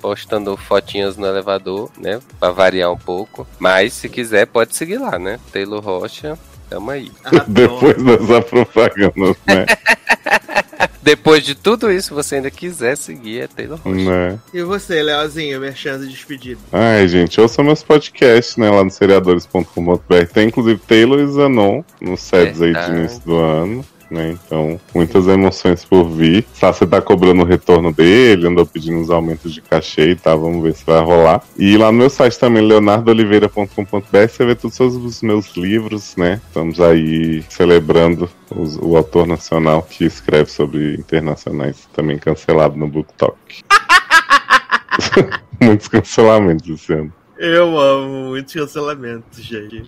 Postando 0.00 0.56
fotinhas 0.56 1.16
no 1.16 1.26
elevador, 1.26 1.90
né? 1.96 2.20
Pra 2.40 2.50
variar 2.50 2.92
um 2.92 2.98
pouco. 2.98 3.46
Mas 3.58 3.92
se 3.94 4.08
quiser, 4.08 4.46
pode 4.46 4.76
seguir 4.76 4.98
lá, 4.98 5.18
né? 5.18 5.38
Taylor 5.52 5.80
Rocha, 5.82 6.37
tamo 6.68 6.90
aí. 6.90 7.10
Depois 7.48 7.96
dessa 8.02 8.42
propaganda, 8.42 9.36
né? 9.46 9.66
Depois 11.02 11.42
de 11.42 11.54
tudo 11.54 11.90
isso, 11.90 12.08
se 12.08 12.14
você 12.14 12.34
ainda 12.36 12.50
quiser 12.50 12.96
seguir, 12.96 13.40
é 13.40 13.46
Taylor 13.46 13.78
Rocha. 13.82 13.96
né? 13.96 14.38
E 14.52 14.62
você, 14.62 15.02
Leozinho, 15.02 15.58
merchans 15.58 16.06
despedidas? 16.06 16.62
Ai, 16.70 17.08
gente, 17.08 17.40
ouçam 17.40 17.64
meus 17.64 17.82
podcasts, 17.82 18.56
né? 18.58 18.68
Lá 18.70 18.84
no 18.84 18.90
seriadores.com.br. 18.90 20.26
Tem 20.32 20.48
inclusive 20.48 20.78
Taylor 20.86 21.18
e 21.20 21.26
Zanon 21.28 21.82
nos 22.00 22.20
sets 22.20 22.60
aí 22.60 22.74
de 22.74 22.90
início 22.90 23.20
do 23.24 23.36
ano. 23.36 23.84
Né? 24.10 24.30
Então, 24.42 24.80
muitas 24.94 25.26
emoções 25.28 25.84
por 25.84 26.04
vir. 26.08 26.46
Sassi 26.54 26.86
tá 26.86 27.00
cobrando 27.00 27.42
o 27.42 27.44
retorno 27.44 27.92
dele, 27.92 28.46
andou 28.48 28.64
pedindo 28.64 28.96
uns 28.98 29.10
aumentos 29.10 29.52
de 29.52 29.60
cachê 29.60 30.10
e 30.12 30.16
tá, 30.16 30.34
vamos 30.34 30.62
ver 30.62 30.74
se 30.74 30.84
vai 30.86 31.00
rolar. 31.02 31.42
E 31.58 31.76
lá 31.76 31.92
no 31.92 31.98
meu 31.98 32.08
site 32.08 32.38
também, 32.38 32.62
leonardooliveira.com.br, 32.66 34.28
você 34.28 34.46
vê 34.46 34.54
todos 34.54 34.80
os 34.80 35.20
meus 35.22 35.54
livros, 35.56 36.16
né? 36.16 36.40
Estamos 36.48 36.80
aí 36.80 37.44
celebrando 37.50 38.30
os- 38.50 38.78
o 38.80 38.96
autor 38.96 39.26
nacional 39.26 39.82
que 39.82 40.04
escreve 40.06 40.50
sobre 40.50 40.94
internacionais, 40.94 41.86
também 41.92 42.18
cancelado 42.18 42.76
no 42.76 42.88
BookTok. 42.88 43.36
Muitos 45.60 45.88
cancelamentos 45.88 46.68
esse 46.68 46.92
ano. 46.92 47.12
Eu 47.38 47.78
amo 47.78 48.30
muitos 48.30 48.52
cancelamentos, 48.52 49.40
gente. 49.40 49.84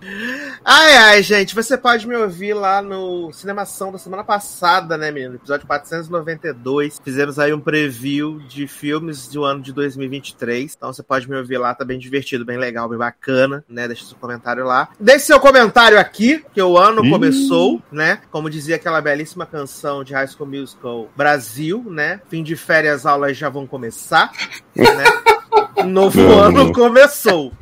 Ai, 0.64 0.96
ai, 0.96 1.22
gente, 1.22 1.52
você 1.52 1.76
pode 1.76 2.06
me 2.06 2.14
ouvir 2.14 2.54
lá 2.54 2.80
no 2.80 3.32
Cinemação 3.32 3.90
da 3.90 3.98
semana 3.98 4.22
passada, 4.22 4.96
né, 4.96 5.10
menino? 5.10 5.34
Episódio 5.34 5.66
492. 5.66 7.00
Fizemos 7.02 7.40
aí 7.40 7.52
um 7.52 7.58
preview 7.58 8.38
de 8.46 8.68
filmes 8.68 9.26
do 9.26 9.44
ano 9.44 9.62
de 9.62 9.72
2023. 9.72 10.74
Então 10.76 10.92
você 10.92 11.02
pode 11.02 11.28
me 11.28 11.36
ouvir 11.36 11.58
lá, 11.58 11.74
tá 11.74 11.84
bem 11.84 11.98
divertido, 11.98 12.44
bem 12.44 12.56
legal, 12.56 12.88
bem 12.88 12.98
bacana, 12.98 13.64
né? 13.68 13.88
Deixa 13.88 14.04
seu 14.04 14.16
comentário 14.16 14.64
lá. 14.64 14.88
Deixe 15.00 15.26
seu 15.26 15.40
comentário 15.40 15.98
aqui, 15.98 16.44
que 16.54 16.62
o 16.62 16.78
ano 16.78 17.04
Ih. 17.04 17.10
começou, 17.10 17.82
né? 17.90 18.20
Como 18.30 18.48
dizia 18.48 18.76
aquela 18.76 19.00
belíssima 19.00 19.44
canção 19.44 20.04
de 20.04 20.14
High 20.14 20.28
School 20.28 20.48
Musical 20.48 21.08
Brasil, 21.16 21.84
né? 21.90 22.20
Fim 22.28 22.44
de 22.44 22.54
férias, 22.54 23.04
aulas 23.04 23.36
já 23.36 23.48
vão 23.48 23.66
começar, 23.66 24.30
né? 24.76 24.86
Novo 25.86 26.20
Não, 26.20 26.38
ano 26.40 26.72
começou. 26.72 27.52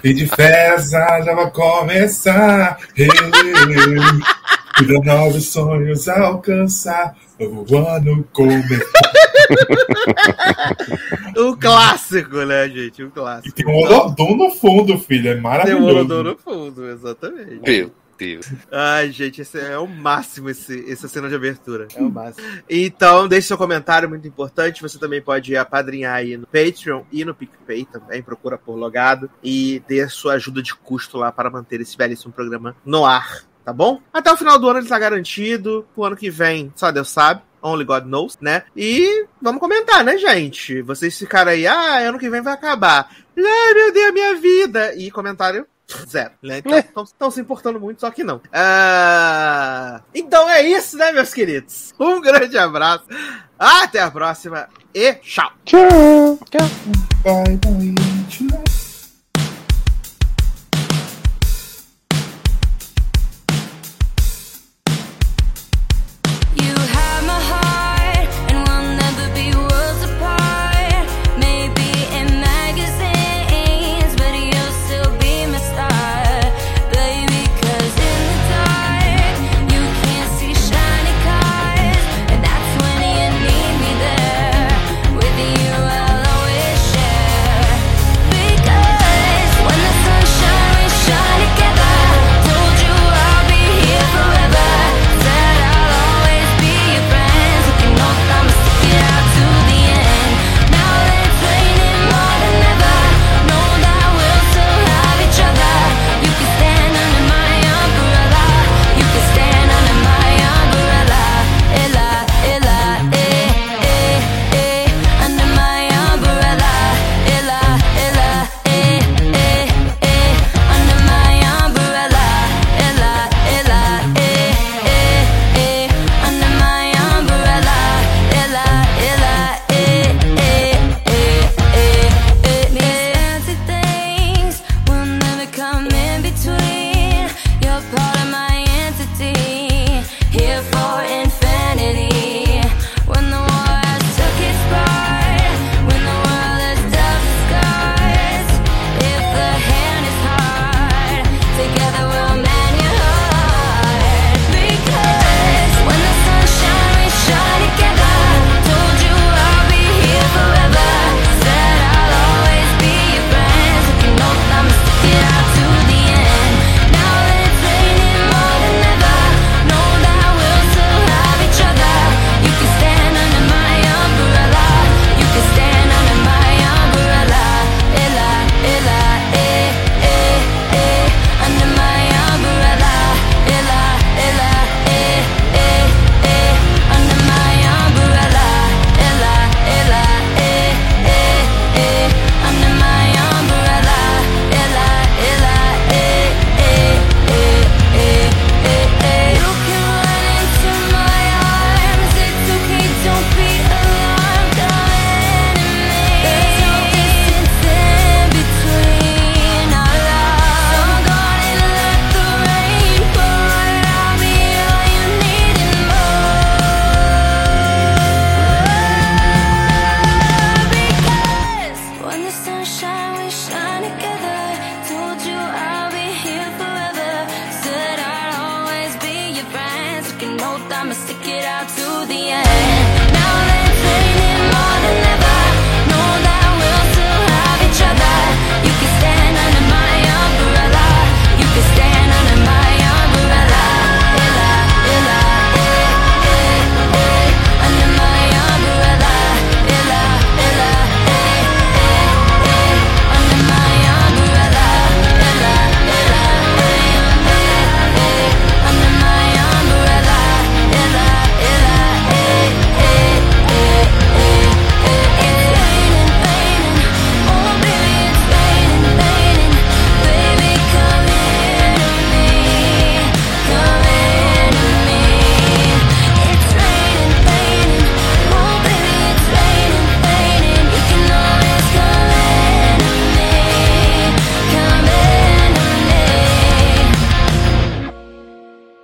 Fim 0.00 0.14
de 0.14 0.26
festa 0.26 1.22
já 1.22 1.34
vai 1.34 1.50
começar. 1.50 2.78
Vida 2.94 4.98
novos 5.04 5.48
sonhos 5.48 6.08
alcançar. 6.08 7.14
O 7.38 7.76
ano 7.78 8.24
começar. 8.32 9.10
O 11.36 11.56
clássico, 11.56 12.36
né, 12.44 12.68
gente? 12.68 13.02
O 13.02 13.08
E 13.08 13.10
clássico. 13.10 13.54
tem 13.54 13.66
um 13.66 13.74
Olodum 13.76 14.36
no 14.36 14.50
fundo, 14.50 14.98
filho. 14.98 15.30
É 15.30 15.34
Tem 15.34 15.42
maravilhoso. 15.42 15.84
um 15.84 15.88
Olodum 15.88 16.22
no 16.22 16.36
fundo, 16.36 16.86
exatamente. 16.88 17.60
Meu 17.64 17.90
Deus. 18.20 18.46
Ai, 18.70 19.10
gente, 19.10 19.40
esse 19.40 19.58
é 19.58 19.78
o 19.78 19.86
máximo, 19.86 20.50
esse, 20.50 20.90
essa 20.90 21.08
cena 21.08 21.28
de 21.28 21.34
abertura. 21.34 21.88
É 21.96 22.02
o 22.02 22.10
máximo. 22.10 22.46
Então, 22.68 23.26
deixe 23.26 23.48
seu 23.48 23.56
comentário, 23.56 24.08
muito 24.08 24.28
importante. 24.28 24.82
Você 24.82 24.98
também 24.98 25.22
pode 25.22 25.56
apadrinhar 25.56 26.16
aí 26.16 26.36
no 26.36 26.46
Patreon 26.46 27.02
e 27.10 27.24
no 27.24 27.34
PicPay 27.34 27.86
também. 27.86 28.22
Procura 28.22 28.58
por 28.58 28.76
logado. 28.76 29.30
E 29.42 29.82
dê 29.88 30.02
a 30.02 30.08
sua 30.08 30.34
ajuda 30.34 30.62
de 30.62 30.74
custo 30.74 31.16
lá 31.16 31.32
para 31.32 31.50
manter 31.50 31.80
esse 31.80 31.96
belíssimo 31.96 32.32
programa 32.32 32.76
no 32.84 33.06
ar, 33.06 33.42
tá 33.64 33.72
bom? 33.72 34.00
Até 34.12 34.30
o 34.30 34.36
final 34.36 34.58
do 34.58 34.68
ano 34.68 34.80
ele 34.80 34.88
tá 34.88 34.98
garantido. 34.98 35.86
O 35.96 36.04
ano 36.04 36.16
que 36.16 36.30
vem, 36.30 36.70
só 36.76 36.90
Deus 36.90 37.08
sabe. 37.08 37.42
Only 37.62 37.84
God 37.84 38.04
knows, 38.04 38.38
né? 38.40 38.64
E 38.74 39.26
vamos 39.40 39.60
comentar, 39.60 40.02
né, 40.02 40.16
gente? 40.16 40.80
Vocês 40.80 41.18
ficaram 41.18 41.52
aí, 41.52 41.66
ah, 41.66 42.08
ano 42.08 42.18
que 42.18 42.30
vem 42.30 42.40
vai 42.40 42.54
acabar. 42.54 43.10
Ai, 43.36 43.74
meu 43.74 43.92
Deus, 43.92 44.12
minha 44.12 44.34
vida. 44.34 44.94
E 44.94 45.10
comentário 45.10 45.66
Zero, 46.08 46.32
né? 46.42 46.58
Então 46.58 47.04
estão 47.04 47.30
se 47.30 47.40
importando 47.40 47.80
muito, 47.80 48.00
só 48.00 48.10
que 48.10 48.22
não. 48.24 48.40
Ah, 48.52 50.00
Então 50.14 50.48
é 50.48 50.62
isso, 50.62 50.96
né, 50.96 51.12
meus 51.12 51.32
queridos? 51.34 51.92
Um 51.98 52.20
grande 52.20 52.56
abraço. 52.58 53.04
Até 53.58 54.00
a 54.00 54.10
próxima 54.10 54.68
e 54.94 55.14
tchau. 55.14 55.50
Tchau! 55.64 56.38
Bye, 57.22 57.56
bye. 57.56 58.09